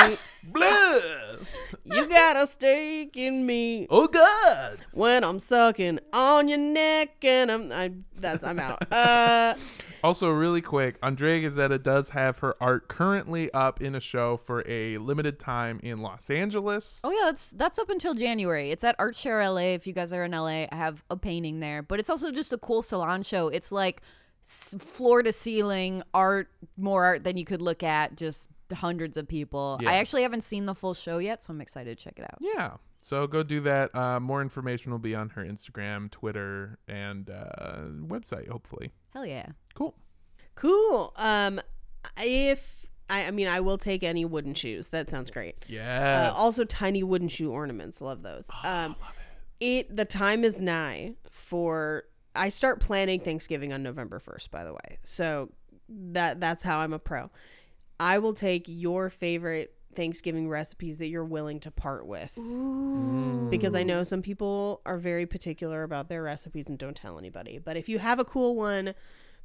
Blah! 0.43 0.99
you 1.85 2.07
got 2.07 2.35
a 2.37 2.47
stake 2.47 3.15
in 3.15 3.45
me. 3.45 3.85
Oh 3.91 4.07
God! 4.07 4.79
When 4.93 5.23
I'm 5.23 5.37
sucking 5.39 5.99
on 6.13 6.47
your 6.47 6.57
neck 6.57 7.23
and 7.23 7.51
I'm 7.51 7.71
I 7.71 7.91
that's 8.15 8.43
I'm 8.43 8.59
out. 8.59 8.91
Uh 8.91 9.53
Also, 10.01 10.29
really 10.29 10.61
quick, 10.61 10.97
Andrea 11.03 11.47
Gazzetta 11.49 11.83
does 11.83 12.11
have 12.11 12.37
her 12.39 12.55
art 12.61 12.87
currently 12.87 13.51
up 13.53 13.81
in 13.81 13.95
a 13.95 13.99
show 13.99 14.37
for 14.37 14.61
a 14.65 14.78
limited 14.97 15.39
time 15.39 15.79
in 15.83 16.01
Los 16.01 16.29
Angeles. 16.29 16.99
Oh 17.03 17.11
yeah, 17.11 17.25
that's 17.25 17.51
that's 17.51 17.79
up 17.79 17.89
until 17.89 18.13
January. 18.13 18.71
It's 18.71 18.83
at 18.83 18.95
Art 18.99 19.15
Share 19.15 19.47
LA. 19.49 19.73
If 19.73 19.87
you 19.87 19.93
guys 19.93 20.13
are 20.13 20.23
in 20.23 20.31
LA, 20.31 20.65
I 20.71 20.75
have 20.75 21.03
a 21.09 21.15
painting 21.17 21.59
there. 21.59 21.81
But 21.81 21.99
it's 21.99 22.09
also 22.09 22.31
just 22.31 22.53
a 22.53 22.57
cool 22.57 22.81
salon 22.81 23.23
show. 23.23 23.47
It's 23.47 23.71
like 23.71 24.01
floor 24.43 25.21
to 25.23 25.33
ceiling 25.33 26.03
art, 26.13 26.49
more 26.77 27.05
art 27.05 27.23
than 27.23 27.37
you 27.37 27.45
could 27.45 27.61
look 27.61 27.83
at. 27.83 28.15
Just 28.15 28.49
hundreds 28.73 29.17
of 29.17 29.27
people. 29.27 29.77
Yeah. 29.81 29.91
I 29.91 29.93
actually 29.95 30.23
haven't 30.23 30.43
seen 30.43 30.65
the 30.65 30.75
full 30.75 30.93
show 30.93 31.17
yet, 31.17 31.43
so 31.43 31.53
I'm 31.53 31.61
excited 31.61 31.97
to 31.97 32.03
check 32.03 32.17
it 32.17 32.23
out. 32.23 32.37
Yeah. 32.39 32.77
So 33.01 33.25
go 33.27 33.43
do 33.43 33.61
that. 33.61 33.95
Uh, 33.95 34.19
more 34.19 34.41
information 34.41 34.91
will 34.91 34.99
be 34.99 35.15
on 35.15 35.29
her 35.29 35.43
Instagram, 35.43 36.11
Twitter, 36.11 36.77
and 36.87 37.29
uh, 37.29 37.77
website, 38.05 38.49
hopefully. 38.49 38.91
Hell 39.13 39.25
yeah. 39.25 39.47
Cool. 39.73 39.95
cool. 40.55 41.13
Um 41.15 41.59
if 42.17 42.78
I, 43.09 43.25
I 43.25 43.31
mean 43.31 43.47
I 43.47 43.59
will 43.59 43.77
take 43.77 44.03
any 44.03 44.25
wooden 44.25 44.53
shoes. 44.53 44.89
That 44.89 45.09
sounds 45.09 45.31
great. 45.31 45.55
Yes. 45.67 46.31
Uh, 46.31 46.33
also 46.37 46.63
tiny 46.65 47.03
wooden 47.03 47.27
shoe 47.29 47.51
ornaments. 47.51 48.01
Love 48.01 48.21
those. 48.23 48.49
um 48.63 48.95
it 49.59 49.93
the 49.95 50.05
time 50.05 50.43
is 50.43 50.61
nigh 50.61 51.15
for 51.29 52.03
I 52.35 52.49
start 52.49 52.79
planning 52.79 53.19
Thanksgiving 53.19 53.73
on 53.73 53.83
November 53.83 54.19
1st 54.19 54.51
by 54.51 54.63
the 54.63 54.73
way. 54.73 54.99
So 55.03 55.49
that 55.89 56.39
that's 56.39 56.63
how 56.63 56.79
I'm 56.79 56.93
a 56.93 56.99
pro. 56.99 57.29
I 57.99 58.19
will 58.19 58.33
take 58.33 58.65
your 58.67 59.09
favorite 59.09 59.73
Thanksgiving 59.95 60.47
recipes 60.47 60.99
that 60.99 61.09
you're 61.09 61.25
willing 61.25 61.59
to 61.61 61.71
part 61.71 62.05
with. 62.05 62.31
Because 63.49 63.73
I 63.75 63.83
know 63.83 64.03
some 64.03 64.21
people 64.21 64.81
are 64.85 64.97
very 64.97 65.25
particular 65.25 65.83
about 65.83 66.07
their 66.07 66.21
recipes 66.23 66.67
and 66.69 66.77
don't 66.77 66.95
tell 66.95 67.17
anybody. 67.17 67.57
But 67.57 67.75
if 67.75 67.89
you 67.89 67.99
have 67.99 68.19
a 68.19 68.23
cool 68.23 68.55
one, 68.55 68.93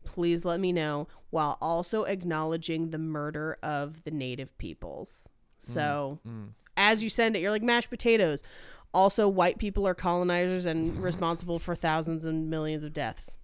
please 0.04 0.44
let 0.44 0.60
me 0.60 0.72
know 0.72 1.08
while 1.30 1.58
also 1.60 2.04
acknowledging 2.04 2.90
the 2.90 2.98
murder 2.98 3.58
of 3.62 4.04
the 4.04 4.10
native 4.10 4.56
peoples. 4.58 5.28
So 5.58 6.20
mm, 6.26 6.30
mm. 6.30 6.48
as 6.76 7.02
you 7.02 7.10
send 7.10 7.36
it, 7.36 7.40
you're 7.40 7.50
like 7.50 7.62
mashed 7.62 7.90
potatoes. 7.90 8.42
Also, 8.92 9.26
white 9.26 9.58
people 9.58 9.86
are 9.86 9.94
colonizers 9.94 10.66
and 10.66 10.96
responsible 11.02 11.58
for 11.58 11.74
thousands 11.74 12.24
and 12.26 12.48
millions 12.48 12.84
of 12.84 12.92
deaths. 12.92 13.36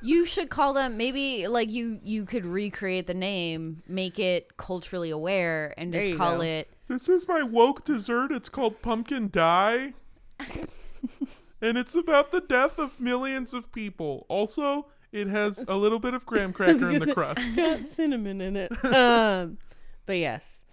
You 0.00 0.24
should 0.24 0.48
call 0.48 0.72
them 0.72 0.96
maybe 0.96 1.48
like 1.48 1.70
you 1.70 1.98
you 2.02 2.24
could 2.24 2.46
recreate 2.46 3.06
the 3.06 3.14
name, 3.14 3.82
make 3.88 4.18
it 4.18 4.56
culturally 4.56 5.10
aware, 5.10 5.74
and 5.76 5.92
just 5.92 6.16
call 6.16 6.36
go. 6.36 6.42
it 6.42 6.70
This 6.86 7.08
is 7.08 7.26
my 7.26 7.42
woke 7.42 7.84
dessert. 7.84 8.30
It's 8.30 8.48
called 8.48 8.80
pumpkin 8.80 9.28
dye. 9.28 9.94
and 11.60 11.76
it's 11.76 11.96
about 11.96 12.30
the 12.30 12.40
death 12.40 12.78
of 12.78 13.00
millions 13.00 13.52
of 13.52 13.72
people. 13.72 14.24
Also, 14.28 14.86
it 15.12 15.28
has 15.28 15.64
a 15.68 15.76
little 15.76 15.98
bit 15.98 16.14
of 16.14 16.26
graham 16.26 16.52
cracker 16.54 16.90
in 16.90 16.98
the 16.98 17.14
crust. 17.14 17.40
It's 17.42 17.56
got 17.56 17.80
cinnamon 17.80 18.40
in 18.40 18.56
it. 18.56 18.84
um, 18.84 19.58
but 20.06 20.18
yes. 20.18 20.64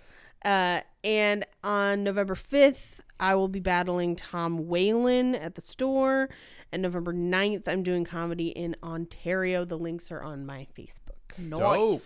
Uh, 0.43 0.81
and 1.03 1.45
on 1.63 2.03
November 2.03 2.35
5th, 2.35 2.99
I 3.19 3.35
will 3.35 3.47
be 3.47 3.59
battling 3.59 4.15
Tom 4.15 4.67
Whalen 4.67 5.33
at 5.35 5.55
the 5.55 5.61
store. 5.61 6.29
And 6.71 6.81
November 6.81 7.13
9th, 7.13 7.67
I'm 7.67 7.83
doing 7.83 8.03
comedy 8.03 8.49
in 8.49 8.75
Ontario. 8.83 9.65
The 9.65 9.77
links 9.77 10.11
are 10.11 10.21
on 10.21 10.45
my 10.45 10.67
Facebook. 10.77 11.49
Dope. 11.49 12.01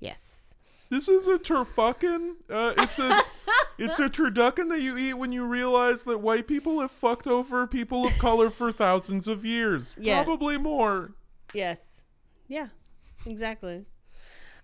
Yes. 0.00 0.54
This 0.90 1.08
is 1.08 1.26
a 1.26 1.38
turfuckin. 1.38 2.34
Uh, 2.48 2.74
it's 2.78 2.98
a 2.98 3.20
it's 3.78 3.98
a 3.98 4.08
turducken 4.08 4.68
that 4.68 4.80
you 4.80 4.96
eat 4.96 5.14
when 5.14 5.32
you 5.32 5.44
realize 5.44 6.04
that 6.04 6.18
white 6.18 6.46
people 6.46 6.80
have 6.80 6.90
fucked 6.90 7.26
over 7.26 7.66
people 7.66 8.06
of 8.06 8.16
color 8.18 8.50
for 8.50 8.70
thousands 8.70 9.26
of 9.26 9.44
years. 9.44 9.94
Yeah. 9.98 10.22
Probably 10.22 10.56
more. 10.58 11.12
Yes. 11.54 12.04
Yeah, 12.48 12.68
exactly. 13.26 13.84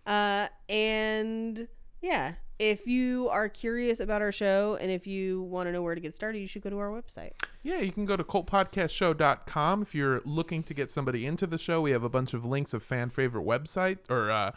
Uh, 0.06 0.48
and 0.68 1.68
yeah, 2.02 2.34
if 2.58 2.86
you 2.86 3.28
are 3.30 3.48
curious 3.48 4.00
about 4.00 4.20
our 4.20 4.32
show 4.32 4.76
and 4.80 4.90
if 4.90 5.06
you 5.06 5.42
want 5.42 5.66
to 5.68 5.72
know 5.72 5.82
where 5.82 5.94
to 5.94 6.00
get 6.00 6.14
started, 6.14 6.40
you 6.40 6.46
should 6.46 6.62
go 6.62 6.68
to 6.70 6.78
our 6.78 6.90
website. 6.90 7.32
Yeah, 7.62 7.78
you 7.78 7.92
can 7.92 8.04
go 8.04 8.16
to 8.16 8.24
cultpodcastshow.com 8.24 9.82
if 9.82 9.94
you're 9.94 10.20
looking 10.24 10.62
to 10.64 10.74
get 10.74 10.90
somebody 10.90 11.26
into 11.26 11.46
the 11.46 11.58
show. 11.58 11.80
We 11.80 11.92
have 11.92 12.04
a 12.04 12.08
bunch 12.08 12.34
of 12.34 12.44
links 12.44 12.74
of 12.74 12.82
fan 12.82 13.08
favorite 13.10 13.46
website 13.46 13.98
or 14.10 14.30
uh, 14.30 14.52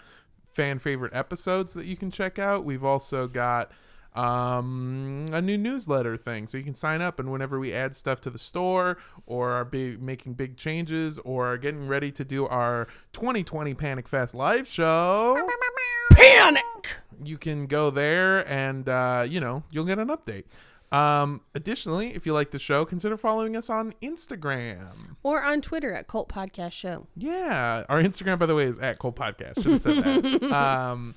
fan 0.51 0.79
favorite 0.79 1.13
episodes 1.13 1.73
that 1.73 1.85
you 1.85 1.95
can 1.95 2.11
check 2.11 2.39
out. 2.39 2.65
We've 2.65 2.83
also 2.83 3.27
got 3.27 3.71
um, 4.15 5.27
a 5.31 5.41
new 5.41 5.57
newsletter 5.57 6.17
thing, 6.17 6.47
so 6.47 6.57
you 6.57 6.63
can 6.63 6.73
sign 6.73 7.01
up, 7.01 7.19
and 7.19 7.31
whenever 7.31 7.59
we 7.59 7.73
add 7.73 7.95
stuff 7.95 8.21
to 8.21 8.29
the 8.29 8.39
store 8.39 8.97
or 9.25 9.51
are 9.51 9.65
big, 9.65 10.01
making 10.01 10.33
big 10.33 10.57
changes 10.57 11.19
or 11.19 11.53
are 11.53 11.57
getting 11.57 11.87
ready 11.87 12.11
to 12.11 12.23
do 12.23 12.47
our 12.47 12.87
2020 13.13 13.73
Panic 13.73 14.07
Fest 14.07 14.35
live 14.35 14.67
show, 14.67 15.47
Panic! 16.11 16.63
you 17.23 17.37
can 17.37 17.67
go 17.67 17.89
there 17.89 18.47
and 18.49 18.87
uh, 18.89 19.25
you 19.27 19.39
know 19.39 19.63
you'll 19.71 19.85
get 19.85 19.99
an 19.99 20.09
update. 20.09 20.45
Um, 20.93 21.41
additionally, 21.55 22.13
if 22.13 22.27
you 22.27 22.33
like 22.33 22.51
the 22.51 22.59
show, 22.59 22.85
consider 22.85 23.17
following 23.17 23.57
us 23.57 23.67
on 23.67 23.95
Instagram. 24.03 25.15
Or 25.23 25.41
on 25.41 25.59
Twitter 25.59 25.91
at 25.91 26.07
Cult 26.07 26.29
Podcast 26.29 26.73
Show. 26.73 27.07
Yeah, 27.17 27.83
our 27.89 27.99
Instagram, 27.99 28.37
by 28.37 28.45
the 28.45 28.53
way, 28.53 28.65
is 28.65 28.77
at 28.77 28.99
Cult 28.99 29.15
Podcast. 29.15 29.63
Should 29.63 29.71
have 29.71 29.81
said 29.81 30.03
that. 30.03 30.43
um, 30.53 31.15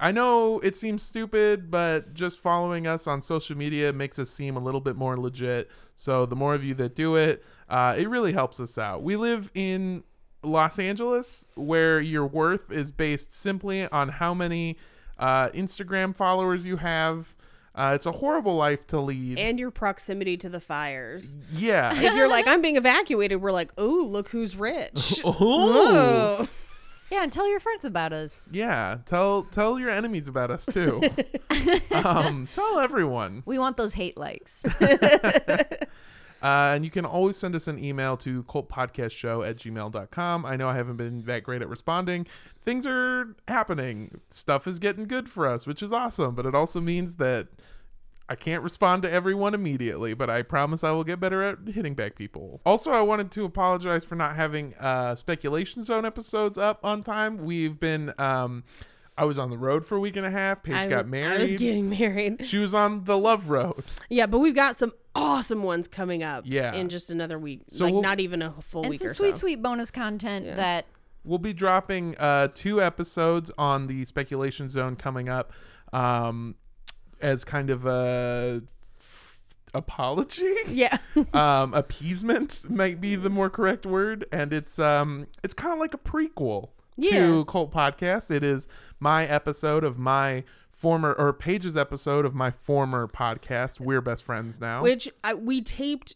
I 0.00 0.12
know 0.12 0.60
it 0.60 0.76
seems 0.76 1.02
stupid, 1.02 1.70
but 1.70 2.14
just 2.14 2.38
following 2.38 2.86
us 2.86 3.06
on 3.06 3.20
social 3.20 3.56
media 3.56 3.92
makes 3.92 4.18
us 4.18 4.30
seem 4.30 4.56
a 4.56 4.60
little 4.60 4.80
bit 4.80 4.96
more 4.96 5.16
legit. 5.16 5.68
So 5.96 6.24
the 6.24 6.36
more 6.36 6.54
of 6.54 6.62
you 6.62 6.74
that 6.74 6.94
do 6.94 7.16
it, 7.16 7.44
uh, 7.68 7.96
it 7.98 8.08
really 8.08 8.32
helps 8.32 8.60
us 8.60 8.78
out. 8.78 9.02
We 9.02 9.16
live 9.16 9.50
in 9.54 10.04
Los 10.44 10.78
Angeles, 10.78 11.48
where 11.56 12.00
your 12.00 12.26
worth 12.26 12.70
is 12.70 12.92
based 12.92 13.32
simply 13.32 13.88
on 13.88 14.08
how 14.08 14.34
many 14.34 14.76
uh, 15.18 15.48
Instagram 15.50 16.14
followers 16.14 16.64
you 16.64 16.76
have. 16.76 17.34
Uh, 17.74 17.92
it's 17.94 18.06
a 18.06 18.12
horrible 18.12 18.56
life 18.56 18.86
to 18.88 19.00
lead. 19.00 19.38
And 19.38 19.58
your 19.58 19.70
proximity 19.70 20.36
to 20.38 20.48
the 20.48 20.60
fires. 20.60 21.36
yeah. 21.52 21.92
If 21.94 22.14
you're 22.14 22.28
like, 22.28 22.46
I'm 22.46 22.60
being 22.60 22.76
evacuated, 22.76 23.40
we're 23.40 23.52
like, 23.52 23.70
oh, 23.78 24.04
look 24.08 24.28
who's 24.28 24.56
rich. 24.56 25.20
oh. 25.24 26.48
Yeah, 27.10 27.22
and 27.22 27.32
tell 27.32 27.48
your 27.48 27.60
friends 27.60 27.84
about 27.84 28.12
us. 28.12 28.50
Yeah, 28.52 28.98
tell 29.06 29.44
tell 29.44 29.78
your 29.78 29.90
enemies 29.90 30.28
about 30.28 30.50
us 30.50 30.66
too. 30.66 31.00
um, 31.90 32.48
tell 32.54 32.78
everyone. 32.78 33.42
We 33.46 33.58
want 33.58 33.76
those 33.76 33.94
hate 33.94 34.18
likes. 34.18 34.64
Uh, 36.40 36.70
and 36.74 36.84
you 36.84 36.90
can 36.92 37.04
always 37.04 37.36
send 37.36 37.54
us 37.56 37.66
an 37.66 37.82
email 37.82 38.16
to 38.16 38.44
cultpodcastshow 38.44 39.48
at 39.48 39.56
gmail.com. 39.56 40.46
I 40.46 40.54
know 40.54 40.68
I 40.68 40.76
haven't 40.76 40.96
been 40.96 41.24
that 41.24 41.42
great 41.42 41.62
at 41.62 41.68
responding. 41.68 42.26
Things 42.62 42.86
are 42.86 43.34
happening. 43.48 44.20
Stuff 44.30 44.68
is 44.68 44.78
getting 44.78 45.06
good 45.08 45.28
for 45.28 45.48
us, 45.48 45.66
which 45.66 45.82
is 45.82 45.92
awesome. 45.92 46.36
But 46.36 46.46
it 46.46 46.54
also 46.54 46.80
means 46.80 47.16
that 47.16 47.48
I 48.30 48.34
can't 48.34 48.62
respond 48.62 49.02
to 49.04 49.10
everyone 49.10 49.54
immediately, 49.54 50.12
but 50.12 50.28
I 50.28 50.42
promise 50.42 50.84
I 50.84 50.90
will 50.90 51.04
get 51.04 51.18
better 51.18 51.42
at 51.42 51.58
hitting 51.66 51.94
back 51.94 52.14
people. 52.14 52.60
Also, 52.66 52.90
I 52.92 53.00
wanted 53.00 53.30
to 53.32 53.44
apologize 53.44 54.04
for 54.04 54.16
not 54.16 54.36
having 54.36 54.74
uh, 54.74 55.14
speculation 55.14 55.82
zone 55.82 56.04
episodes 56.04 56.58
up 56.58 56.84
on 56.84 57.02
time. 57.02 57.38
We've 57.38 57.80
been, 57.80 58.12
um, 58.18 58.64
I 59.16 59.24
was 59.24 59.38
on 59.38 59.48
the 59.48 59.56
road 59.56 59.86
for 59.86 59.96
a 59.96 60.00
week 60.00 60.16
and 60.16 60.26
a 60.26 60.30
half. 60.30 60.62
Paige 60.62 60.74
I, 60.74 60.88
got 60.88 61.08
married. 61.08 61.40
I 61.40 61.44
was 61.52 61.54
getting 61.54 61.88
married. 61.88 62.44
she 62.44 62.58
was 62.58 62.74
on 62.74 63.04
the 63.04 63.16
love 63.16 63.48
road. 63.48 63.82
Yeah, 64.10 64.26
but 64.26 64.40
we've 64.40 64.54
got 64.54 64.76
some 64.76 64.92
awesome 65.14 65.62
ones 65.62 65.88
coming 65.88 66.22
up. 66.22 66.44
Yeah. 66.46 66.74
in 66.74 66.90
just 66.90 67.10
another 67.10 67.38
week. 67.38 67.62
So 67.68 67.84
like 67.84 67.94
we'll- 67.94 68.02
not 68.02 68.20
even 68.20 68.42
a 68.42 68.52
full 68.60 68.82
and 68.82 68.90
week 68.90 69.00
some 69.00 69.08
sweet, 69.08 69.32
so. 69.32 69.38
sweet 69.38 69.62
bonus 69.62 69.90
content 69.90 70.44
Yeah. 70.46 70.56
that 70.56 70.86
We'll 71.24 71.38
be 71.38 71.52
dropping 71.52 72.16
uh, 72.18 72.48
two 72.54 72.80
episodes 72.80 73.50
on 73.58 73.86
the 73.86 74.04
speculation 74.06 74.68
zone 74.68 74.96
coming 74.96 75.28
up 75.28 75.52
um, 75.92 76.54
as 77.20 77.44
kind 77.44 77.70
of 77.70 77.86
a 77.86 78.62
apology. 79.74 80.54
Yeah, 80.68 80.98
um, 81.32 81.74
appeasement 81.74 82.68
might 82.70 83.00
be 83.00 83.16
the 83.16 83.30
more 83.30 83.50
correct 83.50 83.86
word, 83.86 84.26
and 84.32 84.52
it's 84.52 84.78
um, 84.78 85.26
it's 85.42 85.54
kind 85.54 85.72
of 85.72 85.78
like 85.80 85.94
a 85.94 85.98
prequel 85.98 86.70
Yeah. 86.96 87.10
to 87.20 87.44
Cult 87.46 87.72
Podcast. 87.72 88.30
It 88.30 88.42
is 88.42 88.68
my 89.00 89.26
episode 89.26 89.84
of 89.84 89.98
my 89.98 90.44
former 90.70 91.12
or 91.14 91.32
Paige's 91.32 91.76
episode 91.76 92.24
of 92.24 92.34
my 92.34 92.50
former 92.50 93.08
podcast. 93.08 93.80
We're 93.80 94.00
best 94.00 94.22
friends 94.22 94.60
now. 94.60 94.82
which 94.82 95.08
I, 95.24 95.34
we 95.34 95.60
taped. 95.62 96.14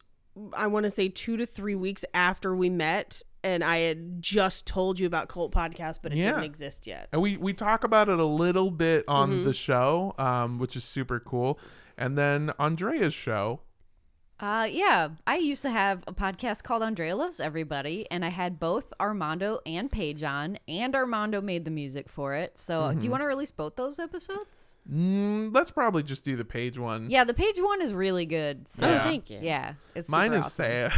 I 0.54 0.66
want 0.66 0.84
to 0.84 0.90
say 0.90 1.09
two 1.09 1.36
to 1.36 1.46
three 1.46 1.74
weeks 1.74 2.04
after 2.14 2.54
we 2.56 2.70
met, 2.70 3.22
and 3.44 3.62
I 3.62 3.78
had 3.78 4.22
just 4.22 4.66
told 4.66 4.98
you 4.98 5.06
about 5.06 5.28
Cult 5.28 5.52
Podcast, 5.52 5.98
but 6.02 6.12
it 6.12 6.18
Yeah. 6.18 6.26
didn't 6.32 6.44
exist 6.44 6.86
yet. 6.86 7.09
and 7.12 7.20
we 7.20 7.36
we 7.36 7.52
talk 7.52 7.84
about 7.84 8.09
it 8.09 8.18
a 8.18 8.24
little 8.24 8.70
bit 8.70 9.04
on 9.09 9.30
Mm-hmm. 9.30 9.44
the 9.44 9.52
show, 9.52 10.14
um, 10.18 10.59
which 10.59 10.74
is 10.76 10.84
super 10.84 11.20
cool. 11.20 11.59
And 11.98 12.16
then 12.16 12.52
Andrea's 12.59 13.12
show. 13.14 13.60
Uh, 14.43 14.64
yeah, 14.69 15.09
I 15.24 15.36
used 15.36 15.62
to 15.62 15.70
have 15.70 16.02
a 16.09 16.12
podcast 16.12 16.64
called 16.64 16.82
Andrea 16.82 17.14
Loves 17.14 17.39
Everybody, 17.39 18.09
and 18.10 18.24
I 18.24 18.31
had 18.31 18.59
both 18.59 18.93
Armando 18.98 19.60
and 19.64 19.89
Paige 19.89 20.24
on, 20.24 20.59
and 20.66 20.97
Armando 20.97 21.40
made 21.40 21.64
the 21.64 21.70
music 21.70 22.09
for 22.09 22.35
it. 22.35 22.59
So, 22.59 22.93
do 22.93 23.05
you 23.05 23.10
want 23.12 23.20
to 23.23 23.27
release 23.28 23.52
both 23.52 23.77
those 23.77 24.01
episodes? 24.01 24.74
Mm, 24.93 25.55
let's 25.55 25.70
probably 25.70 26.02
just 26.02 26.24
do 26.24 26.35
the 26.35 26.44
Paige 26.44 26.77
one. 26.77 27.09
Yeah, 27.09 27.23
the 27.23 27.35
Paige 27.35 27.60
one 27.60 27.81
is 27.81 27.94
really 27.94 28.27
good. 28.27 28.66
So, 28.66 28.89
Yeah. 28.89 29.01
Oh, 29.02 29.05
thank 29.05 29.31
you. 29.31 29.39
yeah, 29.40 29.74
it's 29.94 30.09
Mine 30.09 30.32
super 30.32 30.39
is 30.40 30.44
awesome. 30.47 30.90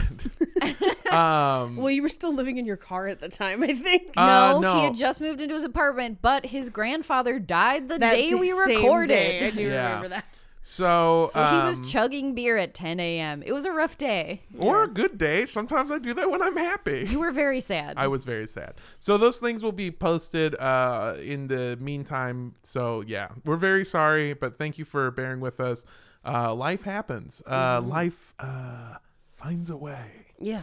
sad. 0.62 1.12
um, 1.12 1.76
Well, 1.76 1.90
you 1.90 2.00
were 2.00 2.08
still 2.08 2.32
living 2.34 2.56
in 2.56 2.64
your 2.64 2.78
car 2.78 3.08
at 3.08 3.20
the 3.20 3.28
time, 3.28 3.62
I 3.62 3.74
think. 3.74 4.12
Uh, 4.16 4.24
No, 4.52 4.60
no. 4.60 4.74
he 4.78 4.84
had 4.84 4.94
just 4.94 5.20
moved 5.20 5.42
into 5.42 5.52
his 5.52 5.64
apartment, 5.64 6.20
but 6.22 6.46
his 6.46 6.70
grandfather 6.70 7.38
died 7.38 7.90
the 7.90 7.98
That 7.98 8.12
day 8.14 8.32
we 8.32 8.48
same 8.52 8.56
recorded. 8.70 9.08
day, 9.08 9.46
I 9.48 9.50
do 9.50 9.64
Yeah. 9.64 9.86
remember 9.88 10.08
that. 10.08 10.24
So 10.66 11.28
So 11.30 11.44
he 11.44 11.58
was 11.58 11.78
um, 11.78 11.84
chugging 11.84 12.34
beer 12.34 12.56
at 12.56 12.72
10 12.72 12.98
a.m. 12.98 13.42
It 13.44 13.52
was 13.52 13.66
a 13.66 13.70
rough 13.70 13.98
day. 13.98 14.40
or 14.58 14.84
a 14.84 14.88
good 14.88 15.18
day. 15.18 15.44
Sometimes 15.44 15.92
I 15.92 15.98
do 15.98 16.14
that 16.14 16.30
when 16.30 16.40
I'm 16.42 16.56
happy. 16.56 17.06
You 17.08 17.18
were 17.18 17.30
very 17.32 17.60
sad. 17.72 17.94
I 17.98 18.06
was 18.08 18.24
very 18.24 18.46
sad. 18.46 18.74
So 18.98 19.18
those 19.18 19.38
things 19.38 19.62
will 19.62 19.72
be 19.72 19.90
posted 19.90 20.54
uh, 20.56 21.16
in 21.22 21.48
the 21.48 21.76
meantime. 21.80 22.54
So 22.62 23.04
yeah, 23.06 23.28
we're 23.44 23.56
very 23.56 23.84
sorry, 23.84 24.32
but 24.32 24.56
thank 24.56 24.78
you 24.78 24.86
for 24.86 25.10
bearing 25.10 25.40
with 25.40 25.60
us. 25.60 25.84
Uh, 26.26 26.54
life 26.54 26.82
happens. 26.82 27.42
Uh, 27.46 27.82
Life 27.82 28.32
uh, 28.38 28.94
finds 29.32 29.68
a 29.68 29.76
way. 29.76 30.10
Yeah. 30.40 30.62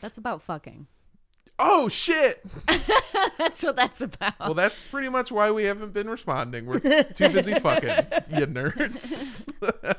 That's 0.00 0.16
about 0.16 0.40
fucking. 0.40 0.86
Oh 1.58 1.88
shit! 1.88 2.42
That's 3.38 3.62
what 3.62 3.76
that's 3.76 4.00
about. 4.00 4.38
Well, 4.40 4.54
that's 4.54 4.82
pretty 4.82 5.08
much 5.08 5.30
why 5.30 5.50
we 5.50 5.64
haven't 5.64 5.92
been 5.92 6.08
responding. 6.08 6.66
We're 6.66 6.80
too 7.04 7.28
busy 7.28 7.54
fucking, 7.60 7.88
you 8.30 8.46
nerds. 8.46 9.46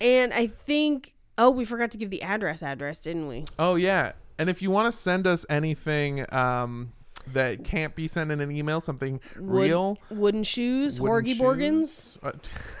And 0.00 0.32
I 0.32 0.46
think, 0.48 1.12
oh, 1.38 1.50
we 1.50 1.64
forgot 1.64 1.90
to 1.92 1.98
give 1.98 2.10
the 2.10 2.22
address 2.22 2.62
address, 2.62 2.98
didn't 2.98 3.28
we? 3.28 3.44
oh 3.58 3.74
yeah, 3.76 4.12
and 4.38 4.48
if 4.50 4.60
you 4.62 4.70
want 4.70 4.92
to 4.92 4.96
send 4.96 5.26
us 5.26 5.44
anything 5.48 6.24
um, 6.34 6.92
that 7.28 7.64
can't 7.64 7.94
be 7.94 8.08
sent 8.08 8.30
in 8.32 8.40
an 8.40 8.50
email, 8.50 8.80
something 8.80 9.20
Wood- 9.36 9.62
real, 9.70 9.98
Wooden 10.10 10.42
shoes, 10.44 11.00
wooden 11.00 11.34
Horgy 11.34 11.38
Borgans. 11.38 12.18
uh, 12.22 12.32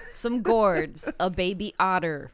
Some 0.08 0.42
gourds, 0.42 1.10
a 1.20 1.30
baby 1.30 1.74
otter. 1.78 2.32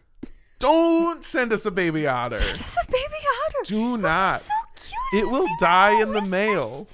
Don't 0.58 1.22
send 1.24 1.52
us 1.52 1.66
a 1.66 1.70
baby 1.70 2.06
otter. 2.06 2.36
It's 2.40 2.76
a 2.76 2.86
baby 2.90 3.14
otter. 3.46 3.58
Do 3.64 3.96
not. 3.96 4.46
So 4.88 4.96
cute. 5.10 5.24
It 5.24 5.26
will 5.26 5.48
die 5.58 6.00
in 6.02 6.12
the 6.12 6.22
mail. 6.22 6.88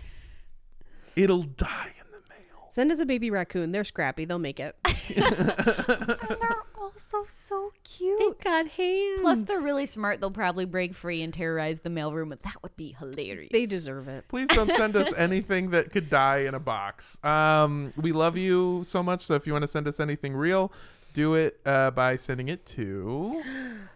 It'll 1.17 1.43
die 1.43 1.93
in 1.99 2.11
the 2.11 2.19
mail. 2.29 2.69
Send 2.71 2.91
us 2.93 2.99
a 2.99 3.07
baby 3.07 3.31
raccoon. 3.31 3.73
They're 3.73 3.85
scrappy. 3.85 4.25
They'll 4.25 4.39
make 4.39 4.61
it. 4.61 4.77
And 5.17 6.39
they're 6.41 6.63
also 6.81 7.25
so 7.27 7.71
cute. 7.85 8.19
They've 8.19 8.39
got 8.39 8.69
hands. 8.69 9.21
Plus, 9.21 9.43
they're 9.43 9.61
really 9.61 9.85
smart. 9.85 10.21
They'll 10.21 10.31
probably 10.31 10.65
break 10.65 10.95
free 10.95 11.21
and 11.23 11.33
terrorize 11.33 11.81
the 11.81 11.91
mailroom, 11.91 12.33
and 12.33 12.41
that 12.43 12.63
would 12.63 12.75
be 12.77 12.97
hilarious. 12.99 13.51
they 13.53 13.67
deserve 13.67 14.09
it. 14.09 14.27
Please 14.29 14.49
don't 14.49 14.73
send 14.73 14.97
us 14.97 15.13
anything 15.17 15.71
that 15.71 15.93
could 15.93 16.09
die 16.09 16.39
in 16.39 16.55
a 16.55 16.61
box. 16.61 17.23
Um, 17.23 17.93
we 17.97 18.13
love 18.13 18.37
you 18.39 18.83
so 18.85 19.03
much. 19.03 19.23
So 19.27 19.35
if 19.35 19.47
you 19.47 19.53
want 19.53 19.65
to 19.65 19.69
send 19.69 19.87
us 19.87 20.01
anything 20.01 20.35
real, 20.35 20.73
do 21.13 21.35
it 21.35 21.61
uh, 21.67 21.91
by 21.91 22.17
sending 22.17 22.49
it 22.49 22.65
to. 22.67 23.43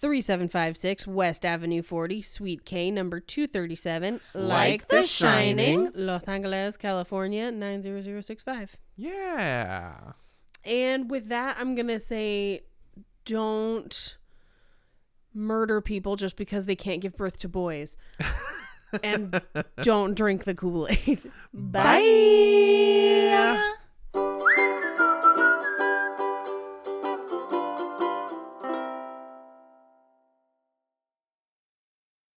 3756 0.00 1.06
West 1.06 1.44
Avenue 1.44 1.82
40, 1.82 2.22
Suite 2.22 2.64
K, 2.64 2.90
number 2.90 3.18
237, 3.20 4.20
Like 4.34 4.88
The 4.88 5.02
Shining. 5.02 5.90
Los 5.94 6.22
Angeles, 6.24 6.76
California, 6.76 7.50
90065. 7.50 8.76
Yeah. 8.96 10.12
And 10.64 11.10
with 11.10 11.28
that, 11.28 11.56
I'm 11.58 11.74
going 11.74 11.88
to 11.88 12.00
say 12.00 12.62
don't 13.24 14.16
murder 15.34 15.80
people 15.80 16.16
just 16.16 16.36
because 16.36 16.66
they 16.66 16.76
can't 16.76 17.00
give 17.00 17.16
birth 17.16 17.38
to 17.38 17.48
boys. 17.48 17.96
and 19.02 19.40
don't 19.82 20.14
drink 20.14 20.44
the 20.44 20.54
Kool 20.54 20.88
Aid. 20.88 21.30
Bye. 21.52 22.00
Bye. 23.32 23.74